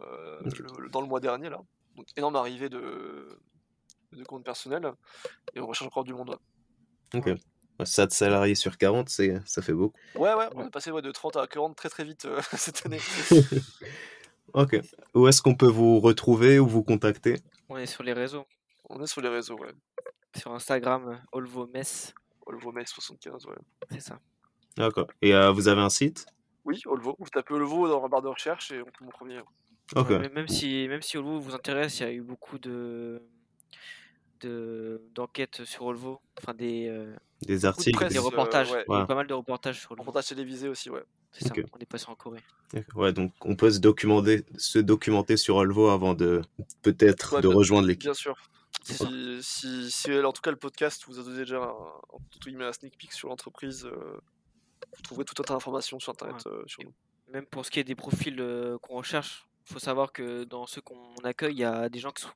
euh, 0.00 0.40
Ok. 0.46 0.58
le- 0.60 0.82
le- 0.84 0.88
dans 0.88 1.00
le 1.02 1.06
mois 1.08 1.20
dernier, 1.20 1.50
là. 1.50 1.60
Donc, 1.96 2.06
énorme 2.16 2.36
arrivée 2.36 2.70
de, 2.70 3.28
de 4.12 4.24
compte 4.24 4.44
personnel. 4.44 4.92
Et 5.54 5.60
on 5.60 5.66
recherche 5.66 5.88
encore 5.88 6.04
du 6.04 6.14
monde. 6.14 6.38
Ok. 7.14 7.30
7 7.84 8.12
salariés 8.12 8.54
sur 8.54 8.78
40, 8.78 9.08
c'est, 9.08 9.34
ça 9.44 9.62
fait 9.62 9.72
beaucoup. 9.72 9.98
Ouais, 10.14 10.34
ouais, 10.34 10.48
on 10.54 10.66
est 10.66 10.70
passé 10.70 10.90
ouais, 10.90 11.02
de 11.02 11.10
30 11.10 11.36
à 11.36 11.46
40 11.46 11.76
très 11.76 11.88
très 11.88 12.04
vite 12.04 12.24
euh, 12.24 12.40
cette 12.56 12.86
année. 12.86 13.00
Ok. 14.54 14.78
Où 15.14 15.28
est-ce 15.28 15.40
qu'on 15.40 15.54
peut 15.54 15.68
vous 15.68 15.98
retrouver 15.98 16.58
ou 16.58 16.66
vous 16.66 16.82
contacter? 16.82 17.40
On 17.70 17.78
est 17.78 17.86
sur 17.86 18.02
les 18.02 18.12
réseaux, 18.12 18.44
On 18.90 19.02
est 19.02 19.06
sur 19.06 19.22
les 19.22 19.30
réseaux, 19.30 19.56
ouais. 19.56 19.72
sur 20.36 20.52
Instagram, 20.52 21.08
euh, 21.08 21.16
Olvo 21.32 21.66
Mess, 21.72 22.14
Olvo 22.44 22.70
Mec 22.70 22.86
75, 22.86 23.46
ouais. 23.46 23.54
c'est 23.90 24.00
ça. 24.00 24.18
D'accord. 24.76 25.06
Et 25.22 25.34
euh, 25.34 25.52
vous 25.52 25.68
avez 25.68 25.80
un 25.80 25.88
site? 25.88 26.26
Oui, 26.66 26.82
Olvo. 26.84 27.16
Vous 27.18 27.28
tapez 27.28 27.54
Olvo 27.54 27.88
dans 27.88 28.02
la 28.02 28.08
barre 28.08 28.20
de 28.20 28.28
recherche 28.28 28.72
et 28.72 28.82
on 28.82 28.90
trouve 28.90 29.06
mon 29.06 29.12
premier. 29.12 29.40
Ok. 29.96 30.10
Ouais, 30.10 30.28
même 30.28 30.48
si, 30.48 30.86
même 30.88 31.02
si 31.02 31.16
Olvo 31.16 31.40
vous 31.40 31.54
intéresse, 31.54 32.00
il 32.00 32.02
y 32.02 32.06
a 32.06 32.12
eu 32.12 32.22
beaucoup 32.22 32.58
de 32.58 33.22
de- 34.42 35.02
d'enquêtes 35.14 35.64
sur 35.64 35.84
Olvo, 35.86 36.20
enfin 36.38 36.54
des, 36.54 36.88
euh, 36.88 37.14
Des 37.42 37.64
articles 37.64 37.96
presse, 37.96 38.08
des 38.12 38.14
des- 38.14 38.20
euh, 38.20 38.22
reportages, 38.28 38.70
ouais. 38.70 38.84
Il 38.88 38.92
y 38.92 38.94
a 38.94 38.98
eu 38.98 39.00
Ouais. 39.02 39.06
pas 39.06 39.14
mal 39.14 39.26
de 39.26 39.34
reportages 39.34 39.80
sur 39.80 39.92
Olvo. 39.92 40.02
Reportage 40.02 40.26
télévisé 40.28 40.68
aussi, 40.68 40.90
ouais. 40.90 41.02
C'est 41.32 41.46
ça, 41.48 41.54
Ok. 41.56 41.64
on 41.72 41.78
est 41.78 41.86
passé 41.86 42.06
en 42.08 42.14
Corée. 42.14 42.40
Ouais, 42.94 43.12
donc 43.12 43.32
on 43.42 43.56
peut 43.56 43.70
se 43.70 43.78
documenter, 43.78 44.44
se 44.58 44.78
documenter 44.78 45.36
sur 45.36 45.56
Olvo 45.56 45.88
avant 45.88 46.14
de 46.14 46.42
peut-être 46.82 47.34
Ouais, 47.36 47.40
de 47.42 47.48
bien- 47.48 47.56
rejoindre 47.56 47.88
l'équipe. 47.88 48.02
Bien 48.04 48.14
sûr. 48.14 48.36
Si, 48.84 48.96
si, 49.42 49.90
si, 49.90 50.12
en 50.20 50.32
tout 50.32 50.42
cas 50.42 50.50
le 50.50 50.56
podcast 50.56 51.04
vous 51.06 51.18
a 51.18 51.22
donné 51.22 51.38
déjà 51.38 51.58
un, 51.62 52.64
un 52.64 52.72
sneak 52.72 52.96
peek 52.98 53.12
sur 53.12 53.28
l'entreprise, 53.28 53.84
euh, 53.86 54.18
vous 54.96 55.02
trouverez 55.02 55.24
tout 55.24 55.34
un 55.40 55.44
tas 55.44 55.54
d'informations 55.54 56.00
sur 56.00 56.10
internet 56.12 56.42
euh, 56.46 56.62
sur 56.66 56.82
nous. 56.82 56.92
Même 57.32 57.46
pour 57.46 57.64
ce 57.64 57.70
qui 57.70 57.78
est 57.80 57.84
des 57.84 57.94
profils 57.94 58.38
euh, 58.40 58.78
qu'on 58.78 58.96
recherche, 58.96 59.46
il 59.68 59.72
faut 59.74 59.78
savoir 59.78 60.12
que 60.12 60.44
dans 60.44 60.66
ceux 60.66 60.80
qu'on 60.80 61.14
accueille, 61.22 61.54
il 61.54 61.60
y 61.60 61.64
a 61.64 61.88
des 61.88 61.98
gens 62.00 62.10
qui 62.10 62.22
sont 62.22 62.28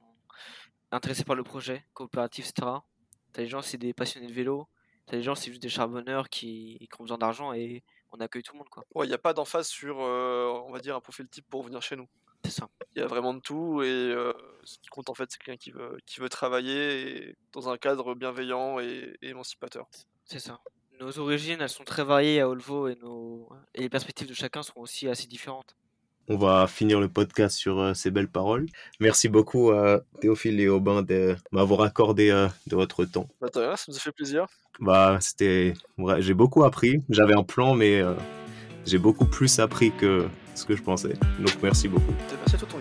intéressés 0.90 1.24
par 1.24 1.36
le 1.36 1.42
projet, 1.42 1.84
coopératif, 1.94 2.48
etc. 2.48 2.78
T'as 3.32 3.42
des 3.42 3.48
gens, 3.48 3.62
c'est 3.62 3.78
des 3.78 3.92
passionnés 3.92 4.28
de 4.28 4.32
vélo. 4.32 4.68
T'as 5.06 5.16
des 5.16 5.22
gens, 5.22 5.34
c'est 5.34 5.50
juste 5.50 5.62
des 5.62 5.68
charbonneurs 5.68 6.28
qui, 6.28 6.78
qui 6.80 7.00
ont 7.00 7.04
besoin 7.04 7.18
d'argent 7.18 7.52
et 7.52 7.84
on 8.12 8.18
accueille 8.18 8.42
tout 8.42 8.54
le 8.54 8.58
monde, 8.58 8.68
quoi. 8.68 8.84
Ouais, 8.94 9.06
il 9.06 9.08
n'y 9.08 9.14
a 9.14 9.18
pas 9.18 9.34
d'emphase 9.34 9.68
sur, 9.68 10.00
euh, 10.00 10.46
on 10.66 10.72
va 10.72 10.80
dire, 10.80 10.96
un 10.96 11.00
profil 11.00 11.28
type 11.28 11.46
pour 11.48 11.62
venir 11.62 11.82
chez 11.82 11.96
nous. 11.96 12.08
C'est 12.44 12.50
ça. 12.50 12.68
Il 12.94 13.00
y 13.00 13.02
a 13.02 13.06
vraiment 13.06 13.34
de 13.34 13.40
tout 13.40 13.82
et 13.82 13.86
euh, 13.86 14.32
ce 14.64 14.78
qui 14.78 14.88
compte 14.88 15.10
en 15.10 15.14
fait, 15.14 15.30
c'est 15.30 15.38
quelqu'un 15.38 15.58
qui 15.58 15.70
veut, 15.70 15.98
qui 16.06 16.20
veut 16.20 16.28
travailler 16.28 17.28
et 17.28 17.36
dans 17.52 17.68
un 17.68 17.76
cadre 17.76 18.14
bienveillant 18.14 18.78
et, 18.78 19.16
et 19.22 19.28
émancipateur. 19.28 19.88
C'est 20.24 20.38
ça. 20.38 20.60
Nos 21.00 21.18
origines, 21.18 21.60
elles 21.60 21.68
sont 21.68 21.84
très 21.84 22.04
variées 22.04 22.40
à 22.40 22.48
Olvo 22.48 22.88
et, 22.88 22.94
nos... 22.96 23.48
et 23.74 23.82
les 23.82 23.88
perspectives 23.88 24.28
de 24.28 24.34
chacun 24.34 24.62
sont 24.62 24.78
aussi 24.80 25.08
assez 25.08 25.26
différentes. 25.26 25.76
On 26.28 26.36
va 26.36 26.66
finir 26.66 27.00
le 27.00 27.08
podcast 27.08 27.56
sur 27.56 27.78
euh, 27.78 27.94
ces 27.94 28.10
belles 28.10 28.28
paroles. 28.28 28.66
Merci 28.98 29.28
beaucoup 29.28 29.70
à 29.70 30.00
Théophile 30.20 30.60
et 30.60 30.68
Aubin 30.68 31.02
de 31.02 31.36
m'avoir 31.52 31.82
accordé 31.82 32.30
euh, 32.30 32.48
de 32.66 32.74
votre 32.74 33.04
temps. 33.04 33.28
Bah, 33.40 33.48
ça 33.52 33.76
nous 33.88 33.96
a 33.96 34.00
fait 34.00 34.12
plaisir. 34.12 34.46
Bah, 34.80 35.18
c'était, 35.20 35.74
ouais, 35.98 36.20
j'ai 36.20 36.34
beaucoup 36.34 36.64
appris. 36.64 37.02
J'avais 37.10 37.34
un 37.34 37.44
plan, 37.44 37.74
mais 37.74 38.00
euh, 38.00 38.14
j'ai 38.84 38.98
beaucoup 38.98 39.26
plus 39.26 39.60
appris 39.60 39.92
que 39.92 40.26
ce 40.54 40.64
que 40.64 40.74
je 40.74 40.82
pensais. 40.82 41.14
Donc 41.38 41.56
merci 41.62 41.86
beaucoup. 41.86 42.12
Merci 42.38 42.56
à 42.56 42.58
toi. 42.58 42.78